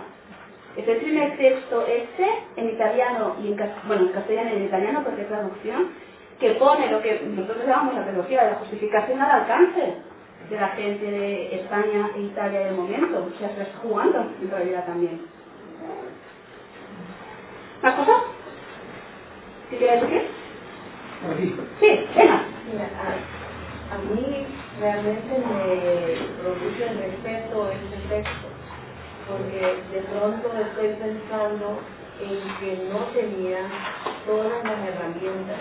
Es 0.77 0.87
el 0.87 0.97
primer 0.99 1.37
texto 1.37 1.85
este, 1.87 2.27
en 2.57 2.69
italiano 2.69 3.35
y 3.43 3.49
en, 3.49 3.55
cas- 3.57 3.87
bueno, 3.87 4.03
en 4.03 4.09
castellano 4.13 4.51
y 4.53 4.57
en 4.57 4.65
italiano, 4.65 5.03
porque 5.03 5.23
es 5.23 5.29
traducción, 5.29 5.89
que 6.39 6.51
pone 6.53 6.91
lo 6.91 7.01
que 7.01 7.21
nosotros 7.35 7.65
llamamos 7.67 7.95
la 7.95 8.05
teología 8.05 8.43
de 8.45 8.51
la 8.51 8.57
justificación 8.57 9.21
al 9.21 9.41
alcance 9.41 9.95
de 10.49 10.57
la 10.57 10.69
gente 10.69 11.05
de 11.05 11.55
España 11.57 12.11
e 12.15 12.21
Italia 12.21 12.61
del 12.61 12.75
momento. 12.75 13.25
O 13.35 13.39
sea, 13.39 13.49
se 13.55 13.63
está 13.63 13.79
jugando 13.79 14.19
en 14.41 14.51
realidad 14.51 14.85
también. 14.85 15.21
¿Más 17.83 17.95
cosas? 17.95 18.17
¿Qué 19.69 19.77
quieres 19.77 20.01
decir? 20.01 20.23
Sí, 21.79 22.05
venga. 22.15 22.45
Mira, 22.71 22.89
a, 22.97 23.95
a 23.95 23.99
mí 23.99 24.47
realmente 24.79 25.39
me 25.39 26.41
produce 26.43 26.93
respeto 26.93 27.69
este 27.71 27.97
texto, 28.09 28.47
porque 29.27 29.83
de 29.91 30.01
pronto 30.09 30.51
estoy 30.57 30.87
pensando 30.95 31.79
en 32.19 32.39
que 32.59 32.89
no 32.91 32.99
tenía 33.13 33.59
todas 34.25 34.63
las 34.63 34.79
herramientas 34.87 35.59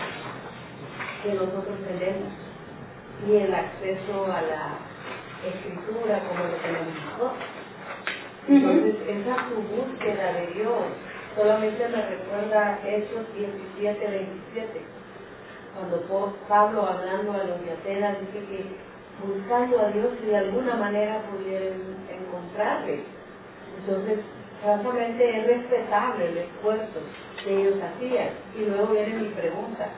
que 1.22 1.34
nosotros 1.34 1.76
tenemos, 1.86 2.32
ni 3.26 3.36
el 3.36 3.54
acceso 3.54 4.24
a 4.24 4.42
la 4.42 4.78
escritura 5.44 6.20
como 6.28 6.44
lo 6.44 6.56
tenemos 6.62 6.94
nosotros. 7.04 7.32
Entonces, 8.48 8.94
esa 9.08 9.48
su 9.48 9.56
búsqueda 9.56 10.32
de 10.34 10.46
Dios 10.54 10.82
solamente 11.36 11.88
me 11.88 12.06
recuerda 12.06 12.78
Hechos 12.84 13.26
17, 13.34 14.06
27 14.08 14.96
cuando 15.76 16.00
Pablo 16.48 16.86
hablando 16.86 17.32
a 17.32 17.44
los 17.44 17.60
de 17.62 17.72
Atenas 17.72 18.16
dice 18.20 18.46
que 18.46 18.64
buscando 19.26 19.78
a 19.80 19.90
Dios 19.90 20.08
si 20.20 20.26
de 20.26 20.36
alguna 20.36 20.74
manera 20.74 21.22
pudieran 21.30 21.82
encontrarle. 22.08 23.15
Entonces, 23.86 24.18
francamente 24.62 25.38
es 25.38 25.46
respetable 25.46 26.28
el 26.28 26.38
esfuerzo 26.38 27.00
que 27.44 27.56
ellos 27.56 27.74
hacían. 27.80 28.30
Y 28.58 28.64
luego 28.64 28.86
viene 28.92 29.14
mi 29.14 29.28
pregunta, 29.28 29.88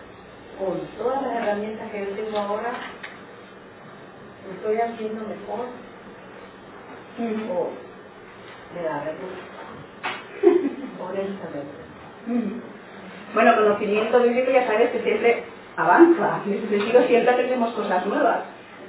con 0.59 0.81
todas 0.99 1.23
las 1.23 1.37
herramientas 1.37 1.91
que 1.91 2.01
yo 2.01 2.11
tengo 2.11 2.39
ahora, 2.39 2.73
¿lo 4.45 4.55
estoy 4.55 4.77
haciendo 4.77 5.25
mejor? 5.27 5.67
¿O 7.51 7.71
me 8.75 8.83
da 8.83 9.05
vergüenza? 9.05 9.45
Honestamente. 11.03 11.79
Ujú. 12.27 12.61
Bueno, 13.33 13.57
conocimiento 13.57 14.23
bíblico 14.23 14.51
ya 14.51 14.67
sabes 14.67 14.91
que 14.91 15.03
siempre 15.03 15.45
avanza, 15.77 16.43
en 16.45 16.55
ese 16.55 16.69
sentido 16.69 17.03
siempre 17.07 17.31
aprendemos 17.31 17.73
cosas 17.73 18.05
nuevas, 18.07 18.41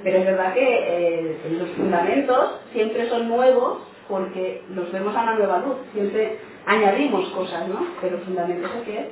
pero 0.02 0.18
es 0.18 0.26
verdad 0.26 0.52
que 0.52 0.60
eh, 0.64 1.56
los 1.58 1.70
fundamentos 1.70 2.60
siempre 2.72 3.08
son 3.08 3.28
nuevos 3.28 3.89
porque 4.10 4.62
los 4.74 4.92
vemos 4.92 5.16
a 5.16 5.22
una 5.22 5.34
nueva 5.36 5.58
luz, 5.60 5.76
siempre 5.94 6.38
añadimos 6.66 7.30
cosas, 7.30 7.68
¿no? 7.68 7.80
Pero 8.02 8.18
el 8.18 8.24
que 8.84 8.98
es, 9.00 9.08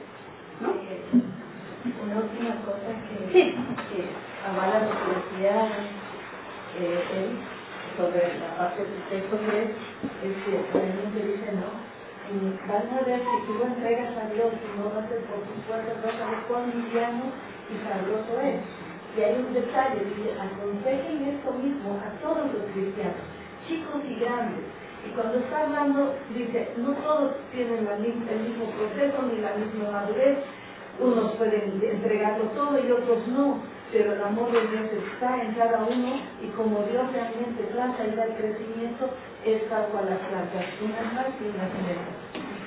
¿no? 0.60 0.70
Una 2.04 2.16
última 2.20 2.54
cosa 2.66 2.90
que, 3.08 3.32
Sí. 3.32 3.54
que 3.54 4.04
avala 4.50 4.80
lo 4.84 4.90
que 4.90 5.36
decía 5.36 5.68
eh, 6.78 7.04
él 7.16 7.38
sobre 7.96 8.38
la 8.40 8.56
parte 8.58 8.82
del 8.82 9.02
texto 9.10 9.38
que 9.38 9.62
es, 9.62 9.70
es 10.26 10.34
que 10.44 10.78
realmente 10.78 11.18
dice, 11.26 11.52
¿no? 11.54 11.70
Van 12.68 12.90
a 12.92 13.02
ver 13.06 13.20
si 13.20 13.46
tú 13.46 13.54
lo 13.58 13.66
entregas 13.66 14.12
a 14.18 14.28
Dios 14.34 14.52
y 14.52 14.78
no 14.78 14.92
lo 14.92 15.00
haces 15.00 15.22
por 15.32 15.40
tus 15.48 15.64
fuerzas, 15.64 15.96
vas 16.04 16.20
a 16.20 16.30
ver 16.30 16.40
cuán 16.48 16.70
liviano 16.70 17.32
y 17.72 17.74
sabroso 17.88 18.40
es. 18.44 18.60
Y 19.16 19.22
hay 19.22 19.34
un 19.40 19.54
detalle, 19.54 20.04
dice, 20.04 20.36
aconsejen 20.36 21.24
esto 21.24 21.52
mismo 21.54 21.96
a 22.04 22.10
todos 22.20 22.52
los 22.52 22.64
cristianos, 22.74 23.24
chicos 23.66 24.02
y 24.04 24.20
grandes. 24.20 24.66
Y 25.08 25.10
cuando 25.16 25.38
está 25.38 25.64
hablando, 25.64 26.14
dice, 26.36 26.68
no 26.76 26.92
todos 26.92 27.32
tienen 27.50 27.86
la 27.86 27.94
el 27.96 28.04
mismo 28.04 28.66
proceso 28.76 29.22
ni 29.32 29.40
la 29.40 29.56
misma 29.56 29.90
madurez, 29.90 30.38
unos 31.00 31.32
pueden 31.32 31.80
entregarlo 31.82 32.44
todo 32.52 32.78
y 32.78 32.90
otros 32.90 33.26
no. 33.28 33.60
pero 33.92 34.12
el 34.12 34.22
amor 34.22 34.52
de 34.52 34.60
Dios 34.68 34.90
está 35.14 35.40
en 35.42 35.54
cada 35.54 35.78
uno 35.84 36.20
y 36.42 36.48
como 36.56 36.82
Dios 36.90 37.10
realmente 37.12 37.62
planta 37.72 38.04
y 38.04 38.16
da 38.16 38.24
el 38.24 38.34
crecimiento, 38.34 39.08
es 39.46 39.66
tal 39.70 39.86
cual 39.86 40.10
las 40.10 40.18
plantas, 40.18 40.66
unas 40.82 41.12
más 41.14 41.26
y 41.40 41.48
unas 41.48 41.72
menos. 41.86 42.12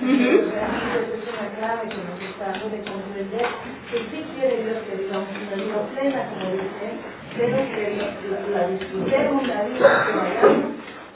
Realmente 0.02 1.14
es 1.14 1.22
una 1.30 1.46
clave 1.58 1.88
que 1.88 2.02
nos 2.02 2.18
está 2.26 2.50
dando 2.50 2.70
de 2.70 2.82
comprender 2.82 3.46
que 3.90 3.98
sí 4.10 4.24
quiere 4.34 4.64
Dios 4.64 4.78
que 4.82 4.96
vivamos 4.96 5.28
una 5.30 5.62
vida 5.62 5.80
plena, 5.94 6.28
como 6.30 6.50
dice, 6.58 6.86
pero 7.36 7.56
que 7.70 7.84
la, 7.96 8.58
la 8.58 8.68
disfrutemos 8.68 9.46
la 9.46 9.62
vida 9.62 10.06
que 10.06 10.12
vayamos, 10.18 10.72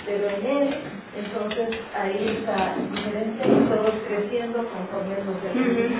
pero 0.07 0.29
en 0.29 0.47
Él, 0.47 0.75
entonces 1.17 1.81
ahí 1.95 2.39
está 2.39 2.75
diferente 2.93 3.49
y 3.49 3.69
todos 3.69 3.95
creciendo 4.07 4.59
conforme 4.59 5.17
nos 5.25 5.97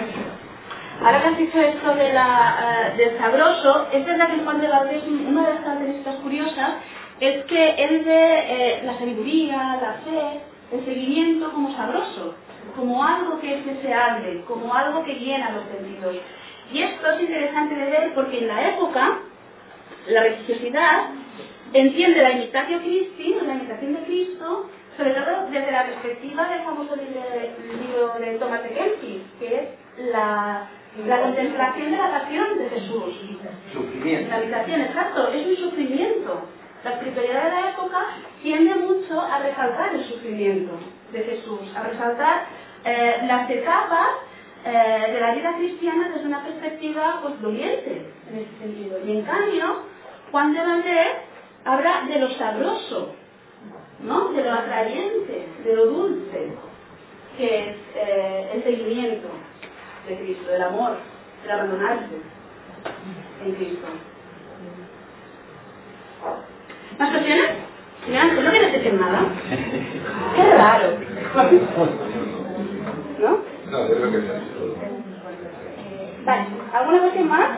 Ahora 1.03 1.21
que 1.21 1.29
has 1.29 1.39
dicho 1.39 1.61
esto 1.61 1.93
uh, 1.93 2.97
del 2.97 3.19
sabroso, 3.19 3.89
es 3.93 4.05
verdad 4.07 4.29
que 4.29 4.43
Juan 4.43 4.61
de 4.61 4.69
Valdés, 4.69 5.03
una 5.07 5.47
de 5.47 5.55
las 5.55 5.63
características 5.63 6.15
curiosas, 6.17 6.71
es 7.21 7.45
que 7.45 7.71
él 7.71 8.03
ve 8.05 8.45
eh, 8.49 8.83
la 8.85 8.99
sabiduría, 8.99 9.79
la 9.81 9.93
fe, 10.05 10.41
el 10.73 10.85
seguimiento 10.85 11.53
como 11.53 11.75
sabroso, 11.75 12.35
como 12.75 13.05
algo 13.05 13.41
que 13.41 13.59
es 13.59 13.67
deseable, 13.67 14.43
como 14.47 14.75
algo 14.75 15.05
que 15.05 15.15
llena 15.15 15.53
los 15.53 15.65
sentidos. 15.65 16.17
Y 16.73 16.83
esto 16.83 17.11
es 17.13 17.21
interesante 17.21 17.75
de 17.75 17.91
ver 17.91 18.15
porque 18.15 18.39
en 18.39 18.49
la 18.49 18.69
época 18.69 19.19
la 20.09 20.23
religiosidad 20.23 21.11
entiende 21.73 22.23
la 22.23 22.33
imitación 22.33 22.81
Christi, 22.81 23.37
la 23.47 23.55
imitación 23.55 23.95
de 23.95 24.01
Cristo, 24.01 24.71
sobre 24.97 25.11
todo 25.13 25.47
desde 25.51 25.73
la 25.73 25.85
perspectiva 25.85 26.49
del 26.49 26.63
famoso 26.63 26.97
libro 26.97 28.15
de 28.19 28.39
Thomas 28.39 28.63
de 28.63 28.71
Kempis, 28.71 29.23
que 29.39 29.55
es 29.55 30.09
la, 30.13 30.69
la 31.07 31.21
contemplación 31.21 31.91
de 31.91 31.97
la 31.97 32.11
pasión 32.11 32.59
de 32.59 32.71
Jesús. 32.71 33.15
Sufrimiento. 33.73 34.31
La 34.31 34.37
habitación, 34.37 34.81
exacto, 34.81 35.29
es 35.33 35.47
un 35.47 35.57
sufrimiento. 35.57 36.41
La 36.85 36.93
espiritualidad 36.93 37.45
de 37.45 37.51
la 37.51 37.71
época 37.71 38.07
tiende 38.43 38.75
mucho 38.77 39.21
a 39.21 39.39
resaltar 39.39 39.95
el 39.95 40.05
sufrimiento 40.05 40.73
de 41.13 41.23
Jesús, 41.25 41.61
a 41.75 41.83
resaltar 41.83 42.45
eh, 42.85 43.17
las 43.27 43.51
etapas 43.51 44.09
eh, 44.65 45.13
de 45.13 45.21
la 45.21 45.35
vida 45.35 45.55
cristiana 45.57 46.09
desde 46.09 46.27
una 46.27 46.43
perspectiva 46.45 47.21
pues, 47.23 47.41
doliente 47.43 48.07
en 48.31 48.39
ese 48.39 48.59
sentido. 48.59 48.99
Y 49.05 49.19
en 49.19 49.23
cambio, 49.25 49.83
Juan 50.31 50.53
de 50.53 50.61
Valdés 50.61 51.09
habla 51.65 52.05
de 52.09 52.19
lo 52.21 52.31
sabroso, 52.31 53.15
¿no? 54.01 54.33
de 54.33 54.45
lo 54.45 54.53
atrayente, 54.53 55.49
de 55.65 55.77
lo 55.77 55.87
dulce, 55.87 56.53
que 57.37 57.71
es 57.71 57.77
eh, 57.95 58.51
el 58.55 58.63
seguimiento 58.65 59.29
de 60.09 60.17
Cristo, 60.19 60.51
del 60.51 60.63
amor, 60.63 60.97
el 61.45 61.51
abandonarse 61.51 62.15
en 63.45 63.55
Cristo. 63.55 63.87
¿Más 66.99 67.11
cuestiones? 67.11 67.51
¿No 68.09 68.51
quieres 68.51 68.73
decir 68.73 68.95
nada? 68.95 69.21
Qué 70.35 70.57
raro. 70.57 70.99
¿No? 73.19 73.39
No, 73.71 73.89
yo 73.89 73.95
creo 73.97 74.13
que 74.13 74.21
sí. 74.21 74.27
Vale, 76.25 76.47
¿alguna 76.73 77.01
cuestión 77.01 77.29
más? 77.29 77.49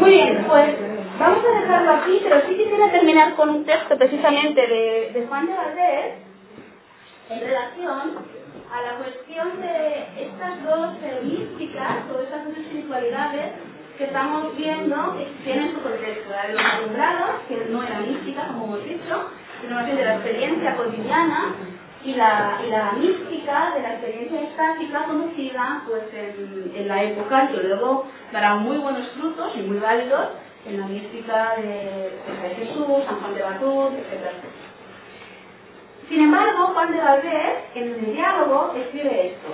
Muy 0.00 0.10
bien, 0.10 0.44
pues 0.48 0.76
vamos 1.20 1.44
a 1.44 1.60
dejarlo 1.60 1.92
aquí, 1.92 2.18
pero 2.22 2.40
sí 2.48 2.56
quisiera 2.56 2.90
terminar 2.90 3.34
con 3.34 3.50
un 3.50 3.64
texto 3.64 3.96
precisamente 3.98 4.60
de, 4.66 5.26
Juan 5.28 5.46
de 5.46 5.52
Valdés 5.52 6.14
en 7.28 7.40
relación 7.40 8.00
a 8.72 8.82
la 8.82 8.92
cuestión 8.98 9.60
de 9.60 10.06
estas 10.16 10.64
dos 10.64 10.94
místicas 11.22 11.96
o 12.10 12.20
estas 12.20 12.44
dos 12.46 12.56
espiritualidades 12.56 13.52
que 13.98 14.04
estamos 14.04 14.56
viendo 14.56 15.14
que 15.18 15.26
tienen 15.44 15.74
su 15.74 15.82
contexto, 15.82 16.30
la 16.30 16.46
de 16.46 16.54
los 16.54 16.64
alumbrados, 16.64 17.30
que 17.46 17.66
no 17.68 17.82
era 17.82 18.00
mística, 18.00 18.46
como 18.46 18.64
hemos 18.64 18.84
dicho, 18.84 19.30
sino 19.60 19.74
más 19.74 19.84
bien 19.84 19.98
de 19.98 20.04
la 20.04 20.14
experiencia 20.14 20.74
cotidiana 20.74 21.54
y 22.02 22.14
la, 22.14 22.62
y 22.66 22.70
la 22.70 22.92
mística 22.92 23.74
de 23.74 23.82
la 23.82 23.92
experiencia 23.92 24.40
estática 24.40 25.04
conocida 25.04 25.82
pues, 25.86 26.04
en, 26.14 26.72
en, 26.74 26.88
la 26.88 27.02
época, 27.02 27.48
que 27.48 27.58
luego 27.58 28.06
dará 28.32 28.54
muy 28.54 28.78
buenos 28.78 29.06
frutos 29.10 29.52
y 29.54 29.60
muy 29.60 29.78
válidos 29.78 30.28
en 30.66 30.80
la 30.80 30.86
mística 30.86 31.56
de, 31.56 32.10
Jesús, 32.56 33.04
San 33.06 33.20
Juan 33.20 33.34
de 33.34 33.42
Batut, 33.42 33.92
etc. 33.94 34.30
Sin 36.08 36.20
embargo, 36.20 36.68
Juan 36.74 36.92
de 36.92 36.98
Valdés, 36.98 37.58
en 37.74 37.82
el 37.84 38.14
diálogo, 38.14 38.74
escribe 38.76 39.28
esto. 39.28 39.48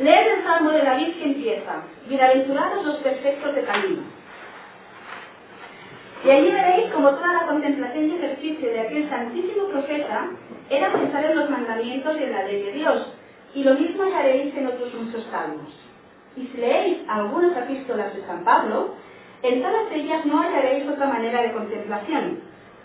Leed 0.00 0.38
el 0.38 0.44
Salmo 0.44 0.70
de 0.70 0.82
David 0.82 1.14
que 1.14 1.24
empieza, 1.24 1.82
Bienaventurados 2.08 2.84
los 2.84 2.96
perfectos 2.96 3.54
de 3.54 3.62
camino. 3.62 4.02
Y 6.24 6.30
allí 6.30 6.50
veréis 6.50 6.92
como 6.92 7.10
toda 7.10 7.32
la 7.32 7.46
contemplación 7.46 8.10
y 8.10 8.16
ejercicio 8.16 8.70
de 8.70 8.80
aquel 8.80 9.08
santísimo 9.08 9.68
profeta 9.68 10.30
era 10.70 10.92
pensar 10.92 11.24
en 11.24 11.36
los 11.36 11.50
mandamientos 11.50 12.16
y 12.18 12.24
en 12.24 12.32
la 12.32 12.44
ley 12.44 12.62
de 12.62 12.72
Dios. 12.72 13.12
Y 13.54 13.62
lo 13.62 13.74
mismo 13.74 14.04
haréis 14.04 14.54
en 14.56 14.66
otros 14.66 14.92
muchos 14.94 15.24
salmos. 15.30 15.68
Y 16.36 16.46
si 16.46 16.56
leéis 16.56 16.98
algunas 17.08 17.56
epístolas 17.56 18.14
de 18.14 18.26
San 18.26 18.42
Pablo, 18.42 18.94
en 19.44 19.62
todas 19.62 19.92
ellas 19.92 20.24
no 20.24 20.40
hallaréis 20.40 20.88
otra 20.88 21.06
manera 21.06 21.42
de 21.42 21.52
contemplación. 21.52 22.40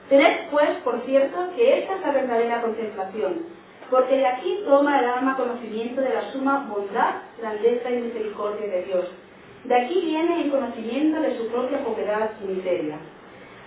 Tened 0.10 0.50
pues, 0.52 0.70
por 0.84 1.00
cierto, 1.06 1.38
que 1.56 1.80
esta 1.80 1.96
es 1.96 2.02
la 2.02 2.12
verdadera 2.12 2.62
contemplación, 2.62 3.46
porque 3.90 4.18
de 4.18 4.28
aquí 4.28 4.60
toma 4.66 5.00
el 5.00 5.06
alma 5.06 5.38
conocimiento 5.38 6.02
de 6.02 6.14
la 6.14 6.32
suma 6.34 6.68
bondad, 6.70 7.22
grandeza 7.40 7.90
y 7.90 8.02
misericordia 8.02 8.68
de 8.68 8.84
Dios. 8.84 9.06
De 9.64 9.76
aquí 9.76 10.02
viene 10.02 10.44
el 10.44 10.52
conocimiento 10.52 11.22
de 11.22 11.38
su 11.38 11.48
propia 11.48 11.84
pobreza 11.84 12.32
y 12.44 12.48
miseria. 12.48 12.98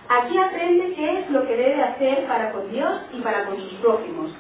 Aquí 0.09 0.37
aprende 0.37 0.93
qué 0.95 1.21
es 1.21 1.31
lo 1.31 1.47
que 1.47 1.57
debe 1.57 1.83
hacer 1.83 2.27
para 2.27 2.53
con 2.53 2.71
Dios 2.71 2.93
y 3.15 3.21
para 3.23 3.47
con 3.47 3.57
sus 3.57 3.73
prójimos, 3.81 4.35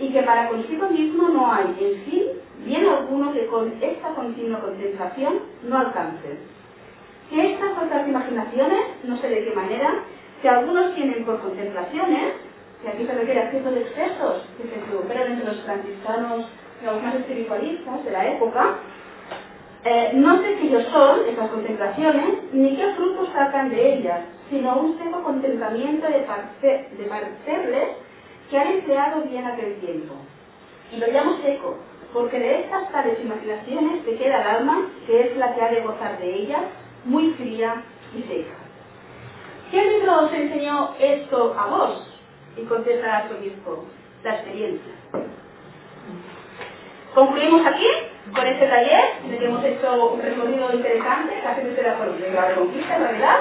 y 0.00 0.12
que 0.12 0.22
para 0.22 0.48
consigo 0.48 0.88
mismo 0.88 1.28
no 1.28 1.52
hay, 1.52 1.76
en 1.78 2.10
fin, 2.10 2.24
bien 2.64 2.86
alguno 2.86 3.34
que 3.34 3.46
con 3.48 3.70
esta 3.82 4.14
continua 4.14 4.60
contemplación 4.60 5.40
no 5.64 5.78
alcance. 5.78 6.38
Que 7.30 7.52
estas 7.52 7.72
otras 7.82 8.08
imaginaciones, 8.08 8.80
no 9.04 9.16
sé 9.18 9.28
de 9.28 9.44
qué 9.44 9.54
manera, 9.54 10.02
que 10.40 10.48
algunos 10.48 10.94
tienen 10.94 11.24
por 11.24 11.40
contemplaciones, 11.40 12.34
que 12.82 12.88
aquí 12.88 13.06
se 13.06 13.12
refiere 13.12 13.42
a 13.42 13.50
ciertos 13.50 13.76
excesos 13.76 14.48
que 14.56 14.68
se 14.68 14.76
produjeron 14.86 15.32
entre 15.32 15.46
los 15.46 15.60
franciscanos 15.62 16.46
los 16.84 17.02
más 17.02 17.14
espiritualistas 17.16 18.04
de 18.04 18.10
la 18.10 18.28
época, 18.28 18.76
eh, 19.84 20.10
no 20.14 20.38
sé 20.42 20.54
qué 20.56 20.66
ellos 20.66 20.84
son, 20.92 21.20
esas 21.28 21.50
contemplaciones, 21.50 22.52
ni 22.52 22.76
qué 22.76 22.92
frutos 22.94 23.28
sacan 23.32 23.70
de 23.70 23.94
ellas, 23.94 24.20
sino 24.50 24.76
un 24.76 24.98
seco 24.98 25.22
contemplamiento 25.22 26.06
de, 26.08 26.20
parce 26.20 26.66
de 26.66 27.96
que 28.50 28.58
han 28.58 28.68
empleado 28.68 29.22
bien 29.22 29.44
aquel 29.44 29.76
tiempo. 29.80 30.14
Y 30.92 30.96
lo 30.96 31.06
llamo 31.08 31.38
seco, 31.42 31.76
porque 32.12 32.38
de 32.38 32.60
estas 32.60 32.90
tales 32.90 33.18
imaginaciones 33.20 34.04
te 34.04 34.16
queda 34.16 34.40
el 34.40 34.56
alma, 34.56 34.88
que 35.06 35.20
es 35.20 35.36
la 35.36 35.54
que 35.54 35.62
ha 35.62 35.70
de 35.70 35.82
gozar 35.82 36.18
de 36.18 36.34
ellas, 36.34 36.62
muy 37.04 37.30
fría 37.34 37.82
y 38.16 38.22
seca. 38.22 38.56
¿Qué 39.70 39.84
libro 39.84 40.24
os 40.24 40.32
enseñó 40.32 40.94
esto 40.98 41.54
a 41.58 41.66
vos? 41.66 42.20
Y 42.56 42.62
contesta 42.64 43.28
su 43.28 43.36
obispo, 43.36 43.84
la 44.24 44.34
experiencia. 44.34 44.92
Concluimos 47.14 47.66
aquí 47.66 47.86
con 48.34 48.46
este 48.46 48.66
taller, 48.66 49.04
en 49.24 49.32
el 49.32 49.38
que 49.38 49.46
hemos 49.46 49.64
hecho 49.64 50.12
un 50.12 50.22
recorrido 50.22 50.72
interesante, 50.72 51.40
casi 51.42 51.62
desde 51.62 51.82
la, 51.82 51.96
la 51.98 52.48
Reconquista, 52.48 52.96
en 52.96 53.02
realidad, 53.02 53.36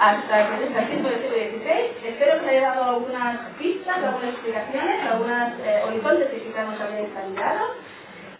hasta 0.00 0.40
el 0.40 0.88
siglo 0.88 1.08
XVI. 1.08 2.08
Espero 2.08 2.32
que 2.34 2.40
os 2.40 2.48
haya 2.48 2.60
dado 2.62 2.84
algunas 2.84 3.40
pistas, 3.58 3.96
algunas 3.96 4.30
explicaciones, 4.30 5.04
algunos 5.04 5.52
eh, 5.64 5.82
horizontes 5.86 6.28
que 6.28 6.42
quizás 6.42 6.68
nos 6.68 6.80
habéis 6.80 7.08
ayudado. 7.16 7.74